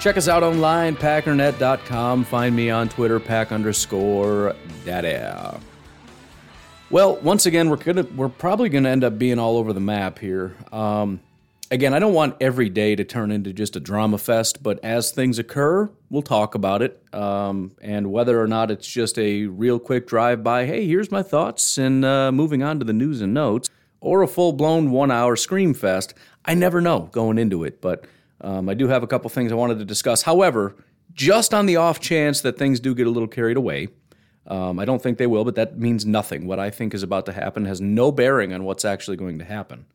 Check 0.00 0.16
us 0.16 0.28
out 0.28 0.42
online, 0.42 0.96
packernet.com. 0.96 2.24
Find 2.24 2.56
me 2.56 2.70
on 2.70 2.88
Twitter, 2.88 3.20
pack 3.20 3.52
underscore 3.52 4.56
daddy. 4.86 5.58
Well, 6.88 7.16
once 7.16 7.44
again, 7.44 7.68
we're 7.68 7.76
gonna 7.76 8.04
we're 8.16 8.30
probably 8.30 8.70
gonna 8.70 8.88
end 8.88 9.04
up 9.04 9.18
being 9.18 9.38
all 9.38 9.58
over 9.58 9.74
the 9.74 9.80
map 9.80 10.18
here. 10.18 10.56
Um, 10.72 11.20
again, 11.70 11.92
I 11.92 11.98
don't 11.98 12.14
want 12.14 12.36
every 12.40 12.70
day 12.70 12.96
to 12.96 13.04
turn 13.04 13.30
into 13.30 13.52
just 13.52 13.76
a 13.76 13.80
drama 13.80 14.16
fest, 14.16 14.62
but 14.62 14.82
as 14.82 15.10
things 15.10 15.38
occur, 15.38 15.90
we'll 16.08 16.22
talk 16.22 16.54
about 16.54 16.80
it. 16.80 16.98
Um, 17.12 17.72
and 17.82 18.10
whether 18.10 18.40
or 18.40 18.48
not 18.48 18.70
it's 18.70 18.88
just 18.88 19.18
a 19.18 19.44
real 19.48 19.78
quick 19.78 20.06
drive 20.06 20.42
by, 20.42 20.64
hey, 20.64 20.86
here's 20.86 21.10
my 21.10 21.22
thoughts, 21.22 21.76
and 21.76 22.06
uh, 22.06 22.32
moving 22.32 22.62
on 22.62 22.78
to 22.78 22.86
the 22.86 22.94
news 22.94 23.20
and 23.20 23.34
notes, 23.34 23.68
or 24.00 24.22
a 24.22 24.26
full 24.26 24.54
blown 24.54 24.92
one 24.92 25.10
hour 25.10 25.36
scream 25.36 25.74
fest, 25.74 26.14
I 26.46 26.54
never 26.54 26.80
know 26.80 27.10
going 27.12 27.36
into 27.36 27.64
it. 27.64 27.82
But 27.82 28.06
um, 28.40 28.68
I 28.68 28.74
do 28.74 28.88
have 28.88 29.02
a 29.02 29.06
couple 29.06 29.28
things 29.30 29.52
I 29.52 29.54
wanted 29.54 29.78
to 29.78 29.84
discuss. 29.84 30.22
However, 30.22 30.76
just 31.12 31.52
on 31.52 31.66
the 31.66 31.76
off 31.76 32.00
chance 32.00 32.40
that 32.42 32.58
things 32.58 32.80
do 32.80 32.94
get 32.94 33.06
a 33.06 33.10
little 33.10 33.28
carried 33.28 33.56
away, 33.56 33.88
um, 34.46 34.78
I 34.78 34.84
don't 34.84 35.02
think 35.02 35.18
they 35.18 35.26
will, 35.26 35.44
but 35.44 35.54
that 35.56 35.78
means 35.78 36.06
nothing. 36.06 36.46
What 36.46 36.58
I 36.58 36.70
think 36.70 36.94
is 36.94 37.02
about 37.02 37.26
to 37.26 37.32
happen 37.32 37.66
has 37.66 37.80
no 37.80 38.10
bearing 38.10 38.52
on 38.52 38.64
what's 38.64 38.84
actually 38.84 39.16
going 39.16 39.38
to 39.38 39.44
happen. 39.44 39.86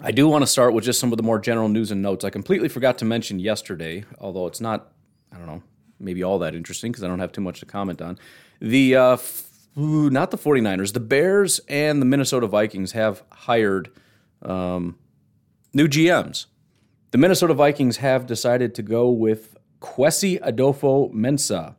I 0.00 0.10
do 0.10 0.28
want 0.28 0.42
to 0.42 0.46
start 0.46 0.74
with 0.74 0.84
just 0.84 1.00
some 1.00 1.12
of 1.12 1.16
the 1.16 1.22
more 1.22 1.38
general 1.38 1.68
news 1.68 1.90
and 1.90 2.02
notes. 2.02 2.24
I 2.24 2.30
completely 2.30 2.68
forgot 2.68 2.98
to 2.98 3.04
mention 3.04 3.38
yesterday, 3.38 4.04
although 4.18 4.46
it's 4.46 4.60
not, 4.60 4.92
I 5.32 5.38
don't 5.38 5.46
know, 5.46 5.62
maybe 6.00 6.22
all 6.22 6.38
that 6.40 6.54
interesting 6.54 6.92
because 6.92 7.04
I 7.04 7.08
don't 7.08 7.20
have 7.20 7.32
too 7.32 7.40
much 7.40 7.60
to 7.60 7.66
comment 7.66 8.02
on. 8.02 8.18
The, 8.60 8.96
uh, 8.96 9.12
f- 9.12 9.50
not 9.76 10.30
the 10.30 10.38
49ers, 10.38 10.92
the 10.92 11.00
Bears 11.00 11.60
and 11.68 12.02
the 12.02 12.06
Minnesota 12.06 12.46
Vikings 12.46 12.92
have 12.92 13.22
hired 13.30 13.90
um, 14.42 14.98
new 15.72 15.88
GMs. 15.88 16.46
The 17.14 17.18
Minnesota 17.18 17.54
Vikings 17.54 17.98
have 17.98 18.26
decided 18.26 18.74
to 18.74 18.82
go 18.82 19.08
with 19.08 19.56
Kwesi 19.80 20.40
Adofo-Mensah 20.40 21.76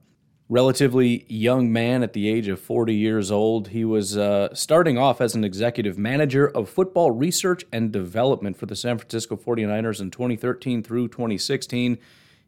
relatively 0.47 1.25
young 1.28 1.73
man 1.73 2.03
at 2.03 2.14
the 2.14 2.30
age 2.30 2.47
of 2.47 2.58
40 2.58 2.95
years 2.95 3.31
old. 3.31 3.67
He 3.67 3.83
was 3.83 4.17
uh, 4.17 4.56
starting 4.56 4.97
off 4.97 5.19
as 5.19 5.36
an 5.36 5.44
executive 5.44 5.97
manager 5.97 6.47
of 6.47 6.69
football 6.69 7.12
research 7.12 7.66
and 7.74 7.91
development 7.91 8.56
for 8.56 8.66
the 8.66 8.78
San 8.78 8.97
Francisco 8.97 9.35
49ers 9.35 10.00
in 10.00 10.09
2013 10.09 10.81
through 10.81 11.09
2016. 11.09 11.97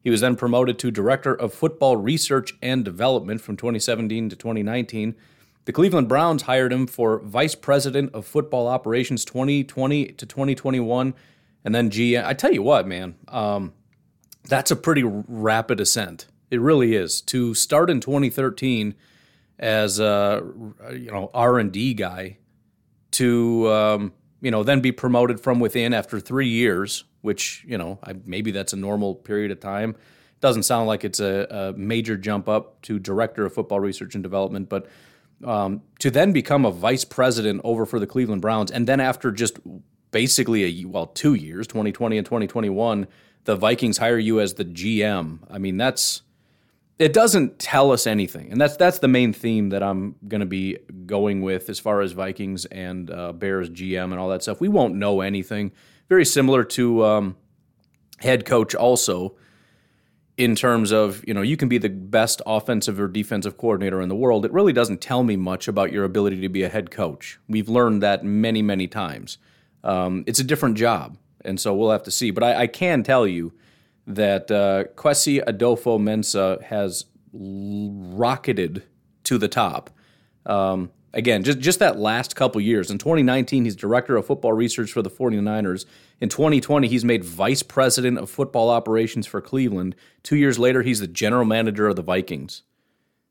He 0.01 0.09
was 0.09 0.21
then 0.21 0.37
promoted 0.37 0.79
to 0.79 0.89
director 0.89 1.33
of 1.35 1.53
football 1.53 1.97
research 1.97 2.53
and 2.61 2.85
development 2.85 3.41
from 3.41 3.57
2017 3.57 4.29
to 4.29 4.35
2019. 4.37 5.13
The 5.65 5.73
Cleveland 5.73 6.07
Browns 6.07 6.43
hired 6.43 6.71
him 6.71 6.87
for 6.87 7.19
vice 7.19 7.53
president 7.53 8.13
of 8.13 8.25
football 8.25 8.65
operations 8.65 9.25
2020 9.25 10.05
to 10.13 10.25
2021, 10.25 11.13
and 11.67 11.75
then 11.75 11.89
GM. 11.89 12.23
I 12.23 12.33
tell 12.33 12.53
you 12.53 12.63
what, 12.63 12.87
man, 12.87 13.15
um, 13.27 13.73
that's 14.47 14.71
a 14.71 14.75
pretty 14.77 15.03
rapid 15.03 15.81
ascent. 15.81 16.25
It 16.49 16.61
really 16.61 16.95
is. 16.95 17.19
To 17.23 17.53
start 17.53 17.89
in 17.89 17.99
2013 17.99 18.95
as 19.59 19.99
a 19.99 20.41
you 20.93 21.11
know 21.11 21.29
R 21.33 21.59
and 21.59 21.69
D 21.69 21.93
guy, 21.93 22.37
to 23.11 23.69
um, 23.69 24.13
you 24.39 24.49
know 24.49 24.63
then 24.63 24.79
be 24.79 24.93
promoted 24.93 25.41
from 25.41 25.59
within 25.59 25.93
after 25.93 26.21
three 26.21 26.47
years, 26.47 27.03
which 27.19 27.65
you 27.67 27.77
know 27.77 27.99
I, 28.01 28.13
maybe 28.25 28.51
that's 28.51 28.71
a 28.71 28.77
normal 28.77 29.13
period 29.13 29.51
of 29.51 29.59
time. 29.59 29.97
Doesn't 30.39 30.63
sound 30.63 30.87
like 30.87 31.03
it's 31.03 31.19
a, 31.19 31.47
a 31.49 31.77
major 31.77 32.15
jump 32.15 32.47
up 32.47 32.81
to 32.83 32.97
director 32.97 33.45
of 33.45 33.53
football 33.53 33.81
research 33.81 34.15
and 34.15 34.23
development, 34.23 34.69
but 34.69 34.87
um, 35.43 35.81
to 35.99 36.11
then 36.11 36.31
become 36.31 36.63
a 36.63 36.71
vice 36.71 37.03
president 37.03 37.59
over 37.65 37.85
for 37.85 37.99
the 37.99 38.07
Cleveland 38.07 38.41
Browns, 38.41 38.71
and 38.71 38.87
then 38.87 39.01
after 39.01 39.33
just 39.33 39.59
basically 40.11 40.63
a 40.65 40.85
well 40.85 41.07
two 41.07 41.33
years, 41.33 41.67
2020 41.67 42.17
and 42.17 42.25
2021, 42.25 43.07
the 43.43 43.55
Vikings 43.55 43.97
hire 43.97 44.17
you 44.17 44.39
as 44.39 44.55
the 44.55 44.65
GM. 44.65 45.39
I 45.49 45.57
mean 45.57 45.77
that's 45.77 46.21
it 46.99 47.13
doesn't 47.13 47.59
tell 47.59 47.91
us 47.91 48.07
anything, 48.07 48.51
and 48.51 48.59
that's 48.59 48.75
that's 48.75 48.99
the 48.99 49.07
main 49.07 49.31
theme 49.31 49.69
that 49.69 49.83
I'm 49.83 50.15
going 50.27 50.39
to 50.39 50.47
be 50.47 50.77
going 51.05 51.41
with 51.41 51.69
as 51.69 51.79
far 51.79 52.01
as 52.01 52.13
Vikings 52.13 52.65
and 52.65 53.11
uh, 53.11 53.33
Bears 53.33 53.69
GM 53.69 54.05
and 54.05 54.15
all 54.15 54.29
that 54.29 54.41
stuff. 54.41 54.59
We 54.59 54.67
won't 54.67 54.95
know 54.95 55.21
anything. 55.21 55.71
Very 56.09 56.25
similar 56.25 56.63
to 56.63 57.05
um, 57.05 57.35
head 58.19 58.45
coach, 58.45 58.73
also 58.73 59.35
in 60.37 60.55
terms 60.55 60.91
of 60.91 61.23
you 61.27 61.33
know 61.33 61.41
you 61.41 61.57
can 61.57 61.69
be 61.69 61.77
the 61.77 61.89
best 61.89 62.41
offensive 62.45 62.99
or 62.99 63.07
defensive 63.07 63.57
coordinator 63.57 64.01
in 64.01 64.09
the 64.09 64.15
world. 64.15 64.45
It 64.45 64.53
really 64.53 64.73
doesn't 64.73 65.01
tell 65.01 65.23
me 65.23 65.35
much 65.35 65.67
about 65.67 65.91
your 65.91 66.03
ability 66.03 66.41
to 66.41 66.49
be 66.49 66.63
a 66.63 66.69
head 66.69 66.89
coach. 66.89 67.39
We've 67.47 67.69
learned 67.69 68.01
that 68.03 68.23
many 68.23 68.61
many 68.61 68.87
times. 68.87 69.37
Um, 69.87 70.23
it's 70.27 70.39
a 70.39 70.43
different 70.43 70.77
job, 70.77 71.17
and 71.43 71.59
so 71.59 71.73
we'll 71.73 71.91
have 71.91 72.03
to 72.03 72.11
see. 72.11 72.29
But 72.29 72.43
I, 72.43 72.61
I 72.61 72.67
can 72.67 73.03
tell 73.03 73.25
you 73.25 73.53
that 74.05 74.51
uh, 74.51 74.83
Kwesi 74.95 75.43
Adofo-Mensah 75.43 76.61
has 76.63 77.05
rocketed 77.33 78.83
to 79.23 79.37
the 79.37 79.47
top. 79.47 79.89
Um, 80.45 80.91
again, 81.13 81.43
just, 81.43 81.59
just 81.59 81.79
that 81.79 81.97
last 81.97 82.35
couple 82.35 82.61
years. 82.61 82.91
In 82.91 82.97
2019, 82.97 83.65
he's 83.65 83.75
director 83.75 84.15
of 84.17 84.25
football 84.25 84.53
research 84.53 84.91
for 84.91 85.01
the 85.01 85.09
49ers. 85.09 85.85
In 86.19 86.29
2020, 86.29 86.87
he's 86.87 87.05
made 87.05 87.23
vice 87.23 87.63
president 87.63 88.17
of 88.17 88.29
football 88.29 88.69
operations 88.69 89.25
for 89.25 89.41
Cleveland. 89.41 89.95
Two 90.23 90.35
years 90.35 90.59
later, 90.59 90.81
he's 90.81 90.99
the 90.99 91.07
general 91.07 91.45
manager 91.45 91.87
of 91.87 91.95
the 91.95 92.01
Vikings. 92.01 92.63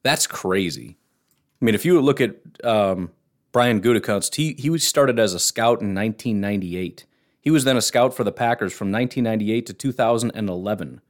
That's 0.03 0.27
crazy. 0.27 0.97
I 1.61 1.65
mean, 1.65 1.75
if 1.75 1.85
you 1.85 2.01
look 2.01 2.21
at 2.21 2.37
um, 2.65 3.11
Brian 3.57 3.81
Gutekunst, 3.81 4.35
he, 4.35 4.53
he 4.59 4.77
started 4.77 5.19
as 5.19 5.33
a 5.33 5.39
scout 5.39 5.81
in 5.81 5.95
1998. 5.95 7.07
He 7.41 7.51
was 7.51 7.65
then 7.65 7.79
a 7.79 7.81
scout 7.81 8.13
for 8.13 8.23
the 8.23 8.31
Packers 8.31 8.75
from 8.75 8.93
1998 8.93 9.65
to 9.65 9.73
2011. 9.73 11.01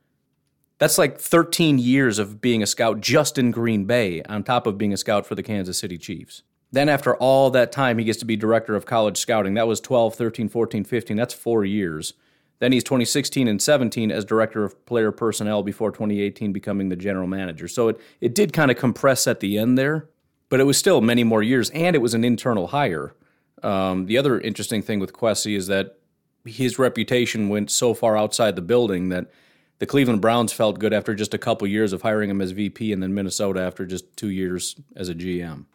That's 0.79 0.97
like 0.97 1.19
13 1.19 1.81
years 1.81 2.21
of 2.21 2.41
being 2.41 2.63
a 2.63 2.67
scout 2.69 3.01
just 3.01 3.37
in 3.37 3.51
Green 3.51 3.85
Bay, 3.85 4.23
on 4.29 4.45
top 4.45 4.69
of 4.69 4.79
being 4.79 4.93
a 4.93 4.97
scout 4.97 5.27
for 5.27 5.35
the 5.35 5.43
Kansas 5.43 5.77
City 5.77 5.99
Chiefs. 5.99 6.45
Then, 6.71 6.89
after 6.89 7.17
all 7.17 7.51
that 7.51 7.73
time, 7.73 7.99
he 7.99 8.05
gets 8.05 8.21
to 8.21 8.25
be 8.25 8.37
director 8.37 8.77
of 8.77 8.87
college 8.87 9.17
scouting. 9.17 9.55
That 9.55 9.67
was 9.67 9.81
12, 9.81 10.15
13, 10.15 10.49
14, 10.49 10.85
15. 10.85 11.17
That's 11.17 11.35
four 11.35 11.65
years. 11.65 12.15
Then 12.61 12.71
he's 12.71 12.85
2016 12.85 13.49
and 13.49 13.61
17 13.61 14.13
as 14.13 14.25
director 14.25 14.63
of 14.63 14.87
player 14.87 15.11
personnel 15.11 15.65
before 15.65 15.91
2018 15.91 16.53
becoming 16.53 16.91
the 16.91 16.97
general 16.97 17.27
manager. 17.27 17.67
So 17.67 17.89
it, 17.89 18.01
it 18.21 18.37
did 18.37 18.53
kind 18.53 18.71
of 18.71 18.77
compress 18.77 19.27
at 19.27 19.41
the 19.41 19.59
end 19.59 19.77
there, 19.77 20.11
but 20.49 20.61
it 20.61 20.65
was 20.65 20.79
still 20.79 21.01
many 21.01 21.25
more 21.25 21.43
years, 21.43 21.71
and 21.71 21.97
it 21.97 22.01
was 22.01 22.15
an 22.15 22.25
internal 22.25 22.69
hire. 22.69 23.15
Um, 23.63 24.07
the 24.07 24.19
other 24.19 24.39
interesting 24.41 24.83
thing 24.83 25.01
with 25.01 25.13
Kwesi 25.13 25.57
is 25.57 25.67
that 25.67 25.99
his 26.45 26.79
reputation 26.79 27.49
went 27.49 27.71
so 27.71 27.95
far 27.95 28.17
outside 28.17 28.55
the 28.55 28.63
building 28.63 29.09
that 29.09 29.31
the 29.79 29.87
Cleveland 29.87 30.23
Browns 30.23 30.53
felt 30.53 30.79
good 30.79 30.93
after 30.93 31.15
just 31.15 31.35
a 31.35 31.39
couple 31.39 31.67
years 31.67 31.93
of 31.93 32.03
hiring 32.03 32.31
him 32.31 32.41
as 32.41 32.53
VP, 32.53 32.93
and 32.93 33.03
then 33.03 33.15
Minnesota 33.15 33.61
after 33.61 33.85
just 33.85 34.17
two 34.17 34.31
years 34.31 34.77
as 34.95 35.09
a 35.09 35.15
GM. 35.15 35.67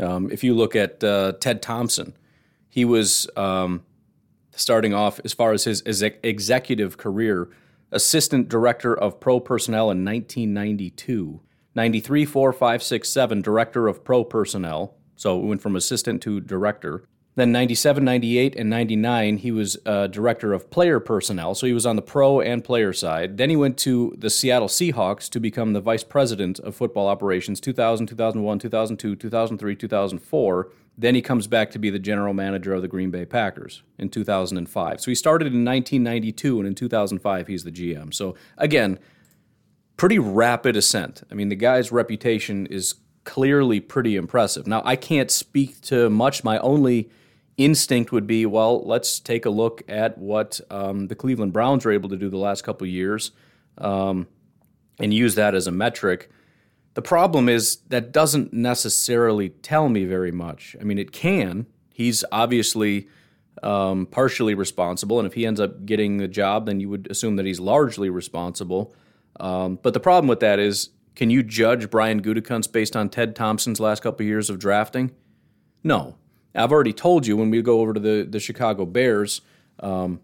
Um, 0.00 0.30
if 0.30 0.42
you 0.42 0.54
look 0.54 0.74
at 0.74 1.04
uh, 1.04 1.34
Ted 1.40 1.62
Thompson, 1.62 2.16
he 2.68 2.84
was 2.84 3.28
um, 3.36 3.84
starting 4.56 4.92
off 4.92 5.20
as 5.24 5.32
far 5.32 5.52
as 5.52 5.64
his 5.64 5.82
executive 5.82 6.96
career, 6.96 7.48
assistant 7.92 8.48
director 8.48 8.96
of 8.96 9.20
pro 9.20 9.38
personnel 9.38 9.90
in 9.90 10.04
1992. 10.04 11.40
93, 11.74 12.24
4, 12.24 12.52
5, 12.52 12.82
6, 12.82 13.08
7, 13.08 13.42
director 13.42 13.88
of 13.88 14.04
pro 14.04 14.24
personnel. 14.24 14.94
So 15.16 15.40
it 15.40 15.44
went 15.44 15.62
from 15.62 15.76
assistant 15.76 16.22
to 16.22 16.40
director. 16.40 17.04
Then 17.36 17.50
97, 17.50 18.04
98, 18.04 18.54
and 18.54 18.70
99, 18.70 19.38
he 19.38 19.50
was 19.50 19.76
uh, 19.84 20.06
director 20.06 20.52
of 20.52 20.70
player 20.70 21.00
personnel. 21.00 21.56
So 21.56 21.66
he 21.66 21.72
was 21.72 21.84
on 21.84 21.96
the 21.96 22.02
pro 22.02 22.40
and 22.40 22.62
player 22.62 22.92
side. 22.92 23.38
Then 23.38 23.50
he 23.50 23.56
went 23.56 23.76
to 23.78 24.14
the 24.16 24.30
Seattle 24.30 24.68
Seahawks 24.68 25.28
to 25.30 25.40
become 25.40 25.72
the 25.72 25.80
vice 25.80 26.04
president 26.04 26.60
of 26.60 26.76
football 26.76 27.08
operations 27.08 27.60
2000, 27.60 28.06
2001, 28.06 28.58
2002, 28.60 29.16
2003, 29.16 29.76
2004. 29.76 30.70
Then 30.96 31.16
he 31.16 31.22
comes 31.22 31.48
back 31.48 31.72
to 31.72 31.80
be 31.80 31.90
the 31.90 31.98
general 31.98 32.34
manager 32.34 32.72
of 32.72 32.82
the 32.82 32.88
Green 32.88 33.10
Bay 33.10 33.24
Packers 33.24 33.82
in 33.98 34.10
2005. 34.10 35.00
So 35.00 35.10
he 35.10 35.16
started 35.16 35.46
in 35.46 35.64
1992, 35.64 36.60
and 36.60 36.68
in 36.68 36.74
2005, 36.76 37.48
he's 37.48 37.64
the 37.64 37.72
GM. 37.72 38.14
So 38.14 38.36
again, 38.56 39.00
pretty 39.96 40.18
rapid 40.18 40.76
ascent. 40.76 41.22
I 41.30 41.34
mean, 41.34 41.48
the 41.48 41.56
guy's 41.56 41.92
reputation 41.92 42.66
is 42.66 42.94
clearly 43.24 43.80
pretty 43.80 44.16
impressive. 44.16 44.66
Now, 44.66 44.82
I 44.84 44.96
can't 44.96 45.30
speak 45.30 45.80
to 45.82 46.10
much. 46.10 46.44
My 46.44 46.58
only 46.58 47.10
instinct 47.56 48.12
would 48.12 48.26
be, 48.26 48.46
well, 48.46 48.84
let's 48.84 49.20
take 49.20 49.46
a 49.46 49.50
look 49.50 49.82
at 49.88 50.18
what 50.18 50.60
um, 50.70 51.06
the 51.06 51.14
Cleveland 51.14 51.52
Browns 51.52 51.84
were 51.84 51.92
able 51.92 52.08
to 52.10 52.16
do 52.16 52.28
the 52.28 52.36
last 52.36 52.62
couple 52.64 52.86
years 52.86 53.30
um, 53.78 54.26
and 54.98 55.14
use 55.14 55.34
that 55.36 55.54
as 55.54 55.66
a 55.66 55.72
metric. 55.72 56.30
The 56.94 57.02
problem 57.02 57.48
is 57.48 57.76
that 57.88 58.12
doesn't 58.12 58.52
necessarily 58.52 59.48
tell 59.48 59.88
me 59.88 60.04
very 60.04 60.32
much. 60.32 60.76
I 60.80 60.84
mean, 60.84 60.98
it 60.98 61.12
can. 61.12 61.66
He's 61.92 62.24
obviously 62.30 63.08
um, 63.62 64.06
partially 64.06 64.54
responsible, 64.54 65.18
and 65.18 65.26
if 65.26 65.34
he 65.34 65.46
ends 65.46 65.60
up 65.60 65.86
getting 65.86 66.18
the 66.18 66.28
job, 66.28 66.66
then 66.66 66.80
you 66.80 66.88
would 66.88 67.08
assume 67.10 67.36
that 67.36 67.46
he's 67.46 67.60
largely 67.60 68.10
responsible. 68.10 68.94
Um, 69.40 69.78
but 69.82 69.94
the 69.94 70.00
problem 70.00 70.28
with 70.28 70.40
that 70.40 70.58
is, 70.58 70.90
can 71.14 71.30
you 71.30 71.42
judge 71.42 71.90
Brian 71.90 72.22
Gutekunst 72.22 72.72
based 72.72 72.96
on 72.96 73.08
Ted 73.08 73.36
Thompson's 73.36 73.80
last 73.80 74.02
couple 74.02 74.24
of 74.24 74.28
years 74.28 74.50
of 74.50 74.58
drafting? 74.58 75.12
No. 75.82 76.16
I've 76.54 76.72
already 76.72 76.92
told 76.92 77.26
you 77.26 77.36
when 77.36 77.50
we 77.50 77.62
go 77.62 77.80
over 77.80 77.92
to 77.94 78.00
the, 78.00 78.26
the 78.28 78.40
Chicago 78.40 78.86
Bears, 78.86 79.40
um, 79.80 80.20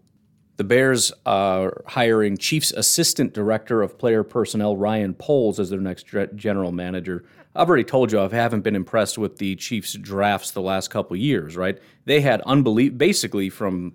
the 0.57 0.63
Bears 0.63 1.11
are 1.25 1.83
hiring 1.87 2.37
Chiefs 2.37 2.71
Assistant 2.71 3.33
Director 3.33 3.81
of 3.81 3.97
Player 3.97 4.23
Personnel 4.23 4.77
Ryan 4.77 5.13
Poles 5.13 5.59
as 5.59 5.69
their 5.69 5.79
next 5.79 6.05
general 6.35 6.71
manager. 6.71 7.25
I've 7.55 7.67
already 7.67 7.83
told 7.83 8.11
you 8.11 8.19
I 8.19 8.29
haven't 8.29 8.61
been 8.61 8.75
impressed 8.75 9.17
with 9.17 9.37
the 9.37 9.55
Chiefs 9.55 9.93
drafts 9.93 10.51
the 10.51 10.61
last 10.61 10.89
couple 10.89 11.17
years, 11.17 11.57
right? 11.57 11.79
They 12.05 12.21
had 12.21 12.41
unbelievable, 12.41 12.97
basically 12.97 13.49
from, 13.49 13.93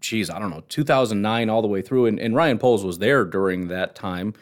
geez, 0.00 0.30
I 0.30 0.38
don't 0.38 0.50
know, 0.50 0.62
2009 0.68 1.50
all 1.50 1.62
the 1.62 1.68
way 1.68 1.82
through, 1.82 2.06
and, 2.06 2.20
and 2.20 2.34
Ryan 2.36 2.58
Poles 2.58 2.84
was 2.84 2.98
there 2.98 3.24
during 3.24 3.68
that 3.68 3.94
time. 3.94 4.34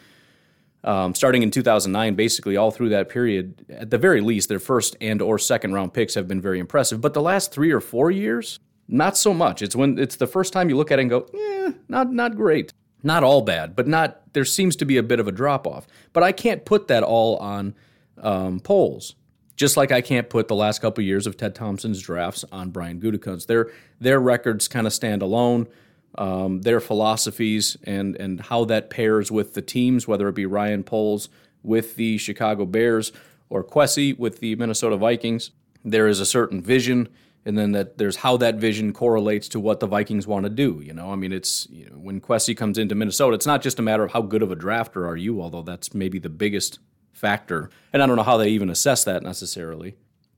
Um, 0.83 1.13
starting 1.13 1.43
in 1.43 1.51
2009, 1.51 2.15
basically 2.15 2.57
all 2.57 2.71
through 2.71 2.89
that 2.89 3.07
period, 3.07 3.65
at 3.69 3.91
the 3.91 3.99
very 3.99 4.19
least, 4.19 4.49
their 4.49 4.59
first 4.59 4.95
and 4.99 5.21
or 5.21 5.37
second 5.37 5.73
round 5.73 5.93
picks 5.93 6.15
have 6.15 6.27
been 6.27 6.41
very 6.41 6.59
impressive. 6.59 7.01
But 7.01 7.13
the 7.13 7.21
last 7.21 7.51
three 7.51 7.71
or 7.71 7.79
four 7.79 8.09
years, 8.09 8.59
not 8.87 9.15
so 9.15 9.33
much. 9.33 9.61
It's 9.61 9.75
when 9.75 9.99
it's 9.99 10.15
the 10.15 10.27
first 10.27 10.53
time 10.53 10.69
you 10.69 10.77
look 10.77 10.91
at 10.91 10.97
it 10.97 11.03
and 11.03 11.09
go, 11.09 11.27
yeah, 11.33 11.71
not 11.87 12.11
not 12.11 12.35
great. 12.35 12.73
Not 13.03 13.23
all 13.23 13.41
bad, 13.41 13.75
but 13.75 13.87
not. 13.87 14.21
There 14.33 14.45
seems 14.45 14.75
to 14.77 14.85
be 14.85 14.97
a 14.97 15.03
bit 15.03 15.19
of 15.19 15.27
a 15.27 15.31
drop 15.31 15.65
off. 15.65 15.87
But 16.13 16.23
I 16.23 16.31
can't 16.31 16.65
put 16.65 16.87
that 16.87 17.03
all 17.03 17.37
on 17.37 17.75
um, 18.19 18.59
Poles. 18.59 19.15
Just 19.55 19.77
like 19.77 19.91
I 19.91 20.01
can't 20.01 20.29
put 20.29 20.47
the 20.47 20.55
last 20.55 20.81
couple 20.81 21.03
years 21.03 21.27
of 21.27 21.37
Ted 21.37 21.53
Thompson's 21.55 22.01
drafts 22.01 22.43
on 22.51 22.71
Brian 22.71 22.99
Gutekunst. 22.99 23.47
Their 23.47 23.71
their 23.99 24.19
records 24.19 24.67
kind 24.67 24.87
of 24.87 24.93
stand 24.93 25.21
alone 25.21 25.67
um, 26.15 26.61
their 26.61 26.79
philosophies 26.79 27.77
and 27.83 28.15
and 28.15 28.41
how 28.41 28.65
that 28.65 28.89
pairs 28.89 29.31
with 29.31 29.53
the 29.53 29.61
teams, 29.61 30.07
whether 30.07 30.27
it 30.27 30.35
be 30.35 30.45
Ryan 30.45 30.83
Poles 30.83 31.29
with 31.63 31.95
the 31.95 32.17
Chicago 32.17 32.65
Bears 32.65 33.11
or 33.49 33.63
Kwesi 33.63 34.17
with 34.17 34.39
the 34.39 34.55
Minnesota 34.55 34.97
Vikings. 34.97 35.51
There 35.83 36.07
is 36.07 36.19
a 36.19 36.25
certain 36.25 36.61
vision, 36.61 37.09
and 37.45 37.57
then 37.57 37.71
that 37.71 37.97
there's 37.97 38.17
how 38.17 38.37
that 38.37 38.55
vision 38.55 38.93
correlates 38.93 39.47
to 39.49 39.59
what 39.59 39.79
the 39.79 39.87
Vikings 39.87 40.27
want 40.27 40.43
to 40.43 40.49
do. 40.49 40.81
You 40.83 40.93
know, 40.93 41.11
I 41.11 41.15
mean, 41.15 41.31
it's 41.31 41.67
you 41.69 41.89
know, 41.89 41.95
when 41.95 42.21
Kwesi 42.21 42.55
comes 42.55 42.77
into 42.77 42.95
Minnesota, 42.95 43.35
it's 43.35 43.47
not 43.47 43.61
just 43.61 43.79
a 43.79 43.81
matter 43.81 44.03
of 44.03 44.11
how 44.11 44.21
good 44.21 44.43
of 44.43 44.51
a 44.51 44.55
drafter 44.55 45.07
are 45.07 45.17
you, 45.17 45.41
although 45.41 45.63
that's 45.63 45.93
maybe 45.93 46.19
the 46.19 46.29
biggest 46.29 46.79
factor. 47.13 47.69
And 47.93 48.01
I 48.01 48.05
don't 48.05 48.15
know 48.15 48.23
how 48.23 48.37
they 48.37 48.49
even 48.49 48.69
assess 48.69 49.03
that 49.05 49.23
necessarily. 49.23 49.95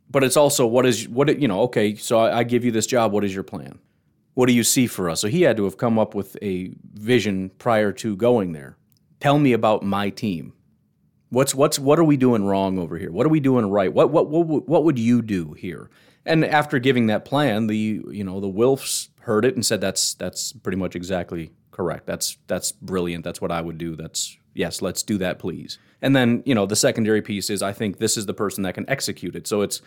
But 0.09 0.23
it's 0.23 0.37
also 0.37 0.67
what 0.67 0.85
is 0.85 1.07
what 1.07 1.39
you 1.39 1.47
know. 1.47 1.61
Okay, 1.61 1.95
so 1.95 2.19
I 2.19 2.43
give 2.43 2.63
you 2.63 2.71
this 2.71 2.85
job. 2.85 3.11
What 3.11 3.23
is 3.23 3.33
your 3.33 3.43
plan? 3.43 3.79
What 4.33 4.47
do 4.47 4.53
you 4.53 4.63
see 4.63 4.88
for 4.88 5.09
us? 5.09 5.21
So 5.21 5.27
he 5.27 5.44
had 5.44 5.57
to 5.57 5.65
have 5.65 5.77
come 5.77 6.00
up 6.00 6.15
with 6.15 6.38
a 6.41 6.74
vision 6.94 7.51
prior 7.59 7.91
to 7.94 8.15
going 8.15 8.53
there. 8.53 8.77
Tell 9.19 9.38
me 9.38 9.53
about 9.53 9.83
my 9.83 10.09
team. 10.09 10.53
What's 11.30 11.56
what's 11.56 11.80
what 11.80 12.00
are 12.00 12.03
we 12.03 12.18
doing 12.18 12.45
wrong 12.45 12.77
over 12.77 12.97
here? 12.97 13.12
What 13.12 13.25
are 13.25 13.30
we 13.30 13.39
doing 13.39 13.69
right? 13.69 13.91
What 13.91 14.12
what 14.12 14.30
what 14.30 14.68
what 14.68 14.83
would 14.83 15.00
you 15.00 15.21
do 15.21 15.53
here? 15.53 15.89
And 16.25 16.45
after 16.45 16.80
giving 16.80 17.07
that 17.07 17.25
plan, 17.25 17.68
the 17.68 18.01
you 18.09 18.24
know 18.24 18.39
the 18.39 18.47
Wilfs 18.47 19.09
heard 19.21 19.45
it 19.45 19.56
and 19.56 19.65
said 19.65 19.81
that's 19.81 20.13
that's 20.13 20.53
pretty 20.53 20.77
much 20.77 20.95
exactly 20.95 21.51
correct. 21.71 22.06
That's 22.06 22.38
that's 22.47 22.71
brilliant. 22.71 23.24
That's 23.24 23.41
what 23.41 23.51
I 23.51 23.62
would 23.62 23.77
do. 23.77 23.95
That's 23.95 24.38
yes, 24.53 24.81
let's 24.81 25.03
do 25.03 25.18
that, 25.19 25.39
please. 25.39 25.80
And 26.01 26.15
then 26.15 26.44
you 26.45 26.56
know 26.56 26.65
the 26.65 26.75
secondary 26.75 27.21
piece 27.21 27.50
is 27.50 27.62
I 27.62 27.74
think 27.74 27.97
this 27.97 28.18
is 28.18 28.25
the 28.25 28.33
person 28.33 28.63
that 28.63 28.75
can 28.75 28.89
execute 28.89 29.35
it. 29.35 29.47
So 29.47 29.62
it's 29.62 29.81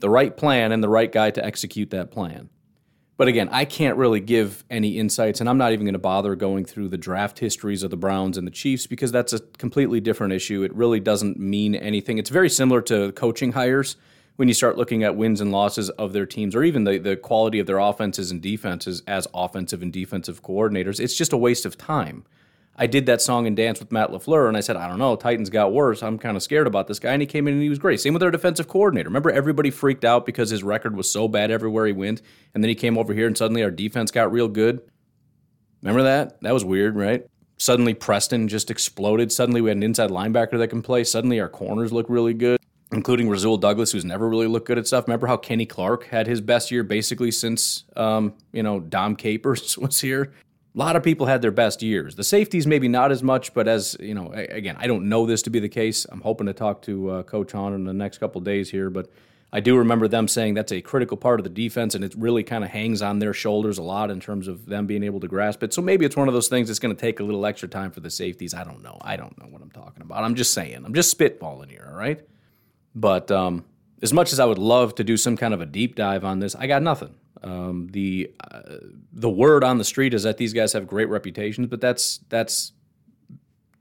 the 0.00 0.10
right 0.10 0.36
plan 0.36 0.72
and 0.72 0.82
the 0.82 0.88
right 0.88 1.10
guy 1.10 1.30
to 1.30 1.44
execute 1.44 1.90
that 1.90 2.10
plan. 2.10 2.48
But 3.16 3.28
again, 3.28 3.48
I 3.50 3.64
can't 3.64 3.96
really 3.96 4.20
give 4.20 4.62
any 4.68 4.98
insights, 4.98 5.40
and 5.40 5.48
I'm 5.48 5.56
not 5.56 5.72
even 5.72 5.86
going 5.86 5.94
to 5.94 5.98
bother 5.98 6.36
going 6.36 6.66
through 6.66 6.88
the 6.88 6.98
draft 6.98 7.38
histories 7.38 7.82
of 7.82 7.90
the 7.90 7.96
Browns 7.96 8.36
and 8.36 8.46
the 8.46 8.50
Chiefs 8.50 8.86
because 8.86 9.10
that's 9.10 9.32
a 9.32 9.40
completely 9.58 10.00
different 10.00 10.34
issue. 10.34 10.62
It 10.62 10.74
really 10.74 11.00
doesn't 11.00 11.38
mean 11.38 11.74
anything. 11.74 12.18
It's 12.18 12.28
very 12.28 12.50
similar 12.50 12.82
to 12.82 13.12
coaching 13.12 13.52
hires 13.52 13.96
when 14.36 14.48
you 14.48 14.54
start 14.54 14.76
looking 14.76 15.02
at 15.02 15.16
wins 15.16 15.40
and 15.40 15.50
losses 15.50 15.88
of 15.90 16.12
their 16.12 16.26
teams 16.26 16.54
or 16.54 16.62
even 16.62 16.84
the, 16.84 16.98
the 16.98 17.16
quality 17.16 17.58
of 17.58 17.66
their 17.66 17.78
offenses 17.78 18.30
and 18.30 18.42
defenses 18.42 19.02
as 19.06 19.26
offensive 19.32 19.82
and 19.82 19.94
defensive 19.94 20.42
coordinators. 20.42 21.00
It's 21.00 21.16
just 21.16 21.32
a 21.32 21.38
waste 21.38 21.64
of 21.64 21.78
time. 21.78 22.24
I 22.78 22.86
did 22.86 23.06
that 23.06 23.22
song 23.22 23.46
and 23.46 23.56
dance 23.56 23.80
with 23.80 23.90
Matt 23.90 24.10
LaFleur, 24.10 24.48
and 24.48 24.56
I 24.56 24.60
said, 24.60 24.76
I 24.76 24.86
don't 24.86 24.98
know, 24.98 25.16
Titans 25.16 25.48
got 25.48 25.72
worse. 25.72 26.02
I'm 26.02 26.18
kind 26.18 26.36
of 26.36 26.42
scared 26.42 26.66
about 26.66 26.88
this 26.88 26.98
guy. 26.98 27.12
And 27.12 27.22
he 27.22 27.26
came 27.26 27.48
in 27.48 27.54
and 27.54 27.62
he 27.62 27.70
was 27.70 27.78
great. 27.78 28.00
Same 28.00 28.12
with 28.12 28.22
our 28.22 28.30
defensive 28.30 28.68
coordinator. 28.68 29.08
Remember, 29.08 29.30
everybody 29.30 29.70
freaked 29.70 30.04
out 30.04 30.26
because 30.26 30.50
his 30.50 30.62
record 30.62 30.94
was 30.94 31.10
so 31.10 31.26
bad 31.26 31.50
everywhere 31.50 31.86
he 31.86 31.92
went. 31.92 32.20
And 32.54 32.62
then 32.62 32.68
he 32.68 32.74
came 32.74 32.98
over 32.98 33.14
here 33.14 33.26
and 33.26 33.36
suddenly 33.36 33.62
our 33.62 33.70
defense 33.70 34.10
got 34.10 34.30
real 34.30 34.48
good. 34.48 34.82
Remember 35.82 36.02
that? 36.02 36.40
That 36.42 36.52
was 36.52 36.64
weird, 36.64 36.96
right? 36.96 37.26
Suddenly 37.58 37.94
Preston 37.94 38.48
just 38.48 38.70
exploded. 38.70 39.32
Suddenly 39.32 39.62
we 39.62 39.70
had 39.70 39.78
an 39.78 39.82
inside 39.82 40.10
linebacker 40.10 40.58
that 40.58 40.68
can 40.68 40.82
play. 40.82 41.04
Suddenly 41.04 41.40
our 41.40 41.48
corners 41.48 41.92
look 41.92 42.06
really 42.10 42.34
good, 42.34 42.60
including 42.92 43.30
Rasul 43.30 43.56
Douglas, 43.56 43.92
who's 43.92 44.04
never 44.04 44.28
really 44.28 44.46
looked 44.46 44.66
good 44.66 44.76
at 44.76 44.86
stuff. 44.86 45.06
Remember 45.06 45.26
how 45.26 45.38
Kenny 45.38 45.64
Clark 45.64 46.04
had 46.08 46.26
his 46.26 46.42
best 46.42 46.70
year 46.70 46.82
basically 46.82 47.30
since, 47.30 47.84
um, 47.96 48.34
you 48.52 48.62
know, 48.62 48.80
Dom 48.80 49.16
Capers 49.16 49.78
was 49.78 50.00
here? 50.00 50.34
A 50.76 50.78
lot 50.78 50.94
of 50.94 51.02
people 51.02 51.26
had 51.26 51.40
their 51.40 51.50
best 51.50 51.82
years. 51.82 52.16
The 52.16 52.24
safeties 52.24 52.66
maybe 52.66 52.86
not 52.86 53.10
as 53.10 53.22
much, 53.22 53.54
but 53.54 53.66
as 53.66 53.96
you 53.98 54.14
know, 54.14 54.30
again, 54.32 54.76
I 54.78 54.86
don't 54.86 55.08
know 55.08 55.24
this 55.24 55.40
to 55.42 55.50
be 55.50 55.58
the 55.58 55.70
case. 55.70 56.06
I'm 56.10 56.20
hoping 56.20 56.46
to 56.48 56.52
talk 56.52 56.82
to 56.82 57.10
uh, 57.10 57.22
Coach 57.22 57.52
Hahn 57.52 57.72
in 57.72 57.84
the 57.84 57.94
next 57.94 58.18
couple 58.18 58.42
days 58.42 58.70
here, 58.70 58.90
but 58.90 59.08
I 59.52 59.60
do 59.60 59.78
remember 59.78 60.06
them 60.06 60.28
saying 60.28 60.52
that's 60.52 60.72
a 60.72 60.82
critical 60.82 61.16
part 61.16 61.40
of 61.40 61.44
the 61.44 61.50
defense, 61.50 61.94
and 61.94 62.04
it 62.04 62.14
really 62.18 62.42
kind 62.42 62.62
of 62.62 62.70
hangs 62.70 63.00
on 63.00 63.20
their 63.20 63.32
shoulders 63.32 63.78
a 63.78 63.82
lot 63.82 64.10
in 64.10 64.20
terms 64.20 64.48
of 64.48 64.66
them 64.66 64.86
being 64.86 65.02
able 65.02 65.20
to 65.20 65.28
grasp 65.28 65.62
it. 65.62 65.72
So 65.72 65.80
maybe 65.80 66.04
it's 66.04 66.16
one 66.16 66.28
of 66.28 66.34
those 66.34 66.48
things 66.48 66.68
that's 66.68 66.80
going 66.80 66.94
to 66.94 67.00
take 67.00 67.20
a 67.20 67.22
little 67.22 67.46
extra 67.46 67.68
time 67.68 67.90
for 67.90 68.00
the 68.00 68.10
safeties. 68.10 68.52
I 68.52 68.62
don't 68.62 68.82
know. 68.82 68.98
I 69.00 69.16
don't 69.16 69.38
know 69.38 69.46
what 69.46 69.62
I'm 69.62 69.70
talking 69.70 70.02
about. 70.02 70.24
I'm 70.24 70.34
just 70.34 70.52
saying. 70.52 70.84
I'm 70.84 70.92
just 70.92 71.16
spitballing 71.16 71.70
here. 71.70 71.88
All 71.90 71.96
right, 71.96 72.20
but 72.94 73.30
um, 73.30 73.64
as 74.02 74.12
much 74.12 74.30
as 74.34 74.40
I 74.40 74.44
would 74.44 74.58
love 74.58 74.94
to 74.96 75.04
do 75.04 75.16
some 75.16 75.38
kind 75.38 75.54
of 75.54 75.62
a 75.62 75.66
deep 75.66 75.94
dive 75.94 76.22
on 76.22 76.40
this, 76.40 76.54
I 76.54 76.66
got 76.66 76.82
nothing. 76.82 77.14
Um, 77.46 77.86
the 77.92 78.32
uh, 78.40 78.78
the 79.12 79.30
word 79.30 79.62
on 79.62 79.78
the 79.78 79.84
street 79.84 80.14
is 80.14 80.24
that 80.24 80.36
these 80.36 80.52
guys 80.52 80.72
have 80.72 80.88
great 80.88 81.08
reputations, 81.08 81.68
but 81.68 81.80
that's 81.80 82.18
that's 82.28 82.72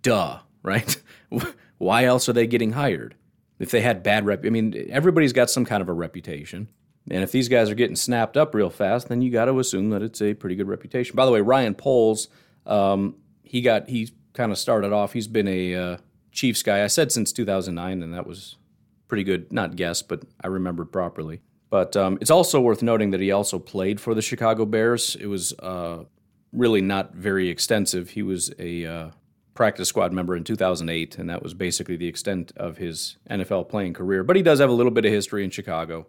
duh, 0.03 0.39
right? 0.62 1.01
Why 1.79 2.05
else 2.05 2.29
are 2.29 2.34
they 2.34 2.45
getting 2.45 2.74
hired? 2.74 3.15
If 3.57 3.72
they 3.72 3.81
had 3.81 4.03
bad 4.03 4.25
rep, 4.25 4.45
I 4.45 4.50
mean, 4.50 4.88
everybody's 4.91 5.34
got 5.34 5.50
some 5.50 5.65
kind 5.65 5.81
of 5.81 5.89
a 5.89 5.93
reputation, 5.93 6.69
and 7.10 7.24
if 7.24 7.31
these 7.31 7.50
guys 7.50 7.72
are 7.72 7.75
getting 7.75 7.95
snapped 7.95 8.38
up 8.38 8.53
real 8.53 8.69
fast, 8.69 9.10
then 9.10 9.24
you 9.24 9.31
got 9.31 9.45
to 9.45 9.60
assume 9.60 9.89
that 9.89 10.03
it's 10.03 10.22
a 10.22 10.36
pretty 10.36 10.55
good 10.55 10.67
reputation. 10.67 11.15
By 11.15 11.25
the 11.25 11.31
way, 11.31 11.41
Ryan 11.41 11.74
Poles, 11.74 12.27
um, 12.67 13.15
he 13.41 13.62
got 13.62 13.89
he 13.89 14.12
kind 14.34 14.51
of 14.51 14.60
started 14.60 14.93
off. 14.93 15.13
He's 15.13 15.27
been 15.27 15.48
a 15.48 15.74
uh, 15.74 15.98
Chiefs 16.31 16.62
guy. 16.62 16.84
I 16.84 16.88
said 16.88 17.12
since 17.12 17.34
2009, 17.34 18.03
and 18.03 18.13
that 18.13 18.27
was 18.27 18.57
pretty 19.07 19.24
good. 19.24 19.51
Not 19.51 19.75
guess, 19.75 20.03
but 20.03 20.22
I 20.43 20.48
remembered 20.48 20.91
properly. 20.91 21.41
But 21.75 21.98
um, 21.98 22.17
it's 22.22 22.32
also 22.32 22.62
worth 22.62 22.82
noting 22.82 23.12
that 23.12 23.20
he 23.20 23.34
also 23.34 23.60
played 23.60 24.00
for 24.00 24.13
the 24.13 24.22
Chicago 24.22 24.63
Bears. 24.63 25.17
It 25.20 25.25
was 25.25 25.51
uh, 25.60 26.05
really 26.53 26.79
not 26.79 27.13
very 27.13 27.50
extensive. 27.50 28.12
He 28.12 28.24
was 28.24 28.50
a 28.58 28.86
uh, 28.86 29.10
practice 29.55 29.89
squad 29.89 30.13
member 30.13 30.38
in 30.38 30.46
2008, 30.46 31.17
and 31.17 31.29
that 31.29 31.44
was 31.44 31.53
basically 31.53 31.98
the 31.98 32.08
extent 32.08 32.53
of 32.55 32.77
his 32.77 33.17
NFL 33.29 33.67
playing 33.67 33.91
career. 33.91 34.24
But 34.24 34.38
he 34.38 34.41
does 34.41 34.62
have 34.62 34.70
a 34.70 34.74
little 34.74 34.89
bit 34.89 35.03
of 35.03 35.12
history 35.12 35.44
in 35.44 35.50
Chicago. 35.50 36.08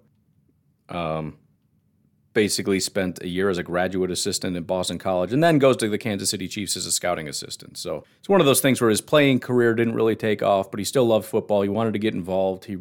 Um, 0.88 1.36
basically 2.32 2.78
spent 2.78 3.20
a 3.22 3.28
year 3.28 3.50
as 3.50 3.58
a 3.58 3.64
graduate 3.64 4.12
assistant 4.12 4.54
at 4.56 4.68
Boston 4.68 4.98
College 4.98 5.32
and 5.32 5.42
then 5.42 5.58
goes 5.58 5.76
to 5.78 5.88
the 5.88 5.98
Kansas 5.98 6.30
City 6.30 6.46
Chiefs 6.46 6.76
as 6.76 6.86
a 6.86 6.92
scouting 6.92 7.26
assistant. 7.26 7.76
So 7.76 8.04
it's 8.20 8.28
one 8.28 8.40
of 8.40 8.46
those 8.46 8.60
things 8.60 8.80
where 8.80 8.90
his 8.90 9.00
playing 9.00 9.40
career 9.40 9.74
didn't 9.74 9.94
really 9.94 10.14
take 10.14 10.44
off, 10.44 10.70
but 10.70 10.78
he 10.78 10.84
still 10.84 11.06
loved 11.06 11.26
football. 11.26 11.62
He 11.62 11.68
wanted 11.68 11.94
to 11.94 11.98
get 11.98 12.14
involved. 12.14 12.66
He 12.66 12.76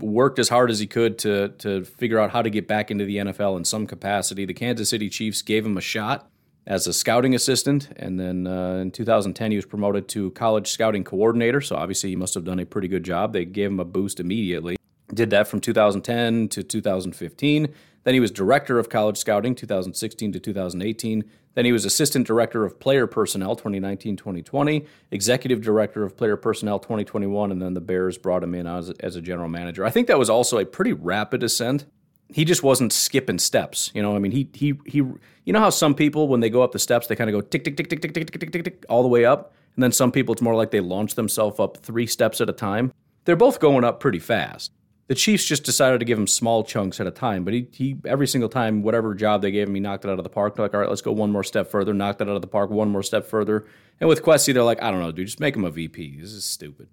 worked 0.00 0.38
as 0.38 0.48
hard 0.48 0.70
as 0.70 0.78
he 0.78 0.86
could 0.86 1.18
to 1.18 1.48
to 1.58 1.84
figure 1.84 2.18
out 2.18 2.30
how 2.30 2.42
to 2.42 2.50
get 2.50 2.66
back 2.66 2.90
into 2.90 3.04
the 3.04 3.16
NFL 3.16 3.56
in 3.56 3.64
some 3.64 3.86
capacity. 3.86 4.44
The 4.44 4.54
Kansas 4.54 4.90
City 4.90 5.08
Chiefs 5.08 5.42
gave 5.42 5.64
him 5.64 5.76
a 5.76 5.80
shot 5.80 6.28
as 6.66 6.86
a 6.86 6.92
scouting 6.92 7.34
assistant, 7.34 7.88
and 7.96 8.18
then 8.18 8.46
uh, 8.46 8.76
in 8.76 8.90
2010 8.90 9.50
he 9.52 9.56
was 9.56 9.66
promoted 9.66 10.08
to 10.08 10.30
college 10.32 10.70
scouting 10.70 11.04
coordinator. 11.04 11.60
So 11.60 11.76
obviously 11.76 12.10
he 12.10 12.16
must 12.16 12.34
have 12.34 12.44
done 12.44 12.58
a 12.58 12.66
pretty 12.66 12.88
good 12.88 13.04
job. 13.04 13.32
They 13.32 13.44
gave 13.44 13.70
him 13.70 13.80
a 13.80 13.84
boost 13.84 14.18
immediately. 14.18 14.76
Did 15.14 15.30
that 15.30 15.46
from 15.46 15.60
2010 15.60 16.48
to 16.48 16.62
2015. 16.64 17.72
Then 18.06 18.14
he 18.14 18.20
was 18.20 18.30
director 18.30 18.78
of 18.78 18.88
college 18.88 19.16
scouting 19.16 19.56
2016 19.56 20.30
to 20.30 20.38
2018. 20.38 21.24
Then 21.54 21.64
he 21.64 21.72
was 21.72 21.84
assistant 21.84 22.24
director 22.24 22.64
of 22.64 22.78
player 22.78 23.08
personnel 23.08 23.56
2019 23.56 24.14
2020, 24.16 24.86
executive 25.10 25.60
director 25.60 26.04
of 26.04 26.16
player 26.16 26.36
personnel 26.36 26.78
2021, 26.78 27.50
and 27.50 27.60
then 27.60 27.74
the 27.74 27.80
Bears 27.80 28.16
brought 28.16 28.44
him 28.44 28.54
in 28.54 28.68
as, 28.68 28.90
as 29.00 29.16
a 29.16 29.20
general 29.20 29.48
manager. 29.48 29.84
I 29.84 29.90
think 29.90 30.06
that 30.06 30.20
was 30.20 30.30
also 30.30 30.58
a 30.58 30.64
pretty 30.64 30.92
rapid 30.92 31.42
ascent 31.42 31.86
he 32.28 32.44
just 32.44 32.62
wasn't 32.62 32.92
skipping 32.92 33.38
steps. 33.38 33.90
You 33.94 34.02
know, 34.02 34.16
I 34.16 34.18
mean, 34.18 34.32
he 34.32 34.48
he 34.52 34.74
he. 34.86 34.98
You 34.98 35.52
know 35.52 35.60
how 35.60 35.70
some 35.70 35.94
people 35.94 36.28
when 36.28 36.40
they 36.40 36.50
go 36.50 36.62
up 36.62 36.72
the 36.72 36.78
steps, 36.78 37.06
they 37.06 37.14
kind 37.14 37.30
of 37.30 37.34
go 37.34 37.40
tick 37.40 37.64
tick 37.64 37.76
tick 37.76 37.88
tick 37.88 38.02
tick 38.02 38.14
tick 38.14 38.30
tick 38.30 38.40
tick 38.40 38.52
tick 38.52 38.64
tick 38.64 38.86
all 38.88 39.02
the 39.02 39.08
way 39.08 39.24
up, 39.24 39.54
and 39.76 39.82
then 39.82 39.92
some 39.92 40.10
people 40.10 40.32
it's 40.32 40.42
more 40.42 40.56
like 40.56 40.72
they 40.72 40.80
launch 40.80 41.14
themselves 41.14 41.60
up 41.60 41.76
three 41.78 42.06
steps 42.06 42.40
at 42.40 42.48
a 42.48 42.52
time. 42.52 42.92
They're 43.24 43.36
both 43.36 43.60
going 43.60 43.84
up 43.84 44.00
pretty 44.00 44.18
fast. 44.18 44.72
The 45.08 45.14
Chiefs 45.14 45.44
just 45.44 45.62
decided 45.62 46.00
to 46.00 46.04
give 46.04 46.18
him 46.18 46.26
small 46.26 46.64
chunks 46.64 46.98
at 46.98 47.06
a 47.06 47.12
time, 47.12 47.44
but 47.44 47.54
he 47.54 47.68
he 47.72 47.96
every 48.04 48.26
single 48.26 48.48
time 48.48 48.82
whatever 48.82 49.14
job 49.14 49.40
they 49.40 49.52
gave 49.52 49.68
him, 49.68 49.74
he 49.74 49.80
knocked 49.80 50.04
it 50.04 50.10
out 50.10 50.18
of 50.18 50.24
the 50.24 50.30
park. 50.30 50.56
They're 50.56 50.64
like, 50.64 50.74
all 50.74 50.80
right, 50.80 50.88
let's 50.88 51.02
go 51.02 51.12
one 51.12 51.30
more 51.30 51.44
step 51.44 51.70
further. 51.70 51.94
Knocked 51.94 52.20
it 52.20 52.28
out 52.28 52.34
of 52.34 52.42
the 52.42 52.48
park, 52.48 52.70
one 52.70 52.88
more 52.88 53.04
step 53.04 53.24
further. 53.24 53.66
And 54.00 54.08
with 54.08 54.22
Kwesi, 54.22 54.52
they're 54.52 54.64
like, 54.64 54.82
I 54.82 54.90
don't 54.90 55.00
know, 55.00 55.12
dude, 55.12 55.26
just 55.26 55.40
make 55.40 55.54
him 55.54 55.64
a 55.64 55.70
VP. 55.70 56.20
This 56.20 56.32
is 56.32 56.44
stupid. 56.44 56.88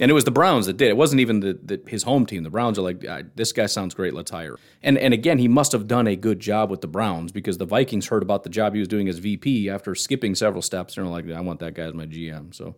And 0.00 0.10
it 0.10 0.14
was 0.14 0.24
the 0.24 0.32
Browns 0.32 0.66
that 0.66 0.76
did. 0.76 0.88
It 0.88 0.96
wasn't 0.96 1.20
even 1.20 1.40
the, 1.40 1.58
the 1.62 1.80
his 1.86 2.02
home 2.02 2.26
team. 2.26 2.42
The 2.42 2.50
Browns 2.50 2.78
are 2.78 2.82
like, 2.82 3.04
this 3.36 3.52
guy 3.52 3.66
sounds 3.66 3.94
great. 3.94 4.12
Let's 4.12 4.30
hire. 4.30 4.56
And 4.82 4.98
and 4.98 5.14
again, 5.14 5.38
he 5.38 5.48
must 5.48 5.72
have 5.72 5.86
done 5.86 6.06
a 6.06 6.16
good 6.16 6.40
job 6.40 6.68
with 6.68 6.80
the 6.80 6.88
Browns 6.88 7.32
because 7.32 7.58
the 7.58 7.64
Vikings 7.64 8.08
heard 8.08 8.22
about 8.22 8.42
the 8.42 8.50
job 8.50 8.74
he 8.74 8.80
was 8.80 8.88
doing 8.88 9.08
as 9.08 9.18
VP 9.18 9.70
after 9.70 9.94
skipping 9.94 10.34
several 10.34 10.62
steps. 10.62 10.96
And 10.96 11.06
they're 11.06 11.12
like, 11.12 11.30
I 11.30 11.40
want 11.40 11.60
that 11.60 11.74
guy 11.74 11.84
as 11.84 11.94
my 11.94 12.06
GM. 12.06 12.52
So, 12.54 12.74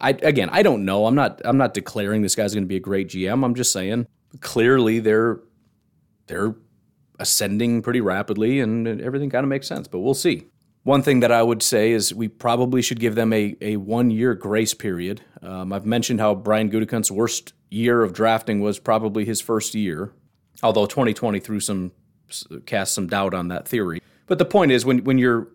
I 0.00 0.10
again, 0.10 0.48
I 0.50 0.62
don't 0.62 0.86
know. 0.86 1.06
I'm 1.06 1.14
not 1.14 1.42
I'm 1.44 1.58
not 1.58 1.74
declaring 1.74 2.22
this 2.22 2.34
guy's 2.34 2.54
going 2.54 2.64
to 2.64 2.68
be 2.68 2.76
a 2.76 2.80
great 2.80 3.08
GM. 3.08 3.44
I'm 3.44 3.54
just 3.54 3.70
saying 3.70 4.06
clearly 4.40 5.00
they're 5.00 5.40
they're 6.26 6.54
ascending 7.18 7.82
pretty 7.82 8.00
rapidly, 8.00 8.60
and 8.60 9.00
everything 9.00 9.30
kind 9.30 9.44
of 9.44 9.48
makes 9.48 9.66
sense. 9.66 9.88
But 9.88 10.00
we'll 10.00 10.14
see. 10.14 10.46
One 10.82 11.02
thing 11.02 11.20
that 11.20 11.32
I 11.32 11.42
would 11.42 11.62
say 11.62 11.92
is 11.92 12.12
we 12.12 12.28
probably 12.28 12.82
should 12.82 13.00
give 13.00 13.14
them 13.14 13.32
a, 13.32 13.56
a 13.62 13.76
one 13.76 14.10
year 14.10 14.34
grace 14.34 14.74
period. 14.74 15.22
Um, 15.40 15.72
I've 15.72 15.86
mentioned 15.86 16.20
how 16.20 16.34
Brian 16.34 16.70
Gutekunst's 16.70 17.10
worst 17.10 17.54
year 17.70 18.02
of 18.02 18.12
drafting 18.12 18.60
was 18.60 18.78
probably 18.78 19.24
his 19.24 19.40
first 19.40 19.74
year, 19.74 20.12
although 20.62 20.86
2020 20.86 21.40
threw 21.40 21.60
some 21.60 21.92
cast 22.66 22.94
some 22.94 23.06
doubt 23.06 23.32
on 23.34 23.48
that 23.48 23.66
theory. 23.66 24.02
But 24.26 24.38
the 24.38 24.44
point 24.44 24.72
is, 24.72 24.84
when 24.84 25.04
when 25.04 25.18
you're 25.18 25.48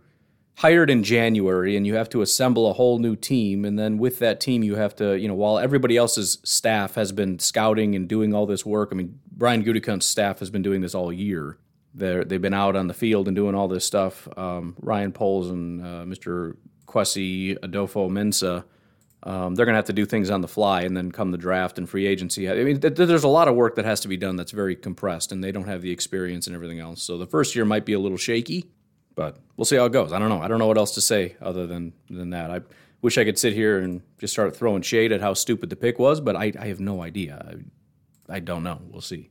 hired 0.59 0.89
in 0.89 1.03
January 1.03 1.75
and 1.75 1.85
you 1.85 1.95
have 1.95 2.09
to 2.09 2.21
assemble 2.21 2.69
a 2.69 2.73
whole 2.73 2.99
new 2.99 3.15
team, 3.15 3.65
and 3.65 3.77
then 3.77 3.97
with 3.97 4.19
that 4.19 4.39
team 4.39 4.63
you 4.63 4.75
have 4.75 4.95
to, 4.95 5.17
you 5.17 5.27
know, 5.27 5.33
while 5.33 5.59
everybody 5.59 5.97
else's 5.97 6.37
staff 6.43 6.95
has 6.95 7.11
been 7.11 7.39
scouting 7.39 7.95
and 7.95 8.07
doing 8.07 8.33
all 8.33 8.45
this 8.45 8.65
work, 8.65 8.89
I 8.91 8.95
mean, 8.95 9.19
Brian 9.31 9.63
Gutekunst's 9.63 10.05
staff 10.05 10.39
has 10.39 10.49
been 10.49 10.61
doing 10.61 10.81
this 10.81 10.95
all 10.95 11.11
year 11.11 11.57
they 11.93 12.23
they've 12.23 12.41
been 12.41 12.53
out 12.53 12.75
on 12.75 12.87
the 12.87 12.93
field 12.93 13.27
and 13.27 13.35
doing 13.35 13.55
all 13.55 13.67
this 13.67 13.85
stuff. 13.85 14.27
Um, 14.37 14.75
Ryan 14.79 15.11
Poles 15.11 15.49
and 15.49 15.81
uh, 15.81 16.03
Mr. 16.05 16.55
Kwesi 16.85 17.57
Adofo-Mensah, 17.59 18.63
um, 19.23 19.55
they're 19.55 19.65
going 19.65 19.73
to 19.73 19.77
have 19.77 19.85
to 19.85 19.93
do 19.93 20.05
things 20.05 20.29
on 20.29 20.41
the 20.41 20.47
fly, 20.47 20.81
and 20.81 20.95
then 20.95 21.11
come 21.11 21.31
the 21.31 21.37
draft 21.37 21.77
and 21.77 21.89
free 21.89 22.07
agency. 22.07 22.49
I 22.49 22.63
mean, 22.63 22.79
th- 22.79 22.95
there's 22.95 23.23
a 23.23 23.27
lot 23.27 23.47
of 23.47 23.55
work 23.55 23.75
that 23.75 23.85
has 23.85 23.99
to 24.01 24.07
be 24.07 24.17
done 24.17 24.35
that's 24.35 24.51
very 24.51 24.75
compressed, 24.75 25.31
and 25.31 25.43
they 25.43 25.51
don't 25.51 25.67
have 25.67 25.81
the 25.81 25.91
experience 25.91 26.47
and 26.47 26.55
everything 26.55 26.79
else. 26.79 27.03
So 27.03 27.17
the 27.17 27.27
first 27.27 27.55
year 27.55 27.65
might 27.65 27.85
be 27.85 27.93
a 27.93 27.99
little 27.99 28.17
shaky, 28.17 28.69
but 29.19 29.37
we'll 29.57 29.65
see 29.65 29.75
how 29.75 29.83
it 29.83 29.91
goes. 29.91 30.13
I 30.13 30.17
don't 30.17 30.29
know. 30.29 30.41
I 30.41 30.47
don't 30.47 30.59
know 30.59 30.67
what 30.67 30.77
else 30.77 30.93
to 30.93 31.01
say 31.01 31.35
other 31.41 31.67
than 31.67 31.91
than 32.09 32.29
that. 32.29 32.49
I 32.51 32.61
wish 33.01 33.17
I 33.17 33.25
could 33.25 33.37
sit 33.37 33.51
here 33.51 33.79
and 33.79 34.01
just 34.17 34.31
start 34.31 34.55
throwing 34.55 34.81
shade 34.81 35.11
at 35.11 35.19
how 35.19 35.33
stupid 35.33 35.69
the 35.69 35.75
pick 35.75 35.99
was, 35.99 36.21
but 36.21 36.37
I, 36.37 36.53
I 36.57 36.67
have 36.67 36.79
no 36.79 37.03
idea. 37.03 37.57
I, 38.29 38.35
I 38.37 38.39
don't 38.39 38.63
know. 38.63 38.79
We'll 38.89 39.01
see. 39.01 39.29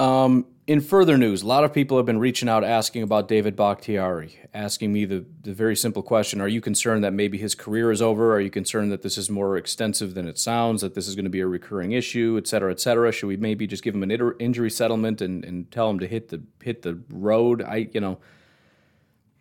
Um, 0.00 0.46
in 0.66 0.80
further 0.80 1.16
news, 1.16 1.42
a 1.42 1.46
lot 1.46 1.62
of 1.62 1.72
people 1.72 1.96
have 1.98 2.04
been 2.04 2.18
reaching 2.18 2.48
out 2.48 2.64
asking 2.64 3.04
about 3.04 3.28
David 3.28 3.54
Bakhtiari, 3.54 4.40
asking 4.52 4.92
me 4.92 5.04
the, 5.04 5.24
the 5.42 5.54
very 5.54 5.76
simple 5.76 6.02
question 6.02 6.40
Are 6.40 6.48
you 6.48 6.60
concerned 6.60 7.04
that 7.04 7.12
maybe 7.12 7.38
his 7.38 7.54
career 7.54 7.92
is 7.92 8.02
over? 8.02 8.34
Are 8.34 8.40
you 8.40 8.50
concerned 8.50 8.90
that 8.90 9.02
this 9.02 9.16
is 9.16 9.30
more 9.30 9.56
extensive 9.56 10.14
than 10.14 10.26
it 10.26 10.36
sounds, 10.36 10.80
that 10.80 10.96
this 10.96 11.06
is 11.06 11.14
going 11.14 11.26
to 11.26 11.30
be 11.30 11.40
a 11.40 11.46
recurring 11.46 11.92
issue, 11.92 12.34
et 12.38 12.48
cetera, 12.48 12.72
et 12.72 12.80
cetera? 12.80 13.12
Should 13.12 13.28
we 13.28 13.36
maybe 13.36 13.68
just 13.68 13.84
give 13.84 13.94
him 13.94 14.02
an 14.02 14.34
injury 14.40 14.70
settlement 14.70 15.20
and, 15.20 15.44
and 15.44 15.70
tell 15.70 15.88
him 15.88 16.00
to 16.00 16.08
hit 16.08 16.30
the, 16.30 16.42
hit 16.60 16.82
the 16.82 16.98
road? 17.10 17.62
I, 17.62 17.88
you 17.92 18.00
know, 18.00 18.18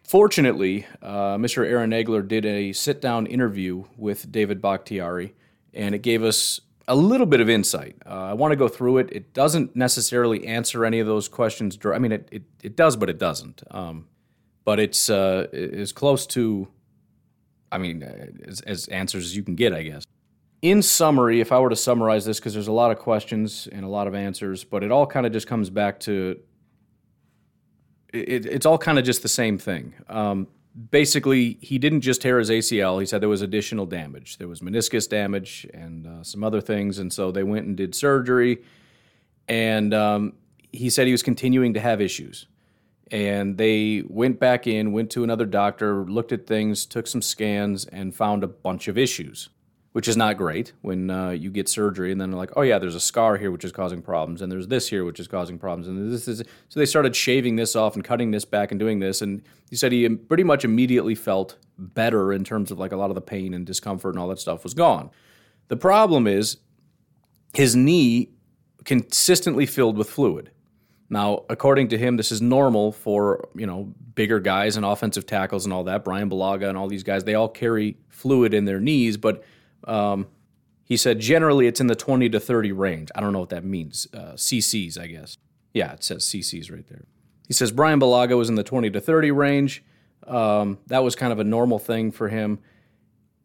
fortunately, 0.05 0.85
uh, 1.01 1.35
Mr. 1.37 1.65
Aaron 1.65 1.91
Nagler 1.91 2.25
did 2.25 2.45
a 2.45 2.71
sit 2.73 3.01
down 3.01 3.25
interview 3.25 3.85
with 3.97 4.31
David 4.31 4.61
Bakhtiari, 4.61 5.33
and 5.73 5.93
it 5.95 6.01
gave 6.01 6.23
us 6.23 6.61
a 6.87 6.95
little 6.95 7.25
bit 7.25 7.41
of 7.41 7.49
insight. 7.49 7.95
Uh, 8.05 8.25
I 8.25 8.33
want 8.33 8.51
to 8.51 8.55
go 8.55 8.67
through 8.67 8.99
it. 8.99 9.09
It 9.11 9.33
doesn't 9.33 9.75
necessarily 9.75 10.45
answer 10.45 10.85
any 10.85 10.99
of 10.99 11.07
those 11.07 11.27
questions. 11.27 11.77
I 11.83 11.97
mean, 11.97 12.11
it, 12.11 12.29
it, 12.31 12.43
it 12.63 12.75
does, 12.75 12.95
but 12.95 13.09
it 13.09 13.17
doesn't. 13.17 13.63
Um, 13.71 14.07
but 14.63 14.79
it's 14.79 15.09
uh, 15.09 15.47
as 15.53 15.91
close 15.91 16.25
to, 16.27 16.67
I 17.71 17.77
mean, 17.77 18.03
as, 18.47 18.61
as, 18.61 18.87
answers 18.87 19.25
as 19.25 19.35
you 19.35 19.43
can 19.43 19.55
get, 19.55 19.73
I 19.73 19.83
guess. 19.83 20.03
In 20.61 20.81
summary, 20.81 21.41
if 21.41 21.51
I 21.51 21.59
were 21.59 21.69
to 21.69 21.75
summarize 21.75 22.25
this, 22.25 22.39
because 22.39 22.53
there's 22.53 22.67
a 22.67 22.71
lot 22.71 22.91
of 22.91 22.97
questions 22.97 23.67
and 23.71 23.83
a 23.83 23.87
lot 23.87 24.07
of 24.07 24.15
answers, 24.15 24.63
but 24.63 24.83
it 24.83 24.91
all 24.91 25.05
kind 25.05 25.25
of 25.25 25.31
just 25.31 25.47
comes 25.47 25.69
back 25.69 25.99
to 26.01 26.39
it, 28.15 28.45
it's 28.45 28.65
all 28.65 28.77
kind 28.77 28.97
of 28.97 29.05
just 29.05 29.21
the 29.21 29.27
same 29.27 29.57
thing. 29.57 29.93
Um, 30.07 30.47
basically, 30.91 31.57
he 31.61 31.77
didn't 31.77 32.01
just 32.01 32.21
tear 32.21 32.39
his 32.39 32.49
ACL. 32.49 32.99
He 32.99 33.05
said 33.05 33.21
there 33.21 33.29
was 33.29 33.41
additional 33.41 33.85
damage. 33.85 34.37
There 34.37 34.47
was 34.47 34.61
meniscus 34.61 35.07
damage 35.07 35.67
and 35.73 36.07
uh, 36.07 36.23
some 36.23 36.43
other 36.43 36.61
things. 36.61 36.99
And 36.99 37.11
so 37.11 37.31
they 37.31 37.43
went 37.43 37.65
and 37.65 37.77
did 37.77 37.95
surgery. 37.95 38.63
And 39.47 39.93
um, 39.93 40.33
he 40.71 40.89
said 40.89 41.07
he 41.07 41.11
was 41.11 41.23
continuing 41.23 41.73
to 41.75 41.79
have 41.79 42.01
issues. 42.01 42.47
And 43.11 43.57
they 43.57 44.03
went 44.07 44.39
back 44.39 44.65
in, 44.65 44.91
went 44.91 45.11
to 45.11 45.23
another 45.23 45.45
doctor, 45.45 46.03
looked 46.05 46.31
at 46.31 46.47
things, 46.47 46.85
took 46.85 47.05
some 47.05 47.21
scans, 47.21 47.85
and 47.85 48.15
found 48.15 48.43
a 48.43 48.47
bunch 48.47 48.87
of 48.87 48.97
issues 48.97 49.49
which 49.95 50.09
is 50.09 50.17
not 50.17 50.35
great 50.35 50.73
when 50.81 51.09
uh, 51.09 51.29
you 51.29 51.49
get 51.49 51.69
surgery 51.69 52.11
and 52.11 52.19
then 52.19 52.29
they're 52.29 52.37
like, 52.37 52.51
oh 52.57 52.63
yeah, 52.63 52.77
there's 52.77 52.95
a 52.95 52.99
scar 52.99 53.37
here 53.37 53.49
which 53.49 53.63
is 53.63 53.71
causing 53.71 54.01
problems, 54.01 54.41
and 54.41 54.51
there's 54.51 54.67
this 54.67 54.89
here 54.89 55.05
which 55.05 55.21
is 55.21 55.27
causing 55.29 55.57
problems, 55.57 55.87
and 55.87 56.11
this 56.11 56.27
is 56.27 56.43
so 56.67 56.81
they 56.81 56.85
started 56.85 57.15
shaving 57.15 57.55
this 57.55 57.77
off 57.77 57.95
and 57.95 58.03
cutting 58.03 58.31
this 58.31 58.43
back 58.43 58.71
and 58.71 58.79
doing 58.79 58.99
this, 58.99 59.21
and 59.21 59.41
he 59.69 59.77
said 59.77 59.93
he 59.93 60.09
pretty 60.09 60.43
much 60.43 60.65
immediately 60.65 61.15
felt 61.15 61.57
better 61.77 62.33
in 62.33 62.43
terms 62.43 62.71
of 62.71 62.77
like 62.77 62.91
a 62.91 62.97
lot 62.97 63.09
of 63.09 63.15
the 63.15 63.21
pain 63.21 63.53
and 63.53 63.65
discomfort 63.65 64.13
and 64.13 64.21
all 64.21 64.27
that 64.27 64.37
stuff 64.37 64.65
was 64.65 64.73
gone. 64.73 65.09
The 65.69 65.77
problem 65.77 66.27
is 66.27 66.57
his 67.53 67.73
knee 67.73 68.31
consistently 68.83 69.65
filled 69.65 69.97
with 69.97 70.09
fluid. 70.09 70.51
Now, 71.09 71.45
according 71.49 71.87
to 71.89 71.97
him, 71.97 72.17
this 72.17 72.33
is 72.33 72.41
normal 72.41 72.91
for 72.91 73.47
you 73.55 73.65
know 73.65 73.93
bigger 74.13 74.41
guys 74.41 74.75
and 74.75 74.85
offensive 74.85 75.25
tackles 75.25 75.63
and 75.63 75.73
all 75.73 75.85
that. 75.85 76.03
Brian 76.03 76.29
Bulaga 76.29 76.67
and 76.67 76.77
all 76.77 76.89
these 76.89 77.03
guys, 77.03 77.23
they 77.23 77.35
all 77.35 77.47
carry 77.47 77.95
fluid 78.09 78.53
in 78.53 78.65
their 78.65 78.81
knees, 78.81 79.15
but 79.15 79.41
um, 79.85 80.27
he 80.83 80.97
said 80.97 81.19
generally 81.19 81.67
it's 81.67 81.81
in 81.81 81.87
the 81.87 81.95
20 81.95 82.29
to 82.29 82.39
30 82.39 82.71
range. 82.71 83.09
I 83.15 83.21
don't 83.21 83.33
know 83.33 83.39
what 83.39 83.49
that 83.49 83.63
means. 83.63 84.07
Uh, 84.13 84.33
CCs, 84.33 84.99
I 84.99 85.07
guess. 85.07 85.37
Yeah, 85.73 85.93
it 85.93 86.03
says 86.03 86.23
CCs 86.23 86.71
right 86.71 86.87
there. 86.87 87.05
He 87.47 87.53
says 87.53 87.71
Brian 87.71 87.99
Bulaga 87.99 88.37
was 88.37 88.49
in 88.49 88.55
the 88.55 88.63
20 88.63 88.91
to 88.91 89.01
30 89.01 89.31
range. 89.31 89.83
Um, 90.25 90.79
that 90.87 91.03
was 91.03 91.15
kind 91.15 91.31
of 91.31 91.39
a 91.39 91.43
normal 91.43 91.79
thing 91.79 92.11
for 92.11 92.29
him. 92.29 92.59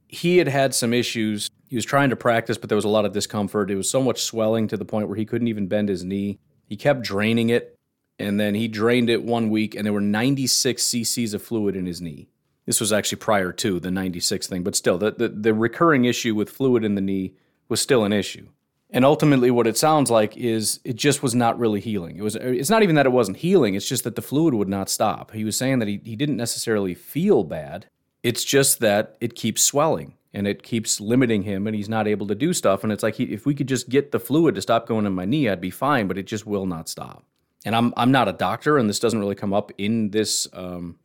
He 0.09 0.39
had 0.39 0.49
had 0.49 0.75
some 0.75 0.93
issues. 0.93 1.51
He 1.69 1.77
was 1.77 1.85
trying 1.85 2.11
to 2.11 2.17
practice, 2.17 2.59
but 2.59 2.69
there 2.69 2.77
was 2.77 2.85
a 2.85 2.89
lot 2.89 3.05
of 3.05 3.13
discomfort. 3.13 3.71
It 3.71 3.77
was 3.77 3.89
so 3.89 4.03
much 4.03 4.23
swelling 4.23 4.69
to 4.69 4.77
the 4.77 4.85
point 4.85 5.09
where 5.09 5.17
he 5.17 5.25
couldn't 5.25 5.49
even 5.49 5.67
bend 5.67 5.89
his 5.89 6.05
knee. 6.05 6.39
He 6.67 6.77
kept 6.77 7.03
draining 7.03 7.49
it, 7.49 7.77
and 8.19 8.41
then 8.41 8.55
he 8.55 8.69
drained 8.69 9.09
it 9.09 9.23
one 9.23 9.51
week, 9.51 9.75
and 9.75 9.85
there 9.85 9.93
were 9.93 10.01
96 10.01 10.83
cc's 10.83 11.35
of 11.35 11.43
fluid 11.43 11.77
in 11.77 11.87
his 11.87 12.01
knee. 12.01 12.29
This 12.71 12.81
was 12.81 12.93
actually 12.93 13.19
prior 13.19 13.51
to 13.51 13.81
the 13.81 13.91
96 13.91 14.47
thing, 14.47 14.63
but 14.63 14.77
still, 14.77 14.97
the, 14.97 15.11
the, 15.11 15.29
the 15.29 15.53
recurring 15.53 16.05
issue 16.05 16.37
with 16.37 16.49
fluid 16.49 16.85
in 16.85 16.95
the 16.95 17.01
knee 17.01 17.35
was 17.69 17.81
still 17.81 18.05
an 18.05 18.13
issue. 18.13 18.47
And 18.91 19.05
ultimately, 19.05 19.51
what 19.51 19.67
it 19.67 19.77
sounds 19.77 20.09
like 20.09 20.37
is 20.37 20.79
it 20.85 20.95
just 20.95 21.21
was 21.21 21.35
not 21.35 21.59
really 21.59 21.81
healing. 21.81 22.17
It 22.17 22.23
was. 22.23 22.37
It's 22.37 22.71
not 22.71 22.85
even 22.85 22.95
that 22.95 23.07
it 23.07 23.11
wasn't 23.11 23.39
healing. 23.39 23.75
It's 23.75 23.89
just 23.89 24.05
that 24.05 24.15
the 24.15 24.23
fluid 24.23 24.55
would 24.55 24.69
not 24.69 24.89
stop. 24.89 25.33
He 25.33 25.43
was 25.43 25.57
saying 25.57 25.81
that 25.81 25.89
he, 25.89 26.01
he 26.05 26.15
didn't 26.15 26.37
necessarily 26.37 26.95
feel 26.95 27.43
bad. 27.43 27.87
It's 28.23 28.45
just 28.45 28.79
that 28.79 29.17
it 29.21 29.35
keeps 29.35 29.63
swelling 29.63 30.15
and 30.33 30.47
it 30.47 30.63
keeps 30.63 31.01
limiting 31.01 31.43
him, 31.43 31.67
and 31.67 31.75
he's 31.75 31.89
not 31.89 32.07
able 32.07 32.29
to 32.29 32.37
do 32.37 32.53
stuff. 32.53 32.85
And 32.85 32.93
it's 32.93 33.03
like 33.03 33.17
he, 33.17 33.25
if 33.25 33.47
we 33.47 33.55
could 33.57 33.67
just 33.67 33.89
get 33.89 34.13
the 34.13 34.21
fluid 34.21 34.55
to 34.55 34.63
stop 34.63 34.87
going 34.87 35.07
in 35.07 35.13
my 35.13 35.25
knee, 35.25 35.49
I'd 35.49 35.61
be 35.61 35.71
fine. 35.71 36.07
But 36.07 36.19
it 36.19 36.29
just 36.29 36.47
will 36.47 36.67
not 36.67 36.89
stop. 36.89 37.25
And 37.65 37.75
I'm 37.75 37.93
I'm 37.97 38.13
not 38.13 38.29
a 38.29 38.33
doctor, 38.33 38.79
and 38.79 38.89
this 38.89 39.01
doesn't 39.01 39.19
really 39.19 39.35
come 39.35 39.53
up 39.53 39.73
in 39.77 40.11
this 40.11 40.47
um, 40.53 41.01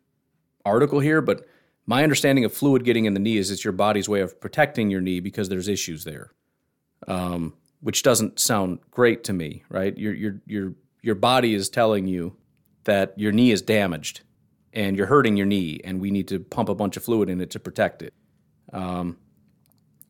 article 0.64 1.00
here, 1.00 1.22
but 1.22 1.48
my 1.86 2.04
understanding 2.04 2.46
of 2.46 2.54
fluid 2.54 2.84
getting 2.84 3.06
in 3.06 3.14
the 3.14 3.20
knee 3.20 3.38
is 3.38 3.52
it's 3.52 3.64
your 3.64 3.74
body's 3.74 4.10
way 4.10 4.22
of 4.22 4.40
protecting 4.40 4.90
your 4.90 5.02
knee 5.02 5.20
because 5.20 5.50
there's 5.50 5.68
issues 5.68 6.04
there. 6.04 6.32
Um, 7.08 7.54
which 7.82 8.02
doesn't 8.02 8.40
sound 8.40 8.80
great 8.90 9.24
to 9.26 9.34
me, 9.34 9.64
right? 9.70 9.96
Your 9.98 10.14
your 10.14 10.42
your 10.48 10.74
your 11.02 11.16
body 11.16 11.54
is 11.54 11.70
telling 11.70 12.08
you 12.08 12.36
that 12.86 13.14
your 13.16 13.32
knee 13.32 13.52
is 13.52 13.62
damaged 13.62 14.22
and 14.74 14.98
you're 14.98 15.06
hurting 15.06 15.38
your 15.38 15.46
knee, 15.46 15.80
and 15.84 16.02
we 16.02 16.10
need 16.10 16.28
to 16.30 16.40
pump 16.40 16.68
a 16.68 16.76
bunch 16.76 16.98
of 16.98 17.04
fluid 17.04 17.30
in 17.30 17.40
it 17.40 17.52
to 17.52 17.60
protect 17.60 18.02
it. 18.02 18.14
Um, 18.74 19.18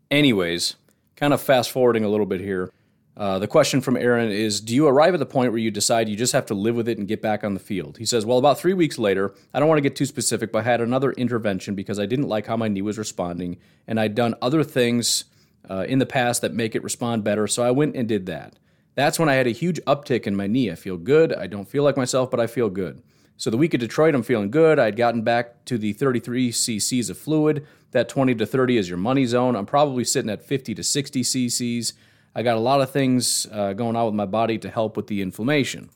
anyways, 0.10 0.75
kind 1.15 1.34
of 1.34 1.41
fast 1.41 1.70
forwarding 1.70 2.03
a 2.03 2.10
little 2.10 2.25
bit 2.25 2.39
here. 2.39 2.72
Uh, 3.17 3.39
the 3.39 3.48
question 3.48 3.79
from 3.79 3.95
Aaron 3.95 4.29
is 4.29 4.60
Do 4.60 4.75
you 4.75 4.88
arrive 4.88 5.13
at 5.13 5.19
the 5.19 5.25
point 5.25 5.51
where 5.51 5.60
you 5.60 5.72
decide 5.72 6.10
you 6.10 6.17
just 6.17 6.34
have 6.34 6.45
to 6.48 6.53
live 6.53 6.75
with 6.75 6.89
it 6.89 6.98
and 6.98 7.07
get 7.07 7.22
back 7.22 7.43
on 7.43 7.53
the 7.53 7.60
field? 7.60 7.98
He 7.98 8.05
says, 8.05 8.25
Well, 8.25 8.38
about 8.38 8.60
three 8.60 8.74
weeks 8.74 8.98
later, 8.98 9.34
I 9.53 9.60
don't 9.60 9.69
want 9.69 9.77
to 9.77 9.81
get 9.84 9.95
too 9.95 10.05
specific, 10.05 10.51
but 10.51 10.60
I 10.60 10.63
had 10.63 10.81
another 10.81 11.12
intervention 11.13 11.75
because 11.75 12.00
I 12.00 12.05
didn't 12.05 12.27
like 12.27 12.48
how 12.48 12.57
my 12.57 12.67
knee 12.67 12.81
was 12.81 12.98
responding, 12.98 13.57
and 13.88 14.00
I'd 14.00 14.15
done 14.15 14.36
other 14.41 14.63
things 14.63 15.25
uh, 15.69 15.86
in 15.88 16.00
the 16.00 16.05
past 16.05 16.41
that 16.41 16.53
make 16.53 16.75
it 16.75 16.84
respond 16.84 17.24
better, 17.24 17.48
so 17.48 17.63
I 17.63 17.72
went 17.72 17.95
and 17.95 18.07
did 18.07 18.25
that. 18.25 18.57
That's 18.95 19.19
when 19.19 19.29
I 19.29 19.34
had 19.34 19.48
a 19.48 19.51
huge 19.51 19.79
uptick 19.81 20.25
in 20.25 20.36
my 20.36 20.48
knee. 20.48 20.72
I 20.72 20.75
feel 20.75 20.98
good. 20.98 21.34
I 21.34 21.48
don't 21.48 21.67
feel 21.67 21.84
like 21.84 21.98
myself, 21.98 22.31
but 22.31 22.39
I 22.39 22.48
feel 22.48 22.69
good. 22.69 23.01
So 23.38 23.50
the 23.50 23.57
week 23.57 23.74
of 23.74 23.81
Detroit, 23.81 24.15
I'm 24.15 24.24
feeling 24.24 24.50
good. 24.50 24.79
I'd 24.79 24.95
gotten 24.95 25.22
back 25.22 25.65
to 25.65 25.77
the 25.77 25.91
33 25.91 26.51
cc's 26.51 27.10
of 27.10 27.17
fluid. 27.17 27.67
That 27.91 28.07
20 28.07 28.36
to 28.36 28.45
30 28.45 28.77
is 28.77 28.89
your 28.89 28.98
money 28.98 29.25
zone. 29.25 29.55
I'm 29.55 29.65
probably 29.65 30.05
sitting 30.05 30.29
at 30.29 30.41
50 30.41 30.75
to 30.75 30.84
60 30.84 31.22
cc's. 31.22 31.93
I 32.36 32.44
got 32.44 32.58
a 32.58 32.60
lot 32.60 32.82
of 32.82 32.92
things 32.92 33.48
uh, 33.51 33.74
going 33.74 33.96
on 33.96 34.06
with 34.06 34.13
my 34.13 34.25
body 34.25 34.58
to 34.60 34.70
help 34.70 34.98
with 34.98 35.08
the 35.08 35.22
inflammation. 35.22 35.89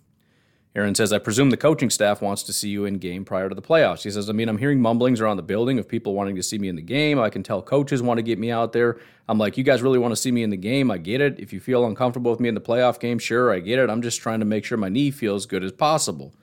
Aaron 0.75 0.95
says, 0.95 1.11
I 1.11 1.17
presume 1.17 1.49
the 1.49 1.57
coaching 1.57 1.89
staff 1.89 2.21
wants 2.21 2.43
to 2.43 2.53
see 2.53 2.69
you 2.69 2.85
in 2.85 2.99
game 2.99 3.25
prior 3.25 3.49
to 3.49 3.55
the 3.55 3.61
playoffs. 3.61 4.03
He 4.03 4.11
says, 4.11 4.29
I 4.29 4.33
mean, 4.33 4.47
I'm 4.47 4.59
hearing 4.59 4.79
mumblings 4.79 5.19
around 5.19 5.37
the 5.37 5.43
building 5.43 5.79
of 5.79 5.89
people 5.89 6.13
wanting 6.13 6.35
to 6.35 6.43
see 6.43 6.59
me 6.59 6.69
in 6.69 6.75
the 6.75 6.81
game. 6.81 7.19
I 7.19 7.29
can 7.29 7.41
tell 7.41 7.61
coaches 7.61 8.01
want 8.03 8.19
to 8.19 8.21
get 8.21 8.37
me 8.37 8.51
out 8.51 8.71
there. 8.71 8.97
I'm 9.27 9.39
like, 9.39 9.57
you 9.57 9.63
guys 9.63 9.81
really 9.81 9.99
want 9.99 10.11
to 10.11 10.15
see 10.15 10.31
me 10.31 10.43
in 10.43 10.51
the 10.51 10.57
game? 10.57 10.91
I 10.91 10.99
get 10.99 11.21
it. 11.21 11.39
If 11.39 11.51
you 11.51 11.59
feel 11.59 11.85
uncomfortable 11.85 12.31
with 12.31 12.39
me 12.39 12.49
in 12.49 12.55
the 12.55 12.61
playoff 12.61 12.99
game, 12.99 13.17
sure, 13.17 13.51
I 13.51 13.59
get 13.59 13.79
it. 13.79 13.89
I'm 13.89 14.01
just 14.01 14.21
trying 14.21 14.39
to 14.39 14.45
make 14.45 14.63
sure 14.63 14.77
my 14.77 14.89
knee 14.89 15.09
feels 15.09 15.47
good 15.47 15.63
as 15.63 15.71
possible. 15.71 16.33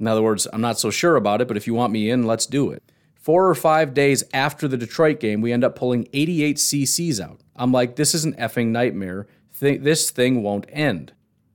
In 0.00 0.06
other 0.08 0.22
words, 0.22 0.48
I'm 0.52 0.60
not 0.60 0.78
so 0.78 0.90
sure 0.90 1.16
about 1.16 1.40
it, 1.40 1.48
but 1.48 1.56
if 1.56 1.66
you 1.66 1.72
want 1.72 1.92
me 1.92 2.10
in, 2.10 2.26
let's 2.26 2.46
do 2.46 2.70
it. 2.72 2.82
Four 3.14 3.48
or 3.48 3.54
five 3.54 3.94
days 3.94 4.22
after 4.34 4.68
the 4.68 4.76
Detroit 4.76 5.20
game, 5.20 5.40
we 5.40 5.52
end 5.52 5.64
up 5.64 5.74
pulling 5.74 6.08
88 6.12 6.56
cc's 6.56 7.20
out. 7.20 7.40
I'm 7.54 7.72
like, 7.72 7.96
this 7.96 8.14
is 8.14 8.24
an 8.24 8.34
effing 8.34 8.68
nightmare 8.68 9.26
th- 9.60 9.82
this 9.82 10.10
thing 10.10 10.42
won't 10.42 10.66
end. 10.70 11.12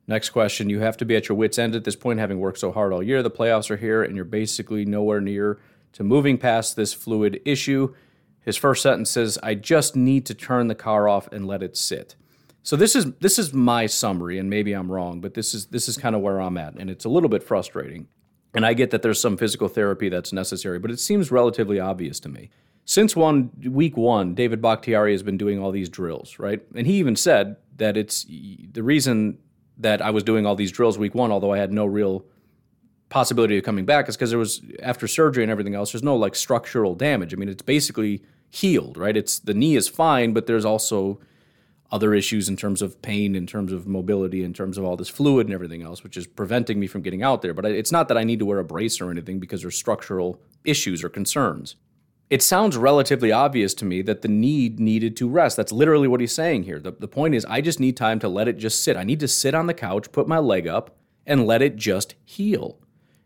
Next 0.07 0.29
question 0.31 0.69
You 0.69 0.79
have 0.81 0.97
to 0.97 1.05
be 1.05 1.15
at 1.15 1.29
your 1.29 1.37
wits' 1.37 1.57
end 1.57 1.75
at 1.75 1.83
this 1.83 1.95
point, 1.95 2.19
having 2.19 2.39
worked 2.39 2.59
so 2.59 2.71
hard 2.71 2.93
all 2.93 3.03
year. 3.03 3.23
The 3.23 3.31
playoffs 3.31 3.69
are 3.71 3.77
here, 3.77 4.03
and 4.03 4.15
you're 4.15 4.25
basically 4.25 4.85
nowhere 4.85 5.21
near 5.21 5.59
to 5.93 6.03
moving 6.03 6.37
past 6.37 6.75
this 6.75 6.93
fluid 6.93 7.41
issue. 7.45 7.93
His 8.41 8.57
first 8.57 8.81
sentence 8.81 9.09
says, 9.09 9.37
I 9.43 9.55
just 9.55 9.95
need 9.95 10.25
to 10.25 10.33
turn 10.33 10.67
the 10.67 10.75
car 10.75 11.07
off 11.07 11.31
and 11.31 11.47
let 11.47 11.61
it 11.61 11.77
sit. 11.77 12.15
So 12.63 12.75
this 12.75 12.95
is 12.95 13.13
this 13.19 13.39
is 13.39 13.53
my 13.53 13.85
summary, 13.85 14.37
and 14.37 14.49
maybe 14.49 14.73
I'm 14.73 14.91
wrong, 14.91 15.21
but 15.21 15.33
this 15.33 15.53
is 15.53 15.67
this 15.67 15.87
is 15.87 15.97
kind 15.97 16.15
of 16.15 16.21
where 16.21 16.39
I'm 16.39 16.57
at, 16.57 16.75
and 16.75 16.89
it's 16.89 17.05
a 17.05 17.09
little 17.09 17.29
bit 17.29 17.43
frustrating. 17.43 18.07
And 18.53 18.65
I 18.65 18.73
get 18.73 18.91
that 18.91 19.01
there's 19.01 19.19
some 19.19 19.37
physical 19.37 19.69
therapy 19.69 20.09
that's 20.09 20.33
necessary, 20.33 20.77
but 20.77 20.91
it 20.91 20.99
seems 20.99 21.31
relatively 21.31 21.79
obvious 21.79 22.19
to 22.19 22.29
me 22.29 22.49
since 22.85 23.15
one 23.15 23.51
week 23.63 23.95
one, 23.95 24.33
David 24.33 24.61
Bakhtiari 24.61 25.11
has 25.11 25.23
been 25.23 25.37
doing 25.37 25.59
all 25.59 25.71
these 25.71 25.89
drills, 25.89 26.39
right? 26.39 26.61
And 26.75 26.87
he 26.87 26.93
even 26.95 27.15
said 27.15 27.57
that 27.81 27.97
it's 27.97 28.25
the 28.25 28.83
reason 28.83 29.39
that 29.77 30.01
I 30.01 30.11
was 30.11 30.23
doing 30.23 30.45
all 30.45 30.55
these 30.55 30.71
drills 30.71 30.97
week 30.97 31.15
one, 31.15 31.31
although 31.31 31.51
I 31.51 31.57
had 31.57 31.73
no 31.73 31.85
real 31.85 32.23
possibility 33.09 33.57
of 33.57 33.63
coming 33.63 33.85
back, 33.85 34.07
is 34.07 34.15
because 34.15 34.29
there 34.29 34.39
was 34.39 34.61
after 34.83 35.07
surgery 35.07 35.43
and 35.43 35.51
everything 35.51 35.73
else, 35.73 35.91
there's 35.91 36.03
no 36.03 36.15
like 36.15 36.35
structural 36.35 36.93
damage. 36.93 37.33
I 37.33 37.37
mean, 37.37 37.49
it's 37.49 37.63
basically 37.63 38.21
healed, 38.49 38.97
right? 38.97 39.17
It's 39.17 39.39
the 39.39 39.55
knee 39.55 39.75
is 39.75 39.87
fine, 39.87 40.31
but 40.31 40.45
there's 40.45 40.63
also 40.63 41.19
other 41.91 42.13
issues 42.13 42.47
in 42.47 42.55
terms 42.55 42.81
of 42.81 43.01
pain, 43.01 43.35
in 43.35 43.47
terms 43.47 43.73
of 43.73 43.87
mobility, 43.87 44.43
in 44.43 44.53
terms 44.53 44.77
of 44.77 44.85
all 44.85 44.95
this 44.95 45.09
fluid 45.09 45.47
and 45.47 45.53
everything 45.53 45.81
else, 45.81 46.03
which 46.03 46.15
is 46.15 46.27
preventing 46.27 46.79
me 46.79 46.87
from 46.87 47.01
getting 47.01 47.23
out 47.23 47.41
there. 47.41 47.53
But 47.53 47.65
it's 47.65 47.91
not 47.91 48.07
that 48.09 48.17
I 48.17 48.23
need 48.23 48.39
to 48.39 48.45
wear 48.45 48.59
a 48.59 48.63
brace 48.63 49.01
or 49.01 49.09
anything 49.09 49.39
because 49.39 49.61
there's 49.61 49.75
structural 49.75 50.39
issues 50.63 51.03
or 51.03 51.09
concerns 51.09 51.75
it 52.31 52.41
sounds 52.41 52.77
relatively 52.77 53.33
obvious 53.33 53.73
to 53.73 53.83
me 53.83 54.01
that 54.03 54.21
the 54.21 54.29
need 54.29 54.79
needed 54.79 55.17
to 55.17 55.27
rest. 55.27 55.57
That's 55.57 55.73
literally 55.73 56.07
what 56.07 56.21
he's 56.21 56.33
saying 56.33 56.63
here. 56.63 56.79
The, 56.79 56.93
the 56.93 57.07
point 57.07 57.35
is, 57.35 57.43
I 57.43 57.59
just 57.59 57.81
need 57.81 57.97
time 57.97 58.19
to 58.19 58.29
let 58.29 58.47
it 58.47 58.57
just 58.57 58.81
sit. 58.81 58.95
I 58.95 59.03
need 59.03 59.19
to 59.19 59.27
sit 59.27 59.53
on 59.53 59.67
the 59.67 59.73
couch, 59.73 60.13
put 60.13 60.29
my 60.29 60.39
leg 60.39 60.65
up, 60.65 60.95
and 61.27 61.45
let 61.45 61.61
it 61.61 61.75
just 61.75 62.15
heal. 62.23 62.79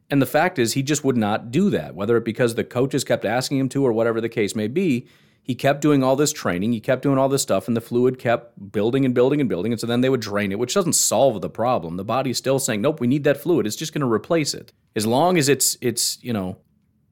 And 0.10 0.24
the 0.24 0.26
fact 0.26 0.58
is, 0.58 0.74
he 0.74 0.82
just 0.82 1.04
would 1.04 1.18
not 1.18 1.52
do 1.52 1.70
that, 1.70 1.94
whether 1.94 2.18
it 2.18 2.26
because 2.26 2.56
the 2.56 2.64
coaches 2.64 3.04
kept 3.04 3.26
asking 3.26 3.60
him 3.60 3.70
to 3.70 3.86
or 3.86 3.94
whatever 3.94 4.20
the 4.20 4.28
case 4.28 4.56
may 4.56 4.68
be. 4.68 5.08
He 5.44 5.54
kept 5.54 5.82
doing 5.82 6.04
all 6.04 6.16
this 6.16 6.34
training, 6.34 6.74
he 6.74 6.80
kept 6.80 7.04
doing 7.04 7.20
all 7.20 7.30
this 7.30 7.44
stuff, 7.44 7.68
and 7.68 7.78
the 7.78 7.82
fluid 7.82 8.18
kept 8.18 8.72
building 8.72 9.06
and 9.06 9.14
building 9.14 9.40
and 9.40 9.48
building. 9.48 9.72
And 9.72 9.80
so 9.80 9.86
then 9.86 10.02
they 10.02 10.10
would 10.10 10.20
drain 10.22 10.52
it, 10.52 10.58
which 10.58 10.74
doesn't 10.74 10.94
solve 10.94 11.42
the 11.42 11.50
problem. 11.50 11.98
The 11.98 12.04
body's 12.04 12.40
still 12.40 12.58
saying, 12.58 12.82
nope, 12.82 13.00
we 13.00 13.06
need 13.06 13.24
that 13.26 13.38
fluid. 13.38 13.68
It's 13.68 13.76
just 13.76 13.94
going 13.94 14.02
to 14.02 14.12
replace 14.12 14.56
it. 14.56 14.74
As 14.96 15.06
long 15.06 15.38
as 15.38 15.48
it's, 15.48 15.78
it's 15.80 16.18
you 16.24 16.34
know, 16.34 16.58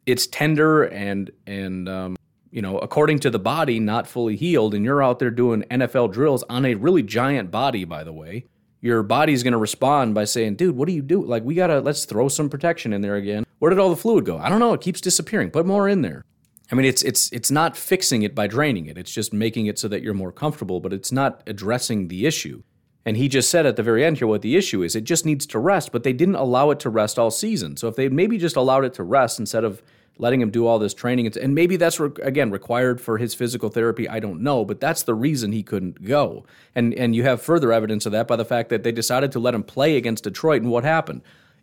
it's 0.05 0.27
tender 0.27 0.83
and 0.83 1.31
and 1.47 1.87
um, 1.87 2.15
you 2.51 2.61
know 2.61 2.77
according 2.79 3.19
to 3.19 3.29
the 3.29 3.39
body 3.39 3.79
not 3.79 4.07
fully 4.07 4.35
healed 4.35 4.73
and 4.73 4.83
you're 4.85 5.03
out 5.03 5.19
there 5.19 5.31
doing 5.31 5.63
NFL 5.63 6.11
drills 6.11 6.43
on 6.49 6.65
a 6.65 6.75
really 6.75 7.03
giant 7.03 7.51
body 7.51 7.85
by 7.85 8.03
the 8.03 8.13
way 8.13 8.45
your 8.81 9.01
body's 9.01 9.43
going 9.43 9.53
to 9.53 9.57
respond 9.57 10.13
by 10.13 10.25
saying 10.25 10.55
dude 10.55 10.75
what 10.75 10.87
do 10.87 10.93
you 10.93 11.01
do? 11.01 11.23
Like 11.23 11.43
we 11.43 11.55
got 11.55 11.67
to 11.67 11.79
let's 11.79 12.05
throw 12.05 12.27
some 12.27 12.49
protection 12.49 12.93
in 12.93 13.01
there 13.01 13.15
again. 13.15 13.45
Where 13.59 13.69
did 13.69 13.79
all 13.79 13.89
the 13.89 13.95
fluid 13.95 14.25
go? 14.25 14.37
I 14.37 14.49
don't 14.49 14.59
know. 14.59 14.73
It 14.73 14.81
keeps 14.81 14.99
disappearing. 14.99 15.51
Put 15.51 15.65
more 15.65 15.87
in 15.87 16.01
there. 16.01 16.25
I 16.71 16.75
mean 16.75 16.85
it's 16.85 17.01
it's 17.01 17.31
it's 17.31 17.51
not 17.51 17.77
fixing 17.77 18.23
it 18.23 18.35
by 18.35 18.47
draining 18.47 18.87
it. 18.87 18.97
It's 18.97 19.11
just 19.11 19.31
making 19.31 19.67
it 19.67 19.79
so 19.79 19.87
that 19.87 20.01
you're 20.01 20.13
more 20.13 20.31
comfortable 20.31 20.79
but 20.79 20.93
it's 20.93 21.11
not 21.11 21.43
addressing 21.47 22.09
the 22.09 22.25
issue. 22.25 22.63
And 23.05 23.17
he 23.17 23.27
just 23.27 23.49
said 23.49 23.65
at 23.65 23.75
the 23.75 23.83
very 23.83 24.03
end 24.03 24.17
here 24.17 24.27
what 24.27 24.41
the 24.41 24.55
issue 24.55 24.81
is. 24.81 24.95
It 24.95 25.03
just 25.03 25.25
needs 25.25 25.45
to 25.47 25.59
rest, 25.59 25.91
but 25.91 26.03
they 26.03 26.13
didn't 26.13 26.35
allow 26.35 26.69
it 26.69 26.79
to 26.81 26.89
rest 26.89 27.19
all 27.19 27.31
season. 27.31 27.75
So 27.75 27.87
if 27.87 27.95
they 27.95 28.07
maybe 28.07 28.37
just 28.37 28.55
allowed 28.55 28.85
it 28.85 28.93
to 28.95 29.03
rest 29.03 29.39
instead 29.39 29.63
of 29.63 29.81
letting 30.17 30.41
him 30.41 30.51
do 30.51 30.67
all 30.67 30.79
this 30.79 30.93
training, 30.93 31.31
and 31.37 31.55
maybe 31.55 31.75
that's 31.75 31.99
again 31.99 32.51
required 32.51 33.01
for 33.01 33.17
his 33.17 33.33
physical 33.33 33.69
therapy. 33.69 34.07
I 34.07 34.19
don't 34.19 34.41
know, 34.41 34.65
but 34.65 34.79
that's 34.79 35.03
the 35.03 35.13
reason 35.13 35.51
he 35.51 35.63
couldn't 35.63 36.03
go. 36.03 36.45
And 36.75 36.93
and 36.93 37.15
you 37.15 37.23
have 37.23 37.41
further 37.41 37.71
evidence 37.71 38.05
of 38.05 38.11
that 38.11 38.27
by 38.27 38.35
the 38.35 38.45
fact 38.45 38.69
that 38.69 38.83
they 38.83 38.91
decided 38.91 39.31
to 39.33 39.39
let 39.39 39.55
him 39.55 39.63
play 39.63 39.97
against 39.97 40.23
Detroit, 40.23 40.61
and 40.61 40.71
what 40.71 40.83
happened? 40.83 41.21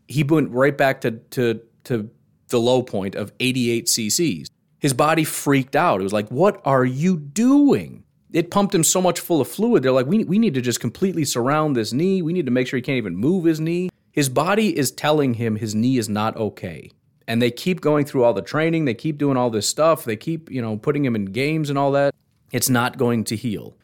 He 0.09 0.23
went 0.23 0.51
right 0.51 0.77
back 0.77 1.01
to 1.03 1.13
to 1.13 1.61
to 1.85 2.11
the 2.49 2.61
low 2.61 2.83
point 2.83 3.15
of 3.15 3.33
88 3.39 3.87
cc's. 3.87 4.51
His 4.79 4.95
body 4.95 5.25
freaked 5.25 5.77
out. 5.77 6.01
It 6.01 6.05
was 6.05 6.13
like, 6.13 6.29
"What 6.29 6.61
are 6.65 6.85
you 6.85 7.17
doing?" 7.17 8.05
it 8.33 8.51
pumped 8.51 8.75
him 8.75 8.85
so 8.85 9.03
much 9.03 9.21
full 9.21 9.41
of 9.41 9.49
fluid. 9.49 9.83
They're 9.83 9.93
like, 9.93 10.07
we, 10.07 10.25
we 10.25 10.39
need 10.39 10.55
to 10.55 10.61
just 10.61 10.81
completely 10.81 11.25
surround 11.25 11.75
this 11.75 11.93
knee. 11.93 12.23
We 12.23 12.33
need 12.33 12.47
to 12.47 12.53
make 12.53 12.67
sure 12.69 12.77
he 12.77 12.83
can't 12.83 12.97
even 12.97 13.17
move 13.17 13.45
his 13.45 13.61
knee. 13.61 13.91
His 14.13 14.29
body 14.29 14.77
is 14.77 14.91
telling 14.91 15.35
him 15.35 15.57
his 15.57 15.75
knee 15.75 15.99
is 15.99 16.09
not 16.09 16.37
okay. 16.37 16.91
And 17.31 17.40
they 17.40 17.53
keep 17.53 17.81
going 17.81 18.07
through 18.07 18.25
all 18.25 18.35
the 18.35 18.43
training. 18.43 18.87
They 18.87 18.95
keep 18.95 19.16
doing 19.16 19.37
all 19.37 19.51
this 19.51 19.69
stuff. 19.69 20.03
They 20.03 20.16
keep, 20.16 20.51
you 20.51 20.61
know, 20.61 20.77
putting 20.77 21.05
him 21.05 21.14
in 21.14 21.27
games 21.27 21.71
and 21.71 21.79
all 21.79 21.93
that. 21.93 22.12
It's 22.51 22.69
not 22.69 22.99
going 22.99 23.23
to 23.23 23.37
heal. 23.37 23.77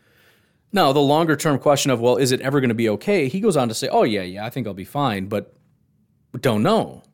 Now, 0.72 0.92
the 0.92 0.98
longer 0.98 1.36
term 1.36 1.60
question 1.60 1.92
of, 1.92 2.00
well, 2.00 2.16
is 2.16 2.32
it 2.32 2.40
ever 2.40 2.58
going 2.58 2.70
to 2.70 2.74
be 2.74 2.88
okay? 2.88 3.28
He 3.28 3.38
goes 3.38 3.56
on 3.56 3.68
to 3.68 3.74
say, 3.74 3.86
oh, 3.86 4.02
yeah, 4.02 4.22
yeah, 4.22 4.44
I 4.44 4.50
think 4.50 4.66
I'll 4.66 4.74
be 4.74 4.84
fine, 4.84 5.26
but 5.26 5.54
don't 6.40 6.64
know. 6.64 7.04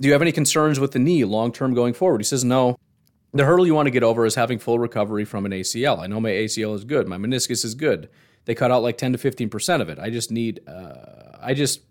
Do 0.00 0.08
you 0.08 0.14
have 0.14 0.22
any 0.22 0.32
concerns 0.32 0.80
with 0.80 0.92
the 0.92 0.98
knee 0.98 1.26
long 1.26 1.52
term 1.52 1.74
going 1.74 1.92
forward? 1.92 2.22
He 2.22 2.24
says, 2.24 2.42
no. 2.42 2.78
The 3.34 3.44
hurdle 3.44 3.66
you 3.66 3.74
want 3.74 3.84
to 3.84 3.90
get 3.90 4.02
over 4.02 4.24
is 4.24 4.34
having 4.34 4.58
full 4.58 4.78
recovery 4.78 5.26
from 5.26 5.44
an 5.44 5.52
ACL. 5.52 5.98
I 5.98 6.06
know 6.06 6.22
my 6.22 6.30
ACL 6.30 6.74
is 6.74 6.84
good, 6.84 7.06
my 7.06 7.18
meniscus 7.18 7.66
is 7.66 7.74
good. 7.74 8.08
They 8.46 8.54
cut 8.54 8.70
out 8.70 8.82
like 8.82 8.96
10 8.96 9.12
to 9.12 9.18
15% 9.18 9.82
of 9.82 9.90
it. 9.90 9.98
I 9.98 10.08
just 10.08 10.30
need, 10.30 10.66
uh, 10.66 11.36
I 11.38 11.52
just, 11.52 11.82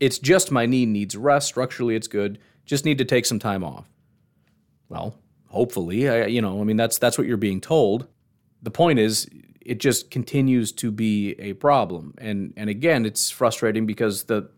it's 0.00 0.18
just 0.18 0.50
my 0.50 0.66
knee 0.66 0.86
needs 0.86 1.16
rest. 1.16 1.46
Structurally, 1.46 1.94
it's 1.94 2.08
good. 2.08 2.40
Just 2.68 2.84
need 2.84 2.98
to 2.98 3.04
take 3.04 3.24
some 3.24 3.38
time 3.38 3.64
off. 3.64 3.88
Well, 4.90 5.16
hopefully, 5.46 6.08
I, 6.08 6.26
you 6.26 6.42
know, 6.42 6.60
I 6.60 6.64
mean, 6.64 6.76
that's 6.76 6.98
that's 6.98 7.16
what 7.16 7.26
you're 7.26 7.38
being 7.38 7.62
told. 7.62 8.06
The 8.62 8.70
point 8.70 8.98
is, 8.98 9.26
it 9.62 9.80
just 9.80 10.10
continues 10.10 10.70
to 10.72 10.90
be 10.90 11.32
a 11.38 11.54
problem, 11.54 12.14
and 12.18 12.52
and 12.58 12.68
again, 12.68 13.06
it's 13.06 13.30
frustrating 13.30 13.86
because 13.86 14.24
the 14.24 14.50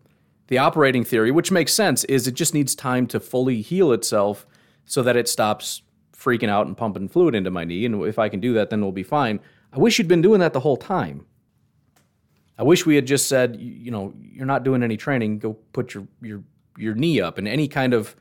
the 0.47 0.57
operating 0.57 1.05
theory, 1.05 1.31
which 1.31 1.51
makes 1.51 1.73
sense, 1.73 2.03
is 2.03 2.27
it 2.27 2.33
just 2.33 2.53
needs 2.53 2.75
time 2.75 3.07
to 3.07 3.19
fully 3.21 3.61
heal 3.61 3.93
itself 3.93 4.45
so 4.83 5.01
that 5.03 5.15
it 5.15 5.29
stops 5.29 5.81
freaking 6.13 6.49
out 6.49 6.67
and 6.67 6.75
pumping 6.75 7.07
fluid 7.07 7.33
into 7.33 7.49
my 7.49 7.63
knee. 7.63 7.85
And 7.85 8.03
if 8.03 8.19
I 8.19 8.27
can 8.27 8.41
do 8.41 8.51
that, 8.55 8.69
then 8.69 8.81
we'll 8.81 8.91
be 8.91 9.03
fine. 9.03 9.39
I 9.71 9.79
wish 9.79 9.97
you'd 9.97 10.09
been 10.09 10.21
doing 10.21 10.41
that 10.41 10.51
the 10.51 10.59
whole 10.59 10.75
time. 10.75 11.25
I 12.57 12.63
wish 12.63 12.85
we 12.85 12.95
had 12.95 13.07
just 13.07 13.29
said, 13.29 13.55
you 13.61 13.89
know, 13.89 14.13
you're 14.21 14.45
not 14.45 14.65
doing 14.65 14.83
any 14.83 14.97
training. 14.97 15.39
Go 15.39 15.53
put 15.71 15.93
your 15.93 16.05
your 16.21 16.43
your 16.77 16.95
knee 16.95 17.21
up. 17.21 17.37
And 17.37 17.47
any 17.47 17.67
kind 17.67 17.93
of, 17.93 18.15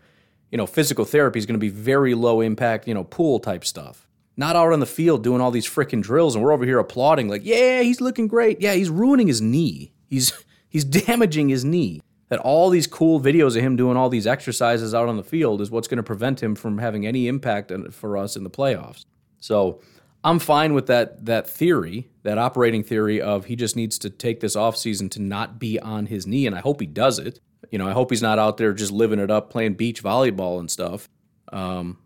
you 0.50 0.58
know, 0.58 0.66
physical 0.66 1.04
therapy 1.04 1.38
is 1.38 1.46
going 1.46 1.58
to 1.58 1.60
be 1.60 1.68
very 1.68 2.14
low 2.14 2.40
impact, 2.40 2.86
you 2.88 2.94
know, 2.94 3.04
pool 3.04 3.38
type 3.38 3.64
stuff. 3.64 4.06
Not 4.36 4.56
out 4.56 4.72
on 4.72 4.80
the 4.80 4.86
field 4.86 5.22
doing 5.22 5.40
all 5.40 5.50
these 5.50 5.68
freaking 5.68 6.02
drills, 6.02 6.34
and 6.34 6.42
we're 6.42 6.52
over 6.52 6.64
here 6.64 6.78
applauding 6.78 7.28
like, 7.28 7.42
yeah, 7.44 7.82
he's 7.82 8.00
looking 8.00 8.26
great. 8.26 8.60
Yeah, 8.60 8.74
he's 8.74 8.88
ruining 8.88 9.26
his 9.26 9.40
knee. 9.40 9.92
He's 10.08 10.32
he's 10.68 10.84
damaging 10.84 11.48
his 11.48 11.64
knee 11.64 12.00
that 12.30 12.38
all 12.38 12.70
these 12.70 12.86
cool 12.86 13.20
videos 13.20 13.56
of 13.56 13.62
him 13.62 13.76
doing 13.76 13.96
all 13.96 14.08
these 14.08 14.26
exercises 14.26 14.94
out 14.94 15.08
on 15.08 15.16
the 15.16 15.24
field 15.24 15.60
is 15.60 15.70
what's 15.70 15.88
going 15.88 15.96
to 15.96 16.02
prevent 16.02 16.42
him 16.42 16.54
from 16.54 16.78
having 16.78 17.06
any 17.06 17.26
impact 17.26 17.72
for 17.90 18.16
us 18.16 18.36
in 18.36 18.44
the 18.44 18.50
playoffs. 18.50 19.04
So 19.40 19.80
I'm 20.22 20.38
fine 20.38 20.74
with 20.74 20.86
that 20.86 21.24
that 21.26 21.48
theory, 21.48 22.08
that 22.22 22.38
operating 22.38 22.84
theory 22.84 23.20
of 23.20 23.46
he 23.46 23.56
just 23.56 23.74
needs 23.74 23.98
to 24.00 24.10
take 24.10 24.40
this 24.40 24.54
offseason 24.54 25.10
to 25.12 25.20
not 25.20 25.58
be 25.58 25.78
on 25.80 26.06
his 26.06 26.26
knee, 26.26 26.46
and 26.46 26.54
I 26.54 26.60
hope 26.60 26.80
he 26.80 26.86
does 26.86 27.18
it. 27.18 27.40
You 27.70 27.78
know, 27.78 27.88
I 27.88 27.92
hope 27.92 28.10
he's 28.10 28.22
not 28.22 28.38
out 28.38 28.56
there 28.56 28.72
just 28.72 28.92
living 28.92 29.18
it 29.18 29.30
up, 29.30 29.50
playing 29.50 29.74
beach 29.74 30.02
volleyball 30.02 30.58
and 30.58 30.70
stuff. 30.70 31.08
Um, 31.52 31.98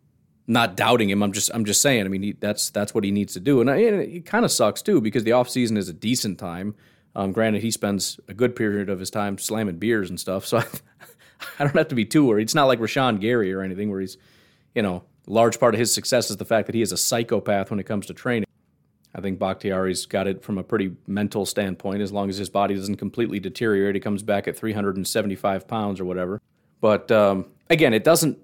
not 0.46 0.76
doubting 0.76 1.08
him. 1.08 1.22
I'm 1.22 1.32
just 1.32 1.50
I'm 1.54 1.64
just 1.64 1.80
saying. 1.80 2.04
I 2.04 2.08
mean, 2.08 2.22
he, 2.22 2.32
that's 2.32 2.70
that's 2.70 2.94
what 2.94 3.04
he 3.04 3.10
needs 3.10 3.32
to 3.34 3.40
do, 3.40 3.60
and, 3.60 3.70
I, 3.70 3.76
it 3.76 4.26
kind 4.26 4.44
of 4.44 4.52
sucks 4.52 4.82
too 4.82 5.00
because 5.00 5.24
the 5.24 5.32
off 5.32 5.48
season 5.48 5.76
is 5.76 5.88
a 5.88 5.92
decent 5.92 6.38
time. 6.38 6.74
Um, 7.16 7.32
granted, 7.32 7.62
he 7.62 7.70
spends 7.70 8.18
a 8.28 8.34
good 8.34 8.56
period 8.56 8.90
of 8.90 8.98
his 8.98 9.10
time 9.10 9.38
slamming 9.38 9.78
beers 9.78 10.10
and 10.10 10.18
stuff, 10.18 10.44
so 10.44 10.58
I, 10.58 10.66
I 11.58 11.64
don't 11.64 11.76
have 11.76 11.88
to 11.88 11.94
be 11.94 12.04
too 12.04 12.26
worried. 12.26 12.42
It's 12.42 12.54
not 12.54 12.66
like 12.66 12.80
Rashan 12.80 13.20
Gary 13.20 13.52
or 13.52 13.62
anything 13.62 13.90
where 13.90 14.00
he's, 14.00 14.18
you 14.74 14.82
know, 14.82 15.04
large 15.26 15.60
part 15.60 15.74
of 15.74 15.78
his 15.78 15.94
success 15.94 16.30
is 16.30 16.36
the 16.36 16.44
fact 16.44 16.66
that 16.66 16.74
he 16.74 16.82
is 16.82 16.92
a 16.92 16.96
psychopath 16.96 17.70
when 17.70 17.78
it 17.78 17.84
comes 17.84 18.06
to 18.06 18.14
training. 18.14 18.46
I 19.14 19.20
think 19.20 19.38
Bakhtiari's 19.38 20.06
got 20.06 20.26
it 20.26 20.42
from 20.42 20.58
a 20.58 20.62
pretty 20.64 20.92
mental 21.06 21.46
standpoint. 21.46 22.02
As 22.02 22.12
long 22.12 22.28
as 22.28 22.36
his 22.36 22.50
body 22.50 22.74
doesn't 22.74 22.96
completely 22.96 23.38
deteriorate, 23.38 23.94
he 23.94 24.00
comes 24.00 24.22
back 24.22 24.48
at 24.48 24.56
375 24.56 25.68
pounds 25.68 26.00
or 26.00 26.04
whatever. 26.04 26.40
But 26.80 27.10
um, 27.12 27.46
again, 27.70 27.94
it 27.94 28.04
doesn't. 28.04 28.38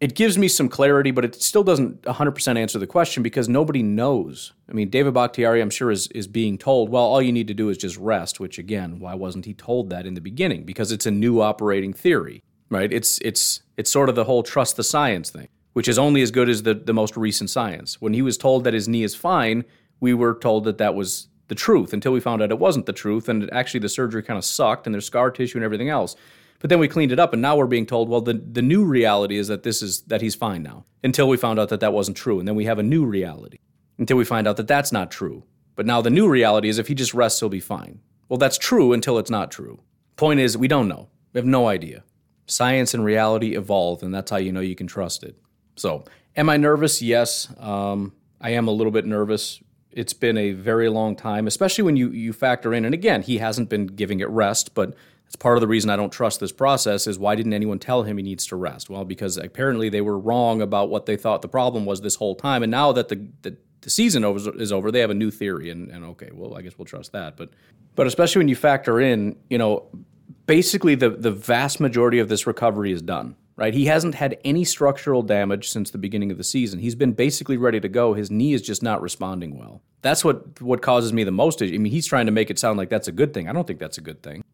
It 0.00 0.14
gives 0.14 0.36
me 0.36 0.48
some 0.48 0.68
clarity, 0.68 1.12
but 1.12 1.24
it 1.24 1.34
still 1.36 1.62
doesn't 1.62 2.02
100% 2.02 2.58
answer 2.58 2.78
the 2.78 2.86
question 2.86 3.22
because 3.22 3.48
nobody 3.48 3.82
knows. 3.82 4.52
I 4.68 4.72
mean, 4.72 4.90
David 4.90 5.14
Bakhtiari, 5.14 5.60
I'm 5.60 5.70
sure, 5.70 5.90
is 5.90 6.08
is 6.08 6.26
being 6.26 6.58
told, 6.58 6.90
well, 6.90 7.04
all 7.04 7.22
you 7.22 7.32
need 7.32 7.48
to 7.48 7.54
do 7.54 7.68
is 7.68 7.78
just 7.78 7.96
rest. 7.96 8.38
Which 8.38 8.58
again, 8.58 9.00
why 9.00 9.14
wasn't 9.14 9.46
he 9.46 9.54
told 9.54 9.90
that 9.90 10.06
in 10.06 10.14
the 10.14 10.20
beginning? 10.20 10.64
Because 10.64 10.92
it's 10.92 11.06
a 11.06 11.10
new 11.10 11.40
operating 11.40 11.92
theory, 11.92 12.42
right? 12.70 12.92
It's 12.92 13.18
it's 13.18 13.62
it's 13.76 13.90
sort 13.90 14.08
of 14.08 14.14
the 14.14 14.24
whole 14.24 14.42
trust 14.42 14.76
the 14.76 14.84
science 14.84 15.30
thing 15.30 15.48
which 15.74 15.88
is 15.88 15.98
only 15.98 16.22
as 16.22 16.30
good 16.30 16.48
as 16.48 16.62
the, 16.62 16.72
the 16.72 16.94
most 16.94 17.16
recent 17.16 17.50
science. 17.50 18.00
When 18.00 18.14
he 18.14 18.22
was 18.22 18.38
told 18.38 18.64
that 18.64 18.74
his 18.74 18.88
knee 18.88 19.02
is 19.02 19.14
fine, 19.14 19.64
we 20.04 20.12
were 20.12 20.34
told 20.34 20.64
that 20.64 20.76
that 20.78 20.94
was 20.94 21.28
the 21.48 21.54
truth 21.54 21.94
until 21.94 22.12
we 22.12 22.20
found 22.20 22.42
out 22.42 22.50
it 22.50 22.58
wasn't 22.58 22.84
the 22.84 22.92
truth. 22.92 23.26
And 23.26 23.50
actually, 23.52 23.80
the 23.80 23.88
surgery 23.88 24.22
kind 24.22 24.36
of 24.36 24.44
sucked 24.44 24.86
and 24.86 24.94
there's 24.94 25.06
scar 25.06 25.30
tissue 25.30 25.56
and 25.56 25.64
everything 25.64 25.88
else. 25.88 26.14
But 26.60 26.68
then 26.68 26.78
we 26.78 26.88
cleaned 26.88 27.12
it 27.12 27.18
up, 27.18 27.32
and 27.32 27.42
now 27.42 27.56
we're 27.56 27.66
being 27.66 27.86
told, 27.86 28.08
well, 28.08 28.20
the, 28.20 28.34
the 28.34 28.62
new 28.62 28.84
reality 28.84 29.36
is 29.36 29.48
that 29.48 29.64
this 29.64 29.82
is 29.82 30.02
that 30.02 30.22
he's 30.22 30.34
fine 30.34 30.62
now. 30.62 30.84
Until 31.02 31.28
we 31.28 31.36
found 31.36 31.58
out 31.58 31.68
that 31.70 31.80
that 31.80 31.92
wasn't 31.92 32.16
true, 32.16 32.38
and 32.38 32.46
then 32.46 32.54
we 32.54 32.64
have 32.66 32.78
a 32.78 32.82
new 32.82 33.04
reality. 33.04 33.58
Until 33.98 34.16
we 34.16 34.24
find 34.24 34.46
out 34.46 34.56
that 34.56 34.68
that's 34.68 34.92
not 34.92 35.10
true. 35.10 35.44
But 35.74 35.86
now 35.86 36.00
the 36.00 36.10
new 36.10 36.28
reality 36.28 36.68
is 36.68 36.78
if 36.78 36.88
he 36.88 36.94
just 36.94 37.14
rests, 37.14 37.40
he'll 37.40 37.48
be 37.48 37.60
fine. 37.60 38.00
Well, 38.28 38.38
that's 38.38 38.58
true 38.58 38.92
until 38.92 39.18
it's 39.18 39.30
not 39.30 39.50
true. 39.50 39.80
Point 40.16 40.40
is, 40.40 40.56
we 40.56 40.68
don't 40.68 40.88
know. 40.88 41.08
We 41.32 41.38
have 41.38 41.46
no 41.46 41.68
idea. 41.68 42.04
Science 42.46 42.94
and 42.94 43.04
reality 43.04 43.56
evolve, 43.56 44.02
and 44.02 44.14
that's 44.14 44.30
how 44.30 44.38
you 44.38 44.52
know 44.52 44.60
you 44.60 44.74
can 44.74 44.86
trust 44.86 45.22
it. 45.22 45.36
So, 45.76 46.04
am 46.36 46.48
I 46.48 46.56
nervous? 46.56 47.02
Yes. 47.02 47.52
Um, 47.58 48.12
I 48.40 48.50
am 48.50 48.68
a 48.68 48.72
little 48.72 48.92
bit 48.92 49.06
nervous. 49.06 49.60
It's 49.96 50.12
been 50.12 50.36
a 50.36 50.52
very 50.52 50.88
long 50.88 51.16
time, 51.16 51.46
especially 51.46 51.84
when 51.84 51.96
you, 51.96 52.10
you 52.10 52.32
factor 52.32 52.74
in, 52.74 52.84
and 52.84 52.94
again, 52.94 53.22
he 53.22 53.38
hasn't 53.38 53.68
been 53.68 53.86
giving 53.86 54.20
it 54.20 54.28
rest, 54.28 54.74
but 54.74 54.94
that's 55.24 55.36
part 55.36 55.56
of 55.56 55.60
the 55.62 55.68
reason 55.68 55.90
I 55.90 55.96
don't 55.96 56.12
trust 56.12 56.40
this 56.40 56.52
process 56.52 57.06
is 57.06 57.18
why 57.18 57.34
didn't 57.34 57.54
anyone 57.54 57.78
tell 57.78 58.02
him 58.02 58.18
he 58.18 58.22
needs 58.22 58.46
to 58.46 58.56
rest? 58.56 58.90
Well, 58.90 59.04
because 59.04 59.36
apparently 59.36 59.88
they 59.88 60.00
were 60.00 60.18
wrong 60.18 60.60
about 60.60 60.90
what 60.90 61.06
they 61.06 61.16
thought 61.16 61.42
the 61.42 61.48
problem 61.48 61.86
was 61.86 62.02
this 62.02 62.16
whole 62.16 62.34
time. 62.34 62.62
And 62.62 62.70
now 62.70 62.92
that 62.92 63.08
the, 63.08 63.26
the, 63.42 63.56
the 63.80 63.90
season 63.90 64.24
is 64.24 64.72
over, 64.72 64.92
they 64.92 65.00
have 65.00 65.10
a 65.10 65.14
new 65.14 65.30
theory, 65.30 65.70
and, 65.70 65.90
and 65.90 66.04
okay, 66.04 66.30
well, 66.32 66.56
I 66.56 66.62
guess 66.62 66.78
we'll 66.78 66.84
trust 66.84 67.12
that. 67.12 67.36
But, 67.36 67.50
but 67.94 68.06
especially 68.06 68.40
when 68.40 68.48
you 68.48 68.56
factor 68.56 69.00
in, 69.00 69.36
you 69.48 69.58
know, 69.58 69.88
basically 70.46 70.94
the, 70.94 71.10
the 71.10 71.30
vast 71.30 71.80
majority 71.80 72.18
of 72.18 72.28
this 72.28 72.46
recovery 72.46 72.92
is 72.92 73.02
done 73.02 73.36
right? 73.56 73.74
He 73.74 73.86
hasn't 73.86 74.16
had 74.16 74.38
any 74.44 74.64
structural 74.64 75.22
damage 75.22 75.70
since 75.70 75.90
the 75.90 75.98
beginning 75.98 76.30
of 76.30 76.38
the 76.38 76.44
season. 76.44 76.80
He's 76.80 76.94
been 76.94 77.12
basically 77.12 77.56
ready 77.56 77.80
to 77.80 77.88
go. 77.88 78.14
His 78.14 78.30
knee 78.30 78.52
is 78.52 78.62
just 78.62 78.82
not 78.82 79.00
responding 79.00 79.58
well. 79.58 79.82
That's 80.02 80.24
what 80.24 80.60
what 80.60 80.82
causes 80.82 81.12
me 81.12 81.24
the 81.24 81.30
most. 81.30 81.62
I 81.62 81.66
mean, 81.66 81.86
he's 81.86 82.06
trying 82.06 82.26
to 82.26 82.32
make 82.32 82.50
it 82.50 82.58
sound 82.58 82.78
like 82.78 82.90
that's 82.90 83.08
a 83.08 83.12
good 83.12 83.32
thing. 83.32 83.48
I 83.48 83.52
don't 83.52 83.66
think 83.66 83.78
that's 83.78 83.98
a 83.98 84.02
good 84.02 84.22
thing. 84.22 84.44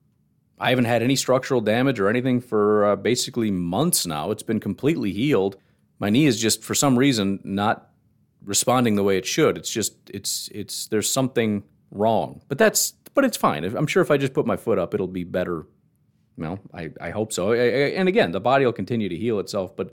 I 0.59 0.71
haven't 0.71 0.85
had 0.85 1.03
any 1.03 1.17
structural 1.17 1.63
damage 1.63 1.99
or 1.99 2.09
anything 2.09 2.41
for 2.41 2.85
uh, 2.85 2.97
basically 2.97 3.51
months 3.51 4.07
now. 4.07 4.31
It's 4.31 4.43
been 4.43 4.61
completely 4.61 5.13
healed. 5.13 5.57
My 5.99 6.11
knee 6.11 6.27
is 6.27 6.39
just 6.39 6.63
for 6.63 6.75
some 6.75 6.99
reason 6.99 7.41
not 7.43 7.91
responding 8.45 8.97
the 8.97 9.03
way 9.03 9.17
it 9.17 9.27
should. 9.27 9.57
It's 9.57 9.71
just 9.71 9.95
it's 10.13 10.49
it's 10.55 10.87
there's 10.89 11.11
something 11.11 11.65
wrong. 11.91 12.43
But 12.49 12.59
that's 12.59 12.93
but 13.15 13.25
it's 13.25 13.37
fine. 13.37 13.65
I'm 13.65 13.87
sure 13.87 14.03
if 14.03 14.11
I 14.11 14.19
just 14.19 14.35
put 14.35 14.47
my 14.47 14.57
foot 14.57 14.79
up, 14.79 14.95
it'll 14.95 15.07
be 15.09 15.25
better 15.25 15.67
well, 16.41 16.59
I, 16.75 16.91
I 17.01 17.11
hope 17.11 17.33
so. 17.33 17.53
And 17.53 18.09
again, 18.09 18.33
the 18.33 18.41
body 18.41 18.65
will 18.65 18.73
continue 18.73 19.09
to 19.09 19.17
heal 19.17 19.39
itself. 19.39 19.77
But 19.77 19.93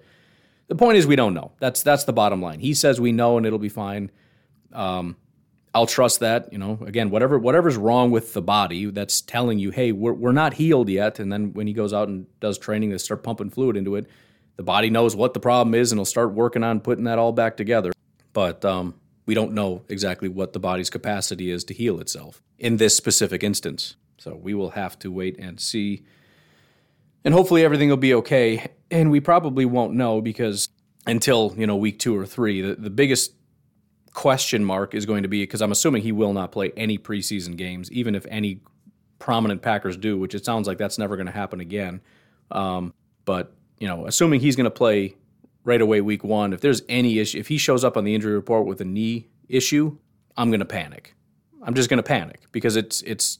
the 0.67 0.75
point 0.75 0.97
is, 0.97 1.05
we 1.05 1.15
don't 1.15 1.33
know. 1.33 1.51
That's 1.59 1.83
that's 1.83 2.05
the 2.05 2.13
bottom 2.13 2.41
line. 2.41 2.59
He 2.59 2.73
says 2.73 2.99
we 2.99 3.11
know, 3.11 3.37
and 3.37 3.45
it'll 3.45 3.59
be 3.59 3.69
fine. 3.69 4.09
Um, 4.73 5.17
I'll 5.75 5.85
trust 5.85 6.21
that. 6.21 6.51
You 6.51 6.57
know, 6.57 6.79
again, 6.85 7.09
whatever 7.09 7.37
whatever's 7.37 7.77
wrong 7.77 8.11
with 8.11 8.33
the 8.33 8.41
body 8.41 8.85
that's 8.85 9.21
telling 9.21 9.59
you, 9.59 9.71
hey, 9.71 9.91
we're 9.91 10.13
we're 10.13 10.31
not 10.31 10.53
healed 10.53 10.89
yet. 10.89 11.19
And 11.19 11.31
then 11.31 11.53
when 11.53 11.67
he 11.67 11.73
goes 11.73 11.93
out 11.93 12.07
and 12.07 12.25
does 12.39 12.57
training, 12.57 12.89
they 12.89 12.97
start 12.97 13.23
pumping 13.23 13.49
fluid 13.49 13.77
into 13.77 13.95
it. 13.95 14.07
The 14.55 14.63
body 14.63 14.89
knows 14.89 15.15
what 15.15 15.33
the 15.33 15.39
problem 15.39 15.75
is, 15.75 15.91
and 15.91 15.99
it'll 15.99 16.05
start 16.05 16.33
working 16.33 16.63
on 16.63 16.79
putting 16.79 17.03
that 17.03 17.19
all 17.19 17.31
back 17.31 17.57
together. 17.57 17.91
But 18.33 18.65
um, 18.65 18.95
we 19.25 19.35
don't 19.35 19.51
know 19.51 19.83
exactly 19.89 20.29
what 20.29 20.53
the 20.53 20.59
body's 20.59 20.89
capacity 20.89 21.51
is 21.51 21.63
to 21.65 21.73
heal 21.73 21.99
itself 21.99 22.41
in 22.57 22.77
this 22.77 22.97
specific 22.97 23.43
instance. 23.43 23.95
So 24.17 24.35
we 24.35 24.53
will 24.55 24.71
have 24.71 24.97
to 24.99 25.11
wait 25.11 25.37
and 25.37 25.59
see 25.59 26.03
and 27.23 27.33
hopefully 27.33 27.63
everything 27.63 27.89
will 27.89 27.97
be 27.97 28.13
okay. 28.15 28.71
And 28.89 29.11
we 29.11 29.19
probably 29.19 29.65
won't 29.65 29.93
know 29.93 30.21
because 30.21 30.69
until 31.05 31.53
you 31.57 31.67
know 31.67 31.75
week 31.75 31.99
two 31.99 32.15
or 32.15 32.25
three, 32.25 32.61
the, 32.61 32.75
the 32.75 32.89
biggest 32.89 33.33
question 34.13 34.63
mark 34.65 34.95
is 34.95 35.05
going 35.05 35.23
to 35.23 35.29
be 35.29 35.43
because 35.43 35.61
I'm 35.61 35.71
assuming 35.71 36.01
he 36.01 36.11
will 36.11 36.33
not 36.33 36.51
play 36.51 36.71
any 36.75 36.97
preseason 36.97 37.55
games, 37.55 37.91
even 37.91 38.15
if 38.15 38.25
any 38.29 38.61
prominent 39.19 39.61
Packers 39.61 39.97
do, 39.97 40.17
which 40.17 40.35
it 40.35 40.45
sounds 40.45 40.67
like 40.67 40.77
that's 40.77 40.97
never 40.97 41.15
going 41.15 41.27
to 41.27 41.31
happen 41.31 41.59
again. 41.59 42.01
Um, 42.51 42.93
but 43.25 43.53
you 43.79 43.87
know, 43.87 44.07
assuming 44.07 44.39
he's 44.39 44.55
going 44.55 44.65
to 44.65 44.71
play 44.71 45.15
right 45.63 45.81
away 45.81 46.01
week 46.01 46.23
one, 46.23 46.53
if 46.53 46.61
there's 46.61 46.81
any 46.89 47.19
issue, 47.19 47.37
if 47.37 47.47
he 47.47 47.57
shows 47.57 47.83
up 47.83 47.97
on 47.97 48.05
the 48.05 48.15
injury 48.15 48.33
report 48.33 48.65
with 48.65 48.81
a 48.81 48.85
knee 48.85 49.27
issue, 49.49 49.97
I'm 50.35 50.49
going 50.49 50.61
to 50.61 50.65
panic. 50.65 51.13
I'm 51.63 51.73
just 51.73 51.89
going 51.89 51.97
to 51.97 52.03
panic 52.03 52.43
because 52.51 52.75
it's 52.75 53.01
it's 53.01 53.39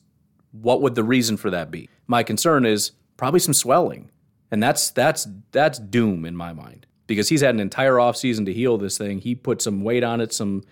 what 0.52 0.82
would 0.82 0.96
the 0.96 1.04
reason 1.04 1.38
for 1.38 1.50
that 1.52 1.72
be? 1.72 1.90
My 2.08 2.24
concern 2.24 2.66
is 2.66 2.92
probably 3.18 3.40
some 3.40 3.54
swelling. 3.54 4.10
And 4.50 4.64
that's 4.64 4.92
that's 4.92 5.28
that's 5.52 5.80
doom 5.80 6.26
in 6.26 6.36
my 6.36 6.54
mind 6.54 6.86
because 7.06 7.28
he's 7.28 7.42
had 7.42 7.54
an 7.54 7.60
entire 7.60 7.96
offseason 7.96 8.46
to 8.46 8.54
heal 8.54 8.78
this 8.78 8.98
thing. 8.98 9.20
He 9.20 9.36
put 9.36 9.62
some 9.62 9.84
weight 9.84 10.04
on 10.04 10.22
it, 10.22 10.32
some 10.32 10.64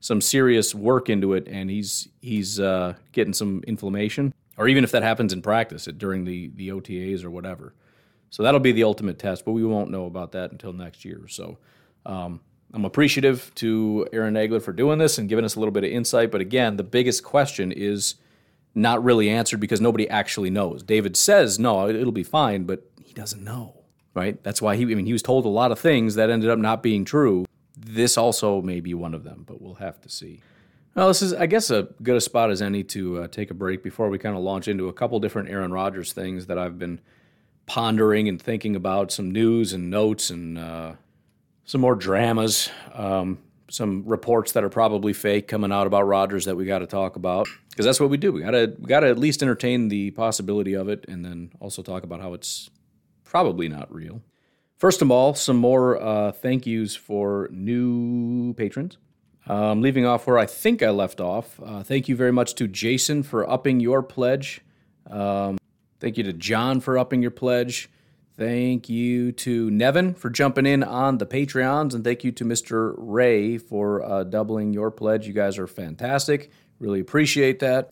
some 0.00 0.20
serious 0.20 0.74
work 0.74 1.08
into 1.08 1.32
it, 1.32 1.48
and 1.48 1.70
he's 1.70 2.08
he's 2.20 2.60
uh, 2.60 2.94
getting 3.12 3.32
some 3.32 3.62
inflammation. 3.66 4.34
Or 4.56 4.68
even 4.68 4.84
if 4.84 4.92
that 4.92 5.02
happens 5.02 5.32
in 5.32 5.40
practice 5.40 5.86
during 5.96 6.24
the 6.24 6.50
the 6.54 6.68
OTAs 6.68 7.24
or 7.24 7.30
whatever. 7.30 7.74
So 8.28 8.42
that'll 8.42 8.60
be 8.60 8.72
the 8.72 8.84
ultimate 8.84 9.18
test, 9.18 9.44
but 9.44 9.52
we 9.52 9.64
won't 9.64 9.90
know 9.90 10.06
about 10.06 10.32
that 10.32 10.50
until 10.50 10.72
next 10.72 11.04
year. 11.04 11.22
So 11.28 11.58
um, 12.04 12.40
I'm 12.72 12.84
appreciative 12.84 13.52
to 13.56 14.08
Aaron 14.12 14.34
Nagler 14.34 14.60
for 14.60 14.72
doing 14.72 14.98
this 14.98 15.18
and 15.18 15.28
giving 15.28 15.44
us 15.44 15.54
a 15.54 15.60
little 15.60 15.72
bit 15.72 15.84
of 15.84 15.90
insight. 15.90 16.32
But 16.32 16.40
again, 16.40 16.76
the 16.76 16.82
biggest 16.82 17.22
question 17.22 17.70
is 17.70 18.16
not 18.74 19.02
really 19.04 19.30
answered 19.30 19.60
because 19.60 19.80
nobody 19.80 20.08
actually 20.08 20.50
knows. 20.50 20.82
David 20.82 21.16
says, 21.16 21.58
no, 21.58 21.88
it'll 21.88 22.12
be 22.12 22.24
fine, 22.24 22.64
but 22.64 22.90
he 23.02 23.12
doesn't 23.12 23.44
know, 23.44 23.74
right? 24.14 24.42
That's 24.42 24.60
why 24.60 24.76
he, 24.76 24.82
I 24.82 24.86
mean, 24.86 25.06
he 25.06 25.12
was 25.12 25.22
told 25.22 25.44
a 25.44 25.48
lot 25.48 25.70
of 25.70 25.78
things 25.78 26.16
that 26.16 26.30
ended 26.30 26.50
up 26.50 26.58
not 26.58 26.82
being 26.82 27.04
true. 27.04 27.46
This 27.76 28.16
also 28.16 28.60
may 28.62 28.80
be 28.80 28.94
one 28.94 29.14
of 29.14 29.24
them, 29.24 29.44
but 29.46 29.60
we'll 29.60 29.74
have 29.74 30.00
to 30.00 30.08
see. 30.08 30.40
Well, 30.94 31.08
this 31.08 31.22
is, 31.22 31.32
I 31.32 31.46
guess, 31.46 31.70
a 31.70 31.88
good 32.02 32.16
a 32.16 32.20
spot 32.20 32.50
as 32.50 32.62
any 32.62 32.84
to 32.84 33.22
uh, 33.22 33.28
take 33.28 33.50
a 33.50 33.54
break 33.54 33.82
before 33.82 34.08
we 34.08 34.18
kind 34.18 34.36
of 34.36 34.42
launch 34.42 34.68
into 34.68 34.88
a 34.88 34.92
couple 34.92 35.18
different 35.18 35.48
Aaron 35.48 35.72
Rodgers 35.72 36.12
things 36.12 36.46
that 36.46 36.58
I've 36.58 36.78
been 36.78 37.00
pondering 37.66 38.28
and 38.28 38.40
thinking 38.40 38.76
about, 38.76 39.10
some 39.10 39.30
news 39.30 39.72
and 39.72 39.90
notes 39.90 40.30
and 40.30 40.58
uh, 40.58 40.92
some 41.64 41.80
more 41.80 41.96
dramas. 41.96 42.70
Um, 42.92 43.38
some 43.74 44.04
reports 44.06 44.52
that 44.52 44.62
are 44.62 44.68
probably 44.68 45.12
fake 45.12 45.48
coming 45.48 45.72
out 45.72 45.86
about 45.86 46.06
Rodgers 46.06 46.44
that 46.44 46.56
we 46.56 46.64
got 46.64 46.78
to 46.78 46.86
talk 46.86 47.16
about 47.16 47.48
because 47.70 47.84
that's 47.84 47.98
what 47.98 48.08
we 48.08 48.16
do. 48.16 48.32
We 48.32 48.40
gotta 48.40 48.74
we 48.78 48.86
gotta 48.86 49.08
at 49.08 49.18
least 49.18 49.42
entertain 49.42 49.88
the 49.88 50.12
possibility 50.12 50.74
of 50.74 50.88
it, 50.88 51.04
and 51.08 51.24
then 51.24 51.50
also 51.60 51.82
talk 51.82 52.04
about 52.04 52.20
how 52.20 52.34
it's 52.34 52.70
probably 53.24 53.68
not 53.68 53.92
real. 53.92 54.22
First 54.76 55.02
of 55.02 55.10
all, 55.10 55.34
some 55.34 55.56
more 55.56 56.00
uh, 56.00 56.30
thank 56.32 56.66
yous 56.66 56.94
for 56.94 57.48
new 57.50 58.54
patrons. 58.54 58.98
Um, 59.46 59.82
leaving 59.82 60.06
off 60.06 60.26
where 60.26 60.38
I 60.38 60.46
think 60.46 60.82
I 60.82 60.90
left 60.90 61.20
off. 61.20 61.60
Uh, 61.62 61.82
thank 61.82 62.08
you 62.08 62.16
very 62.16 62.32
much 62.32 62.54
to 62.54 62.68
Jason 62.68 63.22
for 63.22 63.48
upping 63.48 63.80
your 63.80 64.02
pledge. 64.02 64.60
Um, 65.10 65.58
thank 66.00 66.16
you 66.16 66.24
to 66.24 66.32
John 66.32 66.80
for 66.80 66.96
upping 66.96 67.20
your 67.22 67.30
pledge. 67.30 67.90
Thank 68.36 68.88
you 68.88 69.30
to 69.30 69.70
Nevin 69.70 70.14
for 70.14 70.28
jumping 70.28 70.66
in 70.66 70.82
on 70.82 71.18
the 71.18 71.26
Patreons, 71.26 71.94
and 71.94 72.02
thank 72.02 72.24
you 72.24 72.32
to 72.32 72.44
Mr. 72.44 72.94
Ray 72.98 73.58
for 73.58 74.02
uh, 74.04 74.24
doubling 74.24 74.72
your 74.72 74.90
pledge. 74.90 75.28
You 75.28 75.32
guys 75.32 75.56
are 75.56 75.68
fantastic. 75.68 76.50
Really 76.80 76.98
appreciate 76.98 77.60
that. 77.60 77.90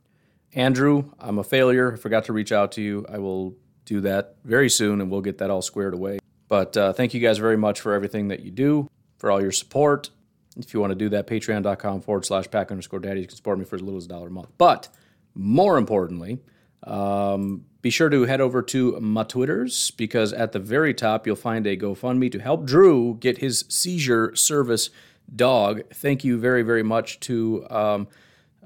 Andrew, 0.54 1.04
I'm 1.20 1.38
a 1.38 1.44
failure. 1.44 1.92
I 1.92 1.96
forgot 1.96 2.24
to 2.24 2.32
reach 2.32 2.50
out 2.50 2.72
to 2.72 2.82
you. 2.82 3.06
I 3.08 3.18
will 3.18 3.56
do 3.84 4.00
that 4.00 4.34
very 4.44 4.68
soon, 4.68 5.00
and 5.00 5.12
we'll 5.12 5.20
get 5.20 5.38
that 5.38 5.50
all 5.50 5.62
squared 5.62 5.94
away. 5.94 6.18
But 6.48 6.76
uh, 6.76 6.92
thank 6.92 7.14
you 7.14 7.20
guys 7.20 7.38
very 7.38 7.56
much 7.56 7.80
for 7.80 7.92
everything 7.92 8.28
that 8.28 8.40
you 8.40 8.50
do, 8.50 8.90
for 9.18 9.30
all 9.30 9.40
your 9.40 9.52
support. 9.52 10.10
If 10.56 10.74
you 10.74 10.80
want 10.80 10.90
to 10.90 10.96
do 10.96 11.08
that, 11.10 11.28
patreon.com 11.28 12.02
forward 12.02 12.26
slash 12.26 12.50
pack 12.50 12.70
underscore 12.72 12.98
daddy. 12.98 13.20
You 13.20 13.26
can 13.26 13.36
support 13.36 13.60
me 13.60 13.64
for 13.64 13.76
as 13.76 13.82
little 13.82 13.96
as 13.96 14.06
a 14.06 14.08
dollar 14.08 14.26
a 14.26 14.30
month. 14.30 14.48
But 14.58 14.88
more 15.34 15.78
importantly, 15.78 16.40
um, 16.84 17.64
be 17.80 17.90
sure 17.90 18.08
to 18.08 18.22
head 18.22 18.40
over 18.40 18.62
to 18.62 18.98
my 19.00 19.24
Twitters 19.24 19.90
because 19.92 20.32
at 20.32 20.52
the 20.52 20.58
very 20.58 20.94
top 20.94 21.26
you'll 21.26 21.36
find 21.36 21.66
a 21.66 21.76
GoFundMe 21.76 22.30
to 22.32 22.38
help 22.38 22.64
Drew 22.64 23.16
get 23.20 23.38
his 23.38 23.64
seizure 23.68 24.34
service 24.36 24.90
dog. 25.34 25.82
Thank 25.92 26.24
you 26.24 26.38
very, 26.38 26.62
very 26.62 26.82
much 26.82 27.20
to 27.20 27.66
um, 27.70 28.08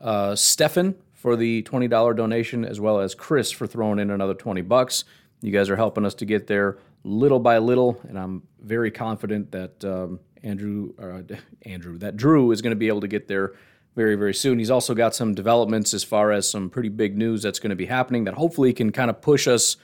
uh, 0.01 0.35
Stefan 0.35 0.95
for 1.15 1.37
the 1.37 1.63
$20 1.63 2.17
donation, 2.17 2.65
as 2.65 2.81
well 2.81 3.01
as 3.01 3.15
Chris 3.15 3.51
for 3.51 3.67
throwing 3.67 3.99
in 3.99 4.11
another 4.11 4.35
20 4.35 4.63
bucks. 4.63 5.05
You 5.41 5.51
guys 5.51 5.69
are 5.71 5.77
helping 5.77 6.05
us 6.05 6.15
to 6.15 6.25
get 6.25 6.47
there 6.47 6.79
little 7.05 7.39
by 7.39 7.59
little, 7.59 8.01
and 8.09 8.19
I'm 8.19 8.43
very 8.61 8.91
confident 8.91 9.53
that 9.53 9.85
um, 9.85 10.21
Andrew, 10.43 10.93
uh, 10.99 11.23
Andrew, 11.63 11.99
that 11.99 12.17
Drew 12.17 12.51
is 12.51 12.63
going 12.63 12.73
to 12.73 12.77
be 12.77 12.89
able 12.89 13.01
to 13.01 13.09
get 13.09 13.29
there 13.29 13.55
very, 13.97 14.15
very 14.15 14.35
soon. 14.35 14.59
He's 14.59 14.71
also 14.71 14.95
got 14.95 15.15
some 15.15 15.35
developments 15.35 15.95
as 15.95 16.05
far 16.05 16.31
as 16.31 16.49
some 16.49 16.71
pretty 16.71 16.91
big 16.91 17.17
news 17.17 17.43
that's 17.43 17.59
going 17.59 17.71
to 17.71 17.77
be 17.77 17.87
happening 17.87 18.25
that 18.25 18.35
hopefully 18.35 18.73
can 18.73 18.93
kind 18.93 19.11
of 19.11 19.21
push 19.21 19.49
us 19.49 19.77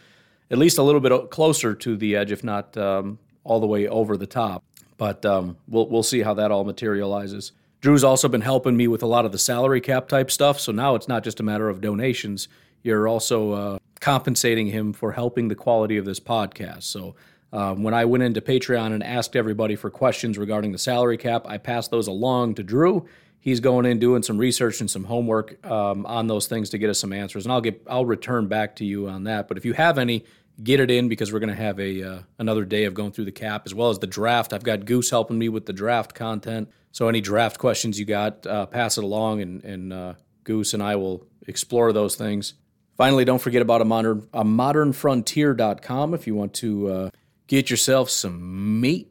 at 0.50 0.58
least 0.58 0.78
a 0.78 0.82
little 0.82 1.00
bit 1.00 1.30
closer 1.30 1.74
to 1.74 1.96
the 1.96 2.14
edge, 2.14 2.30
if 2.30 2.44
not 2.44 2.76
um, 2.76 3.18
all 3.42 3.58
the 3.58 3.66
way 3.66 3.88
over 3.88 4.18
the 4.18 4.26
top. 4.26 4.62
But 4.98 5.24
um, 5.24 5.56
we'll 5.66 5.88
we'll 5.88 6.02
see 6.04 6.20
how 6.20 6.34
that 6.34 6.52
all 6.52 6.62
materializes. 6.62 7.52
Drew's 7.80 8.04
also 8.04 8.28
been 8.28 8.42
helping 8.42 8.76
me 8.76 8.86
with 8.86 9.02
a 9.02 9.06
lot 9.06 9.24
of 9.24 9.32
the 9.32 9.38
salary 9.38 9.80
cap 9.80 10.08
type 10.08 10.30
stuff. 10.30 10.60
So 10.60 10.70
now 10.70 10.94
it's 10.94 11.08
not 11.08 11.24
just 11.24 11.40
a 11.40 11.42
matter 11.42 11.68
of 11.68 11.80
donations. 11.80 12.46
You're 12.82 13.08
also 13.08 13.52
uh, 13.52 13.78
compensating 14.00 14.68
him 14.68 14.92
for 14.92 15.12
helping 15.12 15.48
the 15.48 15.56
quality 15.56 15.96
of 15.96 16.04
this 16.04 16.20
podcast. 16.20 16.84
So 16.84 17.16
um, 17.52 17.82
when 17.82 17.94
I 17.94 18.04
went 18.04 18.22
into 18.22 18.40
Patreon 18.40 18.92
and 18.92 19.02
asked 19.02 19.34
everybody 19.34 19.74
for 19.74 19.90
questions 19.90 20.38
regarding 20.38 20.70
the 20.70 20.78
salary 20.78 21.16
cap, 21.16 21.44
I 21.46 21.58
passed 21.58 21.90
those 21.90 22.06
along 22.06 22.54
to 22.56 22.62
Drew. 22.62 23.08
He's 23.42 23.58
going 23.58 23.86
in 23.86 23.98
doing 23.98 24.22
some 24.22 24.38
research 24.38 24.80
and 24.80 24.88
some 24.88 25.02
homework 25.02 25.66
um, 25.66 26.06
on 26.06 26.28
those 26.28 26.46
things 26.46 26.70
to 26.70 26.78
get 26.78 26.88
us 26.90 27.00
some 27.00 27.12
answers, 27.12 27.44
and 27.44 27.52
I'll 27.52 27.60
get 27.60 27.82
I'll 27.90 28.06
return 28.06 28.46
back 28.46 28.76
to 28.76 28.84
you 28.84 29.08
on 29.08 29.24
that. 29.24 29.48
But 29.48 29.56
if 29.56 29.64
you 29.64 29.72
have 29.72 29.98
any, 29.98 30.24
get 30.62 30.78
it 30.78 30.92
in 30.92 31.08
because 31.08 31.32
we're 31.32 31.40
going 31.40 31.50
to 31.50 31.56
have 31.56 31.80
a 31.80 32.02
uh, 32.04 32.18
another 32.38 32.64
day 32.64 32.84
of 32.84 32.94
going 32.94 33.10
through 33.10 33.24
the 33.24 33.32
cap 33.32 33.62
as 33.66 33.74
well 33.74 33.90
as 33.90 33.98
the 33.98 34.06
draft. 34.06 34.52
I've 34.52 34.62
got 34.62 34.84
Goose 34.84 35.10
helping 35.10 35.40
me 35.40 35.48
with 35.48 35.66
the 35.66 35.72
draft 35.72 36.14
content. 36.14 36.70
So 36.92 37.08
any 37.08 37.20
draft 37.20 37.58
questions 37.58 37.98
you 37.98 38.04
got, 38.04 38.46
uh, 38.46 38.66
pass 38.66 38.96
it 38.96 39.02
along, 39.02 39.40
and, 39.40 39.64
and 39.64 39.92
uh, 39.92 40.14
Goose 40.44 40.72
and 40.72 40.80
I 40.80 40.94
will 40.94 41.26
explore 41.48 41.92
those 41.92 42.14
things. 42.14 42.54
Finally, 42.96 43.24
don't 43.24 43.40
forget 43.40 43.60
about 43.60 43.80
a 43.80 43.84
modern 43.84 44.28
a 44.32 44.44
modernfrontier.com 44.44 46.14
if 46.14 46.28
you 46.28 46.36
want 46.36 46.54
to 46.54 46.88
uh, 46.88 47.10
get 47.48 47.70
yourself 47.70 48.08
some 48.08 48.80
meat. 48.80 49.10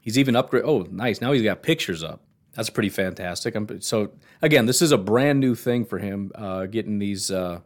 He's 0.00 0.16
even 0.16 0.36
upgrade. 0.36 0.62
Oh, 0.64 0.86
nice! 0.92 1.20
Now 1.20 1.32
he's 1.32 1.42
got 1.42 1.64
pictures 1.64 2.04
up. 2.04 2.23
That's 2.54 2.70
pretty 2.70 2.88
fantastic. 2.88 3.54
I'm, 3.54 3.80
so 3.80 4.12
again, 4.40 4.66
this 4.66 4.80
is 4.80 4.92
a 4.92 4.98
brand 4.98 5.40
new 5.40 5.54
thing 5.54 5.84
for 5.84 5.98
him. 5.98 6.32
Uh, 6.34 6.66
getting 6.66 6.98
these, 6.98 7.30
uh, 7.30 7.60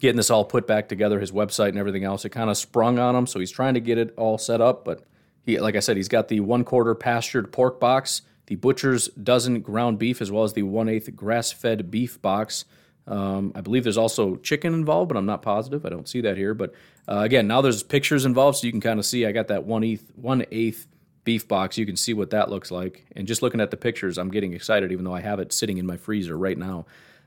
getting 0.00 0.16
this 0.16 0.30
all 0.30 0.44
put 0.44 0.66
back 0.66 0.88
together, 0.88 1.20
his 1.20 1.32
website 1.32 1.68
and 1.68 1.78
everything 1.78 2.04
else. 2.04 2.24
It 2.24 2.30
kind 2.30 2.50
of 2.50 2.56
sprung 2.56 2.98
on 2.98 3.14
him, 3.14 3.26
so 3.26 3.38
he's 3.38 3.50
trying 3.50 3.74
to 3.74 3.80
get 3.80 3.98
it 3.98 4.14
all 4.16 4.38
set 4.38 4.60
up. 4.60 4.84
But 4.84 5.04
he, 5.44 5.58
like 5.60 5.76
I 5.76 5.80
said, 5.80 5.96
he's 5.96 6.08
got 6.08 6.28
the 6.28 6.40
one 6.40 6.64
quarter 6.64 6.94
pastured 6.94 7.52
pork 7.52 7.78
box 7.80 8.22
the 8.46 8.56
butcher's 8.56 9.08
dozen 9.08 9.60
ground 9.60 9.98
beef, 9.98 10.20
as 10.20 10.30
well 10.30 10.44
as 10.44 10.52
the 10.52 10.62
one 10.62 10.88
eighth 10.88 11.14
grass 11.16 11.52
fed 11.52 11.90
beef 11.90 12.20
box. 12.20 12.64
Um, 13.06 13.52
I 13.54 13.60
believe 13.60 13.84
there's 13.84 13.98
also 13.98 14.36
chicken 14.36 14.74
involved, 14.74 15.08
but 15.08 15.16
I'm 15.16 15.26
not 15.26 15.42
positive. 15.42 15.84
I 15.84 15.90
don't 15.90 16.08
see 16.08 16.22
that 16.22 16.36
here. 16.36 16.54
But 16.54 16.74
uh, 17.08 17.18
again, 17.18 17.46
now 17.46 17.60
there's 17.60 17.82
pictures 17.82 18.24
involved, 18.24 18.58
so 18.58 18.66
you 18.66 18.72
can 18.72 18.80
kind 18.80 18.98
of 18.98 19.06
see. 19.06 19.26
I 19.26 19.32
got 19.32 19.48
that 19.48 19.64
one 19.64 19.84
eighth 19.84 20.10
one 20.14 20.44
eighth 20.50 20.86
beef 21.24 21.48
box. 21.48 21.76
You 21.76 21.86
can 21.86 21.96
see 21.96 22.14
what 22.14 22.30
that 22.30 22.50
looks 22.50 22.70
like. 22.70 23.04
And 23.16 23.26
just 23.26 23.42
looking 23.42 23.60
at 23.60 23.70
the 23.70 23.76
pictures, 23.76 24.18
I'm 24.18 24.30
getting 24.30 24.52
excited, 24.52 24.92
even 24.92 25.04
though 25.04 25.14
I 25.14 25.20
have 25.20 25.40
it 25.40 25.52
sitting 25.52 25.78
in 25.78 25.86
my 25.86 25.96
freezer 25.96 26.36
right 26.36 26.56
now. 26.56 26.86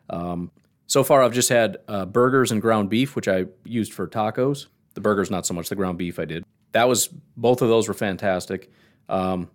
Um, 0.09 0.51
so 0.85 1.03
far, 1.03 1.21
I've 1.21 1.33
just 1.33 1.49
had 1.49 1.77
uh, 1.87 2.05
burgers 2.05 2.51
and 2.51 2.61
ground 2.61 2.89
beef, 2.89 3.15
which 3.15 3.27
I 3.27 3.45
used 3.65 3.93
for 3.93 4.07
tacos. 4.07 4.67
The 4.93 5.01
burgers, 5.01 5.29
not 5.29 5.45
so 5.45 5.53
much. 5.53 5.69
The 5.69 5.75
ground 5.75 5.97
beef, 5.97 6.17
I 6.17 6.25
did. 6.25 6.45
That 6.71 6.87
was 6.87 7.09
both 7.35 7.61
of 7.61 7.67
those 7.67 7.87
were 7.87 7.93
fantastic. 7.93 8.71
Um, 9.09 9.49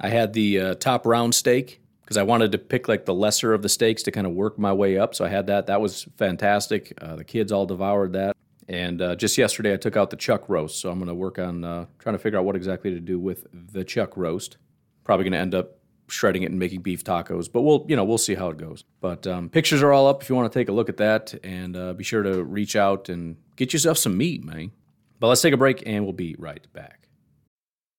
I 0.00 0.08
had 0.08 0.32
the 0.32 0.60
uh, 0.60 0.74
top 0.74 1.06
round 1.06 1.34
steak 1.34 1.80
because 2.02 2.16
I 2.16 2.22
wanted 2.22 2.52
to 2.52 2.58
pick 2.58 2.88
like 2.88 3.04
the 3.04 3.14
lesser 3.14 3.52
of 3.52 3.62
the 3.62 3.68
steaks 3.68 4.02
to 4.04 4.10
kind 4.10 4.26
of 4.26 4.32
work 4.32 4.58
my 4.58 4.72
way 4.72 4.98
up. 4.98 5.14
So 5.14 5.24
I 5.24 5.28
had 5.28 5.46
that. 5.48 5.66
That 5.66 5.80
was 5.80 6.08
fantastic. 6.16 6.92
Uh, 7.00 7.16
the 7.16 7.24
kids 7.24 7.52
all 7.52 7.66
devoured 7.66 8.14
that. 8.14 8.36
And 8.70 9.02
uh, 9.02 9.16
just 9.16 9.36
yesterday, 9.36 9.72
I 9.74 9.76
took 9.76 9.96
out 9.96 10.10
the 10.10 10.16
chuck 10.16 10.48
roast. 10.48 10.80
So 10.80 10.90
I'm 10.90 10.98
going 11.00 11.08
to 11.08 11.14
work 11.14 11.40
on 11.40 11.64
uh, 11.64 11.86
trying 11.98 12.14
to 12.14 12.20
figure 12.20 12.38
out 12.38 12.44
what 12.44 12.54
exactly 12.54 12.92
to 12.92 13.00
do 13.00 13.18
with 13.18 13.44
the 13.52 13.82
chuck 13.82 14.16
roast. 14.16 14.58
Probably 15.02 15.24
going 15.24 15.32
to 15.32 15.38
end 15.38 15.56
up 15.56 15.80
shredding 16.06 16.44
it 16.44 16.50
and 16.50 16.58
making 16.58 16.82
beef 16.82 17.02
tacos, 17.02 17.50
but 17.50 17.62
we'll 17.62 17.84
you 17.88 17.96
know 17.96 18.04
we'll 18.04 18.16
see 18.18 18.36
how 18.36 18.48
it 18.48 18.58
goes. 18.58 18.84
But 19.00 19.26
um, 19.26 19.48
pictures 19.48 19.82
are 19.82 19.92
all 19.92 20.06
up 20.06 20.22
if 20.22 20.28
you 20.28 20.36
want 20.36 20.52
to 20.52 20.58
take 20.58 20.68
a 20.68 20.72
look 20.72 20.88
at 20.88 20.98
that, 20.98 21.34
and 21.42 21.76
uh, 21.76 21.94
be 21.94 22.04
sure 22.04 22.22
to 22.22 22.44
reach 22.44 22.76
out 22.76 23.08
and 23.08 23.36
get 23.56 23.72
yourself 23.72 23.98
some 23.98 24.16
meat, 24.16 24.44
man. 24.44 24.70
But 25.18 25.26
let's 25.26 25.42
take 25.42 25.52
a 25.52 25.56
break, 25.56 25.82
and 25.84 26.04
we'll 26.04 26.12
be 26.12 26.36
right 26.38 26.64
back. 26.72 27.08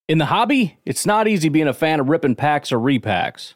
In 0.08 0.20
the 0.20 0.26
hobby, 0.26 0.80
it's 0.86 1.06
not 1.06 1.28
easy 1.28 1.50
being 1.50 1.68
a 1.68 1.74
fan 1.74 2.00
of 2.00 2.08
ripping 2.08 2.36
packs 2.36 2.72
or 2.72 2.80
repacks. 2.80 3.56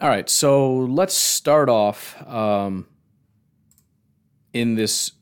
All 0.00 0.08
right, 0.08 0.30
so 0.30 0.76
let's 0.76 1.14
start 1.14 1.68
off 1.68 2.16
um, 2.26 2.86
in 4.54 4.74
this 4.74 5.12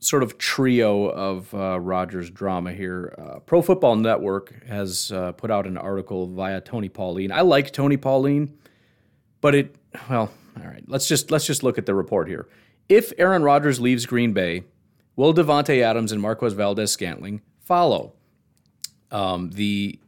sort 0.00 0.22
of 0.22 0.38
trio 0.38 1.10
of 1.10 1.54
uh, 1.54 1.78
Rodgers 1.78 2.30
drama 2.30 2.72
here. 2.72 3.14
Uh, 3.18 3.40
Pro 3.40 3.60
Football 3.60 3.96
Network 3.96 4.64
has 4.66 5.12
uh, 5.12 5.32
put 5.32 5.50
out 5.50 5.66
an 5.66 5.76
article 5.76 6.26
via 6.26 6.62
Tony 6.62 6.88
Pauline. 6.88 7.32
I 7.32 7.42
like 7.42 7.70
Tony 7.70 7.98
Pauline, 7.98 8.56
but 9.42 9.54
it, 9.54 9.76
well, 10.08 10.32
all 10.58 10.66
right, 10.66 10.82
let's 10.86 11.06
just 11.06 11.30
let's 11.30 11.46
just 11.46 11.62
look 11.62 11.76
at 11.76 11.84
the 11.84 11.94
report 11.94 12.28
here. 12.28 12.48
If 12.88 13.12
Aaron 13.18 13.42
Rodgers 13.42 13.78
leaves 13.78 14.06
Green 14.06 14.32
Bay, 14.32 14.64
will 15.16 15.34
Davante 15.34 15.82
Adams 15.82 16.12
and 16.12 16.22
Marquez 16.22 16.54
Valdes-Scantling 16.54 17.42
follow? 17.60 18.14
Um, 19.10 19.50
the 19.50 19.98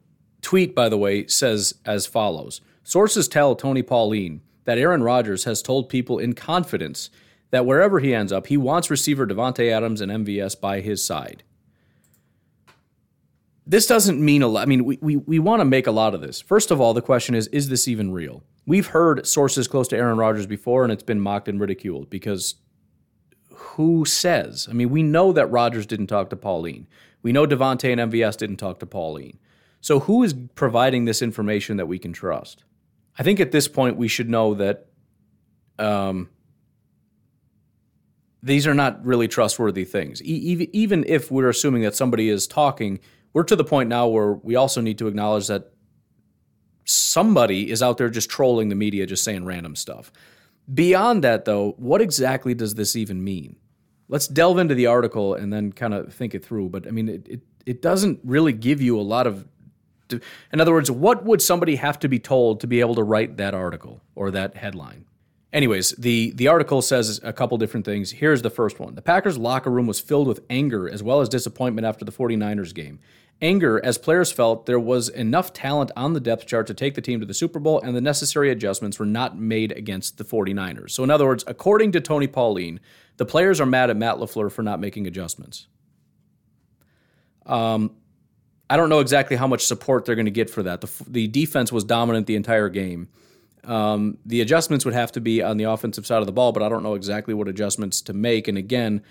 tweet, 0.40 0.74
by 0.74 0.88
the 0.88 0.96
way, 0.96 1.26
says 1.26 1.74
as 1.84 2.06
follows: 2.06 2.62
Sources 2.84 3.28
tell 3.28 3.56
Tony 3.56 3.82
Pauline 3.82 4.42
that 4.64 4.78
Aaron 4.78 5.02
Rodgers 5.02 5.44
has 5.44 5.62
told 5.62 5.88
people 5.88 6.18
in 6.18 6.34
confidence 6.34 7.10
that 7.50 7.66
wherever 7.66 7.98
he 7.98 8.14
ends 8.14 8.32
up, 8.32 8.46
he 8.46 8.56
wants 8.56 8.90
receiver 8.90 9.26
Davante 9.26 9.70
Adams 9.70 10.00
and 10.00 10.12
MVS 10.12 10.60
by 10.60 10.80
his 10.80 11.04
side. 11.04 11.42
This 13.66 13.86
doesn't 13.86 14.22
mean 14.22 14.42
a 14.42 14.48
lot. 14.48 14.62
I 14.62 14.66
mean, 14.66 14.84
we, 14.84 14.98
we, 15.00 15.16
we 15.16 15.38
want 15.38 15.60
to 15.60 15.64
make 15.64 15.86
a 15.86 15.90
lot 15.90 16.14
of 16.14 16.20
this. 16.20 16.40
First 16.40 16.70
of 16.70 16.80
all, 16.80 16.92
the 16.92 17.00
question 17.00 17.34
is 17.34 17.46
is 17.48 17.70
this 17.70 17.88
even 17.88 18.12
real? 18.12 18.42
We've 18.66 18.88
heard 18.88 19.26
sources 19.26 19.66
close 19.66 19.88
to 19.88 19.96
Aaron 19.96 20.18
Rodgers 20.18 20.46
before, 20.46 20.84
and 20.84 20.92
it's 20.92 21.02
been 21.02 21.20
mocked 21.20 21.48
and 21.48 21.58
ridiculed 21.58 22.10
because 22.10 22.56
who 23.54 24.04
says? 24.04 24.68
I 24.70 24.74
mean, 24.74 24.90
we 24.90 25.02
know 25.02 25.32
that 25.32 25.50
Rodgers 25.50 25.86
didn't 25.86 26.08
talk 26.08 26.28
to 26.30 26.36
Pauline. 26.36 26.86
We 27.22 27.32
know 27.32 27.46
Davante 27.46 27.90
and 27.90 28.12
MVS 28.12 28.36
didn't 28.36 28.58
talk 28.58 28.78
to 28.80 28.86
Pauline. 28.86 29.38
So 29.80 30.00
who 30.00 30.22
is 30.22 30.34
providing 30.54 31.04
this 31.04 31.22
information 31.22 31.76
that 31.78 31.86
we 31.86 31.98
can 31.98 32.12
trust? 32.12 32.64
I 33.18 33.22
think 33.22 33.40
at 33.40 33.52
this 33.52 33.68
point 33.68 33.96
we 33.96 34.08
should 34.08 34.28
know 34.28 34.54
that 34.54 34.86
um, 35.78 36.28
these 38.42 38.66
are 38.66 38.74
not 38.74 39.04
really 39.04 39.28
trustworthy 39.28 39.84
things. 39.84 40.22
E- 40.22 40.68
even 40.72 41.04
if 41.06 41.30
we're 41.30 41.48
assuming 41.48 41.82
that 41.82 41.94
somebody 41.94 42.28
is 42.28 42.46
talking, 42.46 43.00
we're 43.32 43.44
to 43.44 43.56
the 43.56 43.64
point 43.64 43.88
now 43.88 44.06
where 44.08 44.32
we 44.32 44.56
also 44.56 44.80
need 44.80 44.98
to 44.98 45.06
acknowledge 45.06 45.46
that 45.46 45.72
somebody 46.84 47.70
is 47.70 47.82
out 47.82 47.98
there 47.98 48.10
just 48.10 48.28
trolling 48.28 48.68
the 48.68 48.74
media, 48.74 49.06
just 49.06 49.24
saying 49.24 49.44
random 49.44 49.74
stuff. 49.74 50.12
Beyond 50.72 51.24
that, 51.24 51.44
though, 51.44 51.72
what 51.78 52.00
exactly 52.00 52.54
does 52.54 52.74
this 52.74 52.96
even 52.96 53.22
mean? 53.22 53.56
Let's 54.08 54.28
delve 54.28 54.58
into 54.58 54.74
the 54.74 54.86
article 54.86 55.34
and 55.34 55.52
then 55.52 55.72
kind 55.72 55.94
of 55.94 56.12
think 56.12 56.34
it 56.34 56.44
through. 56.44 56.68
But 56.68 56.86
I 56.86 56.90
mean, 56.90 57.08
it, 57.08 57.26
it, 57.28 57.40
it 57.66 57.82
doesn't 57.82 58.20
really 58.24 58.52
give 58.52 58.80
you 58.80 58.98
a 58.98 59.02
lot 59.02 59.26
of. 59.26 59.46
In 60.52 60.60
other 60.60 60.72
words, 60.72 60.90
what 60.90 61.24
would 61.24 61.42
somebody 61.42 61.76
have 61.76 61.98
to 62.00 62.08
be 62.08 62.18
told 62.18 62.60
to 62.60 62.66
be 62.66 62.80
able 62.80 62.94
to 62.94 63.02
write 63.02 63.36
that 63.36 63.54
article 63.54 64.02
or 64.14 64.30
that 64.30 64.56
headline? 64.56 65.06
Anyways, 65.52 65.90
the, 65.92 66.32
the 66.32 66.48
article 66.48 66.82
says 66.82 67.20
a 67.22 67.32
couple 67.32 67.56
different 67.58 67.86
things. 67.86 68.10
Here's 68.10 68.42
the 68.42 68.50
first 68.50 68.80
one 68.80 68.96
The 68.96 69.02
Packers' 69.02 69.38
locker 69.38 69.70
room 69.70 69.86
was 69.86 70.00
filled 70.00 70.26
with 70.26 70.40
anger 70.50 70.88
as 70.88 71.02
well 71.02 71.20
as 71.20 71.28
disappointment 71.28 71.86
after 71.86 72.04
the 72.04 72.12
49ers 72.12 72.74
game. 72.74 72.98
Anger, 73.40 73.84
as 73.84 73.98
players 73.98 74.32
felt 74.32 74.66
there 74.66 74.80
was 74.80 75.08
enough 75.08 75.52
talent 75.52 75.90
on 75.96 76.12
the 76.12 76.20
depth 76.20 76.46
chart 76.46 76.66
to 76.68 76.74
take 76.74 76.94
the 76.94 77.00
team 77.00 77.20
to 77.20 77.26
the 77.26 77.34
Super 77.34 77.58
Bowl, 77.58 77.80
and 77.80 77.96
the 77.96 78.00
necessary 78.00 78.50
adjustments 78.50 78.98
were 78.98 79.06
not 79.06 79.38
made 79.38 79.72
against 79.72 80.18
the 80.18 80.24
49ers. 80.24 80.90
So, 80.90 81.04
in 81.04 81.10
other 81.10 81.26
words, 81.26 81.44
according 81.46 81.92
to 81.92 82.00
Tony 82.00 82.26
Pauline, 82.26 82.80
the 83.16 83.26
players 83.26 83.60
are 83.60 83.66
mad 83.66 83.90
at 83.90 83.96
Matt 83.96 84.16
LaFleur 84.16 84.50
for 84.50 84.62
not 84.62 84.80
making 84.80 85.06
adjustments. 85.06 85.66
Um, 87.46 87.96
I 88.68 88.76
don't 88.76 88.88
know 88.88 89.00
exactly 89.00 89.36
how 89.36 89.46
much 89.46 89.64
support 89.64 90.04
they're 90.04 90.14
going 90.14 90.24
to 90.24 90.30
get 90.30 90.48
for 90.50 90.62
that. 90.62 90.80
The, 90.80 90.90
the 91.06 91.28
defense 91.28 91.70
was 91.70 91.84
dominant 91.84 92.26
the 92.26 92.36
entire 92.36 92.68
game. 92.68 93.08
Um, 93.64 94.18
the 94.24 94.40
adjustments 94.40 94.84
would 94.84 94.94
have 94.94 95.12
to 95.12 95.20
be 95.20 95.42
on 95.42 95.56
the 95.56 95.64
offensive 95.64 96.06
side 96.06 96.20
of 96.20 96.26
the 96.26 96.32
ball, 96.32 96.52
but 96.52 96.62
I 96.62 96.68
don't 96.68 96.82
know 96.82 96.94
exactly 96.94 97.34
what 97.34 97.48
adjustments 97.48 98.00
to 98.02 98.12
make. 98.12 98.48
And 98.48 98.58
again, 98.58 99.02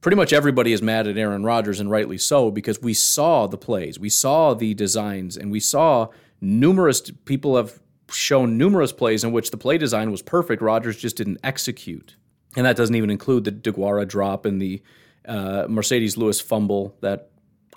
pretty 0.00 0.16
much 0.16 0.32
everybody 0.32 0.72
is 0.72 0.82
mad 0.82 1.06
at 1.06 1.16
Aaron 1.16 1.44
Rodgers, 1.44 1.80
and 1.80 1.90
rightly 1.90 2.18
so, 2.18 2.50
because 2.50 2.82
we 2.82 2.94
saw 2.94 3.46
the 3.46 3.58
plays, 3.58 3.98
we 3.98 4.10
saw 4.10 4.54
the 4.54 4.74
designs, 4.74 5.36
and 5.36 5.50
we 5.50 5.60
saw 5.60 6.08
numerous 6.40 7.00
people 7.24 7.56
have 7.56 7.80
shown 8.10 8.58
numerous 8.58 8.92
plays 8.92 9.24
in 9.24 9.32
which 9.32 9.50
the 9.50 9.56
play 9.56 9.78
design 9.78 10.10
was 10.10 10.22
perfect. 10.22 10.60
Rodgers 10.60 10.96
just 10.96 11.16
didn't 11.16 11.38
execute. 11.42 12.16
And 12.56 12.66
that 12.66 12.76
doesn't 12.76 12.94
even 12.94 13.10
include 13.10 13.44
the 13.44 13.52
DeGuara 13.52 14.06
drop 14.06 14.44
and 14.44 14.60
the 14.60 14.82
uh, 15.26 15.64
Marcedes 15.68 16.18
Lewis 16.18 16.40
fumble 16.40 16.94
that 17.00 17.30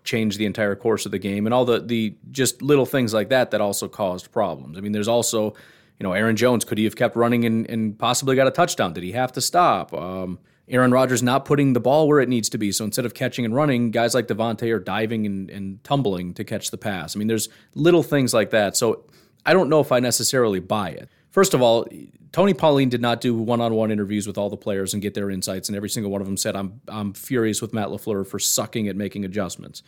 changed 0.06 0.38
the 0.38 0.46
entire 0.46 0.76
course 0.76 1.06
of 1.06 1.12
the 1.12 1.20
game 1.20 1.46
and 1.46 1.54
all 1.54 1.66
the 1.66 1.80
the 1.80 2.16
just 2.32 2.62
little 2.62 2.86
things 2.86 3.14
like 3.14 3.30
that 3.30 3.52
that 3.52 3.60
also 3.60 3.88
caused 3.88 4.32
problems. 4.32 4.78
I 4.78 4.82
mean, 4.82 4.92
there's 4.92 5.08
also, 5.08 5.54
you 6.00 6.04
know, 6.04 6.14
Aaron 6.14 6.36
Jones, 6.36 6.64
could 6.64 6.78
he 6.78 6.86
have 6.86 6.96
kept 6.96 7.16
running 7.16 7.44
and, 7.44 7.70
and 7.70 7.98
possibly 7.98 8.36
got 8.36 8.48
a 8.48 8.52
touchdown? 8.52 8.94
Did 8.94 9.04
he 9.04 9.12
have 9.12 9.34
to 9.34 9.42
stop? 9.42 9.94
Um, 9.94 10.40
Aaron 10.68 10.92
Rodgers 10.92 11.22
not 11.22 11.46
putting 11.46 11.74
the 11.74 11.80
ball 11.80 12.08
where 12.08 12.20
it 12.20 12.30
needs 12.30 12.50
to 12.50 12.58
be. 12.58 12.72
So 12.72 12.86
instead 12.86 13.06
of 13.06 13.14
catching 13.14 13.46
and 13.46 13.54
running, 13.54 13.92
guys 13.92 14.16
like 14.16 14.28
Davante 14.28 14.74
are 14.74 14.80
diving 14.80 15.26
and, 15.26 15.50
and 15.50 15.84
tumbling 15.84 16.34
to 16.36 16.44
catch 16.44 16.72
the 16.72 16.78
pass. 16.78 17.16
I 17.16 17.20
mean, 17.20 17.28
there's 17.28 17.50
little 17.76 18.02
things 18.04 18.34
like 18.34 18.50
that. 18.50 18.76
So 18.76 19.06
I 19.46 19.54
don't 19.54 19.70
know 19.70 19.80
if 19.80 19.92
I 19.92 20.00
necessarily 20.00 20.60
buy 20.60 20.90
it. 20.90 21.10
First 21.36 21.54
of 21.54 21.62
all, 21.62 21.86
Tony 22.32 22.54
Pauline 22.54 22.88
did 22.88 23.02
not 23.02 23.20
do 23.20 23.36
one-on-one 23.36 23.92
interviews 23.92 24.26
with 24.26 24.38
all 24.38 24.50
the 24.50 24.56
players 24.56 24.94
and 24.94 25.02
get 25.02 25.16
their 25.16 25.30
insights, 25.30 25.68
and 25.68 25.76
every 25.76 25.90
single 25.90 26.10
one 26.10 26.22
of 26.22 26.28
them 26.28 26.38
said, 26.38 26.56
"I'm 26.56 26.80
I'm 26.88 27.12
furious 27.12 27.62
with 27.62 27.74
Matt 27.74 27.90
Lafleur 27.90 28.26
for 28.26 28.40
sucking 28.40 28.88
at 28.88 28.96
making 28.96 29.26
adjustments." 29.26 29.84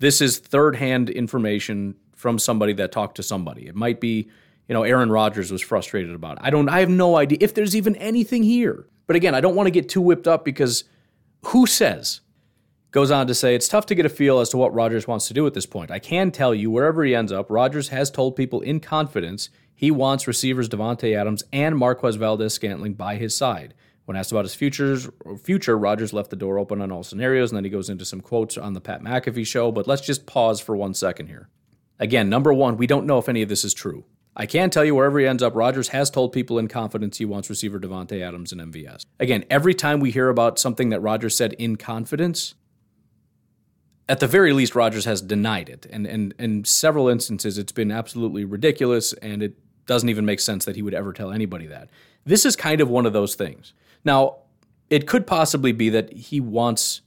This 0.00 0.20
is 0.20 0.38
third-hand 0.38 1.08
information 1.08 1.94
from 2.16 2.36
somebody 2.40 2.72
that 2.72 2.90
talked 2.90 3.14
to 3.14 3.22
somebody. 3.22 3.68
It 3.68 3.76
might 3.76 4.00
be, 4.00 4.28
you 4.66 4.72
know, 4.72 4.82
Aaron 4.82 5.08
Rodgers 5.08 5.52
was 5.52 5.62
frustrated 5.62 6.16
about 6.16 6.38
it. 6.38 6.42
I 6.42 6.50
don't. 6.50 6.68
I 6.68 6.80
have 6.80 6.90
no 6.90 7.14
idea 7.14 7.38
if 7.40 7.54
there's 7.54 7.76
even 7.76 7.94
anything 7.94 8.42
here. 8.42 8.88
But 9.06 9.14
again, 9.14 9.36
I 9.36 9.40
don't 9.40 9.54
want 9.54 9.68
to 9.68 9.70
get 9.70 9.88
too 9.88 10.00
whipped 10.00 10.26
up 10.26 10.44
because 10.44 10.82
who 11.44 11.64
says? 11.64 12.22
Goes 12.90 13.10
on 13.10 13.26
to 13.26 13.34
say, 13.34 13.54
it's 13.54 13.68
tough 13.68 13.84
to 13.86 13.94
get 13.94 14.06
a 14.06 14.08
feel 14.08 14.40
as 14.40 14.48
to 14.48 14.56
what 14.56 14.72
Rodgers 14.72 15.06
wants 15.06 15.28
to 15.28 15.34
do 15.34 15.46
at 15.46 15.52
this 15.52 15.66
point. 15.66 15.90
I 15.90 15.98
can 15.98 16.30
tell 16.30 16.54
you, 16.54 16.70
wherever 16.70 17.04
he 17.04 17.14
ends 17.14 17.30
up, 17.30 17.50
Rodgers 17.50 17.88
has 17.88 18.10
told 18.10 18.34
people 18.34 18.62
in 18.62 18.80
confidence 18.80 19.50
he 19.74 19.90
wants 19.90 20.26
receivers 20.26 20.70
Davante 20.70 21.14
Adams 21.14 21.44
and 21.52 21.76
Marquez 21.76 22.16
Valdes 22.16 22.54
Scantling 22.54 22.94
by 22.94 23.16
his 23.16 23.36
side. 23.36 23.74
When 24.06 24.16
asked 24.16 24.32
about 24.32 24.46
his 24.46 24.54
futures, 24.54 25.06
future, 25.42 25.76
Rodgers 25.76 26.14
left 26.14 26.30
the 26.30 26.36
door 26.36 26.58
open 26.58 26.80
on 26.80 26.90
all 26.90 27.02
scenarios, 27.02 27.50
and 27.50 27.58
then 27.58 27.64
he 27.64 27.70
goes 27.70 27.90
into 27.90 28.06
some 28.06 28.22
quotes 28.22 28.56
on 28.56 28.72
the 28.72 28.80
Pat 28.80 29.02
McAfee 29.02 29.46
show. 29.46 29.70
But 29.70 29.86
let's 29.86 30.00
just 30.00 30.24
pause 30.24 30.58
for 30.58 30.74
one 30.74 30.94
second 30.94 31.26
here. 31.26 31.50
Again, 31.98 32.30
number 32.30 32.54
one, 32.54 32.78
we 32.78 32.86
don't 32.86 33.04
know 33.04 33.18
if 33.18 33.28
any 33.28 33.42
of 33.42 33.50
this 33.50 33.64
is 33.64 33.74
true. 33.74 34.06
I 34.34 34.46
can 34.46 34.70
tell 34.70 34.84
you 34.84 34.94
wherever 34.94 35.18
he 35.18 35.26
ends 35.26 35.42
up, 35.42 35.54
Rodgers 35.54 35.88
has 35.88 36.08
told 36.08 36.32
people 36.32 36.58
in 36.58 36.68
confidence 36.68 37.18
he 37.18 37.26
wants 37.26 37.50
receiver 37.50 37.78
Davante 37.78 38.22
Adams 38.22 38.50
and 38.50 38.60
MVS. 38.72 39.04
Again, 39.20 39.44
every 39.50 39.74
time 39.74 40.00
we 40.00 40.10
hear 40.10 40.30
about 40.30 40.58
something 40.58 40.88
that 40.88 41.00
Rodgers 41.00 41.36
said 41.36 41.52
in 41.54 41.76
confidence, 41.76 42.54
at 44.08 44.20
the 44.20 44.26
very 44.26 44.52
least, 44.52 44.74
Rodgers 44.74 45.04
has 45.04 45.20
denied 45.20 45.68
it. 45.68 45.86
And, 45.90 46.06
and 46.06 46.34
in 46.38 46.64
several 46.64 47.08
instances, 47.08 47.58
it's 47.58 47.72
been 47.72 47.90
absolutely 47.90 48.44
ridiculous, 48.44 49.12
and 49.14 49.42
it 49.42 49.54
doesn't 49.86 50.08
even 50.08 50.24
make 50.24 50.40
sense 50.40 50.64
that 50.64 50.76
he 50.76 50.82
would 50.82 50.94
ever 50.94 51.12
tell 51.12 51.30
anybody 51.30 51.66
that. 51.66 51.90
This 52.24 52.44
is 52.44 52.56
kind 52.56 52.80
of 52.80 52.88
one 52.88 53.06
of 53.06 53.12
those 53.12 53.34
things. 53.34 53.72
Now, 54.04 54.38
it 54.90 55.06
could 55.06 55.26
possibly 55.26 55.72
be 55.72 55.90
that 55.90 56.12
he 56.12 56.40
wants, 56.40 57.02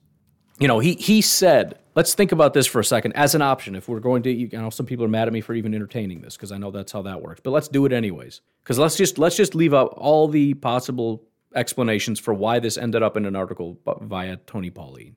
you 0.59 0.67
know, 0.67 0.79
he 0.79 0.93
he 0.93 1.21
said 1.21 1.79
let's 1.95 2.13
think 2.13 2.31
about 2.31 2.53
this 2.53 2.67
for 2.67 2.79
a 2.79 2.85
second 2.85 3.13
as 3.13 3.35
an 3.35 3.41
option. 3.41 3.75
If 3.75 3.87
we're 3.87 3.99
going 3.99 4.23
to, 4.23 4.31
you 4.31 4.49
know, 4.51 4.69
some 4.69 4.85
people 4.85 5.05
are 5.05 5.09
mad 5.09 5.27
at 5.27 5.33
me 5.33 5.41
for 5.41 5.53
even 5.53 5.73
entertaining 5.73 6.21
this 6.21 6.35
because 6.35 6.51
I 6.51 6.57
know 6.57 6.71
that's 6.71 6.91
how 6.91 7.01
that 7.03 7.21
works. 7.21 7.41
But 7.43 7.51
let's 7.51 7.67
do 7.67 7.85
it 7.85 7.93
anyways. 7.93 8.41
Because 8.63 8.79
let's 8.79 8.95
just 8.95 9.17
let's 9.17 9.35
just 9.35 9.55
leave 9.55 9.73
out 9.73 9.93
all 9.97 10.27
the 10.27 10.53
possible 10.55 11.23
explanations 11.55 12.19
for 12.19 12.33
why 12.33 12.59
this 12.59 12.77
ended 12.77 13.03
up 13.03 13.17
in 13.17 13.25
an 13.25 13.35
article 13.35 13.79
via 14.01 14.37
Tony 14.37 14.69
Pauline. 14.69 15.15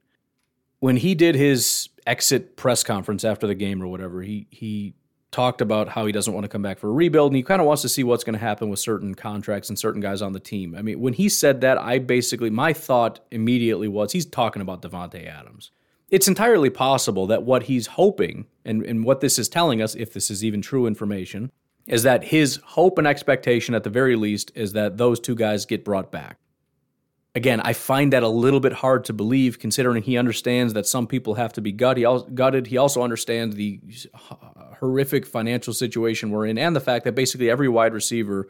When 0.85 0.99
he 0.99 1.15
did 1.15 1.35
his 1.35 1.89
exit 2.07 2.57
press 2.57 2.83
conference 2.83 3.25
after 3.25 3.47
the 3.47 3.55
game 3.55 3.83
or 3.83 3.87
whatever, 3.87 4.21
he 4.21 4.47
he 4.51 4.95
talked 5.31 5.61
about 5.61 5.89
how 5.89 6.05
he 6.05 6.13
doesn't 6.13 6.35
want 6.35 6.45
to 6.45 6.49
come 6.49 6.63
back 6.63 6.79
for 6.79 6.89
a 6.89 6.93
rebuild 6.93 7.33
and 7.33 7.37
he 7.37 7.43
kind 7.43 7.61
of 7.61 7.67
wants 7.67 7.83
to 7.83 7.89
see 7.89 8.05
what's 8.05 8.23
going 8.23 8.35
to 8.35 8.45
happen 8.45 8.69
with 8.69 8.79
certain 8.79 9.15
contracts 9.15 9.69
and 9.69 9.79
certain 9.79 10.01
guys 10.01 10.23
on 10.23 10.33
the 10.33 10.39
team. 10.39 10.77
I 10.77 10.83
mean, 10.83 11.01
when 11.01 11.15
he 11.15 11.29
said 11.29 11.63
that, 11.63 11.79
I 11.79 11.99
basically 11.99 12.51
my 12.51 12.73
thought 12.73 13.21
immediately 13.31 13.89
was 13.89 14.13
he's 14.13 14.27
talking 14.27 14.63
about 14.63 14.83
Davante 14.83 15.27
Adams 15.27 15.71
it's 16.11 16.29
entirely 16.29 16.71
possible 16.71 17.27
that 17.27 17.43
what 17.43 17.65
he's 17.65 17.89
hoping, 17.89 18.47
and, 18.65 18.85
and 18.85 19.05
what 19.05 19.21
this 19.21 19.39
is 19.39 19.49
telling 19.49 19.83
us, 19.83 19.97
if 19.97 20.13
this 20.13 20.31
is 20.31 20.45
even 20.45 20.63
true 20.63 20.87
information, 20.87 21.51
is 21.89 22.05
that 22.05 22.25
his 22.25 22.61
hope 22.65 22.99
and 22.99 23.07
expectation, 23.07 23.75
at 23.75 23.83
the 23.83 23.91
very 23.91 24.15
least, 24.15 24.53
is 24.55 24.75
that 24.75 24.97
those 24.97 25.19
two 25.19 25.35
guys 25.35 25.67
get 25.67 25.85
brought 25.85 26.13
back. 26.13 26.39
Again, 27.37 27.61
I 27.61 27.73
find 27.73 28.13
that 28.13 28.23
a 28.23 28.29
little 28.29 28.61
bit 28.61 28.73
hard 28.73 29.05
to 29.07 29.13
believe 29.13 29.59
considering 29.59 30.05
he 30.05 30.17
understands 30.17 30.73
that 30.75 30.87
some 30.87 31.09
people 31.09 31.35
have 31.35 31.53
to 31.55 31.61
be 31.61 31.73
gutted. 31.73 32.67
He 32.69 32.77
also 32.77 33.03
understands 33.03 33.57
the 33.57 33.81
horrific 34.79 35.27
financial 35.27 35.75
situation 35.75 36.31
we're 36.31 36.47
in 36.47 36.59
and 36.59 36.77
the 36.77 36.81
fact 36.81 37.05
that 37.05 37.17
basically 37.17 37.51
every 37.51 37.69
wide 37.69 37.93
receiver 37.93 38.49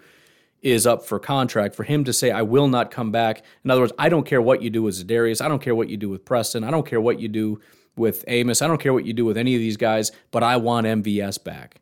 is 0.60 0.86
up 0.86 1.04
for 1.04 1.18
contract, 1.18 1.74
for 1.74 1.84
him 1.84 2.04
to 2.04 2.12
say, 2.12 2.30
I 2.30 2.42
will 2.42 2.68
not 2.68 2.90
come 2.90 3.10
back. 3.10 3.42
In 3.64 3.70
other 3.70 3.82
words, 3.82 3.92
I 3.98 4.08
don't 4.08 4.26
care 4.26 4.42
what 4.42 4.60
you 4.62 4.70
do 4.70 4.82
with 4.82 4.94
Za'Darius. 4.96 5.42
I 5.42 5.48
don't 5.48 5.62
care 5.62 5.74
what 5.74 5.88
you 5.88 5.96
do 5.96 6.08
with 6.08 6.24
Preston. 6.24 6.64
I 6.64 6.70
don't 6.70 6.86
care 6.86 7.00
what 7.00 7.20
you 7.20 7.28
do 7.28 7.60
with 7.96 8.24
Amos. 8.28 8.60
I 8.60 8.66
don't 8.66 8.80
care 8.80 8.92
what 8.92 9.06
you 9.06 9.12
do 9.12 9.24
with 9.24 9.36
any 9.38 9.54
of 9.54 9.60
these 9.60 9.76
guys, 9.76 10.10
but 10.30 10.42
I 10.42 10.56
want 10.56 10.86
MVS 10.86 11.42
back. 11.42 11.80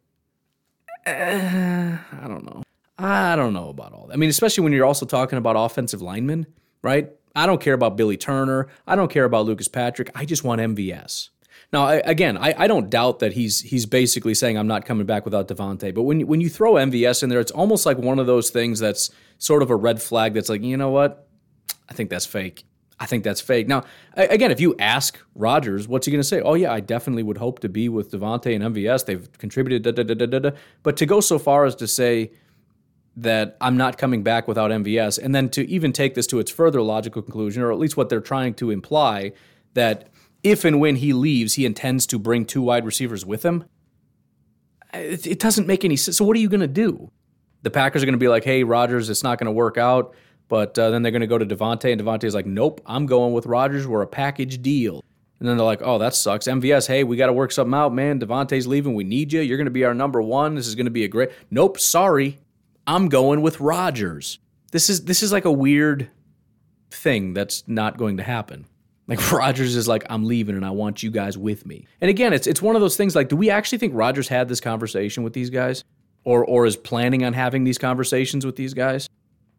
Uh, 1.06 1.10
I 1.10 2.28
don't 2.28 2.44
know. 2.44 2.62
I 2.98 3.34
don't 3.34 3.52
know 3.52 3.70
about 3.70 3.92
all 3.92 4.06
that. 4.06 4.14
I 4.14 4.16
mean, 4.16 4.30
especially 4.30 4.62
when 4.64 4.72
you're 4.72 4.84
also 4.84 5.06
talking 5.06 5.38
about 5.38 5.56
offensive 5.56 6.02
linemen, 6.02 6.46
right? 6.82 7.10
I 7.34 7.46
don't 7.46 7.60
care 7.60 7.74
about 7.74 7.96
Billy 7.96 8.16
Turner. 8.16 8.68
I 8.86 8.96
don't 8.96 9.10
care 9.10 9.24
about 9.24 9.46
Lucas 9.46 9.68
Patrick. 9.68 10.10
I 10.14 10.24
just 10.24 10.44
want 10.44 10.60
MVS. 10.60 11.30
Now, 11.72 11.86
I, 11.86 11.94
again, 12.04 12.36
I, 12.36 12.54
I 12.58 12.66
don't 12.66 12.90
doubt 12.90 13.20
that 13.20 13.32
he's 13.32 13.60
he's 13.60 13.86
basically 13.86 14.34
saying 14.34 14.58
I'm 14.58 14.66
not 14.66 14.84
coming 14.84 15.06
back 15.06 15.24
without 15.24 15.48
Davante. 15.48 15.94
But 15.94 16.02
when 16.02 16.26
when 16.26 16.40
you 16.40 16.50
throw 16.50 16.74
MVS 16.74 17.22
in 17.22 17.30
there, 17.30 17.40
it's 17.40 17.52
almost 17.52 17.86
like 17.86 17.96
one 17.96 18.18
of 18.18 18.26
those 18.26 18.50
things 18.50 18.78
that's 18.78 19.10
sort 19.38 19.62
of 19.62 19.70
a 19.70 19.76
red 19.76 20.02
flag. 20.02 20.34
That's 20.34 20.50
like, 20.50 20.62
you 20.62 20.76
know 20.76 20.90
what? 20.90 21.28
I 21.88 21.94
think 21.94 22.10
that's 22.10 22.26
fake. 22.26 22.64
I 23.00 23.06
think 23.06 23.24
that's 23.24 23.40
fake. 23.40 23.66
Now, 23.66 23.84
again, 24.14 24.50
if 24.50 24.60
you 24.60 24.76
ask 24.78 25.18
Rodgers, 25.34 25.88
what's 25.88 26.06
he 26.06 26.12
going 26.12 26.20
to 26.20 26.28
say? 26.28 26.40
Oh 26.40 26.54
yeah, 26.54 26.72
I 26.72 26.80
definitely 26.80 27.22
would 27.22 27.38
hope 27.38 27.58
to 27.60 27.68
be 27.68 27.88
with 27.88 28.12
Davante 28.12 28.54
and 28.54 28.74
MVS. 28.74 29.06
They've 29.06 29.32
contributed. 29.38 29.82
Da, 29.82 30.02
da, 30.04 30.14
da, 30.14 30.50
but 30.82 30.96
to 30.98 31.06
go 31.06 31.20
so 31.20 31.38
far 31.38 31.64
as 31.64 31.74
to 31.76 31.88
say 31.88 32.32
that 33.16 33.56
I'm 33.60 33.76
not 33.76 33.98
coming 33.98 34.22
back 34.22 34.48
without 34.48 34.70
MVS, 34.70 35.18
and 35.22 35.34
then 35.34 35.48
to 35.50 35.68
even 35.68 35.92
take 35.92 36.14
this 36.14 36.26
to 36.28 36.38
its 36.38 36.50
further 36.50 36.80
logical 36.80 37.22
conclusion, 37.22 37.62
or 37.62 37.70
at 37.70 37.78
least 37.78 37.96
what 37.96 38.08
they're 38.08 38.20
trying 38.20 38.54
to 38.54 38.70
imply, 38.70 39.32
that 39.74 40.08
if 40.42 40.64
and 40.64 40.80
when 40.80 40.96
he 40.96 41.12
leaves, 41.12 41.54
he 41.54 41.66
intends 41.66 42.06
to 42.06 42.18
bring 42.18 42.44
two 42.44 42.62
wide 42.62 42.84
receivers 42.84 43.24
with 43.24 43.44
him. 43.44 43.64
It, 44.92 45.26
it 45.26 45.38
doesn't 45.38 45.66
make 45.66 45.84
any 45.84 45.96
sense. 45.96 46.16
So 46.16 46.24
what 46.24 46.36
are 46.36 46.40
you 46.40 46.48
going 46.48 46.60
to 46.60 46.66
do? 46.66 47.10
The 47.62 47.70
Packers 47.70 48.02
are 48.02 48.06
going 48.06 48.14
to 48.14 48.18
be 48.18 48.28
like, 48.28 48.44
"Hey, 48.44 48.64
Rodgers, 48.64 49.08
it's 49.08 49.22
not 49.22 49.38
going 49.38 49.46
to 49.46 49.52
work 49.52 49.78
out." 49.78 50.14
But 50.48 50.78
uh, 50.78 50.90
then 50.90 51.02
they're 51.02 51.12
going 51.12 51.22
to 51.22 51.26
go 51.26 51.38
to 51.38 51.46
Davante, 51.46 51.92
and 51.92 52.00
Davante's 52.00 52.34
like, 52.34 52.46
"Nope, 52.46 52.80
I'm 52.86 53.06
going 53.06 53.32
with 53.32 53.46
Rodgers. 53.46 53.86
We're 53.86 54.02
a 54.02 54.06
package 54.06 54.60
deal." 54.60 55.04
And 55.38 55.48
then 55.48 55.56
they're 55.56 55.66
like, 55.66 55.80
"Oh, 55.82 55.98
that 55.98 56.14
sucks." 56.14 56.46
MVS, 56.46 56.88
hey, 56.88 57.04
we 57.04 57.16
got 57.16 57.28
to 57.28 57.32
work 57.32 57.52
something 57.52 57.74
out, 57.74 57.94
man. 57.94 58.18
Davante's 58.18 58.66
leaving. 58.66 58.94
We 58.94 59.04
need 59.04 59.32
you. 59.32 59.40
You're 59.40 59.56
going 59.56 59.66
to 59.66 59.70
be 59.70 59.84
our 59.84 59.94
number 59.94 60.20
one. 60.20 60.54
This 60.54 60.66
is 60.66 60.74
going 60.74 60.86
to 60.86 60.90
be 60.90 61.04
a 61.04 61.08
great. 61.08 61.30
Nope, 61.50 61.78
sorry. 61.78 62.38
I'm 62.86 63.08
going 63.08 63.42
with 63.42 63.60
Rodgers. 63.60 64.38
This 64.72 64.88
is 64.90 65.04
this 65.04 65.22
is 65.22 65.32
like 65.32 65.44
a 65.44 65.52
weird 65.52 66.10
thing 66.90 67.34
that's 67.34 67.64
not 67.66 67.96
going 67.96 68.16
to 68.16 68.22
happen. 68.22 68.66
Like 69.06 69.32
Rodgers 69.32 69.76
is 69.76 69.88
like, 69.88 70.04
I'm 70.08 70.24
leaving 70.24 70.56
and 70.56 70.64
I 70.64 70.70
want 70.70 71.02
you 71.02 71.10
guys 71.10 71.36
with 71.36 71.66
me. 71.66 71.86
And 72.00 72.10
again, 72.10 72.32
it's 72.32 72.46
it's 72.46 72.62
one 72.62 72.76
of 72.76 72.82
those 72.82 72.96
things 72.96 73.14
like, 73.14 73.28
do 73.28 73.36
we 73.36 73.50
actually 73.50 73.78
think 73.78 73.94
Rodgers 73.94 74.28
had 74.28 74.48
this 74.48 74.60
conversation 74.60 75.22
with 75.22 75.32
these 75.32 75.50
guys? 75.50 75.84
Or 76.24 76.44
or 76.44 76.66
is 76.66 76.76
planning 76.76 77.24
on 77.24 77.32
having 77.32 77.64
these 77.64 77.78
conversations 77.78 78.46
with 78.46 78.56
these 78.56 78.74
guys? 78.74 79.08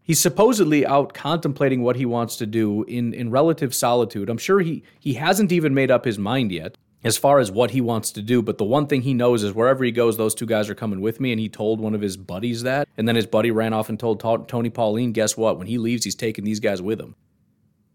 He's 0.01 0.19
supposedly 0.19 0.85
out 0.85 1.13
contemplating 1.13 1.81
what 1.81 1.95
he 1.95 2.05
wants 2.05 2.35
to 2.37 2.45
do 2.45 2.83
in, 2.83 3.13
in 3.13 3.31
relative 3.31 3.73
solitude. 3.73 4.29
I'm 4.29 4.37
sure 4.37 4.59
he 4.59 4.83
he 4.99 5.13
hasn't 5.13 5.51
even 5.51 5.73
made 5.73 5.91
up 5.91 6.05
his 6.05 6.19
mind 6.19 6.51
yet 6.51 6.77
as 7.03 7.17
far 7.17 7.39
as 7.39 7.51
what 7.51 7.71
he 7.71 7.81
wants 7.81 8.11
to 8.11 8.21
do. 8.21 8.41
But 8.41 8.57
the 8.57 8.63
one 8.63 8.87
thing 8.87 9.01
he 9.01 9.13
knows 9.13 9.43
is 9.43 9.53
wherever 9.53 9.83
he 9.83 9.91
goes, 9.91 10.17
those 10.17 10.33
two 10.33 10.45
guys 10.45 10.69
are 10.69 10.75
coming 10.75 11.01
with 11.01 11.19
me. 11.19 11.31
And 11.31 11.39
he 11.39 11.49
told 11.49 11.79
one 11.79 11.93
of 11.93 12.01
his 12.01 12.17
buddies 12.17 12.63
that. 12.63 12.87
And 12.97 13.07
then 13.07 13.15
his 13.15 13.27
buddy 13.27 13.51
ran 13.51 13.73
off 13.73 13.89
and 13.89 13.99
told 13.99 14.19
Tony 14.19 14.69
Pauline, 14.69 15.11
guess 15.11 15.35
what? 15.35 15.57
When 15.57 15.67
he 15.67 15.77
leaves, 15.77 16.03
he's 16.03 16.15
taking 16.15 16.45
these 16.45 16.59
guys 16.59 16.81
with 16.81 16.99
him. 16.99 17.15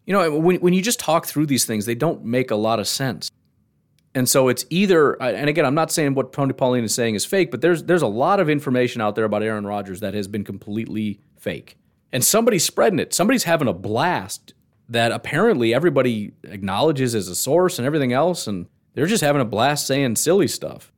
You 0.04 0.14
know, 0.14 0.38
when, 0.38 0.56
when 0.56 0.72
you 0.72 0.82
just 0.82 1.00
talk 1.00 1.26
through 1.26 1.46
these 1.46 1.64
things, 1.64 1.86
they 1.86 1.94
don't 1.94 2.24
make 2.24 2.50
a 2.50 2.56
lot 2.56 2.80
of 2.80 2.88
sense. 2.88 3.30
And 4.14 4.28
so 4.28 4.48
it's 4.48 4.64
either, 4.70 5.20
and 5.22 5.48
again, 5.48 5.64
I'm 5.64 5.74
not 5.74 5.92
saying 5.92 6.14
what 6.14 6.32
Tony 6.32 6.52
Pauline 6.52 6.84
is 6.84 6.94
saying 6.94 7.14
is 7.14 7.24
fake, 7.24 7.50
but 7.50 7.60
there's 7.60 7.84
there's 7.84 8.02
a 8.02 8.06
lot 8.06 8.40
of 8.40 8.48
information 8.48 9.00
out 9.00 9.14
there 9.14 9.24
about 9.24 9.42
Aaron 9.42 9.66
Rodgers 9.66 10.00
that 10.00 10.14
has 10.14 10.26
been 10.26 10.44
completely 10.44 11.20
fake. 11.36 11.76
And 12.10 12.24
somebody's 12.24 12.64
spreading 12.64 12.98
it. 12.98 13.12
Somebody's 13.12 13.44
having 13.44 13.68
a 13.68 13.74
blast 13.74 14.54
that 14.88 15.12
apparently 15.12 15.74
everybody 15.74 16.32
acknowledges 16.44 17.14
as 17.14 17.28
a 17.28 17.34
source 17.34 17.78
and 17.78 17.84
everything 17.84 18.14
else. 18.14 18.46
And 18.46 18.66
they're 18.98 19.06
just 19.06 19.22
having 19.22 19.40
a 19.40 19.44
blast 19.44 19.86
saying 19.86 20.16
silly 20.16 20.48
stuff. 20.48 20.90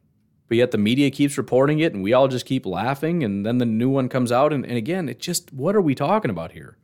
But 0.49 0.57
yet 0.57 0.71
the 0.71 0.79
media 0.79 1.11
keeps 1.11 1.37
reporting 1.37 1.81
it 1.81 1.93
and 1.93 2.03
we 2.03 2.15
all 2.15 2.29
just 2.29 2.47
keep 2.47 2.65
laughing. 2.65 3.23
And 3.23 3.45
then 3.45 3.59
the 3.59 3.67
new 3.67 3.91
one 3.91 4.09
comes 4.09 4.33
out. 4.33 4.55
And, 4.55 4.65
and 4.65 4.79
again, 4.79 5.07
it 5.07 5.19
just, 5.19 5.53
what 5.53 5.77
are 5.77 5.83
we 5.83 5.95
talking 5.95 6.31
about 6.31 6.53
here? 6.53 6.79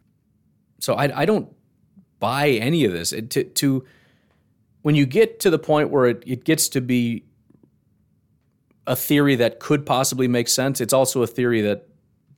So 0.79 0.93
I, 0.93 1.23
I 1.23 1.25
don't 1.25 1.51
buy 2.19 2.51
any 2.51 2.85
of 2.85 2.93
this. 2.93 3.15
It, 3.15 3.31
to, 3.31 3.45
to 3.45 3.87
when 4.83 4.95
you 4.95 5.07
get 5.07 5.41
to 5.41 5.49
the 5.49 5.59
point 5.59 5.89
where 5.89 6.05
it, 6.05 6.23
it 6.27 6.45
gets 6.45 6.69
to 6.69 6.83
be 6.83 7.25
a 8.87 8.95
theory 8.95 9.37
that 9.37 9.59
could 9.59 9.87
possibly 9.87 10.29
make 10.29 10.49
sense, 10.49 10.83
it's 10.83 10.93
also 10.93 11.23
a 11.23 11.27
theory 11.27 11.63
that 11.63 11.89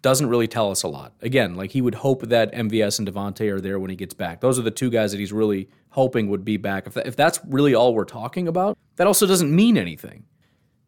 doesn't 0.02 0.28
really 0.28 0.46
tell 0.46 0.70
us 0.70 0.82
a 0.82 0.88
lot. 0.88 1.12
Again, 1.22 1.56
like 1.56 1.72
he 1.72 1.80
would 1.80 1.96
hope 1.96 2.22
that 2.22 2.52
MVS 2.52 2.98
and 2.98 3.08
Davante 3.08 3.50
are 3.52 3.60
there 3.60 3.78
when 3.78 3.90
he 3.90 3.96
gets 3.96 4.14
back. 4.14 4.40
Those 4.40 4.58
are 4.58 4.62
the 4.62 4.70
two 4.70 4.90
guys 4.90 5.10
that 5.12 5.18
he's 5.18 5.32
really 5.32 5.68
hoping 5.90 6.28
would 6.28 6.44
be 6.44 6.56
back. 6.56 6.86
If, 6.86 6.94
that, 6.94 7.06
if 7.06 7.16
that's 7.16 7.40
really 7.46 7.74
all 7.74 7.94
we're 7.94 8.04
talking 8.04 8.46
about, 8.46 8.78
that 8.96 9.06
also 9.06 9.26
doesn't 9.26 9.54
mean 9.54 9.76
anything. 9.76 10.24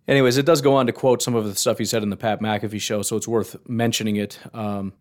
Anyways, 0.06 0.38
it 0.38 0.46
does 0.46 0.60
go 0.60 0.74
on 0.74 0.86
to 0.86 0.92
quote 0.92 1.22
some 1.22 1.34
of 1.34 1.44
the 1.44 1.54
stuff 1.54 1.78
he 1.78 1.84
said 1.84 2.02
in 2.02 2.10
the 2.10 2.16
Pat 2.16 2.40
McAfee 2.40 2.80
show, 2.80 3.02
so 3.02 3.16
it's 3.16 3.28
worth 3.28 3.56
mentioning 3.68 4.16
it. 4.16 4.38
Um, 4.52 4.92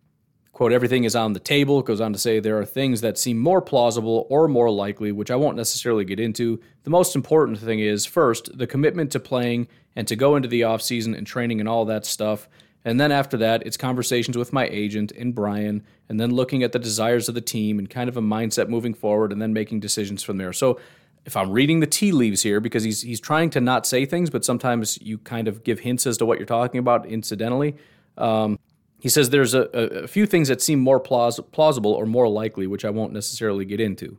quote, 0.51 0.71
everything 0.71 1.03
is 1.03 1.15
on 1.15 1.33
the 1.33 1.39
table. 1.39 1.79
It 1.79 1.85
goes 1.85 2.01
on 2.01 2.13
to 2.13 2.19
say 2.19 2.39
there 2.39 2.59
are 2.59 2.65
things 2.65 3.01
that 3.01 3.17
seem 3.17 3.37
more 3.39 3.61
plausible 3.61 4.27
or 4.29 4.47
more 4.47 4.69
likely, 4.69 5.11
which 5.11 5.31
I 5.31 5.35
won't 5.35 5.57
necessarily 5.57 6.05
get 6.05 6.19
into. 6.19 6.59
The 6.83 6.89
most 6.89 7.15
important 7.15 7.59
thing 7.59 7.79
is, 7.79 8.05
first, 8.05 8.55
the 8.57 8.67
commitment 8.67 9.11
to 9.13 9.19
playing 9.19 9.67
and 9.95 10.07
to 10.07 10.15
go 10.15 10.35
into 10.35 10.47
the 10.47 10.61
offseason 10.61 11.17
and 11.17 11.25
training 11.25 11.59
and 11.59 11.69
all 11.69 11.85
that 11.85 12.05
stuff 12.05 12.47
and 12.85 12.99
then 12.99 13.11
after 13.11 13.37
that, 13.37 13.65
it's 13.65 13.77
conversations 13.77 14.37
with 14.37 14.53
my 14.53 14.67
agent 14.67 15.11
and 15.11 15.35
Brian, 15.35 15.83
and 16.07 16.19
then 16.19 16.31
looking 16.31 16.63
at 16.63 16.71
the 16.71 16.79
desires 16.79 17.27
of 17.27 17.35
the 17.35 17.41
team 17.41 17.77
and 17.77 17.89
kind 17.89 18.07
of 18.07 18.15
a 18.15 18.21
mindset 18.21 18.69
moving 18.69 18.93
forward, 18.93 19.31
and 19.31 19.41
then 19.41 19.53
making 19.53 19.79
decisions 19.79 20.23
from 20.23 20.37
there. 20.37 20.53
So 20.53 20.79
if 21.25 21.35
I'm 21.35 21.51
reading 21.51 21.81
the 21.81 21.87
tea 21.87 22.11
leaves 22.11 22.41
here, 22.41 22.59
because 22.59 22.83
he's 22.83 23.01
he's 23.01 23.19
trying 23.19 23.49
to 23.51 23.61
not 23.61 23.85
say 23.85 24.05
things, 24.05 24.29
but 24.29 24.45
sometimes 24.45 24.97
you 25.01 25.17
kind 25.17 25.47
of 25.47 25.63
give 25.63 25.81
hints 25.81 26.07
as 26.07 26.17
to 26.17 26.25
what 26.25 26.37
you're 26.37 26.47
talking 26.47 26.79
about 26.79 27.05
incidentally. 27.05 27.75
Um, 28.17 28.57
he 28.99 29.09
says 29.09 29.29
there's 29.29 29.53
a, 29.53 29.61
a, 29.61 30.07
few 30.07 30.25
things 30.25 30.49
that 30.49 30.61
seem 30.61 30.79
more 30.79 30.99
plaus- 30.99 31.39
plausible 31.51 31.93
or 31.93 32.05
more 32.05 32.27
likely, 32.27 32.67
which 32.67 32.83
I 32.83 32.89
won't 32.89 33.13
necessarily 33.13 33.63
get 33.63 33.79
into. 33.79 34.17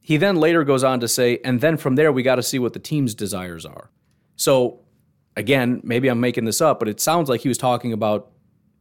He 0.00 0.18
then 0.18 0.36
later 0.36 0.64
goes 0.64 0.84
on 0.84 1.00
to 1.00 1.08
say, 1.08 1.38
and 1.44 1.60
then 1.60 1.76
from 1.78 1.96
there 1.96 2.12
we 2.12 2.22
got 2.22 2.36
to 2.36 2.42
see 2.42 2.58
what 2.58 2.74
the 2.74 2.78
team's 2.78 3.14
desires 3.14 3.64
are. 3.64 3.90
So 4.36 4.80
again, 5.38 5.80
maybe 5.84 6.08
I'm 6.08 6.20
making 6.20 6.44
this 6.44 6.60
up, 6.60 6.80
but 6.80 6.88
it 6.88 7.00
sounds 7.00 7.28
like 7.28 7.40
he 7.40 7.48
was 7.48 7.58
talking 7.58 7.92
about 7.92 8.30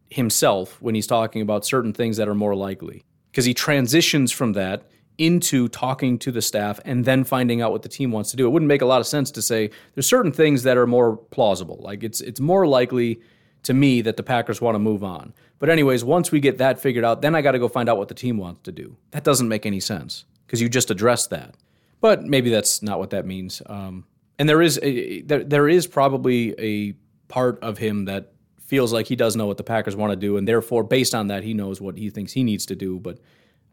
himself 0.09 0.81
when 0.81 0.95
he's 0.95 1.07
talking 1.07 1.41
about 1.41 1.65
certain 1.65 1.93
things 1.93 2.17
that 2.17 2.27
are 2.27 2.35
more 2.35 2.55
likely. 2.55 3.03
Because 3.31 3.45
he 3.45 3.53
transitions 3.53 4.31
from 4.31 4.53
that 4.53 4.89
into 5.19 5.67
talking 5.67 6.17
to 6.19 6.31
the 6.31 6.41
staff 6.41 6.79
and 6.83 7.05
then 7.05 7.23
finding 7.23 7.61
out 7.61 7.71
what 7.71 7.83
the 7.83 7.89
team 7.89 8.11
wants 8.11 8.31
to 8.31 8.37
do. 8.37 8.47
It 8.47 8.49
wouldn't 8.49 8.67
make 8.67 8.81
a 8.81 8.85
lot 8.85 9.01
of 9.01 9.07
sense 9.07 9.29
to 9.31 9.41
say 9.41 9.69
there's 9.93 10.07
certain 10.07 10.31
things 10.31 10.63
that 10.63 10.77
are 10.77 10.87
more 10.87 11.17
plausible. 11.17 11.77
Like 11.79 12.03
it's 12.03 12.21
it's 12.21 12.39
more 12.39 12.67
likely 12.67 13.21
to 13.63 13.73
me 13.73 14.01
that 14.01 14.17
the 14.17 14.23
Packers 14.23 14.59
want 14.59 14.75
to 14.75 14.79
move 14.79 15.03
on. 15.03 15.33
But 15.59 15.69
anyways, 15.69 16.03
once 16.03 16.31
we 16.31 16.39
get 16.39 16.57
that 16.59 16.79
figured 16.79 17.03
out, 17.03 17.21
then 17.21 17.35
I 17.35 17.41
got 17.41 17.51
to 17.51 17.59
go 17.59 17.67
find 17.67 17.89
out 17.89 17.97
what 17.97 18.07
the 18.07 18.15
team 18.15 18.37
wants 18.37 18.61
to 18.63 18.71
do. 18.71 18.95
That 19.11 19.23
doesn't 19.23 19.47
make 19.47 19.65
any 19.65 19.79
sense 19.79 20.25
because 20.45 20.61
you 20.61 20.69
just 20.69 20.89
addressed 20.89 21.29
that. 21.31 21.55
But 21.99 22.23
maybe 22.23 22.49
that's 22.49 22.81
not 22.81 22.99
what 22.99 23.09
that 23.09 23.25
means. 23.25 23.61
Um, 23.65 24.05
and 24.39 24.47
there 24.47 24.61
is 24.61 24.79
a, 24.81 25.21
there, 25.21 25.43
there 25.43 25.67
is 25.67 25.88
probably 25.88 26.55
a 26.59 26.93
part 27.27 27.59
of 27.61 27.77
him 27.77 28.05
that 28.05 28.33
feels 28.59 28.91
like 28.91 29.07
he 29.07 29.15
does 29.15 29.35
know 29.35 29.47
what 29.47 29.57
the 29.57 29.63
Packers 29.63 29.95
want 29.95 30.11
to 30.11 30.15
do, 30.15 30.38
and 30.38 30.47
therefore, 30.47 30.83
based 30.83 31.15
on 31.15 31.27
that, 31.27 31.43
he 31.43 31.53
knows 31.53 31.81
what 31.81 31.97
he 31.97 32.09
thinks 32.09 32.33
he 32.33 32.43
needs 32.43 32.65
to 32.67 32.75
do. 32.75 32.99
But 32.99 33.19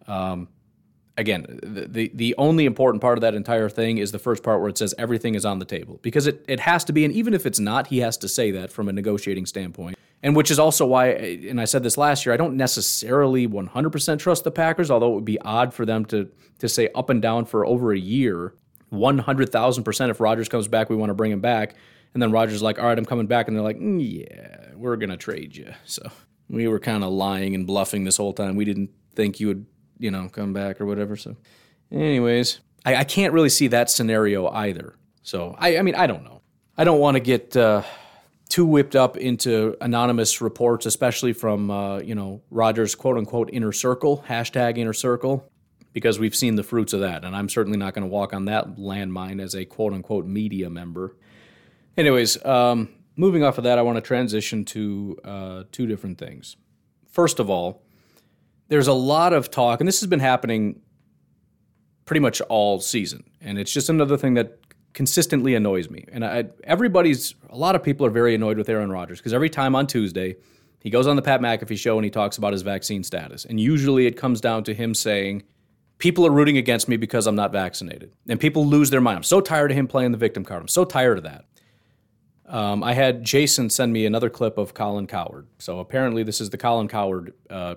um, 0.07 0.49
again, 1.19 1.59
the, 1.63 1.87
the, 1.87 2.13
the 2.15 2.35
only 2.39 2.65
important 2.65 3.03
part 3.03 3.19
of 3.19 3.23
that 3.23 3.35
entire 3.35 3.69
thing 3.69 3.99
is 3.99 4.13
the 4.13 4.19
first 4.19 4.43
part 4.43 4.61
where 4.61 4.69
it 4.69 4.79
says 4.79 4.95
everything 4.97 5.35
is 5.35 5.45
on 5.45 5.59
the 5.59 5.65
table 5.65 5.99
because 6.03 6.27
it 6.27 6.45
it 6.49 6.61
has 6.61 6.85
to 6.85 6.93
be, 6.93 7.05
and 7.05 7.13
even 7.13 7.35
if 7.35 7.45
it's 7.45 7.61
not, 7.61 7.89
he 7.89 7.99
has 7.99 8.17
to 8.19 8.29
say 8.29 8.51
that 8.53 8.73
from 8.73 8.89
a 8.89 8.93
negotiating 8.93 9.47
standpoint. 9.47 9.99
And 10.23 10.35
which 10.35 10.51
is 10.51 10.59
also 10.59 10.87
why, 10.87 11.09
and 11.09 11.61
I 11.61 11.67
said 11.67 11.83
this 11.83 11.99
last 11.99 12.25
year, 12.25 12.33
I 12.33 12.39
don't 12.39 12.57
necessarily 12.57 13.47
100% 13.47 14.19
trust 14.19 14.43
the 14.45 14.51
Packers, 14.51 14.91
although 14.91 15.13
it 15.13 15.15
would 15.17 15.25
be 15.27 15.39
odd 15.43 15.75
for 15.75 15.85
them 15.85 16.07
to 16.07 16.31
to 16.61 16.69
say 16.69 16.89
up 16.95 17.11
and 17.11 17.21
down 17.21 17.45
for 17.45 17.67
over 17.67 17.93
a 17.93 17.99
year 17.99 18.55
100,000% 18.95 20.11
if 20.11 20.21
Rodgers 20.21 20.49
comes 20.49 20.69
back, 20.69 20.91
we 20.91 20.97
want 20.97 21.11
to 21.11 21.15
bring 21.15 21.33
him 21.33 21.41
back. 21.41 21.75
And 22.13 22.23
then 22.23 22.31
Rodgers 22.31 22.63
like, 22.63 22.79
all 22.79 22.87
right, 22.87 22.97
I'm 22.97 23.05
coming 23.05 23.27
back. 23.27 23.49
And 23.49 23.57
they're 23.57 23.65
like, 23.65 23.79
mm, 23.79 24.01
yeah, 24.01 24.73
we're 24.75 24.97
going 24.97 25.11
to 25.11 25.17
trade 25.17 25.57
you. 25.57 25.73
So 25.85 26.11
we 26.49 26.69
were 26.69 26.79
kind 26.79 27.03
of 27.03 27.13
lying 27.13 27.55
and 27.55 27.67
bluffing 27.67 28.05
this 28.05 28.17
whole 28.17 28.33
time. 28.33 28.57
We 28.57 28.65
didn't 28.65 28.91
think 29.15 29.41
you 29.41 29.49
would, 29.49 29.67
you 29.99 30.11
know, 30.11 30.29
come 30.29 30.53
back 30.53 30.81
or 30.81 30.87
whatever. 30.87 31.17
So, 31.17 31.37
anyways, 31.91 32.61
I, 32.85 32.97
I 32.97 33.05
can't 33.05 33.33
really 33.33 33.49
see 33.49 33.69
that 33.69 33.91
scenario 33.91 34.49
either. 34.49 34.95
So, 35.23 35.57
I, 35.59 35.79
I 35.79 35.83
mean, 35.83 35.95
I 35.95 36.07
don't 36.07 36.25
know. 36.25 36.43
I 36.77 36.85
don't 36.85 37.01
want 37.01 37.17
to 37.17 37.21
get 37.21 37.57
uh, 37.57 37.83
too 38.49 38.67
whipped 38.67 38.95
up 38.95 39.17
into 39.17 39.77
anonymous 39.81 40.41
reports, 40.41 40.87
especially 40.87 41.33
from, 41.33 41.71
uh, 41.71 41.99
you 41.99 42.15
know, 42.15 42.43
Rodgers' 42.51 42.95
quote 42.95 43.17
unquote 43.17 43.51
inner 43.53 43.73
circle, 43.73 44.25
hashtag 44.29 44.79
inner 44.79 44.93
circle 44.93 45.51
because 45.95 46.19
we've 46.19 46.35
seen 46.35 46.57
the 46.57 46.63
fruits 46.63 46.93
of 46.93 47.01
that. 47.01 47.25
And 47.25 47.35
I'm 47.35 47.49
certainly 47.49 47.79
not 47.79 47.95
going 47.95 48.03
to 48.03 48.09
walk 48.09 48.35
on 48.35 48.45
that 48.47 48.77
landmine 48.77 49.41
as 49.41 49.55
a 49.55 49.65
quote 49.65 49.95
unquote 49.95 50.27
media 50.27 50.69
member. 50.69 51.17
Anyways, 51.97 52.45
um, 52.45 52.91
moving 53.17 53.43
off 53.43 53.57
of 53.57 53.65
that, 53.65 53.79
I 53.79 53.83
want 53.83 53.97
to 53.97 54.03
transition 54.03 54.65
to 54.67 55.19
uh, 55.25 55.63
two 55.73 55.87
different 55.87 56.19
things. 56.19 56.57
First 57.09 57.39
of 57.39 57.49
all, 57.49 57.83
there's 58.69 58.89
a 58.89 58.93
lot 58.93 59.33
of 59.33 59.51
talk, 59.51 59.81
and 59.81 59.87
this 59.87 60.01
has 60.01 60.09
been 60.09 60.21
happening 60.21 60.81
pretty 62.07 62.21
much 62.21 62.41
all 62.43 62.81
season. 62.81 63.23
And 63.41 63.59
it's 63.59 63.73
just 63.73 63.89
another 63.89 64.17
thing 64.17 64.35
that 64.35 64.59
consistently 64.95 65.55
annoys 65.55 65.89
me. 65.89 66.05
And 66.13 66.25
I, 66.25 66.47
everybody's, 66.65 67.35
a 67.51 67.57
lot 67.57 67.77
of 67.77 67.83
people 67.83 68.05
are 68.05 68.11
very 68.11 68.35
annoyed 68.35 68.59
with 68.59 68.69
Aaron 68.69 68.91
Rodgers 68.91 69.21
because 69.21 69.33
every 69.33 69.49
time 69.49 69.77
on 69.77 69.87
Tuesday, 69.87 70.37
he 70.81 70.91
goes 70.91 71.07
on 71.07 71.17
the 71.17 71.23
Pat 71.23 71.41
McAfee 71.41 71.79
show 71.79 71.97
and 71.97 72.05
he 72.05 72.11
talks 72.11 72.37
about 72.37 72.53
his 72.53 72.63
vaccine 72.63 73.05
status. 73.05 73.45
And 73.45 73.61
usually 73.61 74.07
it 74.07 74.17
comes 74.17 74.41
down 74.41 74.65
to 74.65 74.75
him 74.75 74.93
saying, 74.93 75.45
People 75.99 76.27
are 76.27 76.31
rooting 76.31 76.59
against 76.59 76.89
me 76.89 76.97
because 76.97 77.27
I'm 77.27 77.37
not 77.37 77.53
vaccinated. 77.53 78.13
And 78.29 78.41
people 78.41 78.67
lose 78.67 78.91
their 78.91 79.01
mind. 79.01 79.19
I'm 79.19 79.23
so 79.23 79.41
tired 79.41 79.71
of 79.71 79.77
him 79.77 79.87
playing 79.87 80.13
the 80.13 80.19
victim 80.19 80.45
card. 80.45 80.61
I'm 80.63 80.69
so 80.69 80.85
tired 80.85 81.19
of 81.19 81.25
that. 81.25 81.45
Um, 82.47 82.83
I 82.83 82.93
had 82.93 83.25
Jason 83.25 83.71
send 83.71 83.93
me 83.93 84.05
another 84.05 84.29
clip 84.29 84.59
of 84.59 84.75
Colin 84.75 85.07
Cowherd. 85.07 85.47
So 85.59 85.79
apparently, 85.79 86.23
this 86.23 86.41
is 86.41 86.51
the 86.51 86.59
Colin 86.59 86.89
Cowherd 86.89 87.33
uh, 87.49 87.77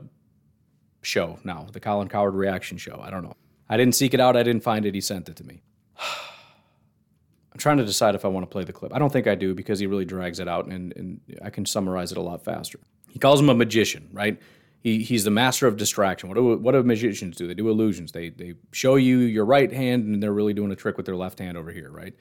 show 1.01 1.39
now, 1.43 1.67
the 1.71 1.79
Colin 1.79 2.09
Cowherd 2.09 2.35
reaction 2.35 2.77
show. 2.77 2.99
I 3.01 3.09
don't 3.09 3.23
know. 3.23 3.35
I 3.69 3.77
didn't 3.77 3.95
seek 3.95 4.13
it 4.13 4.19
out. 4.19 4.35
I 4.35 4.43
didn't 4.43 4.63
find 4.63 4.85
it. 4.85 4.93
He 4.93 5.01
sent 5.01 5.29
it 5.29 5.35
to 5.37 5.43
me. 5.43 5.61
I'm 6.01 7.59
trying 7.59 7.77
to 7.77 7.85
decide 7.85 8.13
if 8.13 8.25
I 8.25 8.27
want 8.27 8.43
to 8.43 8.51
play 8.51 8.63
the 8.63 8.73
clip. 8.73 8.93
I 8.93 8.99
don't 8.99 9.11
think 9.11 9.25
I 9.25 9.35
do 9.35 9.55
because 9.55 9.79
he 9.79 9.87
really 9.87 10.05
drags 10.05 10.39
it 10.39 10.47
out 10.47 10.67
and, 10.67 10.93
and 10.95 11.21
I 11.41 11.49
can 11.49 11.65
summarize 11.65 12.11
it 12.11 12.17
a 12.17 12.21
lot 12.21 12.43
faster. 12.43 12.79
He 13.09 13.19
calls 13.19 13.39
him 13.39 13.49
a 13.49 13.55
magician, 13.55 14.09
right? 14.11 14.39
He, 14.87 15.03
he's 15.03 15.25
the 15.25 15.31
master 15.31 15.67
of 15.67 15.75
distraction. 15.75 16.29
What 16.29 16.35
do, 16.35 16.57
what 16.59 16.71
do 16.71 16.81
magicians 16.81 17.35
do? 17.35 17.45
They 17.45 17.53
do 17.53 17.67
illusions. 17.67 18.13
They, 18.13 18.29
they 18.29 18.53
show 18.71 18.95
you 18.95 19.17
your 19.17 19.43
right 19.43 19.69
hand 19.69 20.05
and 20.05 20.23
they're 20.23 20.31
really 20.31 20.53
doing 20.53 20.71
a 20.71 20.77
trick 20.77 20.95
with 20.95 21.05
their 21.05 21.17
left 21.17 21.39
hand 21.39 21.57
over 21.57 21.71
here, 21.71 21.91
right? 21.91 22.13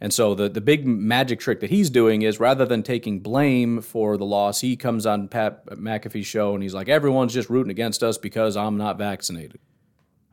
And 0.00 0.10
so 0.10 0.34
the, 0.34 0.48
the 0.48 0.62
big 0.62 0.86
magic 0.86 1.38
trick 1.38 1.60
that 1.60 1.68
he's 1.68 1.90
doing 1.90 2.22
is 2.22 2.40
rather 2.40 2.64
than 2.64 2.82
taking 2.82 3.20
blame 3.20 3.82
for 3.82 4.16
the 4.16 4.24
loss, 4.24 4.62
he 4.62 4.74
comes 4.74 5.04
on 5.04 5.28
Pat 5.28 5.66
McAfee's 5.66 6.24
show 6.24 6.54
and 6.54 6.62
he's 6.62 6.72
like, 6.72 6.88
everyone's 6.88 7.34
just 7.34 7.50
rooting 7.50 7.70
against 7.70 8.02
us 8.02 8.16
because 8.16 8.56
I'm 8.56 8.78
not 8.78 8.96
vaccinated. 8.96 9.60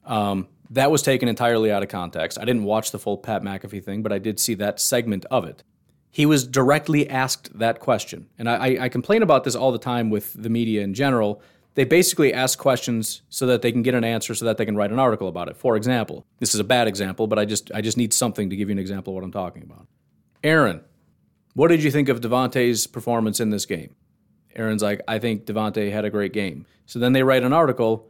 Um, 0.06 0.48
that 0.70 0.92
was 0.92 1.02
taken 1.02 1.28
entirely 1.28 1.74
out 1.74 1.84
of 1.84 1.90
context. 1.90 2.40
I 2.40 2.46
didn't 2.46 2.64
watch 2.64 2.92
the 2.92 3.00
full 3.00 3.18
Pat 3.18 3.44
McAfee 3.44 3.84
thing, 3.84 4.02
but 4.02 4.14
I 4.14 4.18
did 4.18 4.40
see 4.40 4.54
that 4.54 4.80
segment 4.80 5.26
of 5.30 5.44
it. 5.44 5.62
He 6.10 6.26
was 6.26 6.48
directly 6.48 7.10
asked 7.10 7.60
that 7.60 7.82
question. 7.82 8.30
And 8.40 8.50
I, 8.50 8.78
I 8.86 8.88
complain 8.88 9.24
about 9.24 9.44
this 9.44 9.56
all 9.56 9.74
the 9.74 9.78
time 9.78 10.10
with 10.10 10.42
the 10.42 10.50
media 10.50 10.84
in 10.84 10.94
general 10.94 11.42
they 11.76 11.84
basically 11.84 12.34
ask 12.34 12.60
questions 12.60 13.22
so 13.30 13.46
that 13.48 13.62
they 13.62 13.72
can 13.72 13.82
get 13.82 13.96
an 13.96 14.04
answer 14.04 14.36
so 14.36 14.46
that 14.46 14.58
they 14.58 14.66
can 14.66 14.76
write 14.76 14.92
an 14.92 15.00
article 15.00 15.28
about 15.28 15.48
it. 15.48 15.56
For 15.56 15.76
example, 15.76 16.26
this 16.40 16.54
is 16.54 16.60
a 16.60 16.66
bad 16.66 16.88
example, 16.88 17.28
but 17.28 17.40
I 17.40 17.46
just 17.46 17.72
I 17.74 17.82
just 17.82 17.98
need 17.98 18.14
something 18.14 18.50
to 18.50 18.56
give 18.56 18.70
you 18.70 18.74
an 18.74 18.80
example 18.80 19.12
of 19.12 19.16
what 19.16 19.24
I'm 19.24 19.32
talking 19.32 19.64
about. 19.64 19.88
Aaron, 20.44 20.82
what 21.54 21.70
did 21.70 21.84
you 21.84 21.92
think 21.92 22.10
of 22.10 22.22
Davante's 22.22 22.88
performance 22.88 23.40
in 23.40 23.50
this 23.50 23.66
game? 23.66 23.96
Aaron's 24.56 24.84
like, 24.84 25.02
I 25.08 25.20
think 25.20 25.46
Davante 25.46 25.92
had 25.92 26.04
a 26.04 26.10
great 26.10 26.34
game. 26.34 26.66
So 26.86 27.00
then 27.00 27.14
they 27.14 27.24
write 27.24 27.44
an 27.44 27.54
article. 27.54 28.10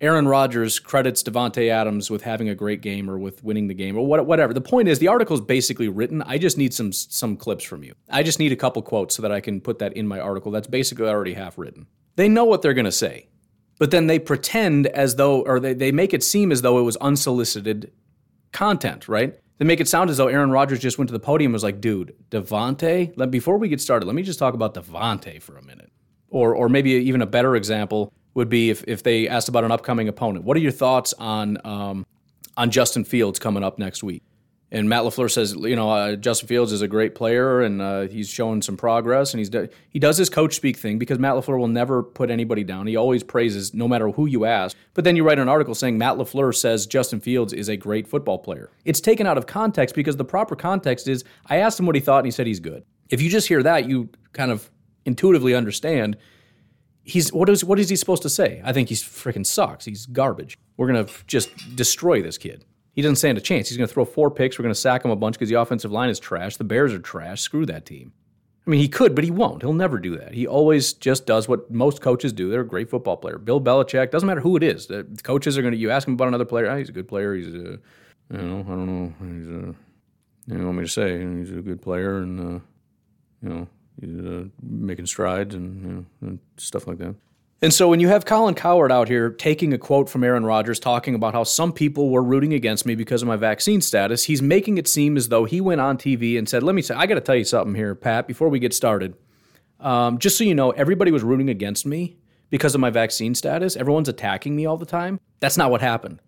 Aaron 0.00 0.26
Rodgers 0.26 0.78
credits 0.78 1.22
Davante 1.22 1.68
Adams 1.68 2.10
with 2.10 2.22
having 2.22 2.48
a 2.48 2.54
great 2.54 2.80
game 2.80 3.10
or 3.10 3.18
with 3.18 3.44
winning 3.44 3.66
the 3.66 3.74
game 3.74 3.98
or 3.98 4.06
whatever. 4.06 4.54
The 4.54 4.60
point 4.60 4.88
is, 4.88 4.98
the 4.98 5.08
article 5.08 5.34
is 5.34 5.42
basically 5.42 5.88
written. 5.88 6.22
I 6.22 6.38
just 6.38 6.56
need 6.56 6.72
some 6.72 6.92
some 6.92 7.36
clips 7.36 7.64
from 7.64 7.82
you. 7.82 7.94
I 8.08 8.22
just 8.22 8.38
need 8.38 8.52
a 8.52 8.56
couple 8.56 8.80
quotes 8.82 9.14
so 9.14 9.22
that 9.22 9.32
I 9.32 9.40
can 9.40 9.60
put 9.60 9.78
that 9.80 9.92
in 9.94 10.06
my 10.06 10.18
article. 10.18 10.52
That's 10.52 10.68
basically 10.68 11.06
already 11.06 11.34
half 11.34 11.58
written. 11.58 11.86
They 12.16 12.28
know 12.28 12.44
what 12.44 12.62
they're 12.62 12.74
going 12.74 12.84
to 12.84 12.92
say, 12.92 13.28
but 13.78 13.90
then 13.90 14.06
they 14.06 14.18
pretend 14.18 14.86
as 14.88 15.16
though, 15.16 15.42
or 15.42 15.60
they, 15.60 15.74
they 15.74 15.92
make 15.92 16.12
it 16.12 16.22
seem 16.22 16.52
as 16.52 16.62
though 16.62 16.78
it 16.78 16.82
was 16.82 16.96
unsolicited 16.96 17.92
content, 18.52 19.08
right? 19.08 19.38
They 19.58 19.64
make 19.64 19.80
it 19.80 19.88
sound 19.88 20.10
as 20.10 20.16
though 20.16 20.28
Aaron 20.28 20.50
Rodgers 20.50 20.78
just 20.78 20.96
went 20.96 21.08
to 21.08 21.12
the 21.12 21.20
podium 21.20 21.50
and 21.50 21.52
was 21.52 21.62
like, 21.62 21.80
dude, 21.80 22.14
Davante, 22.30 23.12
let, 23.16 23.30
before 23.30 23.58
we 23.58 23.68
get 23.68 23.80
started, 23.80 24.06
let 24.06 24.14
me 24.14 24.22
just 24.22 24.38
talk 24.38 24.54
about 24.54 24.74
Davante 24.74 25.40
for 25.40 25.56
a 25.56 25.62
minute. 25.62 25.92
Or, 26.30 26.54
or 26.54 26.68
maybe 26.68 26.92
even 26.92 27.22
a 27.22 27.26
better 27.26 27.56
example 27.56 28.12
would 28.34 28.48
be 28.48 28.70
if, 28.70 28.84
if 28.86 29.02
they 29.02 29.28
asked 29.28 29.48
about 29.48 29.64
an 29.64 29.72
upcoming 29.72 30.08
opponent. 30.08 30.44
What 30.44 30.56
are 30.56 30.60
your 30.60 30.72
thoughts 30.72 31.12
on, 31.18 31.58
um, 31.64 32.06
on 32.56 32.70
Justin 32.70 33.04
Fields 33.04 33.38
coming 33.38 33.62
up 33.62 33.78
next 33.78 34.02
week? 34.02 34.22
And 34.72 34.88
Matt 34.88 35.02
LaFleur 35.02 35.30
says, 35.30 35.54
you 35.54 35.74
know, 35.74 35.90
uh, 35.90 36.14
Justin 36.14 36.46
Fields 36.46 36.70
is 36.70 36.80
a 36.80 36.86
great 36.86 37.16
player 37.16 37.60
and 37.60 37.82
uh, 37.82 38.02
he's 38.02 38.28
showing 38.28 38.62
some 38.62 38.76
progress. 38.76 39.34
And 39.34 39.40
he's 39.40 39.50
he 39.88 39.98
does 39.98 40.16
his 40.16 40.30
coach 40.30 40.54
speak 40.54 40.76
thing 40.76 40.98
because 40.98 41.18
Matt 41.18 41.34
LaFleur 41.34 41.58
will 41.58 41.68
never 41.68 42.04
put 42.04 42.30
anybody 42.30 42.62
down. 42.62 42.86
He 42.86 42.94
always 42.94 43.24
praises 43.24 43.74
no 43.74 43.88
matter 43.88 44.10
who 44.10 44.26
you 44.26 44.44
ask. 44.44 44.76
But 44.94 45.02
then 45.02 45.16
you 45.16 45.24
write 45.24 45.40
an 45.40 45.48
article 45.48 45.74
saying 45.74 45.98
Matt 45.98 46.16
LaFleur 46.16 46.54
says 46.54 46.86
Justin 46.86 47.18
Fields 47.18 47.52
is 47.52 47.68
a 47.68 47.76
great 47.76 48.06
football 48.06 48.38
player. 48.38 48.70
It's 48.84 49.00
taken 49.00 49.26
out 49.26 49.38
of 49.38 49.46
context 49.46 49.96
because 49.96 50.16
the 50.16 50.24
proper 50.24 50.54
context 50.54 51.08
is 51.08 51.24
I 51.46 51.56
asked 51.56 51.80
him 51.80 51.86
what 51.86 51.96
he 51.96 52.00
thought 52.00 52.18
and 52.18 52.26
he 52.26 52.32
said 52.32 52.46
he's 52.46 52.60
good. 52.60 52.84
If 53.08 53.20
you 53.20 53.28
just 53.28 53.48
hear 53.48 53.64
that, 53.64 53.88
you 53.88 54.08
kind 54.32 54.52
of 54.52 54.70
intuitively 55.04 55.54
understand 55.54 56.16
he's 57.02 57.32
what 57.32 57.48
is 57.48 57.64
what 57.64 57.80
is 57.80 57.88
he 57.88 57.96
supposed 57.96 58.22
to 58.22 58.30
say? 58.30 58.60
I 58.64 58.72
think 58.72 58.88
he's 58.88 59.02
freaking 59.02 59.44
sucks. 59.44 59.84
He's 59.84 60.06
garbage. 60.06 60.56
We're 60.76 60.86
gonna 60.86 61.08
just 61.26 61.50
destroy 61.74 62.22
this 62.22 62.38
kid. 62.38 62.64
He 63.00 63.02
doesn't 63.02 63.16
stand 63.16 63.38
a 63.38 63.40
chance. 63.40 63.70
He's 63.70 63.78
going 63.78 63.88
to 63.88 63.94
throw 63.94 64.04
four 64.04 64.30
picks. 64.30 64.58
We're 64.58 64.64
going 64.64 64.74
to 64.74 64.78
sack 64.78 65.06
him 65.06 65.10
a 65.10 65.16
bunch 65.16 65.36
because 65.36 65.48
the 65.48 65.54
offensive 65.54 65.90
line 65.90 66.10
is 66.10 66.20
trash. 66.20 66.58
The 66.58 66.64
Bears 66.64 66.92
are 66.92 66.98
trash. 66.98 67.40
Screw 67.40 67.64
that 67.64 67.86
team. 67.86 68.12
I 68.66 68.70
mean, 68.70 68.78
he 68.78 68.88
could, 68.88 69.14
but 69.14 69.24
he 69.24 69.30
won't. 69.30 69.62
He'll 69.62 69.72
never 69.72 69.98
do 69.98 70.18
that. 70.18 70.34
He 70.34 70.46
always 70.46 70.92
just 70.92 71.24
does 71.24 71.48
what 71.48 71.70
most 71.70 72.02
coaches 72.02 72.30
do. 72.30 72.50
They're 72.50 72.60
a 72.60 72.66
great 72.66 72.90
football 72.90 73.16
player. 73.16 73.38
Bill 73.38 73.58
Belichick, 73.58 74.10
doesn't 74.10 74.26
matter 74.26 74.42
who 74.42 74.54
it 74.54 74.62
is. 74.62 74.86
The 74.86 75.06
coaches 75.22 75.56
are 75.56 75.62
going 75.62 75.72
to, 75.72 75.78
you 75.78 75.90
ask 75.90 76.06
him 76.06 76.12
about 76.12 76.28
another 76.28 76.44
player, 76.44 76.66
oh, 76.66 76.76
he's 76.76 76.90
a 76.90 76.92
good 76.92 77.08
player. 77.08 77.34
He's 77.34 77.46
a, 77.46 77.48
you 77.48 77.80
know, 78.30 78.60
I 78.60 78.68
don't 78.68 78.86
know. 78.86 79.14
He's 79.18 79.48
a, 79.48 79.74
you 80.52 80.58
know, 80.58 80.66
want 80.66 80.76
me 80.76 80.84
to 80.84 80.90
say, 80.90 81.26
he's 81.38 81.52
a 81.52 81.62
good 81.62 81.80
player 81.80 82.18
and, 82.18 82.38
uh, 82.38 82.60
you 83.42 83.48
know, 83.48 83.68
he's 83.98 84.26
uh, 84.26 84.44
making 84.62 85.06
strides 85.06 85.54
and, 85.54 85.82
you 85.82 85.88
know, 85.90 86.04
and 86.20 86.38
stuff 86.58 86.86
like 86.86 86.98
that. 86.98 87.14
And 87.62 87.74
so 87.74 87.88
when 87.90 88.00
you 88.00 88.08
have 88.08 88.24
Colin 88.24 88.54
Cowherd 88.54 88.90
out 88.90 89.08
here 89.08 89.28
taking 89.28 89.74
a 89.74 89.78
quote 89.78 90.08
from 90.08 90.24
Aaron 90.24 90.46
Rodgers 90.46 90.80
talking 90.80 91.14
about 91.14 91.34
how 91.34 91.44
some 91.44 91.72
people 91.74 92.08
were 92.08 92.22
rooting 92.22 92.54
against 92.54 92.86
me 92.86 92.94
because 92.94 93.20
of 93.20 93.28
my 93.28 93.36
vaccine 93.36 93.82
status, 93.82 94.24
he's 94.24 94.40
making 94.40 94.78
it 94.78 94.88
seem 94.88 95.18
as 95.18 95.28
though 95.28 95.44
he 95.44 95.60
went 95.60 95.82
on 95.82 95.98
TV 95.98 96.38
and 96.38 96.48
said, 96.48 96.62
"Let 96.62 96.74
me 96.74 96.80
say, 96.80 96.94
I 96.94 97.04
got 97.04 97.16
to 97.16 97.20
tell 97.20 97.34
you 97.36 97.44
something 97.44 97.74
here, 97.74 97.94
Pat, 97.94 98.26
before 98.26 98.48
we 98.48 98.58
get 98.58 98.72
started. 98.72 99.14
Um, 99.78 100.18
just 100.18 100.38
so 100.38 100.44
you 100.44 100.54
know, 100.54 100.70
everybody 100.70 101.10
was 101.10 101.22
rooting 101.22 101.50
against 101.50 101.84
me 101.84 102.16
because 102.48 102.74
of 102.74 102.80
my 102.80 102.90
vaccine 102.90 103.34
status. 103.34 103.76
Everyone's 103.76 104.08
attacking 104.08 104.56
me 104.56 104.64
all 104.64 104.78
the 104.78 104.86
time. 104.86 105.20
That's 105.40 105.58
not 105.58 105.70
what 105.70 105.82
happened." 105.82 106.20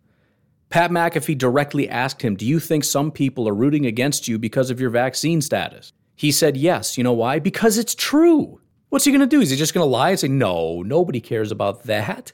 Pat 0.72 0.90
McAfee 0.90 1.36
directly 1.36 1.86
asked 1.86 2.22
him, 2.22 2.34
Do 2.34 2.46
you 2.46 2.58
think 2.58 2.82
some 2.82 3.10
people 3.10 3.46
are 3.46 3.54
rooting 3.54 3.84
against 3.84 4.26
you 4.26 4.38
because 4.38 4.70
of 4.70 4.80
your 4.80 4.88
vaccine 4.88 5.42
status? 5.42 5.92
He 6.16 6.32
said, 6.32 6.56
Yes. 6.56 6.96
You 6.96 7.04
know 7.04 7.12
why? 7.12 7.38
Because 7.38 7.76
it's 7.76 7.94
true. 7.94 8.61
What's 8.92 9.06
he 9.06 9.10
going 9.10 9.22
to 9.22 9.26
do? 9.26 9.40
Is 9.40 9.48
he 9.48 9.56
just 9.56 9.72
going 9.72 9.86
to 9.86 9.90
lie 9.90 10.10
and 10.10 10.20
say, 10.20 10.28
no, 10.28 10.82
nobody 10.82 11.18
cares 11.18 11.50
about 11.50 11.84
that? 11.84 12.30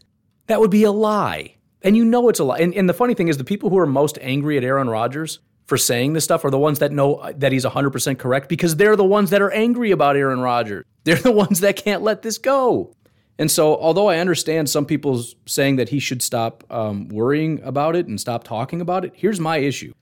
That 0.48 0.58
would 0.58 0.72
be 0.72 0.82
a 0.82 0.90
lie. 0.90 1.54
And 1.82 1.96
you 1.96 2.04
know 2.04 2.28
it's 2.28 2.40
a 2.40 2.44
lie. 2.44 2.58
And, 2.58 2.74
and 2.74 2.88
the 2.88 2.94
funny 2.94 3.14
thing 3.14 3.28
is, 3.28 3.36
the 3.36 3.44
people 3.44 3.70
who 3.70 3.78
are 3.78 3.86
most 3.86 4.18
angry 4.20 4.56
at 4.56 4.64
Aaron 4.64 4.90
Rodgers 4.90 5.38
for 5.66 5.78
saying 5.78 6.14
this 6.14 6.24
stuff 6.24 6.44
are 6.44 6.50
the 6.50 6.58
ones 6.58 6.80
that 6.80 6.90
know 6.90 7.30
that 7.36 7.52
he's 7.52 7.64
100% 7.64 8.18
correct 8.18 8.48
because 8.48 8.74
they're 8.74 8.96
the 8.96 9.04
ones 9.04 9.30
that 9.30 9.40
are 9.40 9.52
angry 9.52 9.92
about 9.92 10.16
Aaron 10.16 10.40
Rodgers. 10.40 10.84
They're 11.04 11.14
the 11.14 11.30
ones 11.30 11.60
that 11.60 11.76
can't 11.76 12.02
let 12.02 12.22
this 12.22 12.38
go. 12.38 12.92
And 13.38 13.50
so, 13.52 13.76
although 13.76 14.08
I 14.08 14.18
understand 14.18 14.68
some 14.68 14.84
people 14.84 15.22
saying 15.46 15.76
that 15.76 15.90
he 15.90 16.00
should 16.00 16.22
stop 16.22 16.64
um, 16.70 17.06
worrying 17.08 17.62
about 17.62 17.94
it 17.94 18.08
and 18.08 18.20
stop 18.20 18.42
talking 18.42 18.80
about 18.80 19.04
it, 19.04 19.12
here's 19.14 19.38
my 19.38 19.58
issue 19.58 19.92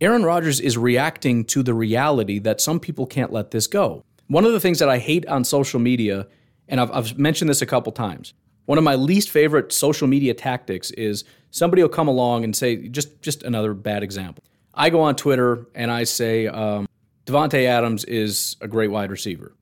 Aaron 0.00 0.24
Rodgers 0.24 0.58
is 0.58 0.76
reacting 0.76 1.44
to 1.44 1.62
the 1.62 1.72
reality 1.72 2.40
that 2.40 2.60
some 2.60 2.80
people 2.80 3.06
can't 3.06 3.32
let 3.32 3.52
this 3.52 3.68
go. 3.68 4.02
One 4.28 4.44
of 4.44 4.52
the 4.52 4.60
things 4.60 4.78
that 4.78 4.88
I 4.88 4.98
hate 4.98 5.26
on 5.26 5.42
social 5.44 5.80
media, 5.80 6.26
and 6.68 6.80
I've, 6.80 6.90
I've 6.92 7.18
mentioned 7.18 7.50
this 7.50 7.62
a 7.62 7.66
couple 7.66 7.92
times, 7.92 8.34
one 8.66 8.78
of 8.78 8.84
my 8.84 8.94
least 8.94 9.30
favorite 9.30 9.72
social 9.72 10.06
media 10.06 10.34
tactics 10.34 10.90
is 10.92 11.24
somebody 11.50 11.82
will 11.82 11.88
come 11.88 12.08
along 12.08 12.44
and 12.44 12.54
say, 12.54 12.88
just 12.88 13.22
just 13.22 13.42
another 13.42 13.72
bad 13.72 14.02
example. 14.02 14.44
I 14.74 14.90
go 14.90 15.00
on 15.00 15.16
Twitter 15.16 15.66
and 15.74 15.90
I 15.90 16.04
say, 16.04 16.46
um, 16.46 16.86
Davante 17.24 17.64
Adams 17.64 18.04
is 18.04 18.56
a 18.60 18.68
great 18.68 18.90
wide 18.90 19.10
receiver. 19.10 19.54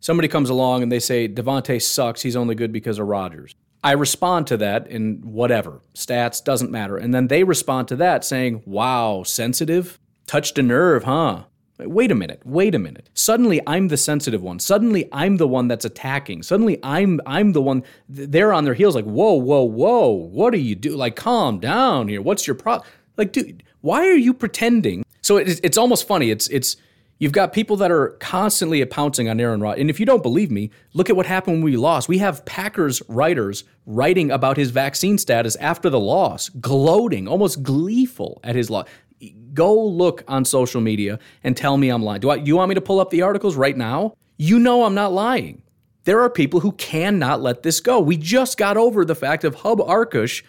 Somebody 0.00 0.28
comes 0.28 0.50
along 0.50 0.82
and 0.82 0.92
they 0.92 1.00
say, 1.00 1.28
Davante 1.28 1.80
sucks. 1.80 2.22
He's 2.22 2.36
only 2.36 2.54
good 2.54 2.72
because 2.72 2.98
of 2.98 3.06
Rodgers. 3.06 3.54
I 3.84 3.92
respond 3.92 4.46
to 4.48 4.56
that 4.58 4.86
in 4.86 5.22
whatever, 5.24 5.80
stats, 5.94 6.44
doesn't 6.44 6.70
matter. 6.70 6.96
And 6.96 7.14
then 7.14 7.28
they 7.28 7.44
respond 7.44 7.88
to 7.88 7.96
that 7.96 8.24
saying, 8.24 8.62
wow, 8.66 9.22
sensitive? 9.24 9.98
Touched 10.26 10.58
a 10.58 10.62
nerve, 10.62 11.04
huh? 11.04 11.44
Wait 11.86 12.10
a 12.10 12.14
minute. 12.14 12.40
Wait 12.44 12.74
a 12.74 12.78
minute. 12.78 13.08
Suddenly 13.14 13.60
I'm 13.66 13.88
the 13.88 13.96
sensitive 13.96 14.42
one. 14.42 14.58
Suddenly 14.58 15.08
I'm 15.12 15.36
the 15.36 15.48
one 15.48 15.68
that's 15.68 15.84
attacking. 15.84 16.42
Suddenly 16.42 16.78
I'm 16.82 17.20
I'm 17.26 17.52
the 17.52 17.62
one 17.62 17.82
they're 18.08 18.52
on 18.52 18.64
their 18.64 18.74
heels 18.74 18.94
like, 18.94 19.04
"Whoa, 19.04 19.34
whoa, 19.34 19.62
whoa. 19.62 20.10
What 20.10 20.52
do 20.52 20.58
you 20.58 20.74
do? 20.74 20.96
Like 20.96 21.16
calm 21.16 21.58
down 21.60 22.08
here. 22.08 22.22
What's 22.22 22.46
your 22.46 22.56
problem?" 22.56 22.88
Like, 23.16 23.32
dude, 23.32 23.62
why 23.80 24.08
are 24.08 24.16
you 24.16 24.34
pretending? 24.34 25.04
So 25.22 25.36
it's 25.36 25.60
it's 25.62 25.78
almost 25.78 26.06
funny. 26.06 26.30
It's 26.30 26.48
it's 26.48 26.76
You've 27.22 27.30
got 27.30 27.52
people 27.52 27.76
that 27.76 27.92
are 27.92 28.16
constantly 28.18 28.84
pouncing 28.84 29.28
on 29.28 29.38
Aaron 29.38 29.60
Rodgers. 29.60 29.80
And 29.80 29.88
if 29.88 30.00
you 30.00 30.06
don't 30.06 30.24
believe 30.24 30.50
me, 30.50 30.70
look 30.92 31.08
at 31.08 31.14
what 31.14 31.24
happened 31.24 31.58
when 31.58 31.62
we 31.62 31.76
lost. 31.76 32.08
We 32.08 32.18
have 32.18 32.44
Packers 32.44 33.00
writers 33.06 33.62
writing 33.86 34.32
about 34.32 34.56
his 34.56 34.70
vaccine 34.72 35.18
status 35.18 35.54
after 35.56 35.88
the 35.88 36.00
loss, 36.00 36.48
gloating, 36.48 37.28
almost 37.28 37.62
gleeful 37.62 38.40
at 38.42 38.56
his 38.56 38.70
loss 38.70 38.88
go 39.54 39.80
look 39.80 40.24
on 40.28 40.44
social 40.44 40.80
media 40.80 41.18
and 41.44 41.56
tell 41.56 41.76
me 41.76 41.88
I'm 41.88 42.02
lying. 42.02 42.20
Do, 42.20 42.30
I, 42.30 42.36
you 42.36 42.56
want 42.56 42.68
me 42.68 42.74
to 42.74 42.80
pull 42.80 43.00
up 43.00 43.10
the 43.10 43.22
articles 43.22 43.56
right 43.56 43.76
now? 43.76 44.14
You 44.36 44.58
know 44.58 44.84
I'm 44.84 44.94
not 44.94 45.12
lying. 45.12 45.62
There 46.04 46.20
are 46.20 46.30
people 46.30 46.60
who 46.60 46.72
cannot 46.72 47.40
let 47.40 47.62
this 47.62 47.80
go. 47.80 48.00
We 48.00 48.16
just 48.16 48.58
got 48.58 48.76
over 48.76 49.04
the 49.04 49.14
fact 49.14 49.44
of 49.44 49.56
Hub 49.56 49.78
Arkush 49.78 50.42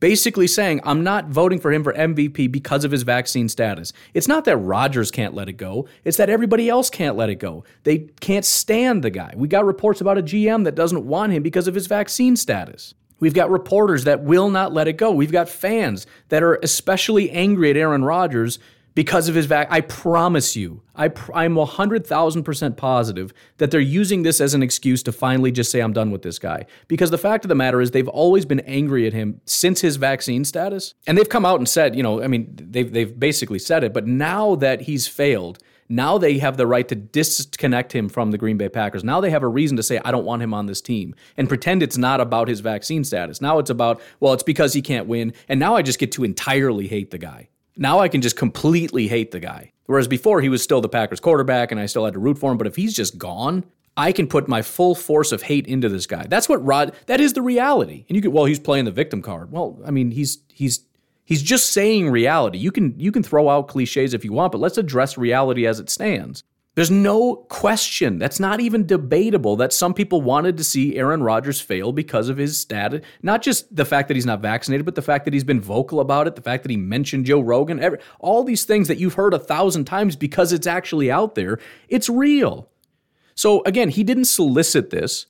basically 0.00 0.46
saying, 0.46 0.80
I'm 0.84 1.02
not 1.02 1.28
voting 1.28 1.58
for 1.58 1.72
him 1.72 1.82
for 1.82 1.92
MVP 1.92 2.52
because 2.52 2.84
of 2.84 2.90
his 2.90 3.04
vaccine 3.04 3.48
status. 3.48 3.92
It's 4.12 4.28
not 4.28 4.44
that 4.44 4.56
Rodgers 4.58 5.10
can't 5.10 5.34
let 5.34 5.48
it 5.48 5.54
go, 5.54 5.88
it's 6.04 6.16
that 6.18 6.28
everybody 6.28 6.68
else 6.68 6.90
can't 6.90 7.16
let 7.16 7.30
it 7.30 7.36
go. 7.36 7.64
They 7.84 8.10
can't 8.20 8.44
stand 8.44 9.02
the 9.02 9.10
guy. 9.10 9.32
We 9.36 9.48
got 9.48 9.64
reports 9.64 10.00
about 10.00 10.18
a 10.18 10.22
GM 10.22 10.64
that 10.64 10.74
doesn't 10.74 11.06
want 11.06 11.32
him 11.32 11.42
because 11.42 11.68
of 11.68 11.74
his 11.74 11.86
vaccine 11.86 12.36
status. 12.36 12.94
We've 13.20 13.34
got 13.34 13.50
reporters 13.50 14.04
that 14.04 14.22
will 14.22 14.50
not 14.50 14.72
let 14.72 14.88
it 14.88 14.94
go. 14.94 15.10
We've 15.12 15.32
got 15.32 15.48
fans 15.48 16.06
that 16.28 16.42
are 16.42 16.56
especially 16.56 17.30
angry 17.30 17.70
at 17.70 17.76
Aaron 17.76 18.04
Rodgers 18.04 18.58
because 18.94 19.28
of 19.28 19.34
his 19.34 19.46
vac. 19.46 19.66
I 19.70 19.80
promise 19.80 20.54
you, 20.54 20.82
I 20.94 21.08
pr- 21.08 21.32
I'm 21.34 21.54
100,000% 21.54 22.76
positive 22.76 23.32
that 23.58 23.70
they're 23.70 23.80
using 23.80 24.22
this 24.22 24.40
as 24.40 24.54
an 24.54 24.62
excuse 24.62 25.02
to 25.04 25.12
finally 25.12 25.50
just 25.50 25.70
say, 25.70 25.80
I'm 25.80 25.92
done 25.92 26.10
with 26.10 26.22
this 26.22 26.38
guy. 26.38 26.66
Because 26.86 27.10
the 27.10 27.18
fact 27.18 27.44
of 27.44 27.48
the 27.48 27.54
matter 27.54 27.80
is, 27.80 27.90
they've 27.90 28.08
always 28.08 28.44
been 28.44 28.60
angry 28.60 29.06
at 29.06 29.12
him 29.12 29.40
since 29.46 29.80
his 29.80 29.96
vaccine 29.96 30.44
status. 30.44 30.94
And 31.06 31.18
they've 31.18 31.28
come 31.28 31.44
out 31.44 31.58
and 31.58 31.68
said, 31.68 31.96
you 31.96 32.02
know, 32.02 32.22
I 32.22 32.28
mean, 32.28 32.54
they've, 32.56 32.92
they've 32.92 33.18
basically 33.18 33.58
said 33.58 33.82
it, 33.82 33.92
but 33.92 34.06
now 34.06 34.54
that 34.56 34.82
he's 34.82 35.08
failed, 35.08 35.58
now 35.88 36.18
they 36.18 36.38
have 36.38 36.56
the 36.56 36.66
right 36.66 36.86
to 36.88 36.94
disconnect 36.94 37.94
him 37.94 38.08
from 38.08 38.30
the 38.30 38.38
Green 38.38 38.56
Bay 38.56 38.68
Packers. 38.68 39.04
Now 39.04 39.20
they 39.20 39.30
have 39.30 39.42
a 39.42 39.48
reason 39.48 39.76
to 39.76 39.82
say, 39.82 40.00
I 40.04 40.10
don't 40.10 40.24
want 40.24 40.42
him 40.42 40.54
on 40.54 40.66
this 40.66 40.80
team 40.80 41.14
and 41.36 41.48
pretend 41.48 41.82
it's 41.82 41.98
not 41.98 42.20
about 42.20 42.48
his 42.48 42.60
vaccine 42.60 43.04
status. 43.04 43.40
Now 43.40 43.58
it's 43.58 43.70
about, 43.70 44.00
well, 44.20 44.32
it's 44.32 44.42
because 44.42 44.72
he 44.72 44.82
can't 44.82 45.06
win. 45.06 45.32
And 45.48 45.60
now 45.60 45.76
I 45.76 45.82
just 45.82 45.98
get 45.98 46.12
to 46.12 46.24
entirely 46.24 46.88
hate 46.88 47.10
the 47.10 47.18
guy. 47.18 47.48
Now 47.76 47.98
I 47.98 48.08
can 48.08 48.22
just 48.22 48.36
completely 48.36 49.08
hate 49.08 49.30
the 49.30 49.40
guy. 49.40 49.72
Whereas 49.86 50.08
before 50.08 50.40
he 50.40 50.48
was 50.48 50.62
still 50.62 50.80
the 50.80 50.88
Packers 50.88 51.20
quarterback 51.20 51.70
and 51.70 51.80
I 51.80 51.86
still 51.86 52.04
had 52.04 52.14
to 52.14 52.20
root 52.20 52.38
for 52.38 52.50
him. 52.50 52.58
But 52.58 52.66
if 52.66 52.76
he's 52.76 52.94
just 52.94 53.18
gone, 53.18 53.64
I 53.96 54.12
can 54.12 54.26
put 54.26 54.48
my 54.48 54.62
full 54.62 54.94
force 54.94 55.30
of 55.32 55.42
hate 55.42 55.66
into 55.66 55.88
this 55.88 56.06
guy. 56.06 56.26
That's 56.26 56.48
what 56.48 56.64
Rod 56.64 56.94
that 57.06 57.20
is 57.20 57.34
the 57.34 57.42
reality. 57.42 58.04
And 58.08 58.16
you 58.16 58.22
could 58.22 58.32
well, 58.32 58.44
he's 58.44 58.58
playing 58.58 58.86
the 58.86 58.90
victim 58.90 59.22
card. 59.22 59.52
Well, 59.52 59.78
I 59.84 59.90
mean, 59.90 60.10
he's 60.10 60.38
he's 60.52 60.84
he's 61.24 61.42
just 61.42 61.72
saying 61.72 62.10
reality. 62.10 62.58
You 62.58 62.70
can 62.70 62.98
you 62.98 63.12
can 63.12 63.22
throw 63.22 63.48
out 63.48 63.68
cliches 63.68 64.14
if 64.14 64.24
you 64.24 64.32
want, 64.32 64.52
but 64.52 64.60
let's 64.60 64.78
address 64.78 65.18
reality 65.18 65.66
as 65.66 65.80
it 65.80 65.90
stands. 65.90 66.42
There's 66.74 66.90
no 66.90 67.36
question, 67.36 68.18
that's 68.18 68.40
not 68.40 68.58
even 68.58 68.84
debatable, 68.84 69.54
that 69.56 69.72
some 69.72 69.94
people 69.94 70.22
wanted 70.22 70.56
to 70.56 70.64
see 70.64 70.96
Aaron 70.96 71.22
Rodgers 71.22 71.60
fail 71.60 71.92
because 71.92 72.28
of 72.28 72.36
his 72.36 72.58
status. 72.58 73.04
Not 73.22 73.42
just 73.42 73.74
the 73.74 73.84
fact 73.84 74.08
that 74.08 74.16
he's 74.16 74.26
not 74.26 74.40
vaccinated, 74.40 74.84
but 74.84 74.96
the 74.96 75.02
fact 75.02 75.24
that 75.24 75.32
he's 75.32 75.44
been 75.44 75.60
vocal 75.60 76.00
about 76.00 76.26
it, 76.26 76.34
the 76.34 76.42
fact 76.42 76.64
that 76.64 76.70
he 76.70 76.76
mentioned 76.76 77.26
Joe 77.26 77.40
Rogan, 77.40 77.78
every, 77.78 78.00
all 78.18 78.42
these 78.42 78.64
things 78.64 78.88
that 78.88 78.98
you've 78.98 79.14
heard 79.14 79.34
a 79.34 79.38
thousand 79.38 79.84
times 79.84 80.16
because 80.16 80.52
it's 80.52 80.66
actually 80.66 81.12
out 81.12 81.36
there. 81.36 81.60
It's 81.88 82.08
real. 82.08 82.68
So 83.36 83.62
again, 83.66 83.88
he 83.88 84.02
didn't 84.02 84.24
solicit 84.24 84.90
this. 84.90 85.26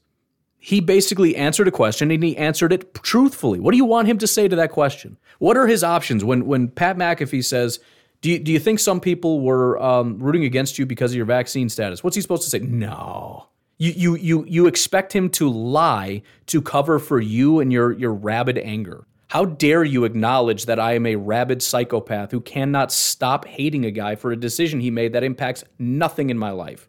He 0.64 0.80
basically 0.80 1.36
answered 1.36 1.68
a 1.68 1.70
question 1.70 2.10
and 2.10 2.24
he 2.24 2.38
answered 2.38 2.72
it 2.72 2.94
truthfully. 2.94 3.60
What 3.60 3.72
do 3.72 3.76
you 3.76 3.84
want 3.84 4.08
him 4.08 4.16
to 4.16 4.26
say 4.26 4.48
to 4.48 4.56
that 4.56 4.70
question? 4.70 5.18
What 5.38 5.58
are 5.58 5.66
his 5.66 5.84
options 5.84 6.24
when 6.24 6.46
when 6.46 6.68
Pat 6.68 6.96
McAfee 6.96 7.44
says, 7.44 7.80
do 8.22 8.30
you, 8.30 8.38
do 8.38 8.50
you 8.50 8.58
think 8.58 8.80
some 8.80 8.98
people 8.98 9.42
were 9.42 9.78
um, 9.82 10.18
rooting 10.18 10.44
against 10.44 10.78
you 10.78 10.86
because 10.86 11.12
of 11.12 11.18
your 11.18 11.26
vaccine 11.26 11.68
status? 11.68 12.02
What's 12.02 12.16
he 12.16 12.22
supposed 12.22 12.44
to 12.44 12.48
say? 12.48 12.60
No. 12.60 13.48
You, 13.76 13.92
you, 13.94 14.16
you, 14.16 14.44
you 14.48 14.66
expect 14.66 15.12
him 15.12 15.28
to 15.30 15.50
lie 15.50 16.22
to 16.46 16.62
cover 16.62 16.98
for 16.98 17.20
you 17.20 17.60
and 17.60 17.70
your, 17.70 17.92
your 17.92 18.14
rabid 18.14 18.56
anger. 18.56 19.06
How 19.28 19.44
dare 19.44 19.84
you 19.84 20.04
acknowledge 20.04 20.64
that 20.64 20.80
I 20.80 20.94
am 20.94 21.04
a 21.04 21.16
rabid 21.16 21.62
psychopath 21.62 22.30
who 22.30 22.40
cannot 22.40 22.90
stop 22.90 23.44
hating 23.44 23.84
a 23.84 23.90
guy 23.90 24.14
for 24.14 24.32
a 24.32 24.36
decision 24.40 24.80
he 24.80 24.90
made 24.90 25.12
that 25.12 25.24
impacts 25.24 25.62
nothing 25.78 26.30
in 26.30 26.38
my 26.38 26.52
life? 26.52 26.88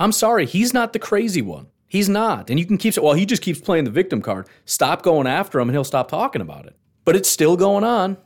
I'm 0.00 0.10
sorry, 0.10 0.44
he's 0.44 0.74
not 0.74 0.92
the 0.92 0.98
crazy 0.98 1.42
one. 1.42 1.68
He's 1.96 2.08
not. 2.08 2.50
And 2.50 2.58
you 2.58 2.66
can 2.66 2.78
keep 2.78 2.94
saying, 2.94 3.04
well, 3.04 3.14
he 3.14 3.24
just 3.24 3.42
keeps 3.42 3.60
playing 3.60 3.84
the 3.84 3.90
victim 3.90 4.20
card. 4.20 4.48
Stop 4.64 5.02
going 5.02 5.26
after 5.26 5.58
him 5.58 5.68
and 5.68 5.74
he'll 5.74 5.84
stop 5.84 6.08
talking 6.08 6.42
about 6.42 6.66
it. 6.66 6.76
But 7.04 7.16
it's 7.16 7.28
still 7.28 7.56
going 7.56 7.84
on. 7.84 8.16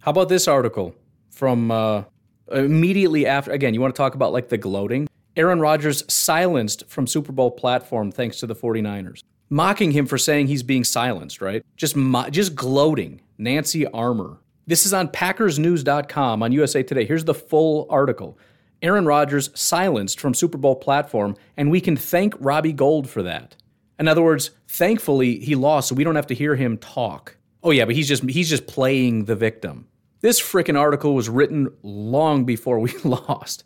How 0.00 0.10
about 0.10 0.28
this 0.28 0.48
article? 0.48 0.96
from 1.32 1.70
uh, 1.70 2.04
immediately 2.52 3.26
after. 3.26 3.50
Again, 3.50 3.74
you 3.74 3.80
want 3.80 3.94
to 3.94 3.98
talk 3.98 4.14
about 4.14 4.32
like 4.32 4.48
the 4.48 4.58
gloating? 4.58 5.08
Aaron 5.36 5.60
Rodgers 5.60 6.04
silenced 6.12 6.88
from 6.88 7.06
Super 7.06 7.32
Bowl 7.32 7.50
platform 7.50 8.12
thanks 8.12 8.38
to 8.40 8.46
the 8.46 8.54
49ers. 8.54 9.22
Mocking 9.48 9.90
him 9.90 10.06
for 10.06 10.18
saying 10.18 10.46
he's 10.46 10.62
being 10.62 10.84
silenced, 10.84 11.40
right? 11.40 11.64
Just 11.76 11.96
mo- 11.96 12.28
just 12.30 12.54
gloating. 12.54 13.20
Nancy 13.38 13.86
Armour. 13.88 14.38
This 14.66 14.86
is 14.86 14.92
on 14.92 15.08
packersnews.com 15.08 16.42
on 16.42 16.52
USA 16.52 16.82
Today. 16.82 17.04
Here's 17.04 17.24
the 17.24 17.34
full 17.34 17.86
article. 17.90 18.38
Aaron 18.82 19.06
Rodgers 19.06 19.50
silenced 19.54 20.20
from 20.20 20.34
Super 20.34 20.58
Bowl 20.58 20.76
platform 20.76 21.36
and 21.56 21.70
we 21.70 21.80
can 21.80 21.96
thank 21.96 22.34
Robbie 22.38 22.72
Gould 22.72 23.08
for 23.08 23.22
that. 23.22 23.56
In 23.98 24.08
other 24.08 24.22
words, 24.22 24.50
thankfully 24.68 25.38
he 25.38 25.54
lost 25.54 25.88
so 25.88 25.94
we 25.94 26.04
don't 26.04 26.16
have 26.16 26.26
to 26.28 26.34
hear 26.34 26.56
him 26.56 26.76
talk. 26.78 27.36
Oh 27.62 27.70
yeah, 27.70 27.84
but 27.84 27.94
he's 27.94 28.08
just 28.08 28.28
he's 28.28 28.50
just 28.50 28.66
playing 28.66 29.26
the 29.26 29.36
victim. 29.36 29.86
This 30.20 30.40
frickin' 30.40 30.78
article 30.78 31.14
was 31.14 31.28
written 31.28 31.68
long 31.82 32.44
before 32.44 32.78
we 32.78 32.92
lost. 33.04 33.64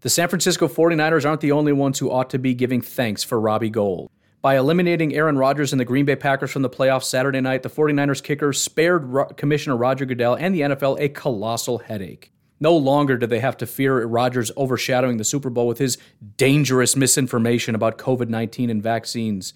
The 0.00 0.08
San 0.08 0.28
Francisco 0.28 0.66
49ers 0.66 1.28
aren't 1.28 1.40
the 1.42 1.52
only 1.52 1.72
ones 1.72 1.98
who 1.98 2.10
ought 2.10 2.30
to 2.30 2.38
be 2.38 2.54
giving 2.54 2.80
thanks 2.80 3.22
for 3.22 3.38
Robbie 3.40 3.70
Gould. 3.70 4.10
By 4.40 4.56
eliminating 4.56 5.14
Aaron 5.14 5.36
Rodgers 5.36 5.72
and 5.72 5.78
the 5.78 5.84
Green 5.84 6.06
Bay 6.06 6.16
Packers 6.16 6.50
from 6.50 6.62
the 6.62 6.70
playoffs 6.70 7.04
Saturday 7.04 7.42
night, 7.42 7.62
the 7.62 7.68
49ers 7.68 8.22
kicker 8.22 8.54
spared 8.54 9.04
Ro- 9.04 9.26
Commissioner 9.26 9.76
Roger 9.76 10.06
Goodell 10.06 10.34
and 10.34 10.54
the 10.54 10.62
NFL 10.62 10.98
a 10.98 11.10
colossal 11.10 11.78
headache. 11.78 12.32
No 12.60 12.76
longer 12.76 13.16
do 13.16 13.26
they 13.26 13.40
have 13.40 13.56
to 13.58 13.66
fear 13.66 14.04
Rodgers 14.06 14.52
overshadowing 14.56 15.16
the 15.16 15.24
Super 15.24 15.48
Bowl 15.50 15.66
with 15.66 15.78
his 15.78 15.96
dangerous 16.36 16.94
misinformation 16.94 17.74
about 17.74 17.96
COVID 17.98 18.28
19 18.28 18.68
and 18.68 18.82
vaccines, 18.82 19.54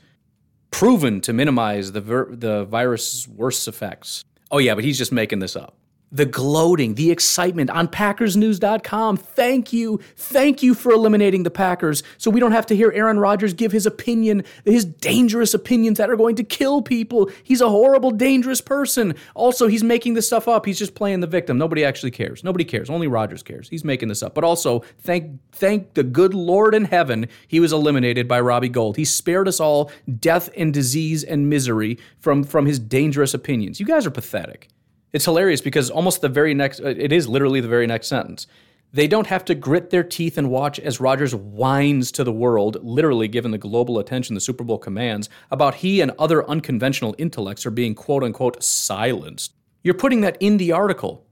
proven 0.70 1.20
to 1.20 1.32
minimize 1.32 1.92
the, 1.92 2.00
ver- 2.00 2.34
the 2.34 2.64
virus's 2.64 3.28
worst 3.28 3.68
effects. 3.68 4.24
Oh, 4.50 4.58
yeah, 4.58 4.74
but 4.74 4.84
he's 4.84 4.98
just 4.98 5.12
making 5.12 5.40
this 5.40 5.54
up 5.54 5.76
the 6.14 6.24
gloating, 6.24 6.94
the 6.94 7.10
excitement 7.10 7.68
on 7.70 7.88
PackersNews.com. 7.88 9.16
Thank 9.16 9.72
you. 9.72 10.00
Thank 10.14 10.62
you 10.62 10.72
for 10.72 10.92
eliminating 10.92 11.42
the 11.42 11.50
Packers 11.50 12.04
so 12.18 12.30
we 12.30 12.38
don't 12.38 12.52
have 12.52 12.66
to 12.66 12.76
hear 12.76 12.92
Aaron 12.92 13.18
Rodgers 13.18 13.52
give 13.52 13.72
his 13.72 13.84
opinion, 13.84 14.44
his 14.64 14.84
dangerous 14.84 15.54
opinions 15.54 15.98
that 15.98 16.08
are 16.08 16.16
going 16.16 16.36
to 16.36 16.44
kill 16.44 16.82
people. 16.82 17.30
He's 17.42 17.60
a 17.60 17.68
horrible, 17.68 18.12
dangerous 18.12 18.60
person. 18.60 19.16
Also, 19.34 19.66
he's 19.66 19.82
making 19.82 20.14
this 20.14 20.28
stuff 20.28 20.46
up. 20.46 20.64
He's 20.64 20.78
just 20.78 20.94
playing 20.94 21.18
the 21.18 21.26
victim. 21.26 21.58
Nobody 21.58 21.84
actually 21.84 22.12
cares. 22.12 22.44
Nobody 22.44 22.64
cares. 22.64 22.88
Only 22.88 23.08
Rodgers 23.08 23.42
cares. 23.42 23.68
He's 23.68 23.84
making 23.84 24.08
this 24.08 24.22
up. 24.22 24.34
But 24.36 24.44
also, 24.44 24.84
thank 25.00 25.40
thank 25.50 25.94
the 25.94 26.04
good 26.04 26.32
Lord 26.32 26.76
in 26.76 26.84
heaven 26.84 27.26
he 27.48 27.58
was 27.58 27.72
eliminated 27.72 28.28
by 28.28 28.40
Robbie 28.40 28.68
Gould. 28.68 28.96
He 28.96 29.04
spared 29.04 29.48
us 29.48 29.58
all 29.58 29.90
death 30.20 30.48
and 30.56 30.72
disease 30.72 31.24
and 31.24 31.50
misery 31.50 31.98
from, 32.20 32.44
from 32.44 32.66
his 32.66 32.78
dangerous 32.78 33.34
opinions. 33.34 33.80
You 33.80 33.86
guys 33.86 34.06
are 34.06 34.10
pathetic. 34.12 34.68
It's 35.14 35.24
hilarious 35.24 35.60
because 35.60 35.90
almost 35.90 36.22
the 36.22 36.28
very 36.28 36.54
next, 36.54 36.80
uh, 36.80 36.88
it 36.88 37.12
is 37.12 37.28
literally 37.28 37.60
the 37.60 37.68
very 37.68 37.86
next 37.86 38.08
sentence. 38.08 38.48
They 38.92 39.06
don't 39.06 39.28
have 39.28 39.44
to 39.44 39.54
grit 39.54 39.90
their 39.90 40.02
teeth 40.02 40.36
and 40.36 40.50
watch 40.50 40.80
as 40.80 41.00
Rodgers 41.00 41.34
whines 41.34 42.10
to 42.12 42.24
the 42.24 42.32
world, 42.32 42.78
literally 42.82 43.28
given 43.28 43.52
the 43.52 43.58
global 43.58 44.00
attention 44.00 44.34
the 44.34 44.40
Super 44.40 44.64
Bowl 44.64 44.78
commands, 44.78 45.28
about 45.52 45.76
he 45.76 46.00
and 46.00 46.10
other 46.18 46.48
unconventional 46.50 47.14
intellects 47.16 47.64
are 47.64 47.70
being 47.70 47.94
quote 47.94 48.24
unquote 48.24 48.60
silenced. 48.62 49.54
You're 49.84 49.94
putting 49.94 50.20
that 50.22 50.36
in 50.40 50.56
the 50.56 50.72
article. 50.72 51.24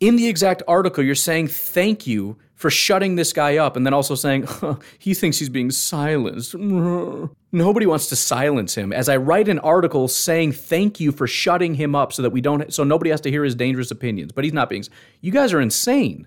In 0.00 0.16
the 0.16 0.26
exact 0.26 0.64
article, 0.66 1.04
you're 1.04 1.14
saying 1.14 1.48
thank 1.48 2.08
you 2.08 2.36
for 2.60 2.68
shutting 2.68 3.14
this 3.14 3.32
guy 3.32 3.56
up 3.56 3.74
and 3.74 3.86
then 3.86 3.94
also 3.94 4.14
saying 4.14 4.42
huh, 4.42 4.74
he 4.98 5.14
thinks 5.14 5.38
he's 5.38 5.48
being 5.48 5.70
silenced. 5.70 6.54
Nobody 7.52 7.86
wants 7.86 8.08
to 8.08 8.16
silence 8.16 8.74
him. 8.74 8.92
As 8.92 9.08
I 9.08 9.16
write 9.16 9.48
an 9.48 9.58
article 9.60 10.08
saying 10.08 10.52
thank 10.52 11.00
you 11.00 11.10
for 11.10 11.26
shutting 11.26 11.76
him 11.76 11.94
up 11.94 12.12
so 12.12 12.20
that 12.20 12.30
we 12.30 12.42
don't 12.42 12.70
so 12.70 12.84
nobody 12.84 13.10
has 13.10 13.22
to 13.22 13.30
hear 13.30 13.44
his 13.44 13.54
dangerous 13.54 13.90
opinions, 13.90 14.32
but 14.32 14.44
he's 14.44 14.52
not 14.52 14.68
being 14.68 14.84
You 15.22 15.32
guys 15.32 15.54
are 15.54 15.60
insane. 15.60 16.26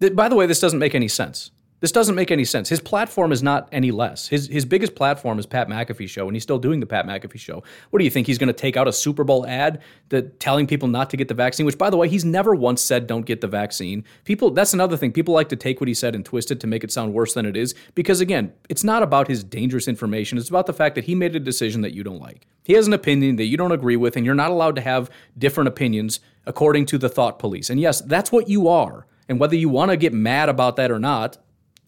By 0.00 0.30
the 0.30 0.36
way, 0.36 0.46
this 0.46 0.58
doesn't 0.58 0.78
make 0.78 0.94
any 0.94 1.06
sense. 1.06 1.50
This 1.84 1.92
doesn't 1.92 2.14
make 2.14 2.30
any 2.30 2.46
sense. 2.46 2.70
His 2.70 2.80
platform 2.80 3.30
is 3.30 3.42
not 3.42 3.68
any 3.70 3.90
less. 3.90 4.28
His 4.28 4.46
his 4.46 4.64
biggest 4.64 4.94
platform 4.94 5.38
is 5.38 5.44
Pat 5.44 5.68
McAfee 5.68 6.08
show, 6.08 6.26
and 6.26 6.34
he's 6.34 6.42
still 6.42 6.58
doing 6.58 6.80
the 6.80 6.86
Pat 6.86 7.06
McAfee 7.06 7.38
show. 7.38 7.62
What 7.90 7.98
do 7.98 8.06
you 8.06 8.10
think? 8.10 8.26
He's 8.26 8.38
going 8.38 8.46
to 8.46 8.54
take 8.54 8.78
out 8.78 8.88
a 8.88 8.92
Super 8.92 9.22
Bowl 9.22 9.46
ad 9.46 9.82
that 10.08 10.40
telling 10.40 10.66
people 10.66 10.88
not 10.88 11.10
to 11.10 11.18
get 11.18 11.28
the 11.28 11.34
vaccine? 11.34 11.66
Which, 11.66 11.76
by 11.76 11.90
the 11.90 11.98
way, 11.98 12.08
he's 12.08 12.24
never 12.24 12.54
once 12.54 12.80
said 12.80 13.06
don't 13.06 13.26
get 13.26 13.42
the 13.42 13.48
vaccine. 13.48 14.02
People, 14.24 14.50
that's 14.50 14.72
another 14.72 14.96
thing. 14.96 15.12
People 15.12 15.34
like 15.34 15.50
to 15.50 15.56
take 15.56 15.78
what 15.78 15.86
he 15.86 15.92
said 15.92 16.14
and 16.14 16.24
twist 16.24 16.50
it 16.50 16.58
to 16.60 16.66
make 16.66 16.84
it 16.84 16.90
sound 16.90 17.12
worse 17.12 17.34
than 17.34 17.44
it 17.44 17.54
is. 17.54 17.74
Because 17.94 18.22
again, 18.22 18.54
it's 18.70 18.82
not 18.82 19.02
about 19.02 19.28
his 19.28 19.44
dangerous 19.44 19.86
information. 19.86 20.38
It's 20.38 20.48
about 20.48 20.64
the 20.64 20.72
fact 20.72 20.94
that 20.94 21.04
he 21.04 21.14
made 21.14 21.36
a 21.36 21.38
decision 21.38 21.82
that 21.82 21.92
you 21.92 22.02
don't 22.02 22.18
like. 22.18 22.46
He 22.62 22.72
has 22.72 22.86
an 22.86 22.94
opinion 22.94 23.36
that 23.36 23.44
you 23.44 23.58
don't 23.58 23.72
agree 23.72 23.96
with, 23.96 24.16
and 24.16 24.24
you're 24.24 24.34
not 24.34 24.50
allowed 24.50 24.76
to 24.76 24.80
have 24.80 25.10
different 25.36 25.68
opinions 25.68 26.20
according 26.46 26.86
to 26.86 26.96
the 26.96 27.10
thought 27.10 27.38
police. 27.38 27.68
And 27.68 27.78
yes, 27.78 28.00
that's 28.00 28.32
what 28.32 28.48
you 28.48 28.68
are. 28.68 29.06
And 29.28 29.38
whether 29.38 29.56
you 29.56 29.68
want 29.68 29.90
to 29.90 29.98
get 29.98 30.14
mad 30.14 30.48
about 30.48 30.76
that 30.76 30.90
or 30.90 30.98
not, 30.98 31.36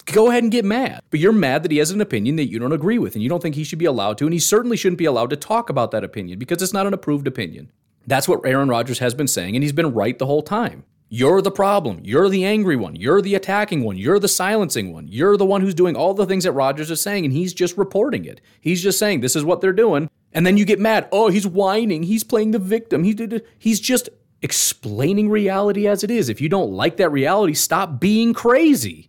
go 0.07 0.29
ahead 0.29 0.43
and 0.43 0.51
get 0.51 0.65
mad. 0.65 1.01
But 1.09 1.19
you're 1.19 1.31
mad 1.31 1.63
that 1.63 1.71
he 1.71 1.77
has 1.77 1.91
an 1.91 2.01
opinion 2.01 2.35
that 2.37 2.49
you 2.49 2.59
don't 2.59 2.71
agree 2.71 2.97
with 2.97 3.13
and 3.13 3.23
you 3.23 3.29
don't 3.29 3.41
think 3.41 3.55
he 3.55 3.63
should 3.63 3.79
be 3.79 3.85
allowed 3.85 4.17
to. 4.17 4.25
And 4.25 4.33
he 4.33 4.39
certainly 4.39 4.77
shouldn't 4.77 4.97
be 4.97 5.05
allowed 5.05 5.29
to 5.29 5.35
talk 5.35 5.69
about 5.69 5.91
that 5.91 6.03
opinion 6.03 6.39
because 6.39 6.61
it's 6.61 6.73
not 6.73 6.87
an 6.87 6.93
approved 6.93 7.27
opinion. 7.27 7.71
That's 8.05 8.27
what 8.27 8.45
Aaron 8.45 8.69
Rodgers 8.69 8.99
has 8.99 9.13
been 9.13 9.27
saying, 9.27 9.55
and 9.55 9.63
he's 9.63 9.73
been 9.73 9.93
right 9.93 10.17
the 10.17 10.25
whole 10.25 10.41
time. 10.41 10.85
You're 11.09 11.41
the 11.41 11.51
problem. 11.51 12.01
You're 12.03 12.29
the 12.29 12.45
angry 12.45 12.75
one. 12.75 12.95
You're 12.95 13.21
the 13.21 13.35
attacking 13.35 13.83
one. 13.83 13.97
You're 13.97 14.19
the 14.19 14.27
silencing 14.27 14.93
one. 14.93 15.07
You're 15.07 15.37
the 15.37 15.45
one 15.45 15.61
who's 15.61 15.73
doing 15.73 15.95
all 15.95 16.13
the 16.13 16.25
things 16.25 16.43
that 16.43 16.51
Rodgers 16.51 16.91
is 16.91 17.01
saying, 17.01 17.25
and 17.25 17.33
he's 17.33 17.53
just 17.53 17.77
reporting 17.77 18.25
it. 18.25 18.41
He's 18.59 18.81
just 18.81 18.99
saying 18.99 19.21
this 19.21 19.35
is 19.35 19.45
what 19.45 19.61
they're 19.61 19.73
doing, 19.73 20.09
and 20.33 20.45
then 20.45 20.57
you 20.57 20.65
get 20.65 20.79
mad. 20.79 21.07
Oh, 21.11 21.29
he's 21.29 21.47
whining. 21.47 22.03
He's 22.03 22.23
playing 22.23 22.51
the 22.51 22.59
victim. 22.59 23.03
He 23.03 23.13
did. 23.13 23.45
He's 23.57 23.79
just 23.79 24.09
explaining 24.41 25.29
reality 25.29 25.87
as 25.87 26.03
it 26.03 26.11
is. 26.11 26.29
If 26.29 26.41
you 26.41 26.49
don't 26.49 26.71
like 26.71 26.97
that 26.97 27.09
reality, 27.09 27.53
stop 27.53 27.99
being 27.99 28.33
crazy. 28.33 29.06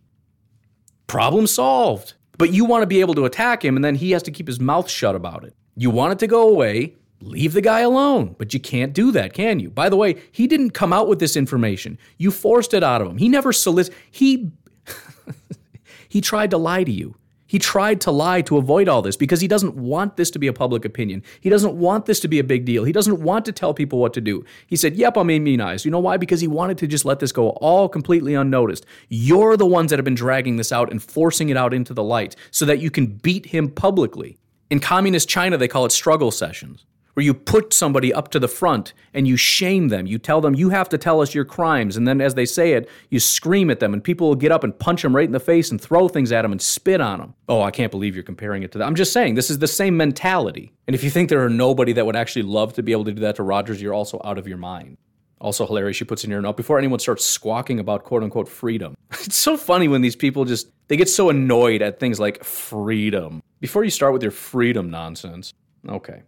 Problem 1.09 1.47
solved. 1.47 2.13
But 2.37 2.53
you 2.53 2.63
want 2.63 2.83
to 2.83 2.87
be 2.87 3.01
able 3.01 3.15
to 3.15 3.25
attack 3.25 3.65
him, 3.65 3.75
and 3.75 3.83
then 3.83 3.95
he 3.95 4.11
has 4.11 4.23
to 4.23 4.31
keep 4.31 4.47
his 4.47 4.59
mouth 4.59 4.89
shut 4.89 5.15
about 5.15 5.43
it. 5.43 5.55
You 5.75 5.89
want 5.89 6.13
it 6.13 6.19
to 6.19 6.27
go 6.27 6.47
away. 6.47 6.95
leave 7.21 7.51
the 7.51 7.61
guy 7.61 7.81
alone. 7.81 8.35
But 8.37 8.53
you 8.53 8.61
can't 8.61 8.93
do 8.93 9.11
that, 9.11 9.33
can 9.33 9.59
you? 9.59 9.69
By 9.69 9.89
the 9.89 9.97
way, 9.97 10.21
he 10.31 10.47
didn't 10.47 10.69
come 10.69 10.93
out 10.93 11.09
with 11.09 11.19
this 11.19 11.35
information. 11.35 11.97
You 12.17 12.31
forced 12.31 12.73
it 12.73 12.83
out 12.83 13.01
of 13.01 13.09
him. 13.09 13.17
He 13.17 13.27
never 13.27 13.51
solicited. 13.51 13.99
He 14.09 14.51
he 16.07 16.21
tried 16.21 16.51
to 16.51 16.57
lie 16.57 16.85
to 16.85 16.91
you. 16.91 17.15
He 17.49 17.57
tried 17.57 17.99
to 18.01 18.11
lie 18.11 18.43
to 18.43 18.57
avoid 18.57 18.87
all 18.87 19.01
this 19.01 19.17
because 19.17 19.41
he 19.41 19.47
doesn't 19.47 19.73
want 19.73 20.17
this 20.17 20.29
to 20.31 20.37
be 20.37 20.45
a 20.45 20.53
public 20.53 20.85
opinion. 20.85 21.23
He 21.41 21.49
doesn't 21.49 21.73
want 21.73 22.05
this 22.05 22.19
to 22.19 22.27
be 22.27 22.37
a 22.37 22.43
big 22.43 22.63
deal. 22.63 22.83
He 22.83 22.91
doesn't 22.91 23.23
want 23.23 23.43
to 23.45 23.51
tell 23.51 23.73
people 23.73 23.97
what 23.97 24.13
to 24.13 24.21
do. 24.21 24.45
He 24.67 24.75
said, 24.75 24.95
Yep, 24.95 25.17
I'm 25.17 25.31
immunized. 25.31 25.83
You 25.83 25.89
know 25.89 25.99
why? 25.99 26.17
Because 26.17 26.41
he 26.41 26.47
wanted 26.47 26.77
to 26.77 26.85
just 26.85 27.05
let 27.05 27.19
this 27.19 27.31
go 27.31 27.49
all 27.49 27.89
completely 27.89 28.35
unnoticed. 28.35 28.85
You're 29.07 29.57
the 29.57 29.65
ones 29.65 29.89
that 29.89 29.97
have 29.97 30.05
been 30.05 30.13
dragging 30.13 30.57
this 30.57 30.71
out 30.71 30.91
and 30.91 31.01
forcing 31.01 31.49
it 31.49 31.57
out 31.57 31.73
into 31.73 31.91
the 31.91 32.03
light 32.03 32.35
so 32.51 32.65
that 32.67 32.77
you 32.77 32.91
can 32.91 33.07
beat 33.07 33.47
him 33.47 33.71
publicly. 33.71 34.37
In 34.69 34.79
communist 34.79 35.27
China, 35.27 35.57
they 35.57 35.67
call 35.67 35.85
it 35.85 35.91
struggle 35.91 36.29
sessions 36.29 36.85
where 37.13 37.23
you 37.25 37.33
put 37.33 37.73
somebody 37.73 38.13
up 38.13 38.29
to 38.29 38.39
the 38.39 38.47
front 38.47 38.93
and 39.13 39.27
you 39.27 39.35
shame 39.35 39.89
them. 39.89 40.05
You 40.05 40.17
tell 40.17 40.41
them, 40.41 40.55
you 40.55 40.69
have 40.69 40.89
to 40.89 40.97
tell 40.97 41.21
us 41.21 41.35
your 41.35 41.45
crimes. 41.45 41.97
And 41.97 42.07
then 42.07 42.21
as 42.21 42.35
they 42.35 42.45
say 42.45 42.73
it, 42.73 42.89
you 43.09 43.19
scream 43.19 43.69
at 43.69 43.79
them, 43.79 43.93
and 43.93 44.03
people 44.03 44.27
will 44.27 44.35
get 44.35 44.51
up 44.51 44.63
and 44.63 44.77
punch 44.77 45.01
them 45.01 45.15
right 45.15 45.25
in 45.25 45.31
the 45.31 45.39
face 45.39 45.71
and 45.71 45.81
throw 45.81 46.07
things 46.07 46.31
at 46.31 46.43
them 46.43 46.51
and 46.51 46.61
spit 46.61 47.01
on 47.01 47.19
them. 47.19 47.35
Oh, 47.47 47.61
I 47.61 47.71
can't 47.71 47.91
believe 47.91 48.15
you're 48.15 48.23
comparing 48.23 48.63
it 48.63 48.71
to 48.73 48.77
that. 48.77 48.85
I'm 48.85 48.95
just 48.95 49.13
saying, 49.13 49.35
this 49.35 49.49
is 49.49 49.59
the 49.59 49.67
same 49.67 49.97
mentality. 49.97 50.71
And 50.87 50.95
if 50.95 51.03
you 51.03 51.09
think 51.09 51.29
there 51.29 51.43
are 51.43 51.49
nobody 51.49 51.93
that 51.93 52.05
would 52.05 52.15
actually 52.15 52.43
love 52.43 52.73
to 52.73 52.83
be 52.83 52.91
able 52.91 53.05
to 53.05 53.13
do 53.13 53.21
that 53.21 53.35
to 53.35 53.43
Rodgers, 53.43 53.81
you're 53.81 53.93
also 53.93 54.21
out 54.23 54.37
of 54.37 54.47
your 54.47 54.57
mind. 54.57 54.97
Also 55.41 55.65
hilarious, 55.65 55.95
she 55.95 56.03
puts 56.03 56.23
in 56.23 56.31
here 56.31 56.41
note 56.41 56.57
before 56.57 56.77
anyone 56.77 56.99
starts 56.99 57.25
squawking 57.25 57.79
about 57.79 58.03
quote 58.03 58.23
unquote 58.23 58.49
freedom. 58.49 58.95
It's 59.21 59.37
so 59.37 59.57
funny 59.57 59.87
when 59.87 60.01
these 60.01 60.15
people 60.15 60.43
just 60.45 60.69
they 60.87 60.97
get 60.97 61.09
so 61.09 61.29
annoyed 61.29 61.81
at 61.81 61.99
things 61.99 62.19
like 62.19 62.43
freedom. 62.43 63.41
Before 63.59 63.83
you 63.83 63.89
start 63.89 64.13
with 64.13 64.21
your 64.21 64.31
freedom 64.31 64.89
nonsense. 64.89 65.53
Okay. 65.87 66.23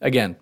Again, 0.00 0.36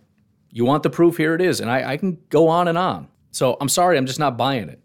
you 0.51 0.65
want 0.65 0.83
the 0.83 0.91
proof? 0.91 1.17
Here 1.17 1.35
it 1.35 1.41
is. 1.41 1.61
And 1.61 1.71
I, 1.71 1.93
I 1.93 1.97
can 1.97 2.19
go 2.29 2.49
on 2.49 2.69
and 2.69 2.79
on. 2.79 3.09
So 3.31 3.57
I'm 3.61 3.69
sorry, 3.69 3.99
I'm 3.99 4.07
just 4.07 4.19
not 4.19 4.37
buying 4.37 4.69
it. 4.69 4.81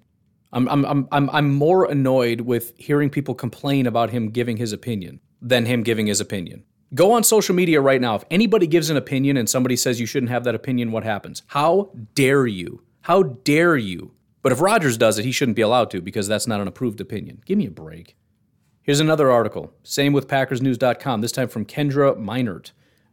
I'm, 0.52 0.68
I'm, 0.68 1.08
I'm, 1.12 1.30
I'm, 1.30 1.54
more 1.54 1.86
annoyed 1.86 2.42
with 2.42 2.74
hearing 2.76 3.12
people 3.12 3.36
complain 3.36 3.86
about 3.86 4.10
him 4.10 4.32
giving 4.32 4.58
his 4.58 4.74
opinion 4.74 5.20
than 5.40 5.68
him 5.68 5.84
giving 5.84 6.08
his 6.08 6.20
opinion. 6.20 6.64
Go 6.96 7.12
on 7.12 7.24
social 7.24 7.54
media 7.54 7.82
right 7.82 8.02
now. 8.02 8.16
If 8.16 8.24
anybody 8.32 8.66
gives 8.66 8.90
an 8.90 8.98
opinion 8.98 9.38
and 9.38 9.48
somebody 9.48 9.76
says 9.76 10.00
you 10.00 10.08
shouldn't 10.08 10.32
have 10.32 10.44
that 10.46 10.56
opinion, 10.56 10.92
what 10.92 11.04
happens? 11.04 11.44
How 11.48 11.92
dare 12.16 12.48
you? 12.48 12.82
How 13.02 13.22
dare 13.22 13.78
you? 13.78 14.14
But 14.42 14.52
if 14.52 14.62
Rodgers 14.62 14.98
does 14.98 15.20
it, 15.20 15.26
he 15.26 15.32
shouldn't 15.32 15.56
be 15.56 15.62
allowed 15.62 15.92
to 15.92 16.02
because 16.02 16.28
that's 16.28 16.48
not 16.48 16.62
an 16.62 16.68
approved 16.68 17.00
opinion. 17.00 17.42
Give 17.46 17.60
me 17.60 17.68
a 17.68 17.72
break. 17.72 18.16
Here's 18.82 19.00
another 19.00 19.30
article. 19.30 19.72
Same 19.84 20.14
with 20.14 20.28
PackersNews.com, 20.28 21.22
this 21.22 21.32
time 21.32 21.48
from 21.48 21.66
Kendra 21.66 22.18
Meinert. 22.18 22.72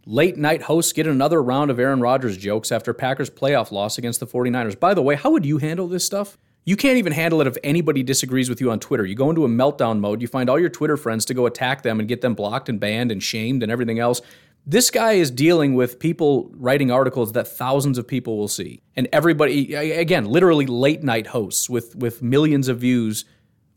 Late 0.08 0.36
night 0.36 0.62
hosts 0.62 0.92
get 0.92 1.08
another 1.08 1.42
round 1.42 1.68
of 1.68 1.80
Aaron 1.80 2.00
Rodgers 2.00 2.36
jokes 2.36 2.70
after 2.70 2.94
Packers 2.94 3.28
playoff 3.28 3.72
loss 3.72 3.98
against 3.98 4.20
the 4.20 4.26
49ers. 4.26 4.78
By 4.78 4.94
the 4.94 5.02
way, 5.02 5.16
how 5.16 5.32
would 5.32 5.44
you 5.44 5.58
handle 5.58 5.88
this 5.88 6.04
stuff? 6.04 6.38
You 6.64 6.76
can't 6.76 6.96
even 6.96 7.12
handle 7.12 7.40
it 7.40 7.48
if 7.48 7.56
anybody 7.64 8.04
disagrees 8.04 8.48
with 8.48 8.60
you 8.60 8.70
on 8.70 8.78
Twitter. 8.78 9.04
You 9.04 9.16
go 9.16 9.30
into 9.30 9.44
a 9.44 9.48
meltdown 9.48 9.98
mode, 9.98 10.22
you 10.22 10.28
find 10.28 10.48
all 10.48 10.60
your 10.60 10.68
Twitter 10.68 10.96
friends 10.96 11.24
to 11.24 11.34
go 11.34 11.46
attack 11.46 11.82
them 11.82 11.98
and 11.98 12.08
get 12.08 12.20
them 12.20 12.34
blocked 12.34 12.68
and 12.68 12.78
banned 12.78 13.10
and 13.10 13.20
shamed 13.20 13.64
and 13.64 13.72
everything 13.72 13.98
else. 13.98 14.20
This 14.64 14.90
guy 14.90 15.14
is 15.14 15.28
dealing 15.32 15.74
with 15.74 15.98
people 15.98 16.52
writing 16.54 16.92
articles 16.92 17.32
that 17.32 17.48
thousands 17.48 17.98
of 17.98 18.06
people 18.06 18.36
will 18.38 18.46
see. 18.46 18.82
And 18.94 19.08
everybody 19.12 19.74
again, 19.74 20.26
literally 20.26 20.66
late 20.66 21.02
night 21.02 21.26
hosts 21.26 21.68
with 21.68 21.96
with 21.96 22.22
millions 22.22 22.68
of 22.68 22.78
views 22.78 23.24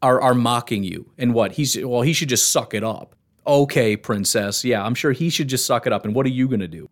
are 0.03 0.21
are 0.21 0.35
mocking 0.35 0.83
you. 0.83 1.11
And 1.17 1.33
what? 1.33 1.53
He's 1.53 1.75
well, 1.75 2.03
he 2.03 2.13
should 2.13 2.29
just 2.29 2.51
suck 2.51 2.75
it 2.75 2.83
up. 2.83 3.15
Okay, 3.49 3.97
princess. 3.97 4.63
Yeah, 4.63 4.85
I'm 4.85 4.93
sure 4.93 5.11
he 5.11 5.31
should 5.31 5.47
just 5.47 5.65
suck 5.65 5.87
it 5.87 5.91
up. 5.91 6.05
And 6.05 6.13
what 6.13 6.27
are 6.27 6.29
you 6.29 6.47
going 6.47 6.59
to 6.59 6.67
do? 6.67 6.87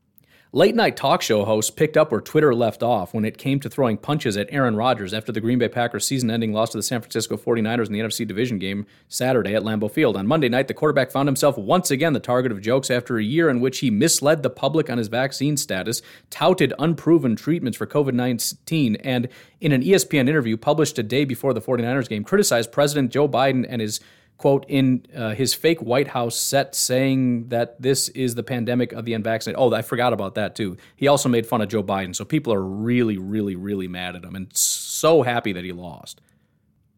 Late 0.51 0.73
night 0.73 0.97
talk 0.97 1.21
show 1.21 1.45
hosts 1.45 1.69
picked 1.69 1.95
up 1.95 2.11
where 2.11 2.19
Twitter 2.19 2.55
left 2.55 2.81
off 2.81 3.13
when 3.13 3.25
it 3.25 3.37
came 3.37 3.59
to 3.59 3.69
throwing 3.69 3.95
punches 3.95 4.35
at 4.37 4.47
Aaron 4.49 4.75
Rodgers 4.75 5.13
after 5.13 5.31
the 5.31 5.39
Green 5.39 5.59
Bay 5.59 5.69
Packers 5.69 6.07
season 6.07 6.31
ending 6.31 6.53
loss 6.53 6.71
to 6.71 6.79
the 6.79 6.81
San 6.81 6.99
Francisco 6.99 7.37
49ers 7.37 7.85
in 7.85 7.93
the 7.93 7.99
NFC 7.99 8.25
division 8.25 8.57
game 8.57 8.87
Saturday 9.07 9.53
at 9.53 9.61
Lambeau 9.61 9.91
Field. 9.91 10.17
On 10.17 10.25
Monday 10.25 10.49
night, 10.49 10.67
the 10.67 10.73
quarterback 10.73 11.11
found 11.11 11.27
himself 11.27 11.59
once 11.59 11.91
again 11.91 12.13
the 12.13 12.19
target 12.19 12.51
of 12.51 12.59
jokes 12.59 12.89
after 12.89 13.19
a 13.19 13.23
year 13.23 13.49
in 13.49 13.59
which 13.59 13.77
he 13.79 13.91
misled 13.91 14.41
the 14.41 14.49
public 14.49 14.89
on 14.89 14.97
his 14.97 15.09
vaccine 15.09 15.57
status, 15.57 16.01
touted 16.31 16.73
unproven 16.79 17.35
treatments 17.35 17.77
for 17.77 17.85
COVID 17.85 18.15
19, 18.15 18.95
and 18.95 19.27
in 19.61 19.71
an 19.71 19.83
ESPN 19.83 20.27
interview 20.27 20.57
published 20.57 20.97
a 20.97 21.03
day 21.03 21.23
before 21.23 21.53
the 21.53 21.61
49ers 21.61 22.09
game, 22.09 22.23
criticized 22.23 22.71
President 22.71 23.11
Joe 23.11 23.29
Biden 23.29 23.63
and 23.69 23.79
his 23.79 23.99
quote 24.37 24.65
in 24.67 25.05
uh, 25.15 25.31
his 25.31 25.53
fake 25.53 25.79
White 25.79 26.09
House 26.09 26.37
set 26.37 26.75
saying 26.75 27.49
that 27.49 27.81
this 27.81 28.09
is 28.09 28.35
the 28.35 28.43
pandemic 28.43 28.93
of 28.93 29.05
the 29.05 29.13
unvaccinated. 29.13 29.59
Oh, 29.59 29.73
I 29.73 29.81
forgot 29.81 30.13
about 30.13 30.35
that 30.35 30.55
too. 30.55 30.77
He 30.95 31.07
also 31.07 31.27
made 31.27 31.47
fun 31.47 31.61
of 31.61 31.69
Joe 31.69 31.83
Biden. 31.83 32.15
So 32.15 32.23
people 32.23 32.53
are 32.53 32.63
really, 32.63 33.17
really, 33.17 33.55
really 33.55 33.87
mad 33.87 34.15
at 34.15 34.23
him 34.23 34.35
and 34.35 34.55
so 34.55 35.23
happy 35.23 35.53
that 35.53 35.63
he 35.63 35.71
lost. 35.71 36.21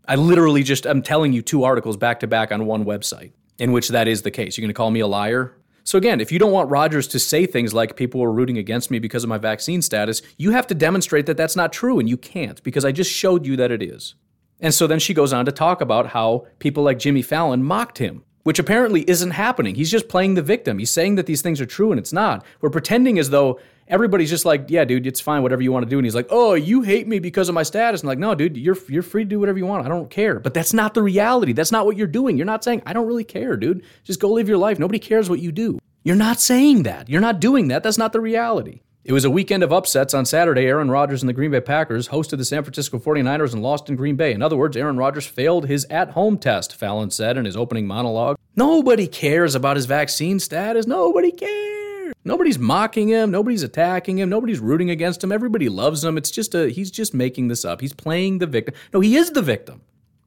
I 0.08 0.16
literally 0.16 0.64
just, 0.64 0.86
I'm 0.86 1.02
telling 1.02 1.34
you 1.34 1.42
two 1.42 1.64
articles 1.64 1.96
back 1.96 2.20
to 2.22 2.28
back 2.28 2.52
on 2.52 2.66
one 2.66 2.84
website 2.84 3.32
in 3.60 3.72
which 3.72 3.90
that 3.90 4.08
is 4.08 4.24
the 4.24 4.32
case. 4.32 4.58
You're 4.58 4.64
going 4.64 4.70
to 4.70 4.74
call 4.74 4.92
me 4.92 5.02
a 5.02 5.08
liar? 5.08 5.56
So 5.84 5.98
again, 5.98 6.20
if 6.22 6.32
you 6.32 6.40
don't 6.40 6.52
want 6.52 6.70
Rodgers 6.70 7.08
to 7.10 7.20
say 7.20 7.46
things 7.46 7.74
like 7.74 7.96
people 7.96 8.22
were 8.22 8.32
rooting 8.32 8.58
against 8.58 8.92
me 8.92 9.00
because 9.00 9.24
of 9.24 9.30
my 9.30 9.38
vaccine 9.38 9.82
status, 9.82 10.22
you 10.38 10.52
have 10.52 10.68
to 10.68 10.76
demonstrate 10.76 11.26
that 11.26 11.38
that's 11.38 11.56
not 11.56 11.74
true, 11.74 12.00
and 12.00 12.08
you 12.08 12.18
can't 12.18 12.62
because 12.64 12.86
I 12.86 12.92
just 12.92 13.12
showed 13.12 13.46
you 13.46 13.56
that 13.58 13.72
it 13.72 13.82
is. 13.82 14.16
And 14.60 14.74
so 14.74 14.88
then 14.88 15.00
she 15.00 15.14
goes 15.14 15.34
on 15.34 15.46
to 15.46 15.52
talk 15.52 15.82
about 15.82 16.08
how 16.08 16.48
people 16.60 16.84
like 16.84 17.00
Jimmy 17.00 17.22
Fallon 17.22 17.64
mocked 17.64 17.98
him, 17.98 18.24
which 18.44 18.60
apparently 18.60 19.10
isn't 19.10 19.32
happening. 19.32 19.76
He's 19.76 19.92
just 19.92 20.10
playing 20.10 20.36
the 20.36 20.42
victim. 20.42 20.80
He's 20.80 20.92
saying 20.92 21.16
that 21.16 21.26
these 21.26 21.42
things 21.42 21.62
are 21.62 21.66
true 21.66 21.92
and 21.92 22.00
it's 22.00 22.14
not. 22.14 22.46
We're 22.62 22.70
pretending 22.70 23.20
as 23.20 23.30
though 23.30 23.60
everybody's 23.88 24.30
just 24.30 24.46
like, 24.46 24.66
yeah, 24.68 24.86
dude, 24.86 25.08
it's 25.08 25.22
fine, 25.22 25.42
whatever 25.44 25.62
you 25.62 25.72
want 25.72 25.86
to 25.86 25.90
do. 25.90 25.98
And 25.98 26.06
he's 26.06 26.16
like, 26.16 26.28
oh, 26.30 26.54
you 26.54 26.82
hate 26.82 27.08
me 27.08 27.20
because 27.20 27.50
of 27.50 27.56
my 27.56 27.64
status. 27.64 28.02
And 28.02 28.08
like, 28.08 28.20
no, 28.20 28.36
dude, 28.36 28.58
you're 28.58 28.78
you're 28.88 29.04
free 29.04 29.24
to 29.24 29.30
do 29.30 29.40
whatever 29.40 29.58
you 29.58 29.66
want. 29.66 29.86
I 29.86 29.90
don't 29.90 30.10
care. 30.10 30.40
But 30.40 30.54
that's 30.54 30.74
not 30.74 30.94
the 30.94 31.04
reality. 31.04 31.54
That's 31.54 31.72
not 31.72 31.86
what 31.86 31.98
you're 31.98 32.08
doing. 32.08 32.38
You're 32.38 32.46
not 32.46 32.64
saying, 32.64 32.84
I 32.86 32.94
don't 32.94 33.08
really 33.08 33.24
care, 33.24 33.58
dude. 33.58 33.84
Just 34.04 34.20
go 34.20 34.30
live 34.30 34.48
your 34.48 34.58
life. 34.58 34.80
Nobody 34.80 35.00
cares 35.00 35.30
what 35.30 35.40
you 35.40 35.52
do. 35.52 35.80
You're 36.04 36.16
not 36.16 36.40
saying 36.40 36.84
that. 36.84 37.10
You're 37.10 37.22
not 37.22 37.40
doing 37.40 37.70
that. 37.70 37.84
That's 37.84 37.98
not 37.98 38.14
the 38.14 38.22
reality. 38.22 38.82
It 39.06 39.14
was 39.14 39.24
a 39.24 39.30
weekend 39.30 39.64
of 39.64 39.72
upsets 39.72 40.14
on 40.14 40.26
Saturday. 40.26 40.66
Aaron 40.66 40.92
Rodgers 40.92 41.22
and 41.22 41.30
the 41.30 41.34
Green 41.34 41.52
Bay 41.52 41.62
Packers 41.62 42.10
hosted 42.10 42.38
the 42.38 42.44
San 42.44 42.64
Francisco 42.64 43.00
49ers 43.00 43.54
and 43.54 43.64
lost 43.64 43.90
in 43.90 43.96
Green 43.96 44.18
Bay. 44.18 44.34
In 44.34 44.42
other 44.42 44.58
words, 44.58 44.76
Aaron 44.76 44.98
Rodgers 44.98 45.26
failed 45.26 45.68
his 45.68 45.86
at 45.86 46.12
home 46.12 46.38
test, 46.38 46.76
Fallon 46.76 47.10
said 47.10 47.38
in 47.38 47.46
his 47.46 47.56
opening 47.56 47.88
monologue. 47.88 48.38
Nobody 48.58 49.08
cares 49.08 49.56
about 49.56 49.78
his 49.78 49.86
vaccine 49.86 50.38
status. 50.38 50.86
Nobody 50.86 51.32
cares. 51.32 52.14
Nobody's 52.26 52.60
mocking 52.60 53.08
him. 53.08 53.32
Nobody's 53.32 53.64
attacking 53.64 54.20
him. 54.20 54.28
Nobody's 54.30 54.60
rooting 54.60 54.90
against 54.90 55.24
him. 55.24 55.32
Everybody 55.32 55.70
loves 55.70 56.04
him. 56.04 56.18
It's 56.18 56.30
just 56.30 56.54
a, 56.54 56.68
he's 56.68 56.92
just 56.92 57.14
making 57.14 57.48
this 57.48 57.64
up. 57.64 57.80
He's 57.80 57.94
playing 57.94 58.40
the 58.40 58.48
victim. 58.48 58.76
No, 58.94 59.00
he 59.00 59.16
is 59.16 59.32
the 59.32 59.42
victim. 59.42 59.82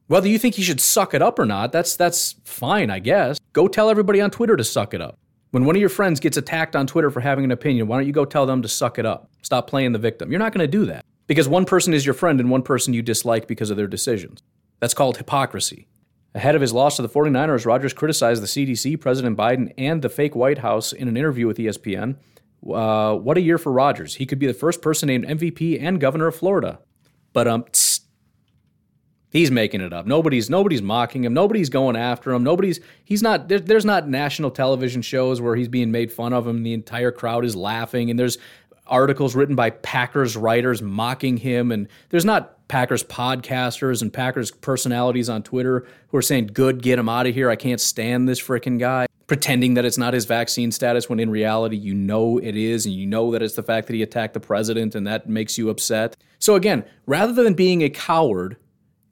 Whether 0.07 0.27
you 0.27 0.39
think 0.39 0.55
he 0.55 0.63
should 0.63 0.81
suck 0.81 1.13
it 1.13 1.21
up 1.21 1.37
or 1.37 1.45
not, 1.45 1.71
that's, 1.71 1.95
that's 1.95 2.35
fine, 2.43 2.89
I 2.89 2.97
guess. 2.97 3.39
Go 3.53 3.67
tell 3.67 3.91
everybody 3.91 4.19
on 4.19 4.31
Twitter 4.31 4.57
to 4.57 4.63
suck 4.63 4.95
it 4.95 5.01
up. 5.01 5.19
When 5.53 5.65
one 5.65 5.75
of 5.75 5.79
your 5.79 5.89
friends 5.89 6.19
gets 6.19 6.35
attacked 6.35 6.75
on 6.75 6.87
Twitter 6.87 7.11
for 7.11 7.19
having 7.19 7.45
an 7.45 7.51
opinion, 7.51 7.85
why 7.85 7.97
don't 7.97 8.07
you 8.07 8.11
go 8.11 8.25
tell 8.25 8.47
them 8.47 8.63
to 8.63 8.67
suck 8.67 8.97
it 8.97 9.05
up? 9.05 9.29
Stop 9.43 9.67
playing 9.67 9.91
the 9.91 9.99
victim. 9.99 10.31
You're 10.31 10.39
not 10.39 10.51
going 10.51 10.65
to 10.65 10.77
do 10.77 10.83
that 10.87 11.05
because 11.27 11.47
one 11.47 11.65
person 11.65 11.93
is 11.93 12.07
your 12.07 12.15
friend 12.15 12.39
and 12.39 12.49
one 12.49 12.63
person 12.63 12.91
you 12.95 13.03
dislike 13.03 13.45
because 13.45 13.69
of 13.69 13.77
their 13.77 13.85
decisions. 13.85 14.41
That's 14.79 14.95
called 14.95 15.17
hypocrisy. 15.17 15.87
Ahead 16.33 16.55
of 16.55 16.61
his 16.61 16.73
loss 16.73 16.95
to 16.95 17.03
the 17.03 17.07
49ers, 17.07 17.67
Rodgers 17.67 17.93
criticized 17.93 18.41
the 18.41 18.47
CDC, 18.47 18.99
President 18.99 19.37
Biden, 19.37 19.71
and 19.77 20.01
the 20.01 20.09
fake 20.09 20.35
White 20.35 20.57
House 20.57 20.91
in 20.91 21.07
an 21.07 21.15
interview 21.15 21.45
with 21.45 21.59
ESPN. 21.59 22.15
Uh, 22.67 23.15
what 23.15 23.37
a 23.37 23.41
year 23.41 23.59
for 23.59 23.71
Rodgers. 23.71 24.15
He 24.15 24.25
could 24.25 24.39
be 24.39 24.47
the 24.47 24.55
first 24.55 24.81
person 24.81 25.05
named 25.05 25.27
MVP 25.27 25.79
and 25.79 26.01
governor 26.01 26.25
of 26.25 26.35
Florida. 26.35 26.79
But 27.31 27.47
um, 27.47 27.65
tss, 27.65 27.99
He's 29.33 29.49
making 29.49 29.81
it 29.81 29.91
up. 29.91 30.05
Nobody's 30.05 30.47
nobody's 30.47 30.83
mocking 30.83 31.23
him. 31.23 31.33
Nobody's 31.33 31.69
going 31.69 31.95
after 31.95 32.31
him. 32.31 32.43
Nobody's 32.43 32.79
he's 33.03 33.23
not 33.23 33.47
there, 33.47 33.59
there's 33.59 33.83
not 33.83 34.07
national 34.07 34.51
television 34.51 35.01
shows 35.01 35.41
where 35.41 35.55
he's 35.55 35.67
being 35.67 35.91
made 35.91 36.11
fun 36.11 36.33
of 36.33 36.45
him. 36.45 36.61
The 36.61 36.73
entire 36.73 37.11
crowd 37.11 37.43
is 37.43 37.55
laughing 37.55 38.11
and 38.11 38.19
there's 38.19 38.37
articles 38.85 39.35
written 39.35 39.55
by 39.55 39.71
Packers 39.71 40.37
writers 40.37 40.83
mocking 40.83 41.37
him 41.37 41.71
and 41.71 41.87
there's 42.09 42.25
not 42.25 42.67
Packers 42.67 43.03
podcasters 43.03 44.03
and 44.03 44.13
Packers 44.13 44.51
personalities 44.51 45.29
on 45.29 45.41
Twitter 45.41 45.87
who 46.09 46.17
are 46.17 46.21
saying 46.21 46.51
good 46.53 46.83
get 46.83 46.99
him 46.99 47.09
out 47.09 47.25
of 47.25 47.33
here. 47.33 47.49
I 47.49 47.55
can't 47.55 47.81
stand 47.81 48.29
this 48.29 48.39
freaking 48.39 48.77
guy 48.77 49.07
pretending 49.25 49.73
that 49.73 49.85
it's 49.85 49.97
not 49.97 50.13
his 50.13 50.25
vaccine 50.25 50.71
status 50.71 51.09
when 51.09 51.19
in 51.19 51.31
reality 51.31 51.75
you 51.75 51.95
know 51.95 52.37
it 52.37 52.55
is 52.55 52.85
and 52.85 52.93
you 52.93 53.07
know 53.07 53.31
that 53.31 53.41
it's 53.41 53.55
the 53.55 53.63
fact 53.63 53.87
that 53.87 53.95
he 53.95 54.03
attacked 54.03 54.35
the 54.35 54.39
president 54.39 54.93
and 54.93 55.07
that 55.07 55.27
makes 55.27 55.57
you 55.57 55.71
upset. 55.71 56.15
So 56.37 56.53
again, 56.53 56.83
rather 57.07 57.33
than 57.33 57.55
being 57.55 57.81
a 57.81 57.89
coward 57.89 58.57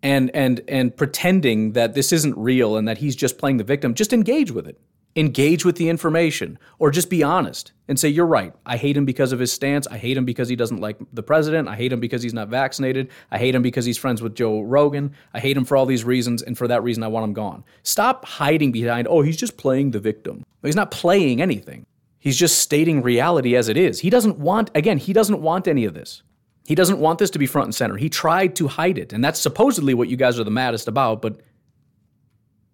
and 0.03 0.29
and 0.35 0.61
and 0.67 0.95
pretending 0.95 1.73
that 1.73 1.93
this 1.93 2.11
isn't 2.11 2.37
real 2.37 2.77
and 2.77 2.87
that 2.87 2.99
he's 2.99 3.15
just 3.15 3.37
playing 3.37 3.57
the 3.57 3.63
victim 3.63 3.93
just 3.93 4.13
engage 4.13 4.51
with 4.51 4.67
it. 4.67 4.79
Engage 5.17 5.65
with 5.65 5.75
the 5.75 5.89
information 5.89 6.57
or 6.79 6.89
just 6.89 7.09
be 7.09 7.21
honest 7.21 7.73
and 7.89 7.99
say 7.99 8.07
you're 8.07 8.25
right. 8.25 8.53
I 8.65 8.77
hate 8.77 8.95
him 8.95 9.03
because 9.03 9.33
of 9.33 9.39
his 9.39 9.51
stance. 9.51 9.85
I 9.87 9.97
hate 9.97 10.15
him 10.15 10.23
because 10.23 10.47
he 10.47 10.55
doesn't 10.55 10.79
like 10.79 10.97
the 11.11 11.21
president. 11.21 11.67
I 11.67 11.75
hate 11.75 11.91
him 11.91 11.99
because 11.99 12.23
he's 12.23 12.33
not 12.33 12.47
vaccinated. 12.47 13.09
I 13.29 13.37
hate 13.37 13.53
him 13.53 13.61
because 13.61 13.83
he's 13.83 13.97
friends 13.97 14.21
with 14.21 14.35
joe 14.35 14.61
rogan. 14.61 15.13
I 15.33 15.39
hate 15.39 15.57
him 15.57 15.65
for 15.65 15.75
all 15.75 15.85
these 15.85 16.05
reasons 16.05 16.41
and 16.41 16.57
for 16.57 16.67
that 16.69 16.83
reason 16.83 17.03
i 17.03 17.07
want 17.07 17.25
him 17.25 17.33
gone. 17.33 17.65
Stop 17.83 18.23
hiding 18.23 18.71
behind 18.71 19.07
oh 19.09 19.21
he's 19.21 19.37
just 19.37 19.57
playing 19.57 19.91
the 19.91 19.99
victim. 19.99 20.45
He's 20.63 20.75
not 20.75 20.91
playing 20.91 21.41
anything. 21.41 21.85
He's 22.21 22.37
just 22.37 22.59
stating 22.59 23.01
reality 23.01 23.55
as 23.55 23.67
it 23.67 23.77
is. 23.77 24.01
He 24.01 24.11
doesn't 24.11 24.37
want, 24.37 24.69
again, 24.75 24.99
he 24.99 25.11
doesn't 25.11 25.41
want 25.41 25.67
any 25.67 25.85
of 25.85 25.95
this. 25.95 26.21
He 26.71 26.75
doesn't 26.75 26.99
want 26.99 27.19
this 27.19 27.31
to 27.31 27.37
be 27.37 27.47
front 27.47 27.65
and 27.65 27.75
center. 27.75 27.97
He 27.97 28.07
tried 28.07 28.55
to 28.55 28.69
hide 28.69 28.97
it. 28.97 29.11
And 29.11 29.21
that's 29.21 29.41
supposedly 29.41 29.93
what 29.93 30.07
you 30.07 30.15
guys 30.15 30.39
are 30.39 30.45
the 30.45 30.51
maddest 30.51 30.87
about, 30.87 31.21
but 31.21 31.41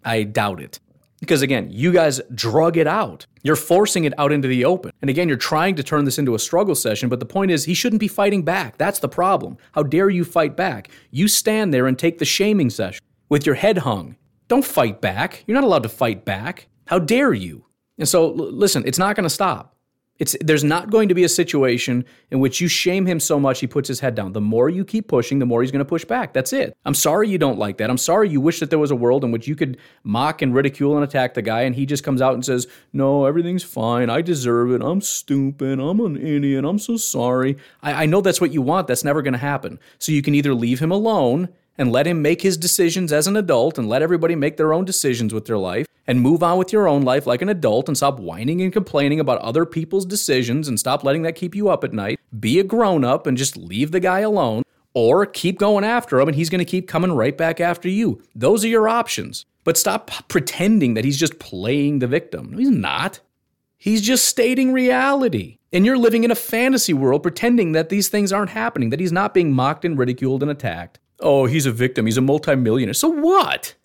I 0.06 0.22
doubt 0.22 0.62
it. 0.62 0.80
Because 1.20 1.42
again, 1.42 1.72
you 1.72 1.92
guys 1.92 2.22
drug 2.36 2.78
it 2.78 2.86
out. 2.86 3.26
You're 3.42 3.56
forcing 3.56 4.04
it 4.04 4.14
out 4.20 4.32
into 4.32 4.48
the 4.48 4.66
open. 4.66 4.92
And 5.02 5.10
again, 5.10 5.28
you're 5.28 5.36
trying 5.36 5.74
to 5.78 5.84
turn 5.84 6.06
this 6.06 6.20
into 6.20 6.36
a 6.36 6.38
struggle 6.38 6.76
session, 6.76 7.10
but 7.10 7.20
the 7.20 7.26
point 7.26 7.50
is, 7.50 7.66
he 7.66 7.74
shouldn't 7.74 8.00
be 8.00 8.08
fighting 8.08 8.44
back. 8.44 8.78
That's 8.78 9.00
the 9.00 9.10
problem. 9.10 9.58
How 9.72 9.82
dare 9.82 10.12
you 10.12 10.24
fight 10.24 10.56
back? 10.56 10.92
You 11.10 11.28
stand 11.28 11.74
there 11.74 11.88
and 11.88 11.98
take 11.98 12.20
the 12.20 12.24
shaming 12.24 12.70
session 12.70 13.04
with 13.30 13.48
your 13.48 13.56
head 13.56 13.80
hung. 13.80 14.16
Don't 14.48 14.64
fight 14.64 15.02
back. 15.02 15.44
You're 15.48 15.56
not 15.56 15.64
allowed 15.64 15.82
to 15.82 15.90
fight 15.90 16.24
back. 16.24 16.68
How 16.86 17.00
dare 17.00 17.34
you? 17.34 17.66
And 17.98 18.08
so, 18.08 18.26
l- 18.28 18.52
listen, 18.52 18.84
it's 18.86 19.00
not 19.00 19.16
going 19.16 19.24
to 19.24 19.28
stop. 19.32 19.76
It's, 20.20 20.36
there's 20.42 20.64
not 20.64 20.90
going 20.90 21.10
to 21.10 21.16
be 21.16 21.24
a 21.24 21.30
situation 21.30 22.06
in 22.32 22.40
which 22.40 22.60
you 22.60 22.68
shame 22.68 23.06
him 23.06 23.20
so 23.20 23.40
much 23.40 23.60
he 23.60 23.68
puts 23.68 23.88
his 23.88 24.00
head 24.00 24.16
down. 24.16 24.34
The 24.34 24.42
more 24.42 24.70
you 24.70 24.84
keep 24.84 25.08
pushing, 25.08 25.40
the 25.40 25.46
more 25.46 25.62
he's 25.62 25.72
going 25.72 25.80
to 25.80 25.86
push 25.86 26.06
back. 26.06 26.34
That's 26.34 26.54
it. 26.54 26.76
I'm 26.86 26.94
sorry 26.94 27.30
you 27.30 27.38
don't 27.38 27.60
like 27.60 27.78
that. 27.78 27.90
I'm 27.90 27.98
sorry 27.98 28.30
you 28.30 28.42
wish 28.42 28.60
that 28.60 28.70
there 28.70 28.80
was 28.80 28.92
a 28.92 28.96
world 28.96 29.24
in 29.24 29.32
which 29.32 29.48
you 29.48 29.56
could 29.56 29.78
mock 30.04 30.42
and 30.42 30.54
ridicule 30.54 30.96
and 30.96 31.04
attack 31.04 31.34
the 31.34 31.42
guy 31.42 31.62
and 31.62 31.76
he 31.76 31.86
just 31.86 32.04
comes 32.04 32.22
out 32.22 32.34
and 32.34 32.44
says, 32.44 32.68
No, 32.94 33.26
everything's 33.26 33.64
fine. 33.64 34.10
I 34.10 34.22
deserve 34.22 34.72
it. 34.72 34.82
I'm 34.82 35.02
stupid. 35.02 35.80
I'm 35.80 36.00
an 36.00 36.18
idiot. 36.18 36.66
I'm 36.66 36.80
so 36.80 36.98
sorry. 36.98 37.58
I, 37.82 38.04
I 38.04 38.06
know 38.06 38.22
that's 38.22 38.42
what 38.42 38.54
you 38.54 38.62
want. 38.62 38.88
That's 38.88 39.04
never 39.04 39.22
going 39.22 39.34
to 39.34 39.40
happen. 39.40 39.80
So 40.00 40.12
you 40.12 40.22
can 40.22 40.36
either 40.36 40.54
leave 40.54 40.80
him 40.80 40.92
alone 40.92 41.50
and 41.78 41.92
let 41.92 42.08
him 42.08 42.22
make 42.22 42.42
his 42.42 42.58
decisions 42.58 43.14
as 43.14 43.28
an 43.28 43.38
adult 43.38 43.78
and 43.78 43.88
let 43.88 44.02
everybody 44.02 44.36
make 44.36 44.58
their 44.58 44.74
own 44.74 44.86
decisions 44.86 45.34
with 45.34 45.46
their 45.46 45.58
life 45.58 45.88
and 46.08 46.22
move 46.22 46.42
on 46.42 46.58
with 46.58 46.74
your 46.74 46.88
own 46.88 47.02
life 47.04 47.28
like 47.28 47.42
an 47.42 47.50
adult 47.50 47.88
and 47.88 47.98
stop 47.98 48.20
whining 48.20 48.62
and 48.62 48.74
complaining 48.74 49.20
about 49.20 49.40
other 49.40 49.66
people's 49.66 50.06
decisions 50.06 50.68
and 50.68 50.80
stop 50.80 51.04
letting 51.04 51.22
that 51.24 51.36
keep 51.36 51.54
you 51.54 51.70
up 51.70 51.84
at 51.84 51.94
night. 51.94 52.20
Be 52.40 52.60
a 52.60 52.64
grown 52.64 53.04
up 53.04 53.28
and 53.28 53.38
just 53.38 53.58
leave 53.58 53.92
the 53.92 54.00
guy 54.00 54.22
alone 54.22 54.64
or 54.94 55.26
keep 55.26 55.60
going 55.60 55.84
after 55.84 56.20
him 56.20 56.30
and 56.30 56.36
he's 56.36 56.50
going 56.50 56.60
to 56.60 56.66
keep 56.66 56.88
coming 56.88 57.12
right 57.12 57.38
back 57.38 57.60
after 57.60 57.90
you. 57.90 58.22
Those 58.34 58.64
are 58.64 58.70
your 58.70 58.88
options. 58.88 59.46
But 59.64 59.78
stop 59.78 60.10
pretending 60.30 60.94
that 60.94 61.04
he's 61.04 61.20
just 61.20 61.40
playing 61.40 62.00
the 62.00 62.08
victim. 62.08 62.58
He's 62.58 62.70
not. 62.70 63.20
He's 63.78 64.02
just 64.02 64.26
stating 64.26 64.72
reality. 64.72 65.58
And 65.74 65.86
you're 65.86 65.98
living 65.98 66.24
in 66.24 66.32
a 66.32 66.36
fantasy 66.36 66.94
world 66.94 67.22
pretending 67.22 67.74
that 67.74 67.90
these 67.90 68.08
things 68.08 68.32
aren't 68.32 68.52
happening, 68.52 68.90
that 68.92 69.02
he's 69.02 69.12
not 69.12 69.34
being 69.34 69.52
mocked 69.52 69.84
and 69.84 69.98
ridiculed 69.98 70.42
and 70.42 70.50
attacked. 70.50 71.00
Oh, 71.20 71.46
he's 71.46 71.66
a 71.66 71.72
victim. 71.72 72.06
He's 72.06 72.18
a 72.18 72.22
multimillionaire. 72.22 72.94
So 72.94 73.10
what? 73.10 73.76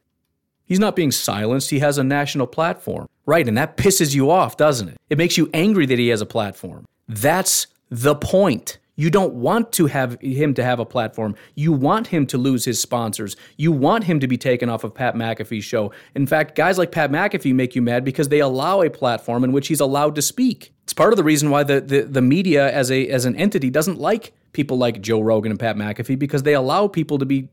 He's 0.64 0.78
not 0.78 0.96
being 0.96 1.10
silenced. 1.10 1.70
He 1.70 1.80
has 1.80 1.98
a 1.98 2.04
national 2.04 2.46
platform. 2.46 3.08
Right. 3.26 3.46
And 3.46 3.56
that 3.56 3.76
pisses 3.76 4.14
you 4.14 4.30
off, 4.30 4.56
doesn't 4.56 4.88
it? 4.88 4.96
It 5.10 5.18
makes 5.18 5.36
you 5.36 5.50
angry 5.52 5.86
that 5.86 5.98
he 5.98 6.08
has 6.08 6.20
a 6.20 6.26
platform. 6.26 6.86
That's 7.08 7.66
the 7.90 8.14
point. 8.14 8.78
You 8.94 9.10
don't 9.10 9.34
want 9.34 9.72
to 9.72 9.86
have 9.86 10.20
him 10.20 10.52
to 10.54 10.62
have 10.62 10.78
a 10.78 10.84
platform. 10.84 11.34
You 11.54 11.72
want 11.72 12.08
him 12.08 12.26
to 12.26 12.38
lose 12.38 12.64
his 12.64 12.80
sponsors. 12.80 13.36
You 13.56 13.72
want 13.72 14.04
him 14.04 14.20
to 14.20 14.28
be 14.28 14.36
taken 14.36 14.68
off 14.68 14.84
of 14.84 14.94
Pat 14.94 15.14
McAfee's 15.14 15.64
show. 15.64 15.92
In 16.14 16.26
fact, 16.26 16.54
guys 16.54 16.76
like 16.76 16.92
Pat 16.92 17.10
McAfee 17.10 17.54
make 17.54 17.74
you 17.74 17.80
mad 17.80 18.04
because 18.04 18.28
they 18.28 18.40
allow 18.40 18.82
a 18.82 18.90
platform 18.90 19.44
in 19.44 19.52
which 19.52 19.68
he's 19.68 19.80
allowed 19.80 20.14
to 20.16 20.22
speak. 20.22 20.74
It's 20.84 20.92
part 20.92 21.12
of 21.12 21.16
the 21.16 21.24
reason 21.24 21.48
why 21.48 21.62
the, 21.62 21.80
the, 21.80 22.02
the 22.02 22.22
media 22.22 22.70
as 22.70 22.90
a 22.90 23.08
as 23.08 23.24
an 23.24 23.34
entity 23.36 23.70
doesn't 23.70 23.98
like 23.98 24.34
people 24.52 24.78
like 24.78 25.00
Joe 25.00 25.20
Rogan 25.20 25.52
and 25.52 25.60
Pat 25.60 25.76
McAfee 25.76 26.18
because 26.18 26.42
they 26.42 26.54
allow 26.54 26.88
people 26.88 27.18
to 27.18 27.26
be 27.26 27.48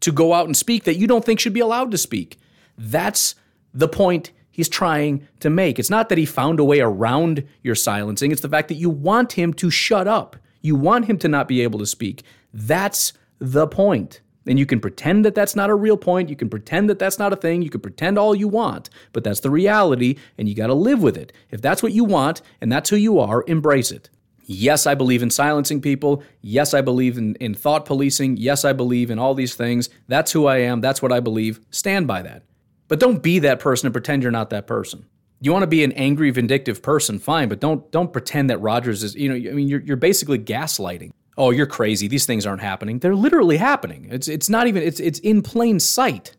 to 0.00 0.12
go 0.12 0.34
out 0.34 0.46
and 0.46 0.56
speak 0.56 0.84
that 0.84 0.96
you 0.96 1.06
don't 1.06 1.24
think 1.24 1.40
should 1.40 1.54
be 1.54 1.60
allowed 1.60 1.90
to 1.90 1.98
speak. 1.98 2.38
That's 2.76 3.34
the 3.72 3.88
point 3.88 4.30
he's 4.50 4.68
trying 4.68 5.26
to 5.40 5.50
make. 5.50 5.78
It's 5.78 5.90
not 5.90 6.08
that 6.08 6.18
he 6.18 6.26
found 6.26 6.60
a 6.60 6.64
way 6.64 6.80
around 6.80 7.46
your 7.62 7.74
silencing, 7.74 8.30
it's 8.30 8.42
the 8.42 8.48
fact 8.48 8.68
that 8.68 8.74
you 8.74 8.90
want 8.90 9.32
him 9.32 9.52
to 9.54 9.70
shut 9.70 10.06
up. 10.06 10.36
You 10.62 10.74
want 10.74 11.04
him 11.04 11.18
to 11.18 11.28
not 11.28 11.48
be 11.48 11.60
able 11.60 11.78
to 11.78 11.86
speak. 11.86 12.22
That's 12.52 13.12
the 13.38 13.66
point. 13.66 14.20
And 14.46 14.58
you 14.58 14.66
can 14.66 14.80
pretend 14.80 15.24
that 15.24 15.34
that's 15.34 15.56
not 15.56 15.70
a 15.70 15.74
real 15.74 15.96
point. 15.96 16.28
You 16.28 16.36
can 16.36 16.48
pretend 16.48 16.88
that 16.88 16.98
that's 16.98 17.18
not 17.18 17.32
a 17.32 17.36
thing. 17.36 17.62
You 17.62 17.70
can 17.70 17.80
pretend 17.80 18.18
all 18.18 18.34
you 18.34 18.48
want, 18.48 18.90
but 19.12 19.24
that's 19.24 19.40
the 19.40 19.50
reality, 19.50 20.16
and 20.38 20.48
you 20.48 20.54
got 20.54 20.68
to 20.68 20.74
live 20.74 21.02
with 21.02 21.16
it. 21.16 21.32
If 21.50 21.60
that's 21.60 21.82
what 21.82 21.92
you 21.92 22.04
want 22.04 22.42
and 22.60 22.70
that's 22.70 22.90
who 22.90 22.96
you 22.96 23.18
are, 23.18 23.44
embrace 23.46 23.90
it. 23.90 24.08
Yes, 24.48 24.86
I 24.86 24.94
believe 24.94 25.22
in 25.24 25.30
silencing 25.30 25.80
people. 25.80 26.22
Yes, 26.40 26.72
I 26.72 26.80
believe 26.80 27.18
in, 27.18 27.34
in 27.36 27.52
thought 27.52 27.84
policing. 27.84 28.36
Yes, 28.36 28.64
I 28.64 28.72
believe 28.72 29.10
in 29.10 29.18
all 29.18 29.34
these 29.34 29.56
things. 29.56 29.90
That's 30.06 30.30
who 30.30 30.46
I 30.46 30.58
am. 30.58 30.80
That's 30.80 31.02
what 31.02 31.12
I 31.12 31.18
believe. 31.18 31.60
Stand 31.70 32.06
by 32.06 32.22
that. 32.22 32.44
But 32.86 33.00
don't 33.00 33.22
be 33.22 33.40
that 33.40 33.58
person 33.58 33.88
and 33.88 33.92
pretend 33.92 34.22
you're 34.22 34.30
not 34.30 34.50
that 34.50 34.68
person. 34.68 35.04
You 35.40 35.52
want 35.52 35.64
to 35.64 35.66
be 35.66 35.82
an 35.82 35.92
angry, 35.92 36.30
vindictive 36.30 36.80
person, 36.80 37.18
fine, 37.18 37.48
but 37.48 37.60
don't 37.60 37.90
don't 37.90 38.12
pretend 38.12 38.48
that 38.48 38.58
Rodgers 38.58 39.02
is. 39.02 39.14
You 39.16 39.28
know, 39.28 39.50
I 39.50 39.52
mean, 39.52 39.68
you're 39.68 39.80
you're 39.80 39.96
basically 39.96 40.38
gaslighting. 40.38 41.10
Oh, 41.36 41.50
you're 41.50 41.66
crazy. 41.66 42.08
These 42.08 42.24
things 42.24 42.46
aren't 42.46 42.62
happening. 42.62 43.00
They're 43.00 43.14
literally 43.14 43.58
happening. 43.58 44.08
It's 44.10 44.28
it's 44.28 44.48
not 44.48 44.66
even. 44.66 44.82
It's 44.82 45.00
it's 45.00 45.18
in 45.18 45.42
plain 45.42 45.80
sight. 45.80 46.36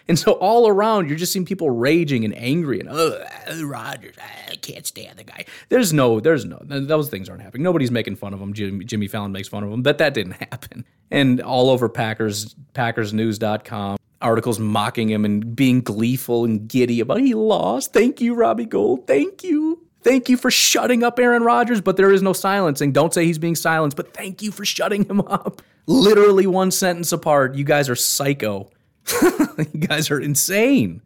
and 0.07 0.17
so 0.19 0.33
all 0.33 0.67
around, 0.67 1.09
you're 1.09 1.17
just 1.17 1.33
seeing 1.33 1.45
people 1.45 1.69
raging 1.69 2.25
and 2.25 2.35
angry 2.37 2.79
and 2.79 2.89
oh, 2.91 3.25
Rodgers, 3.63 4.15
I 4.49 4.55
can't 4.55 4.85
stand 4.85 5.17
the 5.17 5.23
guy. 5.23 5.45
There's 5.69 5.93
no, 5.93 6.19
there's 6.19 6.45
no, 6.45 6.59
those 6.63 7.09
things 7.09 7.27
aren't 7.29 7.41
happening. 7.41 7.63
Nobody's 7.63 7.91
making 7.91 8.15
fun 8.17 8.33
of 8.33 8.41
him. 8.41 8.53
Jimmy, 8.53 8.85
Jimmy 8.85 9.07
Fallon 9.07 9.31
makes 9.31 9.47
fun 9.47 9.63
of 9.63 9.71
him, 9.71 9.81
but 9.81 9.97
that 9.97 10.13
didn't 10.13 10.33
happen. 10.51 10.85
And 11.11 11.41
all 11.41 11.69
over 11.69 11.89
Packers, 11.89 12.55
PackersNews.com, 12.73 13.97
articles 14.21 14.59
mocking 14.59 15.09
him 15.09 15.25
and 15.25 15.55
being 15.55 15.81
gleeful 15.81 16.45
and 16.45 16.67
giddy 16.67 16.99
about 16.99 17.19
he 17.19 17.33
lost. 17.33 17.93
Thank 17.93 18.21
you, 18.21 18.33
Robbie 18.33 18.65
Gould. 18.65 19.07
Thank 19.07 19.43
you. 19.43 19.81
Thank 20.03 20.29
you 20.29 20.37
for 20.37 20.51
shutting 20.51 21.03
up 21.03 21.17
Aaron 21.17 21.41
Rodgers, 21.41 21.81
but 21.81 21.97
there 21.97 22.11
is 22.11 22.21
no 22.21 22.31
silencing. 22.31 22.91
Don't 22.91 23.11
say 23.11 23.25
he's 23.25 23.39
being 23.39 23.55
silenced, 23.55 23.97
but 23.97 24.13
thank 24.13 24.43
you 24.43 24.51
for 24.51 24.63
shutting 24.63 25.03
him 25.05 25.19
up. 25.21 25.63
Literally 25.87 26.45
one 26.45 26.69
sentence 26.69 27.11
apart. 27.11 27.55
You 27.55 27.63
guys 27.63 27.89
are 27.89 27.95
psycho. 27.95 28.69
you 29.21 29.79
guys 29.79 30.09
are 30.11 30.19
insane. 30.19 31.01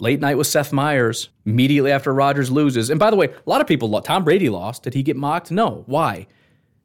Late 0.00 0.20
night 0.20 0.36
with 0.36 0.46
Seth 0.46 0.72
Meyers 0.72 1.28
immediately 1.46 1.92
after 1.92 2.12
Rodgers 2.12 2.50
loses. 2.50 2.90
And 2.90 2.98
by 2.98 3.10
the 3.10 3.16
way, 3.16 3.26
a 3.26 3.50
lot 3.50 3.60
of 3.60 3.66
people, 3.66 4.00
Tom 4.02 4.24
Brady 4.24 4.48
lost. 4.48 4.82
Did 4.82 4.94
he 4.94 5.02
get 5.02 5.16
mocked? 5.16 5.50
No. 5.50 5.84
Why? 5.86 6.26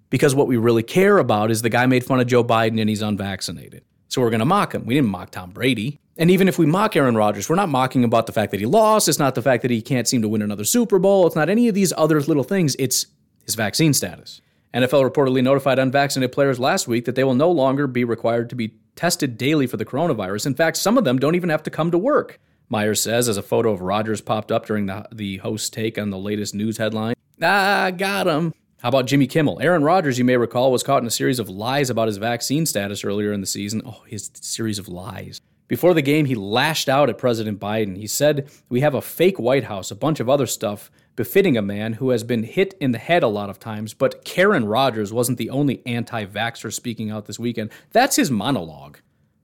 Because 0.09 0.35
what 0.35 0.47
we 0.47 0.57
really 0.57 0.83
care 0.83 1.17
about 1.17 1.51
is 1.51 1.61
the 1.61 1.69
guy 1.69 1.85
made 1.85 2.03
fun 2.03 2.19
of 2.19 2.27
Joe 2.27 2.43
Biden 2.43 2.79
and 2.79 2.89
he's 2.89 3.01
unvaccinated. 3.01 3.83
So 4.07 4.21
we're 4.21 4.29
going 4.29 4.39
to 4.39 4.45
mock 4.45 4.73
him. 4.73 4.85
We 4.85 4.95
didn't 4.95 5.09
mock 5.09 5.31
Tom 5.31 5.51
Brady. 5.51 5.99
And 6.17 6.29
even 6.29 6.47
if 6.47 6.59
we 6.59 6.65
mock 6.65 6.95
Aaron 6.95 7.15
Rodgers, 7.15 7.47
we're 7.49 7.55
not 7.55 7.69
mocking 7.69 8.03
about 8.03 8.25
the 8.25 8.33
fact 8.33 8.51
that 8.51 8.59
he 8.59 8.65
lost. 8.65 9.07
It's 9.07 9.19
not 9.19 9.35
the 9.35 9.41
fact 9.41 9.61
that 9.61 9.71
he 9.71 9.81
can't 9.81 10.07
seem 10.07 10.21
to 10.21 10.27
win 10.27 10.41
another 10.41 10.65
Super 10.65 10.99
Bowl. 10.99 11.25
It's 11.25 11.35
not 11.35 11.49
any 11.49 11.67
of 11.67 11.75
these 11.75 11.93
other 11.95 12.19
little 12.21 12.43
things. 12.43 12.75
It's 12.77 13.07
his 13.45 13.55
vaccine 13.55 13.93
status. 13.93 14.41
NFL 14.73 15.09
reportedly 15.09 15.43
notified 15.43 15.79
unvaccinated 15.79 16.31
players 16.31 16.59
last 16.59 16.87
week 16.87 17.05
that 17.05 17.15
they 17.15 17.23
will 17.23 17.35
no 17.35 17.49
longer 17.49 17.87
be 17.87 18.03
required 18.03 18.49
to 18.49 18.55
be 18.55 18.73
tested 18.99 19.37
daily 19.37 19.65
for 19.65 19.77
the 19.77 19.85
coronavirus. 19.85 20.45
In 20.45 20.55
fact, 20.55 20.75
some 20.75 20.97
of 20.97 21.05
them 21.05 21.19
don't 21.19 21.35
even 21.35 21.47
have 21.47 21.63
to 21.63 21.69
come 21.69 21.89
to 21.89 21.97
work. 21.97 22.37
Meyers 22.67 23.01
says 23.01 23.29
as 23.29 23.37
a 23.37 23.41
photo 23.41 23.71
of 23.71 23.79
Rodgers 23.79 24.19
popped 24.19 24.51
up 24.51 24.65
during 24.65 24.87
the, 24.87 25.07
the 25.09 25.37
host's 25.37 25.69
take 25.69 25.97
on 25.97 26.09
the 26.09 26.17
latest 26.17 26.53
news 26.53 26.77
headline. 26.77 27.15
Ah, 27.41 27.91
got 27.95 28.27
him. 28.27 28.53
How 28.81 28.89
about 28.89 29.07
Jimmy 29.07 29.25
Kimmel? 29.25 29.61
Aaron 29.61 29.85
Rodgers, 29.85 30.17
you 30.17 30.25
may 30.25 30.35
recall, 30.35 30.69
was 30.69 30.83
caught 30.83 31.01
in 31.01 31.07
a 31.07 31.11
series 31.11 31.39
of 31.39 31.47
lies 31.47 31.89
about 31.89 32.09
his 32.09 32.17
vaccine 32.17 32.65
status 32.65 33.05
earlier 33.05 33.31
in 33.31 33.39
the 33.39 33.47
season. 33.47 33.81
Oh, 33.85 34.03
his 34.05 34.31
series 34.33 34.79
of 34.79 34.89
lies. 34.89 35.39
Before 35.69 35.93
the 35.93 36.01
game, 36.01 36.25
he 36.25 36.33
lashed 36.33 36.89
out 36.89 37.09
at 37.09 37.19
President 37.19 37.59
Biden. 37.59 37.95
He 37.95 38.07
said, 38.07 38.49
We 38.69 38.81
have 38.81 38.95
a 38.95 39.01
fake 39.01 39.39
White 39.39 39.65
House, 39.65 39.91
a 39.91 39.95
bunch 39.95 40.19
of 40.19 40.27
other 40.27 40.47
stuff 40.47 40.91
befitting 41.15 41.55
a 41.55 41.61
man 41.61 41.93
who 41.93 42.09
has 42.09 42.23
been 42.23 42.41
hit 42.41 42.73
in 42.81 42.91
the 42.91 42.97
head 42.97 43.21
a 43.21 43.27
lot 43.27 43.51
of 43.51 43.59
times. 43.59 43.93
But 43.93 44.25
Karen 44.25 44.65
Rogers 44.65 45.13
wasn't 45.13 45.37
the 45.37 45.51
only 45.51 45.83
anti 45.85 46.25
vaxxer 46.25 46.73
speaking 46.73 47.11
out 47.11 47.27
this 47.27 47.37
weekend. 47.37 47.69
That's 47.91 48.15
his 48.15 48.31
monologue. 48.31 48.97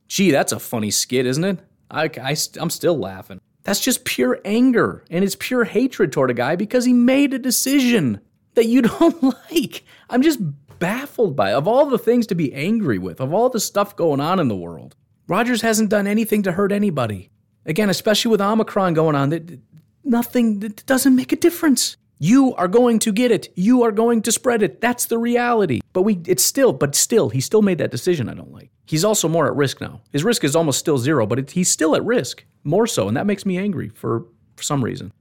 Gee, 0.07 0.31
that's 0.31 0.51
a 0.51 0.59
funny 0.59 0.89
skit, 0.89 1.27
isn't 1.27 1.43
it? 1.43 1.59
I, 1.91 2.09
I, 2.21 2.35
I'm 2.59 2.71
still 2.71 2.97
laughing. 2.97 3.39
That's 3.63 3.79
just 3.79 4.03
pure 4.03 4.41
anger, 4.43 5.03
and 5.11 5.23
it's 5.23 5.35
pure 5.39 5.63
hatred 5.63 6.11
toward 6.11 6.31
a 6.31 6.35
guy 6.35 6.55
because 6.55 6.85
he 6.85 6.93
made 6.93 7.35
a 7.35 7.39
decision 7.39 8.19
that 8.55 8.65
you 8.65 8.81
don't 8.83 9.21
like. 9.21 9.83
I'm 10.09 10.23
just 10.23 10.39
baffled 10.79 11.35
by 11.35 11.51
it. 11.51 11.55
Of 11.55 11.67
all 11.67 11.85
the 11.85 11.99
things 11.99 12.25
to 12.27 12.35
be 12.35 12.51
angry 12.51 12.97
with, 12.97 13.21
of 13.21 13.31
all 13.31 13.49
the 13.49 13.59
stuff 13.59 13.95
going 13.95 14.21
on 14.21 14.39
in 14.39 14.47
the 14.47 14.55
world, 14.55 14.95
Rodgers 15.27 15.61
hasn't 15.61 15.89
done 15.89 16.07
anything 16.07 16.43
to 16.43 16.51
hurt 16.51 16.71
anybody. 16.71 17.31
Again, 17.65 17.89
especially 17.89 18.31
with 18.31 18.41
Omicron 18.41 18.93
going 18.93 19.15
on, 19.15 19.29
that 19.29 19.59
nothing 20.03 20.59
that 20.59 20.85
doesn't 20.85 21.15
make 21.15 21.31
a 21.31 21.35
difference. 21.35 21.97
You 22.17 22.53
are 22.55 22.67
going 22.67 22.99
to 22.99 23.11
get 23.11 23.31
it. 23.31 23.51
You 23.55 23.83
are 23.83 23.91
going 23.91 24.21
to 24.21 24.31
spread 24.31 24.63
it. 24.63 24.79
That's 24.79 25.05
the 25.05 25.17
reality. 25.17 25.81
But 25.93 26.03
we 26.03 26.21
it's 26.25 26.45
still 26.45 26.71
but 26.71 26.95
still 26.95 27.29
he 27.29 27.41
still 27.41 27.61
made 27.61 27.79
that 27.79 27.91
decision 27.91 28.29
I 28.29 28.33
don't 28.33 28.53
like. 28.53 28.69
He's 28.85 29.03
also 29.03 29.27
more 29.27 29.47
at 29.47 29.55
risk 29.55 29.81
now. 29.81 30.01
His 30.11 30.23
risk 30.23 30.43
is 30.43 30.55
almost 30.55 30.79
still 30.79 30.97
zero, 30.97 31.25
but 31.25 31.39
it, 31.39 31.51
he's 31.51 31.69
still 31.69 31.95
at 31.95 32.05
risk, 32.05 32.45
more 32.63 32.85
so, 32.85 33.07
and 33.07 33.17
that 33.17 33.25
makes 33.25 33.45
me 33.45 33.57
angry 33.57 33.89
for, 33.89 34.25
for 34.55 34.63
some 34.63 34.83
reason. 34.83 35.11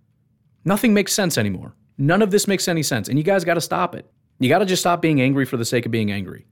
Nothing 0.64 0.92
makes 0.92 1.14
sense 1.14 1.38
anymore. 1.38 1.74
None 1.96 2.20
of 2.20 2.30
this 2.30 2.46
makes 2.46 2.68
any 2.68 2.82
sense, 2.82 3.08
and 3.08 3.18
you 3.18 3.24
guys 3.24 3.44
got 3.44 3.54
to 3.54 3.60
stop 3.60 3.94
it. 3.94 4.10
You 4.38 4.48
got 4.48 4.58
to 4.58 4.66
just 4.66 4.82
stop 4.82 5.00
being 5.00 5.20
angry 5.20 5.46
for 5.46 5.56
the 5.56 5.64
sake 5.64 5.86
of 5.86 5.92
being 5.92 6.12
angry. 6.12 6.46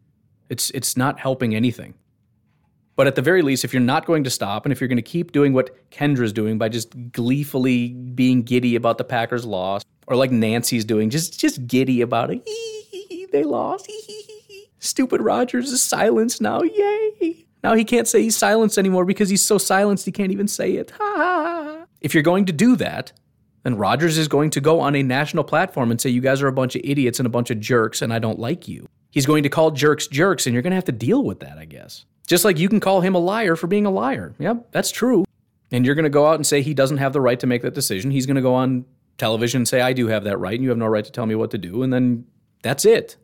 It's 0.49 0.71
it's 0.71 0.97
not 0.97 1.19
helping 1.19 1.55
anything. 1.55 1.95
But 2.95 3.07
at 3.07 3.14
the 3.14 3.22
very 3.22 3.43
least, 3.43 3.64
if 3.64 3.72
you're 3.72 3.80
not 3.80 4.05
going 4.05 4.24
to 4.24 4.30
stop 4.30 4.66
and 4.66 4.72
if 4.72 4.80
you're 4.80 4.88
going 4.88 4.97
to 4.97 5.03
keep 5.03 5.32
doing 5.32 5.53
what 5.55 5.90
Kendra's 5.90 6.32
doing 6.32 6.59
by 6.59 6.68
just 6.68 6.95
gleefully 7.12 7.88
being 7.88 8.43
giddy 8.43 8.76
about 8.76 8.99
the 8.99 9.05
Packers' 9.05 9.47
loss, 9.47 9.82
or 10.07 10.16
like 10.16 10.30
Nancy's 10.30 10.84
doing, 10.84 11.09
just 11.11 11.38
just 11.40 11.66
giddy 11.66 12.01
about 12.03 12.30
it. 12.30 12.47
They 13.32 13.45
lost. 13.45 13.90
Stupid 14.78 15.22
Rodgers 15.22 15.70
is 15.72 15.80
silenced 15.80 16.43
now. 16.43 16.61
Yay. 16.62 17.47
Now 17.64 17.74
he 17.74 17.84
can't 17.84 18.09
say 18.09 18.22
he's 18.22 18.36
silenced 18.36 18.76
anymore 18.76 19.05
because 19.05 19.30
he's 19.30 19.45
so 19.45 19.57
silenced 19.57 20.05
he 20.05 20.12
can't 20.12 20.32
even 20.32 20.49
say 20.49 20.72
it. 20.72 20.93
If 22.01 22.14
you're 22.14 22.22
going 22.22 22.45
to 22.47 22.53
do 22.53 22.76
that, 22.76 23.12
then 23.63 23.77
Rodgers 23.77 24.19
is 24.19 24.29
going 24.29 24.51
to 24.51 24.61
go 24.61 24.81
on 24.81 24.95
a 24.95 25.03
national 25.03 25.45
platform 25.45 25.91
and 25.91 26.01
say, 26.01 26.11
You 26.11 26.21
guys 26.21 26.43
are 26.43 26.49
a 26.49 26.53
bunch 26.53 26.75
of 26.75 26.83
idiots 26.85 27.21
and 27.21 27.27
a 27.27 27.31
bunch 27.31 27.51
of 27.51 27.61
jerks, 27.61 28.03
and 28.03 28.13
I 28.13 28.19
don't 28.19 28.39
like 28.39 28.69
you. 28.69 28.89
He's 29.11 29.27
going 29.27 29.43
to 29.43 29.49
call 29.49 29.71
jerks 29.71 30.07
jerks, 30.07 30.47
and 30.47 30.55
you're 30.55 30.63
going 30.63 30.71
to 30.73 30.77
have 30.77 30.85
to 30.87 30.93
deal 30.93 31.23
with 31.23 31.41
that, 31.41 31.59
I 31.59 31.65
guess. 31.65 32.05
Just 32.27 32.45
like 32.45 32.59
you 32.59 32.69
can 32.69 32.81
call 32.81 33.01
him 33.01 33.15
a 33.15 33.19
liar 33.19 33.57
for 33.57 33.67
being 33.67 33.87
a 33.87 33.91
liar. 33.91 34.35
Yep, 34.39 34.69
that's 34.73 34.91
true. 34.91 35.25
And 35.71 35.85
you're 35.85 35.95
going 35.95 36.05
to 36.05 36.11
go 36.11 36.27
out 36.27 36.37
and 36.37 36.47
say 36.47 36.63
he 36.63 36.75
doesn't 36.75 36.99
have 36.99 37.13
the 37.13 37.21
right 37.21 37.39
to 37.41 37.47
make 37.47 37.63
that 37.63 37.75
decision. 37.75 38.11
He's 38.11 38.27
going 38.27 38.37
to 38.37 38.43
go 38.43 38.55
on 38.55 38.85
television 39.19 39.61
and 39.61 39.69
say, 39.69 39.81
I 39.81 39.93
do 39.93 40.09
have 40.09 40.25
that 40.25 40.39
right, 40.39 40.55
and 40.55 40.63
you 40.63 40.69
have 40.71 40.79
no 40.79 40.87
right 40.87 41.05
to 41.05 41.13
tell 41.13 41.27
me 41.27 41.35
what 41.35 41.51
to 41.53 41.59
do. 41.59 41.83
And 41.83 41.93
then 41.93 42.27
that's 42.63 42.85
it. 42.85 43.17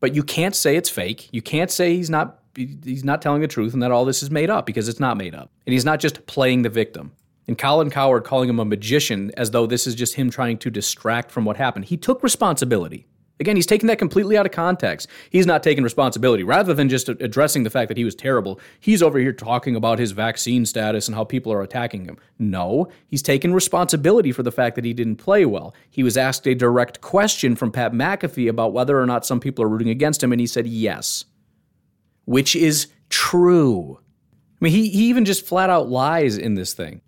But 0.00 0.14
you 0.14 0.22
can't 0.22 0.54
say 0.54 0.76
it's 0.76 0.90
fake. 0.90 1.28
You 1.32 1.42
can't 1.42 1.70
say 1.70 1.96
he's 1.96 2.10
not 2.10 2.40
he's 2.54 3.04
not 3.04 3.20
telling 3.20 3.42
the 3.42 3.48
truth 3.48 3.74
and 3.74 3.82
that 3.82 3.90
all 3.90 4.06
this 4.06 4.22
is 4.22 4.30
made 4.30 4.48
up 4.48 4.64
because 4.64 4.88
it's 4.88 5.00
not 5.00 5.16
made 5.16 5.34
up. 5.34 5.50
And 5.66 5.74
he's 5.74 5.84
not 5.84 6.00
just 6.00 6.26
playing 6.26 6.62
the 6.62 6.70
victim. 6.70 7.12
And 7.48 7.56
Colin 7.56 7.90
Cowherd 7.90 8.24
calling 8.24 8.48
him 8.48 8.58
a 8.58 8.64
magician 8.64 9.30
as 9.36 9.52
though 9.52 9.66
this 9.66 9.86
is 9.86 9.94
just 9.94 10.14
him 10.14 10.30
trying 10.30 10.58
to 10.58 10.70
distract 10.70 11.30
from 11.30 11.44
what 11.44 11.56
happened. 11.56 11.86
He 11.86 11.96
took 11.96 12.22
responsibility. 12.22 13.06
Again, 13.38 13.56
he's 13.56 13.66
taking 13.66 13.86
that 13.88 13.98
completely 13.98 14.38
out 14.38 14.46
of 14.46 14.52
context. 14.52 15.08
He's 15.28 15.46
not 15.46 15.62
taking 15.62 15.84
responsibility. 15.84 16.42
Rather 16.42 16.72
than 16.72 16.88
just 16.88 17.10
addressing 17.10 17.64
the 17.64 17.70
fact 17.70 17.88
that 17.88 17.98
he 17.98 18.04
was 18.04 18.14
terrible, 18.14 18.58
he's 18.80 19.02
over 19.02 19.18
here 19.18 19.32
talking 19.32 19.76
about 19.76 19.98
his 19.98 20.12
vaccine 20.12 20.64
status 20.64 21.06
and 21.06 21.14
how 21.14 21.24
people 21.24 21.52
are 21.52 21.60
attacking 21.60 22.06
him. 22.06 22.16
No, 22.38 22.88
he's 23.08 23.22
taking 23.22 23.52
responsibility 23.52 24.32
for 24.32 24.42
the 24.42 24.52
fact 24.52 24.74
that 24.76 24.86
he 24.86 24.94
didn't 24.94 25.16
play 25.16 25.44
well. 25.44 25.74
He 25.90 26.02
was 26.02 26.16
asked 26.16 26.46
a 26.46 26.54
direct 26.54 27.02
question 27.02 27.56
from 27.56 27.72
Pat 27.72 27.92
McAfee 27.92 28.48
about 28.48 28.72
whether 28.72 28.98
or 28.98 29.04
not 29.04 29.26
some 29.26 29.40
people 29.40 29.62
are 29.64 29.68
rooting 29.68 29.90
against 29.90 30.22
him, 30.22 30.32
and 30.32 30.40
he 30.40 30.46
said 30.46 30.66
yes, 30.66 31.26
which 32.24 32.56
is 32.56 32.88
true. 33.10 33.98
I 34.00 34.64
mean, 34.64 34.72
he, 34.72 34.88
he 34.88 35.10
even 35.10 35.26
just 35.26 35.44
flat 35.44 35.68
out 35.68 35.90
lies 35.90 36.38
in 36.38 36.54
this 36.54 36.72
thing. 36.72 37.02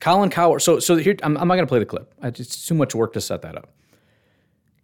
Colin 0.00 0.30
Cowherd. 0.30 0.62
So, 0.62 0.78
so 0.78 0.96
here, 0.96 1.16
I'm, 1.22 1.36
I'm 1.36 1.48
not 1.48 1.54
going 1.54 1.66
to 1.66 1.70
play 1.70 1.78
the 1.78 1.86
clip. 1.86 2.12
It's 2.22 2.66
too 2.66 2.74
much 2.74 2.94
work 2.94 3.12
to 3.14 3.20
set 3.20 3.42
that 3.42 3.56
up. 3.56 3.70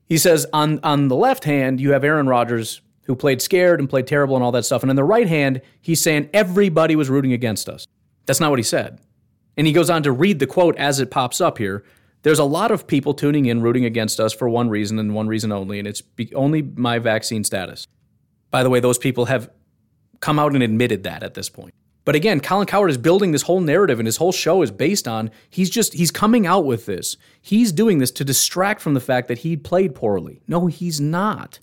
He 0.08 0.18
says 0.18 0.44
on 0.52 0.80
on 0.82 1.06
the 1.08 1.14
left 1.14 1.44
hand 1.44 1.80
you 1.80 1.92
have 1.92 2.02
Aaron 2.02 2.26
Rodgers 2.26 2.80
who 3.04 3.14
played 3.14 3.40
scared 3.40 3.78
and 3.78 3.88
played 3.88 4.06
terrible 4.06 4.34
and 4.34 4.44
all 4.44 4.52
that 4.52 4.64
stuff, 4.64 4.82
and 4.82 4.90
on 4.90 4.96
the 4.96 5.04
right 5.04 5.28
hand 5.28 5.62
he's 5.80 6.02
saying 6.02 6.28
everybody 6.32 6.96
was 6.96 7.08
rooting 7.08 7.32
against 7.32 7.68
us. 7.68 7.86
That's 8.26 8.40
not 8.40 8.50
what 8.50 8.58
he 8.58 8.64
said. 8.64 8.98
And 9.56 9.66
he 9.66 9.72
goes 9.72 9.88
on 9.88 10.02
to 10.02 10.12
read 10.12 10.38
the 10.38 10.46
quote 10.46 10.76
as 10.76 11.00
it 11.00 11.10
pops 11.10 11.40
up 11.40 11.58
here. 11.58 11.84
There's 12.22 12.38
a 12.38 12.44
lot 12.44 12.70
of 12.70 12.86
people 12.86 13.14
tuning 13.14 13.46
in 13.46 13.62
rooting 13.62 13.84
against 13.84 14.20
us 14.20 14.32
for 14.32 14.48
one 14.48 14.68
reason 14.68 14.98
and 14.98 15.14
one 15.14 15.28
reason 15.28 15.52
only, 15.52 15.78
and 15.78 15.86
it's 15.88 16.00
be- 16.00 16.34
only 16.34 16.62
my 16.62 16.98
vaccine 16.98 17.44
status. 17.44 17.86
By 18.50 18.62
the 18.62 18.70
way, 18.70 18.80
those 18.80 18.98
people 18.98 19.26
have 19.26 19.48
come 20.20 20.38
out 20.38 20.54
and 20.54 20.62
admitted 20.62 21.04
that 21.04 21.22
at 21.22 21.34
this 21.34 21.48
point. 21.48 21.74
But 22.10 22.16
again, 22.16 22.40
Colin 22.40 22.66
Cowherd 22.66 22.90
is 22.90 22.98
building 22.98 23.30
this 23.30 23.42
whole 23.42 23.60
narrative 23.60 24.00
and 24.00 24.06
his 24.08 24.16
whole 24.16 24.32
show 24.32 24.62
is 24.62 24.72
based 24.72 25.06
on 25.06 25.30
he's 25.48 25.70
just 25.70 25.92
he's 25.92 26.10
coming 26.10 26.44
out 26.44 26.64
with 26.64 26.86
this. 26.86 27.16
He's 27.40 27.70
doing 27.70 27.98
this 27.98 28.10
to 28.10 28.24
distract 28.24 28.80
from 28.80 28.94
the 28.94 29.00
fact 29.00 29.28
that 29.28 29.38
he 29.38 29.56
played 29.56 29.94
poorly. 29.94 30.42
No, 30.48 30.66
he's 30.66 31.00
not. 31.00 31.60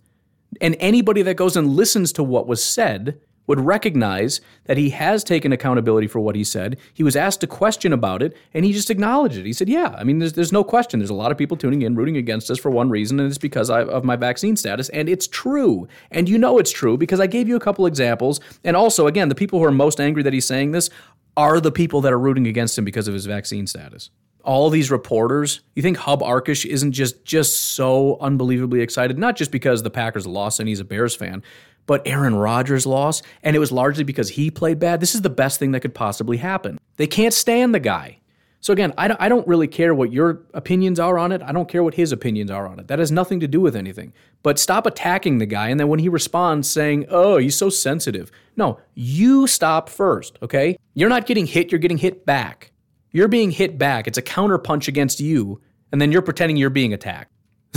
And 0.61 0.77
anybody 0.79 1.21
that 1.23 1.35
goes 1.35 1.57
and 1.57 1.71
listens 1.71 2.13
to 2.13 2.23
what 2.23 2.47
was 2.47 2.63
said 2.63 3.19
would 3.47 3.59
recognize 3.61 4.41
that 4.65 4.77
he 4.77 4.91
has 4.91 5.23
taken 5.23 5.51
accountability 5.51 6.07
for 6.07 6.19
what 6.19 6.35
he 6.35 6.43
said. 6.43 6.77
He 6.93 7.03
was 7.03 7.15
asked 7.15 7.43
a 7.43 7.47
question 7.47 7.93
about 7.93 8.21
it, 8.21 8.35
and 8.53 8.65
he 8.65 8.73
just 8.73 8.89
acknowledged 8.89 9.37
it. 9.37 9.45
He 9.45 9.53
said, 9.53 9.69
Yeah, 9.69 9.95
I 9.97 10.03
mean, 10.03 10.19
there's, 10.19 10.33
there's 10.33 10.51
no 10.51 10.63
question. 10.63 10.99
There's 10.99 11.09
a 11.09 11.15
lot 11.15 11.31
of 11.31 11.37
people 11.37 11.57
tuning 11.57 11.81
in, 11.81 11.95
rooting 11.95 12.17
against 12.17 12.51
us 12.51 12.59
for 12.59 12.69
one 12.69 12.89
reason, 12.89 13.19
and 13.19 13.27
it's 13.27 13.37
because 13.37 13.69
I, 13.69 13.83
of 13.83 14.03
my 14.03 14.15
vaccine 14.15 14.55
status. 14.55 14.89
And 14.89 15.09
it's 15.09 15.27
true. 15.27 15.87
And 16.11 16.29
you 16.29 16.37
know 16.37 16.59
it's 16.59 16.71
true 16.71 16.97
because 16.97 17.19
I 17.19 17.27
gave 17.27 17.47
you 17.47 17.55
a 17.55 17.61
couple 17.61 17.85
examples. 17.85 18.39
And 18.63 18.75
also, 18.75 19.07
again, 19.07 19.29
the 19.29 19.35
people 19.35 19.59
who 19.59 19.65
are 19.65 19.71
most 19.71 19.99
angry 19.99 20.23
that 20.23 20.33
he's 20.33 20.45
saying 20.45 20.71
this 20.71 20.89
are 21.35 21.59
the 21.59 21.71
people 21.71 22.01
that 22.01 22.11
are 22.11 22.19
rooting 22.19 22.47
against 22.47 22.77
him 22.77 22.85
because 22.85 23.07
of 23.07 23.13
his 23.13 23.25
vaccine 23.25 23.67
status 23.67 24.09
all 24.43 24.69
these 24.69 24.89
reporters. 24.89 25.59
You 25.75 25.83
think 25.83 25.97
Hub 25.97 26.21
Arkush 26.21 26.65
isn't 26.65 26.93
just 26.93 27.25
just 27.25 27.59
so 27.59 28.17
unbelievably 28.21 28.79
excited, 28.79 29.19
not 29.19 29.35
just 29.35 29.51
because 29.51 29.83
the 29.83 29.89
Packers 29.89 30.25
lost 30.25 30.61
and 30.61 30.69
he's 30.69 30.79
a 30.79 30.85
Bears 30.85 31.13
fan, 31.13 31.43
but 31.87 32.05
Aaron 32.05 32.35
Rodgers 32.35 32.85
lost, 32.85 33.25
and 33.41 33.55
it 33.55 33.59
was 33.59 33.71
largely 33.71 34.03
because 34.03 34.29
he 34.29 34.51
played 34.51 34.77
bad. 34.77 34.99
This 34.99 35.15
is 35.15 35.21
the 35.23 35.29
best 35.29 35.57
thing 35.57 35.71
that 35.71 35.79
could 35.79 35.95
possibly 35.95 36.37
happen. 36.37 36.77
They 36.97 37.07
can't 37.07 37.33
stand 37.33 37.73
the 37.73 37.79
guy. 37.79 38.19
So 38.59 38.73
again, 38.73 38.93
I 38.97 39.07
don't, 39.07 39.21
I 39.21 39.29
don't 39.29 39.47
really 39.47 39.67
care 39.67 39.93
what 39.93 40.11
your 40.11 40.41
opinions 40.53 40.99
are 40.99 41.17
on 41.17 41.31
it. 41.31 41.41
I 41.41 41.51
don't 41.51 41.69
care 41.69 41.83
what 41.83 41.93
his 41.93 42.11
opinions 42.11 42.51
are 42.51 42.67
on 42.67 42.79
it. 42.79 42.87
That 42.87 42.99
has 42.99 43.11
nothing 43.11 43.39
to 43.39 43.47
do 43.47 43.61
with 43.61 43.75
anything. 43.75 44.13
But 44.43 44.59
stop 44.59 44.85
attacking 44.85 45.37
the 45.37 45.45
guy, 45.45 45.69
and 45.69 45.79
then 45.79 45.87
when 45.87 45.99
he 45.99 46.09
responds 46.09 46.69
saying, 46.69 47.05
"Oh, 47.09 47.37
he's 47.37 47.55
so 47.55 47.69
sensitive," 47.69 48.31
no, 48.55 48.79
you 48.93 49.47
stop 49.47 49.89
first. 49.89 50.37
Okay, 50.41 50.77
you're 50.95 51.09
not 51.09 51.25
getting 51.25 51.45
hit. 51.45 51.71
You're 51.71 51.79
getting 51.79 51.97
hit 51.97 52.25
back. 52.25 52.71
You're 53.11 53.27
being 53.27 53.51
hit 53.51 53.77
back. 53.77 54.07
It's 54.07 54.17
a 54.17 54.21
counterpunch 54.21 54.87
against 54.87 55.19
you, 55.19 55.61
and 55.91 56.01
then 56.01 56.11
you're 56.11 56.21
pretending 56.21 56.57
you're 56.57 56.69
being 56.69 56.93
attacked. 56.93 57.31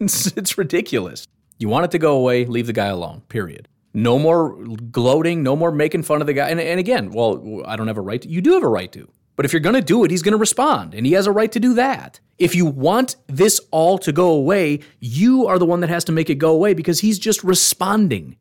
it's, 0.00 0.28
it's 0.28 0.56
ridiculous. 0.56 1.26
You 1.60 1.68
want 1.68 1.84
it 1.84 1.90
to 1.90 1.98
go 1.98 2.16
away, 2.16 2.46
leave 2.46 2.66
the 2.66 2.72
guy 2.72 2.86
alone, 2.86 3.20
period. 3.28 3.68
No 3.92 4.18
more 4.18 4.56
gloating, 4.90 5.42
no 5.42 5.54
more 5.54 5.70
making 5.70 6.04
fun 6.04 6.22
of 6.22 6.26
the 6.26 6.32
guy. 6.32 6.48
And, 6.48 6.58
and 6.58 6.80
again, 6.80 7.10
well, 7.10 7.62
I 7.66 7.76
don't 7.76 7.86
have 7.86 7.98
a 7.98 8.00
right 8.00 8.22
to. 8.22 8.28
You 8.28 8.40
do 8.40 8.54
have 8.54 8.62
a 8.62 8.68
right 8.68 8.90
to. 8.92 9.08
But 9.36 9.44
if 9.44 9.52
you're 9.52 9.60
going 9.60 9.74
to 9.74 9.82
do 9.82 10.02
it, 10.02 10.10
he's 10.10 10.22
going 10.22 10.32
to 10.32 10.38
respond, 10.38 10.94
and 10.94 11.04
he 11.04 11.12
has 11.12 11.26
a 11.26 11.32
right 11.32 11.52
to 11.52 11.60
do 11.60 11.74
that. 11.74 12.18
If 12.38 12.54
you 12.54 12.64
want 12.64 13.16
this 13.26 13.60
all 13.70 13.98
to 13.98 14.10
go 14.10 14.30
away, 14.30 14.80
you 15.00 15.46
are 15.46 15.58
the 15.58 15.66
one 15.66 15.80
that 15.80 15.90
has 15.90 16.04
to 16.04 16.12
make 16.12 16.30
it 16.30 16.36
go 16.36 16.50
away 16.50 16.72
because 16.72 17.00
he's 17.00 17.18
just 17.18 17.44
responding. 17.44 18.36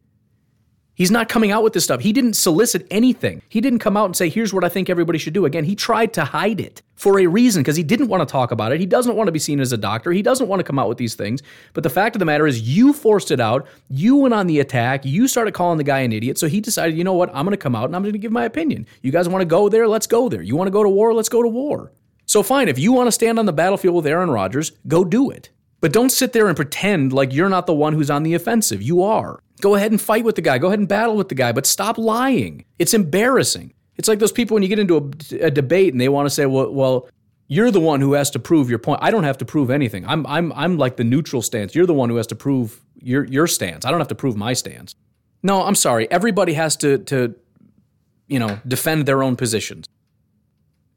He's 0.99 1.11
not 1.11 1.29
coming 1.29 1.49
out 1.49 1.63
with 1.63 1.71
this 1.71 1.85
stuff. 1.85 2.01
He 2.01 2.11
didn't 2.11 2.33
solicit 2.33 2.85
anything. 2.91 3.41
He 3.47 3.61
didn't 3.61 3.79
come 3.79 3.95
out 3.95 4.03
and 4.03 4.17
say, 4.17 4.27
here's 4.27 4.53
what 4.53 4.65
I 4.65 4.69
think 4.69 4.89
everybody 4.89 5.17
should 5.17 5.33
do. 5.33 5.45
Again, 5.45 5.63
he 5.63 5.73
tried 5.73 6.11
to 6.15 6.25
hide 6.25 6.59
it 6.59 6.81
for 6.95 7.21
a 7.21 7.25
reason 7.25 7.63
because 7.63 7.77
he 7.77 7.83
didn't 7.83 8.09
want 8.09 8.19
to 8.19 8.29
talk 8.29 8.51
about 8.51 8.73
it. 8.73 8.81
He 8.81 8.85
doesn't 8.85 9.15
want 9.15 9.29
to 9.29 9.31
be 9.31 9.39
seen 9.39 9.61
as 9.61 9.71
a 9.71 9.77
doctor. 9.77 10.11
He 10.11 10.21
doesn't 10.21 10.49
want 10.49 10.59
to 10.59 10.65
come 10.65 10.77
out 10.77 10.89
with 10.89 10.97
these 10.97 11.15
things. 11.15 11.41
But 11.71 11.83
the 11.83 11.89
fact 11.89 12.17
of 12.17 12.19
the 12.19 12.25
matter 12.25 12.45
is, 12.45 12.59
you 12.59 12.91
forced 12.91 13.31
it 13.31 13.39
out. 13.39 13.65
You 13.87 14.17
went 14.17 14.33
on 14.33 14.47
the 14.47 14.59
attack. 14.59 15.05
You 15.05 15.29
started 15.29 15.53
calling 15.53 15.77
the 15.77 15.85
guy 15.85 15.99
an 15.99 16.11
idiot. 16.11 16.37
So 16.37 16.49
he 16.49 16.59
decided, 16.59 16.97
you 16.97 17.05
know 17.05 17.13
what? 17.13 17.29
I'm 17.29 17.45
going 17.45 17.51
to 17.51 17.57
come 17.57 17.77
out 17.77 17.85
and 17.85 17.95
I'm 17.95 18.03
going 18.03 18.11
to 18.11 18.19
give 18.19 18.33
my 18.33 18.43
opinion. 18.43 18.85
You 19.01 19.13
guys 19.13 19.29
want 19.29 19.41
to 19.41 19.45
go 19.45 19.69
there? 19.69 19.87
Let's 19.87 20.05
go 20.05 20.27
there. 20.27 20.41
You 20.41 20.57
want 20.57 20.67
to 20.67 20.71
go 20.71 20.83
to 20.83 20.89
war? 20.89 21.13
Let's 21.13 21.29
go 21.29 21.41
to 21.41 21.47
war. 21.47 21.93
So 22.25 22.43
fine, 22.43 22.67
if 22.67 22.77
you 22.77 22.91
want 22.91 23.07
to 23.07 23.13
stand 23.13 23.39
on 23.39 23.45
the 23.45 23.53
battlefield 23.53 23.95
with 23.95 24.05
Aaron 24.05 24.29
Rodgers, 24.29 24.73
go 24.85 25.05
do 25.05 25.31
it. 25.31 25.49
But 25.81 25.93
don't 25.93 26.11
sit 26.11 26.33
there 26.33 26.47
and 26.47 26.55
pretend 26.55 27.13
like 27.13 27.33
you're 27.33 27.49
not 27.49 27.65
the 27.65 27.73
one 27.73 27.93
who's 27.93 28.09
on 28.09 28.23
the 28.23 28.33
offensive. 28.33 28.81
You 28.81 29.01
are. 29.03 29.41
Go 29.61 29.75
ahead 29.75 29.91
and 29.91 29.99
fight 29.99 30.23
with 30.23 30.35
the 30.35 30.41
guy. 30.41 30.57
Go 30.57 30.67
ahead 30.67 30.79
and 30.79 30.87
battle 30.87 31.15
with 31.15 31.29
the 31.29 31.35
guy, 31.35 31.51
but 31.51 31.65
stop 31.65 31.97
lying. 31.97 32.65
It's 32.79 32.93
embarrassing. 32.93 33.73
It's 33.95 34.07
like 34.07 34.19
those 34.19 34.31
people 34.31 34.55
when 34.55 34.63
you 34.63 34.69
get 34.69 34.79
into 34.79 34.97
a, 34.97 35.45
a 35.45 35.51
debate 35.51 35.93
and 35.93 35.99
they 35.99 36.09
want 36.09 36.25
to 36.25 36.29
say, 36.29 36.45
well, 36.45 36.71
well, 36.71 37.09
you're 37.47 37.71
the 37.71 37.79
one 37.79 37.99
who 37.99 38.13
has 38.13 38.29
to 38.31 38.39
prove 38.39 38.69
your 38.69 38.79
point. 38.79 38.99
I 39.01 39.11
don't 39.11 39.23
have 39.23 39.37
to 39.39 39.45
prove 39.45 39.69
anything. 39.69 40.05
I'm, 40.05 40.25
I'm, 40.27 40.53
I'm 40.53 40.77
like 40.77 40.97
the 40.97 41.03
neutral 41.03 41.41
stance. 41.41 41.75
You're 41.75 41.87
the 41.87 41.93
one 41.93 42.09
who 42.09 42.15
has 42.17 42.27
to 42.27 42.35
prove 42.35 42.79
your, 43.01 43.25
your 43.25 43.47
stance. 43.47 43.85
I 43.85 43.91
don't 43.91 43.99
have 43.99 44.07
to 44.09 44.15
prove 44.15 44.37
my 44.37 44.53
stance. 44.53 44.95
No, 45.41 45.63
I'm 45.63 45.75
sorry. 45.75 46.09
Everybody 46.11 46.53
has 46.53 46.77
to, 46.77 46.99
to, 46.99 47.35
you 48.27 48.39
know, 48.39 48.59
defend 48.67 49.05
their 49.05 49.23
own 49.23 49.35
positions. 49.35 49.87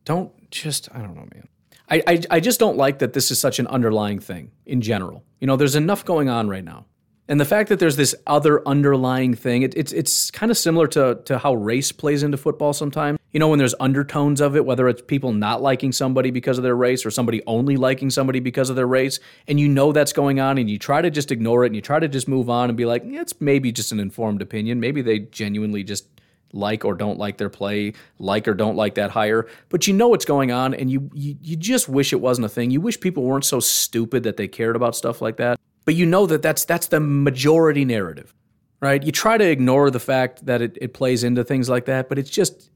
Don't 0.04 0.32
just, 0.50 0.88
I 0.94 0.98
don't 0.98 1.14
know, 1.14 1.26
man. 1.32 1.48
I, 1.92 2.02
I, 2.06 2.20
I 2.30 2.40
just 2.40 2.58
don't 2.58 2.78
like 2.78 3.00
that 3.00 3.12
this 3.12 3.30
is 3.30 3.38
such 3.38 3.58
an 3.58 3.66
underlying 3.66 4.18
thing 4.18 4.50
in 4.64 4.80
general. 4.80 5.24
You 5.40 5.46
know, 5.46 5.56
there's 5.56 5.76
enough 5.76 6.06
going 6.06 6.30
on 6.30 6.48
right 6.48 6.64
now. 6.64 6.86
And 7.28 7.38
the 7.38 7.44
fact 7.44 7.68
that 7.68 7.78
there's 7.78 7.96
this 7.96 8.14
other 8.26 8.66
underlying 8.66 9.34
thing, 9.34 9.62
it, 9.62 9.74
it's 9.76 9.92
it's 9.92 10.30
kind 10.30 10.50
of 10.50 10.56
similar 10.58 10.86
to 10.88 11.20
to 11.26 11.38
how 11.38 11.54
race 11.54 11.92
plays 11.92 12.22
into 12.22 12.36
football 12.36 12.72
sometimes. 12.72 13.18
You 13.30 13.40
know, 13.40 13.48
when 13.48 13.58
there's 13.58 13.74
undertones 13.78 14.40
of 14.40 14.56
it, 14.56 14.64
whether 14.64 14.88
it's 14.88 15.02
people 15.02 15.32
not 15.32 15.62
liking 15.62 15.92
somebody 15.92 16.30
because 16.30 16.58
of 16.58 16.64
their 16.64 16.74
race 16.74 17.06
or 17.06 17.10
somebody 17.10 17.42
only 17.46 17.76
liking 17.76 18.10
somebody 18.10 18.40
because 18.40 18.70
of 18.70 18.76
their 18.76 18.86
race, 18.86 19.20
and 19.46 19.60
you 19.60 19.68
know 19.68 19.92
that's 19.92 20.12
going 20.12 20.40
on, 20.40 20.58
and 20.58 20.68
you 20.68 20.78
try 20.78 21.00
to 21.00 21.10
just 21.10 21.30
ignore 21.30 21.64
it 21.64 21.68
and 21.68 21.76
you 21.76 21.82
try 21.82 22.00
to 22.00 22.08
just 22.08 22.26
move 22.26 22.50
on 22.50 22.70
and 22.70 22.76
be 22.76 22.86
like, 22.86 23.02
yeah, 23.06 23.20
it's 23.20 23.40
maybe 23.40 23.70
just 23.70 23.92
an 23.92 24.00
informed 24.00 24.42
opinion. 24.42 24.80
Maybe 24.80 25.00
they 25.00 25.20
genuinely 25.20 25.84
just 25.84 26.06
like 26.52 26.84
or 26.84 26.94
don't 26.94 27.18
like 27.18 27.38
their 27.38 27.48
play, 27.48 27.94
like 28.18 28.46
or 28.46 28.54
don't 28.54 28.76
like 28.76 28.94
that 28.94 29.10
hire, 29.10 29.48
but 29.68 29.86
you 29.86 29.94
know 29.94 30.08
what's 30.08 30.24
going 30.24 30.52
on 30.52 30.74
and 30.74 30.90
you, 30.90 31.10
you 31.14 31.36
you 31.40 31.56
just 31.56 31.88
wish 31.88 32.12
it 32.12 32.20
wasn't 32.20 32.44
a 32.44 32.48
thing. 32.48 32.70
You 32.70 32.80
wish 32.80 33.00
people 33.00 33.22
weren't 33.24 33.44
so 33.44 33.60
stupid 33.60 34.22
that 34.24 34.36
they 34.36 34.48
cared 34.48 34.76
about 34.76 34.94
stuff 34.96 35.20
like 35.20 35.36
that. 35.38 35.58
But 35.84 35.94
you 35.94 36.06
know 36.06 36.26
that 36.26 36.42
that's 36.42 36.64
that's 36.64 36.86
the 36.88 37.00
majority 37.00 37.84
narrative. 37.84 38.34
Right? 38.80 39.02
You 39.02 39.12
try 39.12 39.38
to 39.38 39.48
ignore 39.48 39.90
the 39.90 40.00
fact 40.00 40.46
that 40.46 40.60
it, 40.60 40.76
it 40.80 40.92
plays 40.92 41.22
into 41.22 41.44
things 41.44 41.68
like 41.68 41.84
that, 41.84 42.08
but 42.08 42.18
it's 42.18 42.30
just 42.30 42.70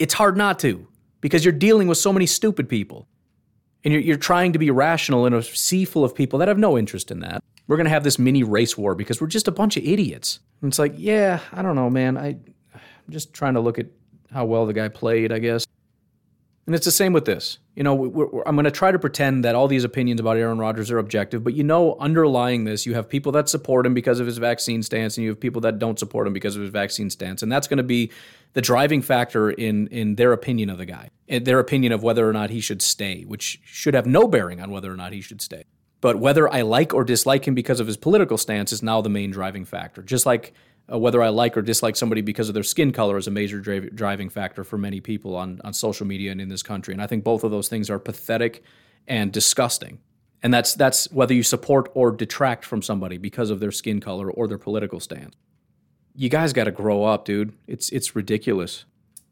it's 0.00 0.14
hard 0.14 0.36
not 0.36 0.58
to 0.60 0.88
because 1.20 1.44
you're 1.44 1.52
dealing 1.52 1.86
with 1.88 1.98
so 1.98 2.12
many 2.12 2.26
stupid 2.26 2.68
people. 2.68 3.06
And 3.82 3.94
you're, 3.94 4.02
you're 4.02 4.16
trying 4.16 4.52
to 4.52 4.58
be 4.58 4.70
rational 4.70 5.24
in 5.26 5.32
a 5.32 5.42
sea 5.42 5.84
full 5.84 6.04
of 6.04 6.14
people 6.14 6.38
that 6.40 6.48
have 6.48 6.58
no 6.58 6.76
interest 6.76 7.10
in 7.10 7.20
that. 7.20 7.42
We're 7.70 7.76
going 7.76 7.84
to 7.84 7.90
have 7.90 8.02
this 8.02 8.18
mini 8.18 8.42
race 8.42 8.76
war 8.76 8.96
because 8.96 9.20
we're 9.20 9.28
just 9.28 9.46
a 9.46 9.52
bunch 9.52 9.76
of 9.76 9.84
idiots. 9.84 10.40
And 10.60 10.72
it's 10.72 10.78
like, 10.80 10.92
yeah, 10.96 11.38
I 11.52 11.62
don't 11.62 11.76
know, 11.76 11.88
man. 11.88 12.18
I 12.18 12.30
I'm 12.74 12.80
just 13.10 13.32
trying 13.32 13.54
to 13.54 13.60
look 13.60 13.78
at 13.78 13.86
how 14.32 14.44
well 14.44 14.66
the 14.66 14.72
guy 14.72 14.88
played, 14.88 15.30
I 15.30 15.38
guess. 15.38 15.68
And 16.66 16.74
it's 16.74 16.84
the 16.84 16.90
same 16.90 17.12
with 17.12 17.26
this. 17.26 17.58
You 17.76 17.84
know, 17.84 17.94
we're, 17.94 18.26
we're, 18.26 18.42
I'm 18.44 18.56
going 18.56 18.64
to 18.64 18.72
try 18.72 18.90
to 18.90 18.98
pretend 18.98 19.44
that 19.44 19.54
all 19.54 19.68
these 19.68 19.84
opinions 19.84 20.18
about 20.18 20.36
Aaron 20.36 20.58
Rodgers 20.58 20.90
are 20.90 20.98
objective, 20.98 21.44
but 21.44 21.54
you 21.54 21.62
know, 21.62 21.96
underlying 22.00 22.64
this, 22.64 22.86
you 22.86 22.94
have 22.94 23.08
people 23.08 23.30
that 23.30 23.48
support 23.48 23.86
him 23.86 23.94
because 23.94 24.18
of 24.18 24.26
his 24.26 24.38
vaccine 24.38 24.82
stance, 24.82 25.16
and 25.16 25.22
you 25.22 25.30
have 25.30 25.38
people 25.38 25.60
that 25.60 25.78
don't 25.78 25.96
support 25.96 26.26
him 26.26 26.32
because 26.32 26.56
of 26.56 26.62
his 26.62 26.70
vaccine 26.72 27.08
stance, 27.08 27.40
and 27.40 27.52
that's 27.52 27.68
going 27.68 27.78
to 27.78 27.84
be 27.84 28.10
the 28.54 28.60
driving 28.60 29.00
factor 29.00 29.48
in 29.48 29.86
in 29.88 30.16
their 30.16 30.32
opinion 30.32 30.70
of 30.70 30.78
the 30.78 30.86
guy, 30.86 31.10
their 31.28 31.60
opinion 31.60 31.92
of 31.92 32.02
whether 32.02 32.28
or 32.28 32.32
not 32.32 32.50
he 32.50 32.60
should 32.60 32.82
stay, 32.82 33.22
which 33.22 33.60
should 33.62 33.94
have 33.94 34.06
no 34.06 34.26
bearing 34.26 34.60
on 34.60 34.72
whether 34.72 34.92
or 34.92 34.96
not 34.96 35.12
he 35.12 35.20
should 35.20 35.40
stay. 35.40 35.66
But 36.00 36.18
whether 36.18 36.52
I 36.52 36.62
like 36.62 36.94
or 36.94 37.04
dislike 37.04 37.46
him 37.46 37.54
because 37.54 37.80
of 37.80 37.86
his 37.86 37.96
political 37.96 38.38
stance 38.38 38.72
is 38.72 38.82
now 38.82 39.00
the 39.00 39.10
main 39.10 39.30
driving 39.30 39.64
factor. 39.64 40.02
Just 40.02 40.24
like 40.24 40.54
uh, 40.90 40.98
whether 40.98 41.22
I 41.22 41.28
like 41.28 41.56
or 41.56 41.62
dislike 41.62 41.96
somebody 41.96 42.20
because 42.22 42.48
of 42.48 42.54
their 42.54 42.62
skin 42.62 42.92
color 42.92 43.16
is 43.16 43.26
a 43.26 43.30
major 43.30 43.60
dri- 43.60 43.90
driving 43.90 44.28
factor 44.28 44.64
for 44.64 44.78
many 44.78 45.00
people 45.00 45.36
on, 45.36 45.60
on 45.62 45.72
social 45.72 46.06
media 46.06 46.32
and 46.32 46.40
in 46.40 46.48
this 46.48 46.62
country. 46.62 46.94
And 46.94 47.02
I 47.02 47.06
think 47.06 47.22
both 47.22 47.44
of 47.44 47.50
those 47.50 47.68
things 47.68 47.90
are 47.90 47.98
pathetic 47.98 48.62
and 49.06 49.32
disgusting. 49.32 49.98
And 50.42 50.54
that's 50.54 50.74
that's 50.74 51.10
whether 51.12 51.34
you 51.34 51.42
support 51.42 51.90
or 51.94 52.10
detract 52.10 52.64
from 52.64 52.80
somebody 52.80 53.18
because 53.18 53.50
of 53.50 53.60
their 53.60 53.70
skin 53.70 54.00
color 54.00 54.30
or 54.30 54.48
their 54.48 54.58
political 54.58 54.98
stance. 54.98 55.36
You 56.14 56.28
guys 56.28 56.52
got 56.52 56.64
to 56.64 56.70
grow 56.70 57.04
up, 57.04 57.26
dude. 57.26 57.52
It's 57.66 57.90
it's 57.90 58.16
ridiculous. 58.16 58.86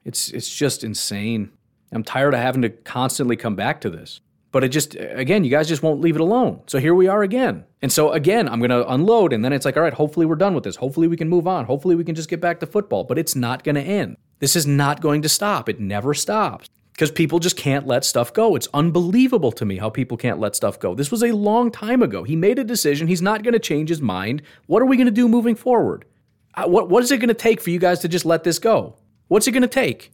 It's 0.04 0.28
it's 0.30 0.54
just 0.54 0.84
insane. 0.84 1.50
I'm 1.92 2.04
tired 2.04 2.34
of 2.34 2.40
having 2.40 2.60
to 2.62 2.68
constantly 2.68 3.36
come 3.36 3.56
back 3.56 3.80
to 3.80 3.90
this. 3.90 4.20
But 4.51 4.64
it 4.64 4.68
just, 4.70 4.94
again, 4.94 5.44
you 5.44 5.51
guys 5.51 5.68
just 5.68 5.82
won't 5.82 6.01
leave 6.01 6.14
it 6.14 6.22
alone. 6.22 6.62
So 6.66 6.78
here 6.78 6.94
we 6.94 7.07
are 7.07 7.22
again. 7.22 7.64
And 7.82 7.92
so 7.92 8.12
again, 8.12 8.49
I'm 8.49 8.61
going 8.61 8.70
to 8.70 8.90
unload. 8.90 9.32
And 9.32 9.44
then 9.44 9.53
it's 9.53 9.66
like, 9.66 9.76
all 9.76 9.82
right, 9.82 9.92
hopefully 9.92 10.24
we're 10.24 10.36
done 10.36 10.55
with 10.55 10.64
this. 10.64 10.76
Hopefully 10.76 11.07
we 11.07 11.18
can 11.18 11.28
move 11.28 11.46
on. 11.46 11.66
Hopefully 11.66 11.94
we 11.94 12.05
can 12.05 12.14
just 12.14 12.30
get 12.30 12.40
back 12.40 12.61
to 12.61 12.66
football. 12.66 13.05
But 13.05 13.18
it's 13.18 13.36
not 13.36 13.62
going 13.62 13.74
to 13.74 13.82
end. 13.82 14.16
This 14.38 14.57
is 14.57 14.66
not 14.66 15.01
going 15.01 15.22
to 15.22 15.28
stop. 15.28 15.68
It 15.68 15.80
never 15.80 16.14
stops 16.14 16.70
because 16.92 17.11
people 17.11 17.38
just 17.38 17.57
can't 17.57 17.86
let 17.86 18.05
stuff 18.05 18.32
go. 18.32 18.57
It's 18.57 18.68
unbelievable 18.74 19.53
to 19.53 19.64
me 19.64 19.76
how 19.76 19.90
people 19.90 20.16
can't 20.16 20.40
let 20.40 20.57
stuff 20.57 20.80
go. 20.80 20.94
This 20.94 21.11
was 21.11 21.22
a 21.22 21.32
long 21.32 21.70
time 21.70 22.03
ago. 22.03 22.24
He 22.24 22.34
made 22.34 22.59
a 22.59 22.64
decision. 22.64 23.07
He's 23.07 23.22
not 23.22 23.42
going 23.42 23.53
to 23.53 23.61
change 23.61 23.88
his 23.88 24.01
mind. 24.01 24.42
What 24.66 24.82
are 24.82 24.86
we 24.86 24.96
going 24.96 25.07
to 25.07 25.12
do 25.12 25.28
moving 25.28 25.55
forward? 25.55 26.07
Uh, 26.55 26.66
what, 26.66 26.88
what 26.88 27.05
is 27.05 27.12
it 27.12 27.18
going 27.18 27.28
to 27.28 27.34
take 27.34 27.61
for 27.61 27.70
you 27.70 27.78
guys 27.78 28.01
to 28.01 28.09
just 28.09 28.24
let 28.24 28.42
this 28.42 28.59
go? 28.59 28.96
What's 29.28 29.46
it 29.46 29.53
going 29.53 29.62
to 29.62 29.68
take? 29.68 30.11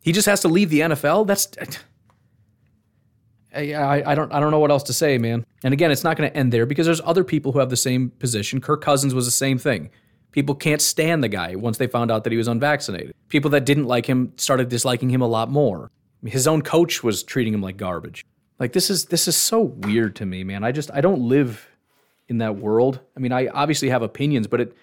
He 0.00 0.10
just 0.10 0.26
has 0.26 0.40
to 0.40 0.48
leave 0.48 0.70
the 0.70 0.80
NFL? 0.80 1.26
That's. 1.26 1.48
I, 3.54 4.02
I 4.12 4.14
don't 4.14 4.32
I 4.32 4.40
don't 4.40 4.50
know 4.50 4.58
what 4.58 4.70
else 4.70 4.82
to 4.84 4.92
say, 4.92 5.18
man. 5.18 5.44
And 5.62 5.74
again, 5.74 5.90
it's 5.90 6.04
not 6.04 6.16
going 6.16 6.30
to 6.30 6.36
end 6.36 6.52
there 6.52 6.66
because 6.66 6.86
there's 6.86 7.00
other 7.02 7.24
people 7.24 7.52
who 7.52 7.58
have 7.58 7.70
the 7.70 7.76
same 7.76 8.10
position. 8.10 8.60
Kirk 8.60 8.80
Cousins 8.82 9.14
was 9.14 9.26
the 9.26 9.30
same 9.30 9.58
thing. 9.58 9.90
People 10.32 10.54
can't 10.54 10.80
stand 10.80 11.22
the 11.22 11.28
guy 11.28 11.54
once 11.56 11.76
they 11.76 11.86
found 11.86 12.10
out 12.10 12.24
that 12.24 12.32
he 12.32 12.38
was 12.38 12.48
unvaccinated. 12.48 13.14
People 13.28 13.50
that 13.50 13.66
didn't 13.66 13.84
like 13.84 14.06
him 14.06 14.32
started 14.36 14.68
disliking 14.70 15.10
him 15.10 15.20
a 15.20 15.26
lot 15.26 15.50
more. 15.50 15.90
His 16.24 16.46
own 16.46 16.62
coach 16.62 17.02
was 17.02 17.22
treating 17.22 17.52
him 17.52 17.60
like 17.60 17.76
garbage. 17.76 18.24
Like 18.58 18.72
this 18.72 18.90
is 18.90 19.06
this 19.06 19.28
is 19.28 19.36
so 19.36 19.60
weird 19.60 20.16
to 20.16 20.26
me, 20.26 20.44
man. 20.44 20.64
I 20.64 20.72
just 20.72 20.90
I 20.92 21.00
don't 21.00 21.20
live 21.20 21.68
in 22.28 22.38
that 22.38 22.56
world. 22.56 23.00
I 23.16 23.20
mean, 23.20 23.32
I 23.32 23.48
obviously 23.48 23.90
have 23.90 24.02
opinions, 24.02 24.46
but 24.46 24.60
it 24.60 24.76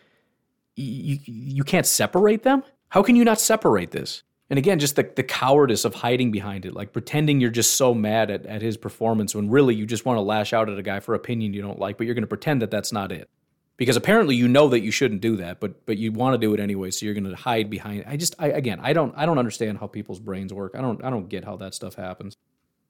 you 0.76 1.20
you 1.26 1.64
can't 1.64 1.86
separate 1.86 2.44
them. 2.44 2.64
How 2.90 3.04
can 3.04 3.16
you 3.16 3.24
not 3.24 3.40
separate 3.40 3.92
this? 3.92 4.24
And 4.50 4.58
again, 4.58 4.80
just 4.80 4.96
the, 4.96 5.10
the 5.16 5.24
cowardice 5.24 5.86
of 5.86 5.94
hiding 5.94 6.32
behind 6.32 6.66
it, 6.66 6.74
like 6.74 6.92
pretending 6.92 7.40
you're 7.40 7.52
just 7.52 7.78
so 7.78 7.94
mad 7.94 8.32
at, 8.32 8.46
at 8.48 8.62
his 8.62 8.78
performance 8.78 9.36
when 9.36 9.50
really 9.50 9.76
you 9.76 9.86
just 9.86 10.06
want 10.06 10.18
to 10.18 10.22
lash 10.22 10.54
out 10.54 10.70
at 10.70 10.78
a 10.78 10.82
guy 10.82 11.00
for 11.00 11.14
opinion 11.14 11.54
you 11.54 11.62
don't 11.62 11.80
like, 11.80 11.98
but 11.98 12.08
you're 12.08 12.16
going 12.16 12.24
to 12.24 12.28
pretend 12.28 12.62
that 12.62 12.72
that's 12.72 12.92
not 12.92 13.12
it. 13.12 13.30
Because 13.78 13.96
apparently 13.96 14.36
you 14.36 14.48
know 14.48 14.68
that 14.70 14.82
you 14.82 14.92
shouldn't 14.92 15.22
do 15.22 15.38
that, 15.38 15.62
but 15.62 15.86
but 15.86 15.98
you 15.98 16.12
want 16.12 16.34
to 16.34 16.38
do 16.38 16.54
it 16.54 16.60
anyway, 16.60 16.92
so 16.92 17.06
you're 17.06 17.14
going 17.14 17.30
to 17.30 17.36
hide 17.36 17.70
behind. 17.70 18.04
I 18.08 18.18
just, 18.18 18.36
I, 18.38 18.48
again, 18.48 18.80
I 18.82 18.92
don't, 18.92 19.14
I 19.16 19.26
don't 19.26 19.38
understand 19.38 19.78
how 19.78 19.88
people's 19.88 20.20
brains 20.20 20.54
work. 20.54 20.74
I 20.76 20.82
don't, 20.82 21.02
I 21.04 21.10
don't 21.10 21.30
get 21.30 21.46
how 21.46 21.56
that 21.58 21.74
stuff 21.74 21.96
happens. 21.96 22.36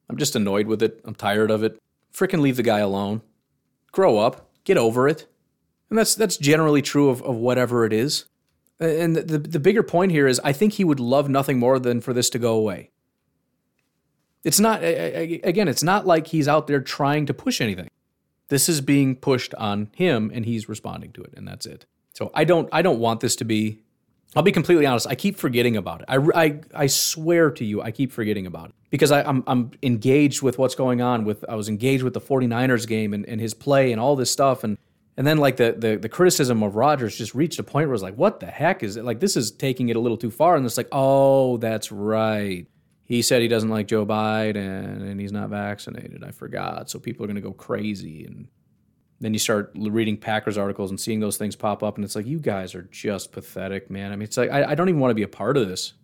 I'm 0.10 0.18
just 0.18 0.36
annoyed 0.36 0.66
with 0.66 0.82
it. 0.82 1.02
I'm 1.06 1.14
tired 1.14 1.52
of 1.52 1.62
it. 1.62 1.80
Freaking 2.12 2.42
leave 2.42 2.56
the 2.56 2.64
guy 2.64 2.80
alone. 2.80 3.22
Grow 3.92 4.18
up. 4.18 4.50
Get 4.64 4.78
over 4.78 5.08
it. 5.08 5.28
And 5.90 5.98
that's 5.98 6.16
that's 6.16 6.38
generally 6.38 6.82
true 6.82 7.10
of, 7.10 7.22
of 7.22 7.36
whatever 7.36 7.86
it 7.86 7.94
is. 7.94 8.26
And 8.80 9.16
the, 9.16 9.22
the, 9.22 9.38
the 9.38 9.60
bigger 9.60 9.84
point 9.84 10.12
here 10.12 10.28
is 10.28 10.40
I 10.44 10.54
think 10.54 10.74
he 10.74 10.84
would 10.84 11.00
love 11.00 11.28
nothing 11.30 11.60
more 11.60 11.80
than 11.80 12.00
for 12.00 12.14
this 12.14 12.30
to 12.32 12.40
go 12.40 12.54
away. 12.54 12.92
It's 14.44 14.60
not, 14.60 14.82
again, 14.84 15.68
it's 15.68 15.84
not 15.84 16.08
like 16.08 16.28
he's 16.28 16.48
out 16.48 16.68
there 16.68 16.80
trying 16.80 17.26
to 17.26 17.34
push 17.34 17.60
anything. 17.60 17.90
This 18.48 18.70
is 18.70 18.80
being 18.80 19.18
pushed 19.18 19.54
on 19.56 19.90
him 19.96 20.32
and 20.34 20.46
he's 20.46 20.70
responding 20.70 21.12
to 21.14 21.24
it, 21.24 21.34
and 21.36 21.48
that's 21.48 21.66
it. 21.66 21.86
So 22.14 22.32
I 22.34 22.46
don't, 22.46 22.70
I 22.72 22.82
don't 22.82 23.00
want 23.00 23.20
this 23.20 23.36
to 23.38 23.46
be, 23.46 23.82
I'll 24.36 24.44
be 24.44 24.54
completely 24.54 24.86
honest, 24.86 25.08
I 25.08 25.16
keep 25.16 25.38
forgetting 25.38 25.76
about 25.76 26.02
it. 26.02 26.06
I, 26.08 26.18
I, 26.34 26.62
I 26.74 26.88
swear 26.88 27.52
to 27.52 27.66
you, 27.66 27.82
I 27.82 27.92
keep 27.92 28.14
forgetting 28.14 28.48
about 28.48 28.70
it 28.70 28.76
because 28.90 29.12
I, 29.12 29.22
am 29.22 29.28
I'm, 29.28 29.44
I'm 29.48 29.72
engaged 29.84 30.42
with 30.42 30.58
what's 30.58 30.76
going 30.76 31.02
on 31.02 31.26
with, 31.26 31.44
I 31.50 31.56
was 31.56 31.68
engaged 31.68 32.04
with 32.04 32.14
the 32.14 32.22
49ers 32.22 32.88
game 32.88 33.14
and, 33.14 33.28
and 33.28 33.42
his 33.42 33.54
play 33.54 33.92
and 33.92 34.00
all 34.00 34.16
this 34.16 34.32
stuff. 34.32 34.64
And 34.64 34.78
and 35.20 35.28
then 35.28 35.38
like 35.38 35.58
the, 35.58 35.76
the 35.78 35.98
the 35.98 36.08
criticism 36.08 36.64
of 36.64 36.78
Rodgers 36.78 37.18
just 37.18 37.36
reached 37.36 37.60
a 37.60 37.64
point 37.64 37.90
where 37.90 37.94
it's 37.94 38.02
like, 38.02 38.16
what 38.16 38.40
the 38.40 38.46
heck 38.46 38.84
is 38.84 38.96
it? 38.96 39.04
Like 39.04 39.20
this 39.20 39.36
is 39.36 39.52
taking 39.52 39.90
it 39.90 39.98
a 39.98 40.00
little 40.00 40.16
too 40.16 40.32
far. 40.32 40.56
And 40.56 40.66
it's 40.66 40.78
like, 40.78 40.88
oh, 40.94 41.58
that's 41.58 41.92
right. 41.92 42.66
He 43.04 43.22
said 43.22 43.42
he 43.42 43.50
doesn't 43.50 43.70
like 43.70 43.88
Joe 43.88 44.06
Biden 44.06 44.56
and 44.56 45.20
he's 45.20 45.34
not 45.34 45.50
vaccinated. 45.50 46.24
I 46.24 46.32
forgot. 46.32 46.90
So 46.90 47.00
people 47.00 47.26
are 47.26 47.28
gonna 47.28 47.42
go 47.42 47.52
crazy. 47.52 48.24
And 48.24 48.48
then 49.20 49.34
you 49.34 49.40
start 49.40 49.74
reading 49.76 50.16
Packers 50.16 50.58
articles 50.58 50.90
and 50.90 50.98
seeing 50.98 51.20
those 51.20 51.36
things 51.36 51.54
pop 51.54 51.84
up, 51.84 51.98
and 51.98 52.06
it's 52.06 52.16
like, 52.16 52.26
you 52.26 52.40
guys 52.40 52.74
are 52.74 52.84
just 52.84 53.34
pathetic, 53.34 53.90
man. 53.90 54.14
I 54.14 54.16
mean, 54.16 54.24
it's 54.24 54.38
like 54.38 54.50
I, 54.50 54.72
I 54.72 54.76
don't 54.76 54.88
even 54.88 55.02
want 55.02 55.12
to 55.12 55.16
be 55.16 55.24
a 55.24 55.28
part 55.28 55.58
of 55.58 55.68
this. 55.68 55.96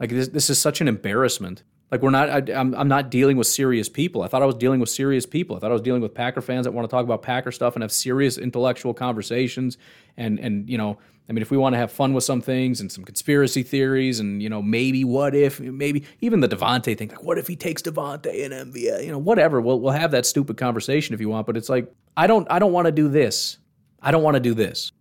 Like 0.00 0.10
this, 0.10 0.26
this 0.26 0.50
is 0.50 0.60
such 0.60 0.80
an 0.80 0.88
embarrassment. 0.88 1.62
Like 1.90 2.02
we're 2.02 2.10
not. 2.10 2.28
I, 2.28 2.38
am 2.38 2.74
I'm, 2.74 2.80
I'm 2.80 2.88
not 2.88 3.10
dealing 3.10 3.36
with 3.36 3.46
serious 3.46 3.88
people. 3.88 4.22
I 4.22 4.28
thought 4.28 4.42
I 4.42 4.46
was 4.46 4.56
dealing 4.56 4.80
with 4.80 4.90
serious 4.90 5.24
people. 5.24 5.56
I 5.56 5.58
thought 5.58 5.70
I 5.70 5.74
was 5.74 5.82
dealing 5.82 6.02
with 6.02 6.14
Packer 6.14 6.42
fans 6.42 6.66
that 6.66 6.72
want 6.72 6.88
to 6.88 6.90
talk 6.90 7.04
about 7.04 7.22
Packer 7.22 7.50
stuff 7.50 7.76
and 7.76 7.82
have 7.82 7.92
serious 7.92 8.36
intellectual 8.36 8.92
conversations. 8.92 9.78
And 10.16 10.38
and 10.38 10.68
you 10.68 10.76
know, 10.76 10.98
I 11.28 11.32
mean, 11.32 11.40
if 11.40 11.50
we 11.50 11.56
want 11.56 11.74
to 11.74 11.78
have 11.78 11.90
fun 11.90 12.12
with 12.12 12.24
some 12.24 12.42
things 12.42 12.80
and 12.80 12.92
some 12.92 13.04
conspiracy 13.04 13.62
theories, 13.62 14.20
and 14.20 14.42
you 14.42 14.50
know, 14.50 14.60
maybe 14.60 15.02
what 15.04 15.34
if, 15.34 15.60
maybe 15.60 16.04
even 16.20 16.40
the 16.40 16.48
Davante 16.48 16.96
thing, 16.96 17.08
like 17.08 17.22
what 17.22 17.38
if 17.38 17.46
he 17.46 17.56
takes 17.56 17.80
Davante 17.80 18.44
and 18.44 18.72
MVS, 18.72 19.04
you 19.04 19.10
know, 19.10 19.18
whatever. 19.18 19.60
We'll 19.60 19.80
we'll 19.80 19.92
have 19.92 20.10
that 20.10 20.26
stupid 20.26 20.58
conversation 20.58 21.14
if 21.14 21.20
you 21.20 21.30
want. 21.30 21.46
But 21.46 21.56
it's 21.56 21.70
like 21.70 21.90
I 22.18 22.26
don't 22.26 22.46
I 22.50 22.58
don't 22.58 22.72
want 22.72 22.84
to 22.84 22.92
do 22.92 23.08
this. 23.08 23.56
I 24.02 24.10
don't 24.10 24.22
want 24.22 24.34
to 24.34 24.40
do 24.40 24.52
this. 24.52 24.92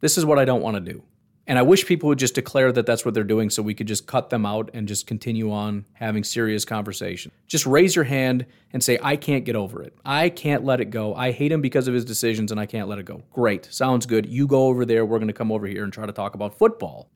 This 0.00 0.18
is 0.18 0.26
what 0.26 0.38
I 0.38 0.44
don't 0.44 0.62
want 0.62 0.76
to 0.76 0.92
do. 0.92 1.02
And 1.48 1.58
I 1.58 1.62
wish 1.62 1.86
people 1.86 2.10
would 2.10 2.18
just 2.18 2.34
declare 2.34 2.70
that 2.72 2.84
that's 2.84 3.06
what 3.06 3.14
they're 3.14 3.24
doing 3.24 3.48
so 3.48 3.62
we 3.62 3.72
could 3.72 3.88
just 3.88 4.06
cut 4.06 4.28
them 4.28 4.44
out 4.44 4.68
and 4.74 4.86
just 4.86 5.06
continue 5.06 5.50
on 5.50 5.86
having 5.94 6.22
serious 6.22 6.66
conversation. 6.66 7.32
Just 7.46 7.64
raise 7.64 7.96
your 7.96 8.04
hand 8.04 8.44
and 8.74 8.84
say, 8.84 8.98
I 9.02 9.16
can't 9.16 9.46
get 9.46 9.56
over 9.56 9.82
it. 9.82 9.96
I 10.04 10.28
can't 10.28 10.62
let 10.62 10.82
it 10.82 10.90
go. 10.90 11.14
I 11.14 11.32
hate 11.32 11.50
him 11.50 11.62
because 11.62 11.88
of 11.88 11.94
his 11.94 12.04
decisions 12.04 12.52
and 12.52 12.60
I 12.60 12.66
can't 12.66 12.86
let 12.86 12.98
it 12.98 13.06
go. 13.06 13.22
Great. 13.32 13.66
Sounds 13.72 14.04
good. 14.04 14.26
You 14.26 14.46
go 14.46 14.66
over 14.66 14.84
there. 14.84 15.06
We're 15.06 15.18
going 15.18 15.28
to 15.28 15.34
come 15.34 15.50
over 15.50 15.66
here 15.66 15.84
and 15.84 15.92
try 15.92 16.04
to 16.04 16.12
talk 16.12 16.34
about 16.34 16.58
football. 16.58 17.08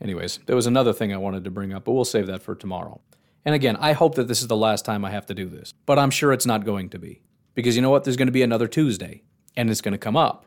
Anyways, 0.00 0.40
there 0.46 0.56
was 0.56 0.66
another 0.66 0.94
thing 0.94 1.12
I 1.12 1.18
wanted 1.18 1.44
to 1.44 1.50
bring 1.50 1.74
up, 1.74 1.84
but 1.84 1.92
we'll 1.92 2.06
save 2.06 2.28
that 2.28 2.42
for 2.42 2.54
tomorrow. 2.54 3.02
And 3.44 3.54
again, 3.54 3.76
I 3.76 3.92
hope 3.92 4.14
that 4.14 4.26
this 4.26 4.40
is 4.40 4.48
the 4.48 4.56
last 4.56 4.86
time 4.86 5.04
I 5.04 5.10
have 5.10 5.26
to 5.26 5.34
do 5.34 5.46
this, 5.50 5.74
but 5.84 5.98
I'm 5.98 6.10
sure 6.10 6.32
it's 6.32 6.46
not 6.46 6.64
going 6.64 6.88
to 6.90 6.98
be. 6.98 7.20
Because 7.54 7.76
you 7.76 7.82
know 7.82 7.90
what? 7.90 8.04
There's 8.04 8.16
going 8.16 8.28
to 8.28 8.32
be 8.32 8.42
another 8.42 8.68
Tuesday, 8.68 9.22
and 9.54 9.68
it's 9.68 9.82
going 9.82 9.92
to 9.92 9.98
come 9.98 10.16
up. 10.16 10.46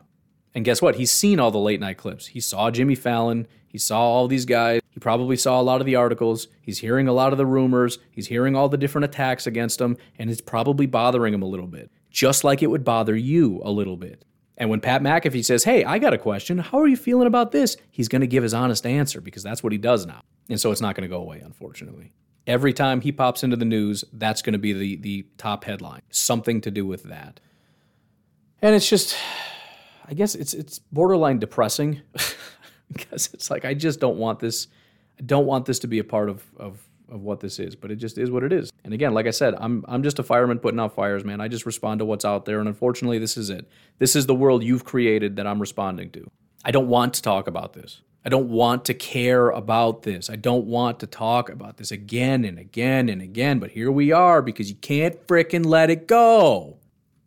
And 0.54 0.64
guess 0.64 0.80
what? 0.80 0.96
He's 0.96 1.10
seen 1.10 1.40
all 1.40 1.50
the 1.50 1.58
late 1.58 1.80
night 1.80 1.98
clips. 1.98 2.28
He 2.28 2.40
saw 2.40 2.70
Jimmy 2.70 2.94
Fallon. 2.94 3.46
He 3.66 3.78
saw 3.78 4.00
all 4.00 4.28
these 4.28 4.44
guys. 4.44 4.80
He 4.90 5.00
probably 5.00 5.36
saw 5.36 5.60
a 5.60 5.62
lot 5.62 5.80
of 5.80 5.86
the 5.86 5.96
articles. 5.96 6.46
He's 6.60 6.78
hearing 6.78 7.08
a 7.08 7.12
lot 7.12 7.32
of 7.32 7.38
the 7.38 7.46
rumors. 7.46 7.98
He's 8.12 8.28
hearing 8.28 8.54
all 8.54 8.68
the 8.68 8.76
different 8.76 9.06
attacks 9.06 9.48
against 9.48 9.80
him. 9.80 9.96
And 10.16 10.30
it's 10.30 10.40
probably 10.40 10.86
bothering 10.86 11.34
him 11.34 11.42
a 11.42 11.48
little 11.48 11.66
bit, 11.66 11.90
just 12.08 12.44
like 12.44 12.62
it 12.62 12.68
would 12.68 12.84
bother 12.84 13.16
you 13.16 13.60
a 13.64 13.70
little 13.72 13.96
bit. 13.96 14.24
And 14.56 14.70
when 14.70 14.80
Pat 14.80 15.02
McAfee 15.02 15.44
says, 15.44 15.64
Hey, 15.64 15.84
I 15.84 15.98
got 15.98 16.14
a 16.14 16.18
question. 16.18 16.58
How 16.58 16.78
are 16.78 16.86
you 16.86 16.96
feeling 16.96 17.26
about 17.26 17.50
this? 17.50 17.76
He's 17.90 18.06
going 18.06 18.20
to 18.20 18.28
give 18.28 18.44
his 18.44 18.54
honest 18.54 18.86
answer 18.86 19.20
because 19.20 19.42
that's 19.42 19.64
what 19.64 19.72
he 19.72 19.78
does 19.78 20.06
now. 20.06 20.22
And 20.48 20.60
so 20.60 20.70
it's 20.70 20.80
not 20.80 20.94
going 20.94 21.08
to 21.08 21.12
go 21.12 21.20
away, 21.20 21.40
unfortunately. 21.40 22.12
Every 22.46 22.72
time 22.72 23.00
he 23.00 23.10
pops 23.10 23.42
into 23.42 23.56
the 23.56 23.64
news, 23.64 24.04
that's 24.12 24.42
going 24.42 24.52
to 24.52 24.58
be 24.58 24.72
the, 24.72 24.96
the 24.96 25.26
top 25.38 25.64
headline. 25.64 26.02
Something 26.10 26.60
to 26.60 26.70
do 26.70 26.86
with 26.86 27.04
that. 27.04 27.40
And 28.62 28.76
it's 28.76 28.88
just, 28.88 29.16
I 30.06 30.14
guess 30.14 30.34
it's 30.34 30.54
it's 30.54 30.78
borderline 30.78 31.38
depressing 31.38 32.02
because 32.92 33.30
it's 33.32 33.50
like 33.50 33.64
I 33.64 33.74
just 33.74 34.00
don't 34.00 34.18
want 34.18 34.40
this. 34.40 34.68
I 35.18 35.22
don't 35.22 35.46
want 35.46 35.66
this 35.66 35.78
to 35.80 35.86
be 35.86 35.98
a 35.98 36.04
part 36.04 36.28
of 36.28 36.44
of 36.56 36.86
of 37.08 37.22
what 37.22 37.40
this 37.40 37.58
is, 37.58 37.76
but 37.76 37.90
it 37.90 37.96
just 37.96 38.18
is 38.18 38.30
what 38.30 38.42
it 38.42 38.52
is. 38.52 38.70
And 38.84 38.92
again, 38.92 39.14
like 39.14 39.26
I 39.26 39.30
said, 39.30 39.54
I'm 39.58 39.84
I'm 39.88 40.02
just 40.02 40.18
a 40.18 40.22
fireman 40.22 40.58
putting 40.58 40.80
out 40.80 40.94
fires, 40.94 41.24
man. 41.24 41.40
I 41.40 41.48
just 41.48 41.66
respond 41.66 42.00
to 42.00 42.04
what's 42.04 42.24
out 42.24 42.44
there, 42.44 42.58
and 42.58 42.68
unfortunately, 42.68 43.18
this 43.18 43.36
is 43.36 43.50
it. 43.50 43.68
This 43.98 44.16
is 44.16 44.26
the 44.26 44.34
world 44.34 44.62
you've 44.62 44.84
created 44.84 45.36
that 45.36 45.46
I'm 45.46 45.60
responding 45.60 46.10
to. 46.10 46.30
I 46.64 46.70
don't 46.70 46.88
want 46.88 47.14
to 47.14 47.22
talk 47.22 47.46
about 47.46 47.74
this. 47.74 48.00
I 48.26 48.30
don't 48.30 48.48
want 48.48 48.86
to 48.86 48.94
care 48.94 49.50
about 49.50 50.02
this. 50.02 50.30
I 50.30 50.36
don't 50.36 50.64
want 50.64 50.98
to 51.00 51.06
talk 51.06 51.50
about 51.50 51.76
this 51.76 51.90
again 51.90 52.44
and 52.46 52.58
again 52.58 53.10
and 53.10 53.20
again, 53.20 53.58
but 53.58 53.72
here 53.72 53.92
we 53.92 54.12
are 54.12 54.40
because 54.40 54.70
you 54.70 54.76
can't 54.76 55.26
fricking 55.26 55.66
let 55.66 55.90
it 55.90 56.06
go. 56.06 56.78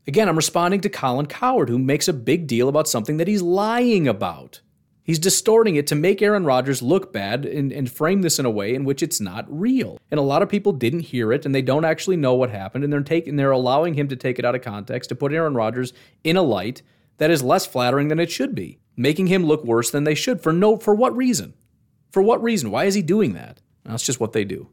Again, 0.07 0.29
I'm 0.29 0.37
responding 0.37 0.79
to 0.81 0.89
Colin 0.89 1.25
Cowherd, 1.25 1.67
who 1.67 1.77
makes 1.77 2.07
a 2.07 2.13
big 2.13 2.47
deal 2.47 2.69
about 2.69 2.87
something 2.87 3.17
that 3.17 3.27
he's 3.27 3.41
lying 3.41 4.07
about. 4.07 4.61
He's 5.03 5.19
distorting 5.19 5.75
it 5.75 5.87
to 5.87 5.95
make 5.95 6.21
Aaron 6.21 6.45
Rodgers 6.45 6.81
look 6.81 7.11
bad 7.11 7.45
and, 7.45 7.71
and, 7.71 7.89
frame 7.89 8.21
this 8.21 8.39
in 8.39 8.45
a 8.45 8.49
way 8.49 8.73
in 8.73 8.83
which 8.83 9.01
it's 9.01 9.21
not 9.21 9.45
real. 9.47 9.97
And 10.11 10.19
a 10.19 10.23
lot 10.23 10.41
of 10.41 10.49
people 10.49 10.73
didn't 10.73 11.01
hear 11.01 11.31
it 11.31 11.45
and 11.45 11.55
they 11.55 11.61
don't 11.61 11.85
actually 11.85 12.17
know 12.17 12.33
what 12.33 12.49
happened 12.49 12.83
and 12.83 12.91
they're 12.91 13.01
taking 13.01 13.37
they're 13.37 13.51
allowing 13.51 13.93
him 13.93 14.09
to 14.09 14.17
take 14.17 14.37
it 14.37 14.43
out 14.43 14.55
of 14.55 14.61
context 14.61 15.09
to 15.09 15.15
put 15.15 15.31
Aaron 15.31 15.53
Rodgers 15.53 15.93
in 16.25 16.35
a 16.35 16.41
light 16.41 16.81
that 17.19 17.31
is 17.31 17.41
less 17.41 17.65
flattering 17.65 18.09
than 18.09 18.19
it 18.19 18.31
should 18.31 18.53
be, 18.53 18.79
making 18.97 19.27
him 19.27 19.45
look 19.45 19.63
worse 19.63 19.91
than 19.91 20.03
they 20.03 20.15
should 20.15 20.41
for 20.41 20.51
no 20.51 20.77
for 20.77 20.93
what 20.93 21.15
reason? 21.15 21.53
For 22.11 22.21
what 22.21 22.43
reason? 22.43 22.69
Why 22.69 22.83
is 22.83 22.93
he 22.93 23.01
doing 23.01 23.33
that? 23.33 23.61
That's 23.85 24.03
just 24.03 24.19
what 24.19 24.33
they 24.33 24.43
do. 24.43 24.67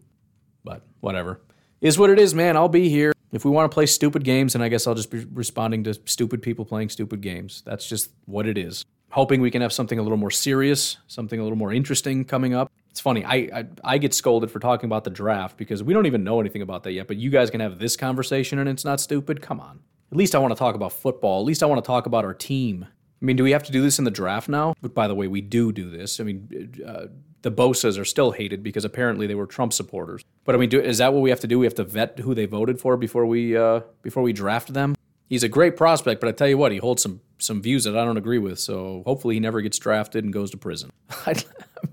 But 0.65 0.83
whatever. 1.01 1.41
Is 1.81 1.99
what 1.99 2.11
it 2.11 2.19
is, 2.19 2.35
man. 2.35 2.57
I'll 2.57 2.69
be 2.69 2.89
here. 2.89 3.14
If 3.35 3.45
we 3.45 3.51
want 3.51 3.71
to 3.71 3.75
play 3.75 3.87
stupid 3.87 4.25
games, 4.25 4.55
then 4.55 4.63
I 4.63 4.69
guess 4.69 4.87
I'll 4.87 4.95
just 4.95 5.11
be 5.11 5.27
responding 5.33 5.85
to 5.85 5.95
stupid 6.07 6.41
people 6.41 6.65
playing 6.65 6.89
stupid 6.89 7.21
games. 7.21 7.63
That's 7.67 7.87
just 7.87 8.11
what 8.25 8.47
it 8.47 8.57
is 8.57 8.85
hoping 9.15 9.41
we 9.41 9.49
can 9.49 9.63
have 9.63 9.73
something 9.73 10.01
a 10.01 10.03
little 10.03 10.19
more 10.19 10.31
serious, 10.31 10.97
something 11.07 11.39
a 11.39 11.43
little 11.45 11.57
more 11.57 11.73
interesting 11.73 12.25
coming 12.25 12.53
up. 12.53 12.69
It's 12.91 12.99
funny, 12.99 13.25
I, 13.25 13.35
I, 13.37 13.65
I 13.85 13.99
get 13.99 14.13
scolded 14.13 14.51
for 14.51 14.59
talking 14.59 14.89
about 14.89 15.05
the 15.05 15.11
draft 15.11 15.57
because 15.57 15.85
we 15.85 15.95
don't 15.95 16.07
even 16.07 16.25
know 16.25 16.41
anything 16.41 16.63
about 16.63 16.83
that 16.83 16.93
yet. 16.93 17.07
But 17.07 17.17
you 17.17 17.31
guys 17.31 17.49
can 17.49 17.61
have 17.61 17.79
this 17.79 17.97
conversation 17.97 18.59
and 18.59 18.69
it's 18.69 18.85
not 18.85 18.99
stupid. 18.99 19.41
Come 19.41 19.61
on. 19.61 19.79
At 20.11 20.19
least 20.19 20.35
I 20.35 20.39
want 20.39 20.51
to 20.51 20.59
talk 20.59 20.75
about 20.75 20.93
football. 20.93 21.41
At 21.41 21.47
least 21.47 21.63
I 21.63 21.67
want 21.67 21.83
to 21.83 21.87
talk 21.87 22.07
about 22.07 22.25
our 22.25 22.35
team. 22.35 22.89
I 23.23 23.25
mean, 23.25 23.37
do 23.37 23.45
we 23.45 23.53
have 23.53 23.63
to 23.63 23.73
do 23.73 23.83
this 23.83 24.01
in 24.01 24.05
the 24.05 24.11
draft 24.11 24.49
now? 24.49 24.75
But 24.83 24.95
by 24.95 25.07
the 25.07 25.15
way, 25.15 25.29
we 25.29 25.41
do 25.41 25.71
do 25.71 25.91
this. 25.91 26.19
I 26.19 26.25
mean, 26.25 26.83
uh, 26.85 27.07
the 27.45 27.53
Bosa's 27.53 27.99
are 27.99 28.07
still 28.07 28.31
hated 28.31 28.63
because 28.63 28.87
apparently 28.87 29.27
they 29.27 29.35
were 29.35 29.47
Trump 29.47 29.75
supporters. 29.75 30.25
But 30.45 30.55
I 30.55 30.59
mean, 30.59 30.71
do, 30.71 30.81
is 30.81 30.97
that 30.99 31.13
what 31.13 31.21
we 31.21 31.29
have 31.29 31.41
to 31.41 31.47
do? 31.47 31.59
We 31.59 31.67
have 31.67 31.75
to 31.75 31.85
vet 31.85 32.19
who 32.21 32.35
they 32.35 32.47
voted 32.47 32.81
for 32.81 32.97
before 32.97 33.27
we 33.27 33.55
uh, 33.55 33.81
before 34.01 34.23
we 34.23 34.33
draft 34.33 34.73
them. 34.73 34.95
He's 35.29 35.43
a 35.43 35.49
great 35.49 35.77
prospect, 35.77 36.23
but 36.23 36.29
I 36.29 36.33
tell 36.33 36.49
you 36.49 36.57
what, 36.57 36.73
he 36.73 36.79
holds 36.79 37.03
some 37.03 37.21
some 37.39 37.61
views 37.61 37.85
that 37.85 37.99
I 37.99 38.05
don't 38.05 38.17
agree 38.17 38.39
with. 38.39 38.59
So 38.59 39.03
hopefully 39.05 39.35
he 39.35 39.41
never 39.41 39.61
gets 39.61 39.79
drafted 39.79 40.25
and 40.25 40.33
goes 40.33 40.51
to 40.53 40.57
prison. 40.57 40.91
I 41.27 41.35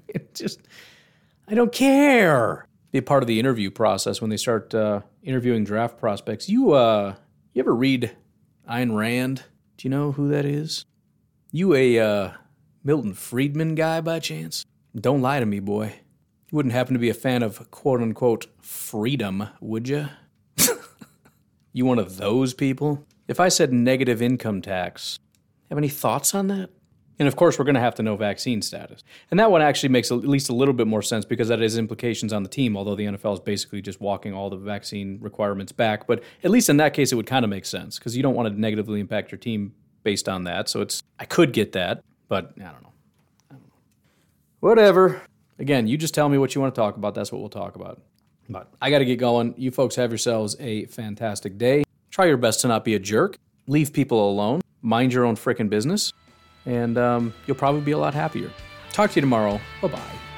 mean, 0.07 0.25
just 0.33 0.61
I 1.49 1.53
don't 1.53 1.73
care. 1.73 2.65
Be 2.93 3.01
part 3.01 3.21
of 3.21 3.27
the 3.27 3.37
interview 3.37 3.71
process 3.71 4.21
when 4.21 4.29
they 4.29 4.37
start 4.37 4.73
uh, 4.73 5.01
interviewing 5.21 5.65
draft 5.65 5.97
prospects. 5.97 6.47
You 6.47 6.71
uh, 6.71 7.15
you 7.53 7.59
ever 7.59 7.75
read 7.75 8.15
Ayn 8.69 8.95
Rand? 8.95 9.43
Do 9.75 9.85
you 9.85 9.89
know 9.89 10.13
who 10.13 10.29
that 10.29 10.45
is? 10.45 10.85
You 11.51 11.75
a 11.75 11.99
uh, 11.99 12.31
Milton 12.85 13.13
Friedman 13.13 13.75
guy 13.75 13.99
by 13.99 14.19
chance? 14.19 14.65
Don't 14.99 15.21
lie 15.21 15.39
to 15.39 15.45
me, 15.45 15.59
boy. 15.59 15.95
You 16.49 16.55
wouldn't 16.55 16.73
happen 16.73 16.93
to 16.93 16.99
be 16.99 17.09
a 17.09 17.13
fan 17.13 17.43
of 17.43 17.71
quote 17.71 18.01
unquote 18.01 18.47
freedom, 18.59 19.47
would 19.61 19.87
you? 19.87 20.09
you 21.73 21.85
one 21.85 21.99
of 21.99 22.17
those 22.17 22.53
people? 22.53 23.05
If 23.27 23.39
I 23.39 23.47
said 23.47 23.71
negative 23.71 24.21
income 24.21 24.61
tax, 24.61 25.17
have 25.69 25.77
any 25.77 25.87
thoughts 25.87 26.35
on 26.35 26.47
that? 26.47 26.69
And 27.19 27.27
of 27.27 27.35
course, 27.35 27.57
we're 27.57 27.65
going 27.65 27.75
to 27.75 27.81
have 27.81 27.95
to 27.95 28.03
know 28.03 28.15
vaccine 28.15 28.61
status. 28.61 29.03
And 29.29 29.39
that 29.39 29.51
one 29.51 29.61
actually 29.61 29.89
makes 29.89 30.11
at 30.11 30.27
least 30.27 30.49
a 30.49 30.55
little 30.55 30.73
bit 30.73 30.87
more 30.87 31.03
sense 31.03 31.23
because 31.23 31.49
that 31.49 31.59
has 31.59 31.77
implications 31.77 32.33
on 32.33 32.43
the 32.43 32.49
team, 32.49 32.75
although 32.75 32.95
the 32.95 33.05
NFL 33.05 33.35
is 33.35 33.39
basically 33.39 33.81
just 33.81 34.01
walking 34.01 34.33
all 34.33 34.49
the 34.49 34.57
vaccine 34.57 35.19
requirements 35.21 35.71
back. 35.71 36.07
But 36.07 36.23
at 36.43 36.49
least 36.51 36.67
in 36.67 36.77
that 36.77 36.93
case, 36.93 37.11
it 37.11 37.15
would 37.15 37.27
kind 37.27 37.45
of 37.45 37.49
make 37.49 37.65
sense 37.65 37.99
because 37.99 38.17
you 38.17 38.23
don't 38.23 38.33
want 38.33 38.53
to 38.53 38.59
negatively 38.59 38.99
impact 38.99 39.31
your 39.31 39.37
team 39.37 39.73
based 40.03 40.27
on 40.27 40.45
that. 40.45 40.67
So 40.67 40.81
it's, 40.81 41.03
I 41.19 41.25
could 41.25 41.53
get 41.53 41.73
that, 41.73 42.03
but 42.27 42.53
I 42.57 42.63
don't 42.71 42.81
know. 42.81 42.90
Whatever. 44.61 45.21
Again, 45.59 45.87
you 45.87 45.97
just 45.97 46.13
tell 46.13 46.29
me 46.29 46.37
what 46.37 46.55
you 46.55 46.61
want 46.61 46.73
to 46.73 46.79
talk 46.79 46.95
about. 46.95 47.13
That's 47.13 47.31
what 47.31 47.41
we'll 47.41 47.49
talk 47.49 47.75
about. 47.75 48.01
But 48.49 48.71
I 48.81 48.89
got 48.89 48.99
to 48.99 49.05
get 49.05 49.17
going. 49.17 49.53
You 49.57 49.71
folks 49.71 49.95
have 49.95 50.11
yourselves 50.11 50.55
a 50.59 50.85
fantastic 50.85 51.57
day. 51.57 51.83
Try 52.09 52.25
your 52.25 52.37
best 52.37 52.61
to 52.61 52.67
not 52.67 52.85
be 52.85 52.95
a 52.95 52.99
jerk. 52.99 53.37
Leave 53.67 53.91
people 53.91 54.29
alone. 54.29 54.61
Mind 54.81 55.13
your 55.13 55.25
own 55.25 55.35
freaking 55.35 55.69
business. 55.69 56.13
And 56.65 56.97
um, 56.97 57.33
you'll 57.47 57.57
probably 57.57 57.81
be 57.81 57.91
a 57.91 57.97
lot 57.97 58.13
happier. 58.13 58.51
Talk 58.91 59.11
to 59.11 59.15
you 59.15 59.21
tomorrow. 59.21 59.59
Bye 59.81 59.87
bye. 59.87 60.30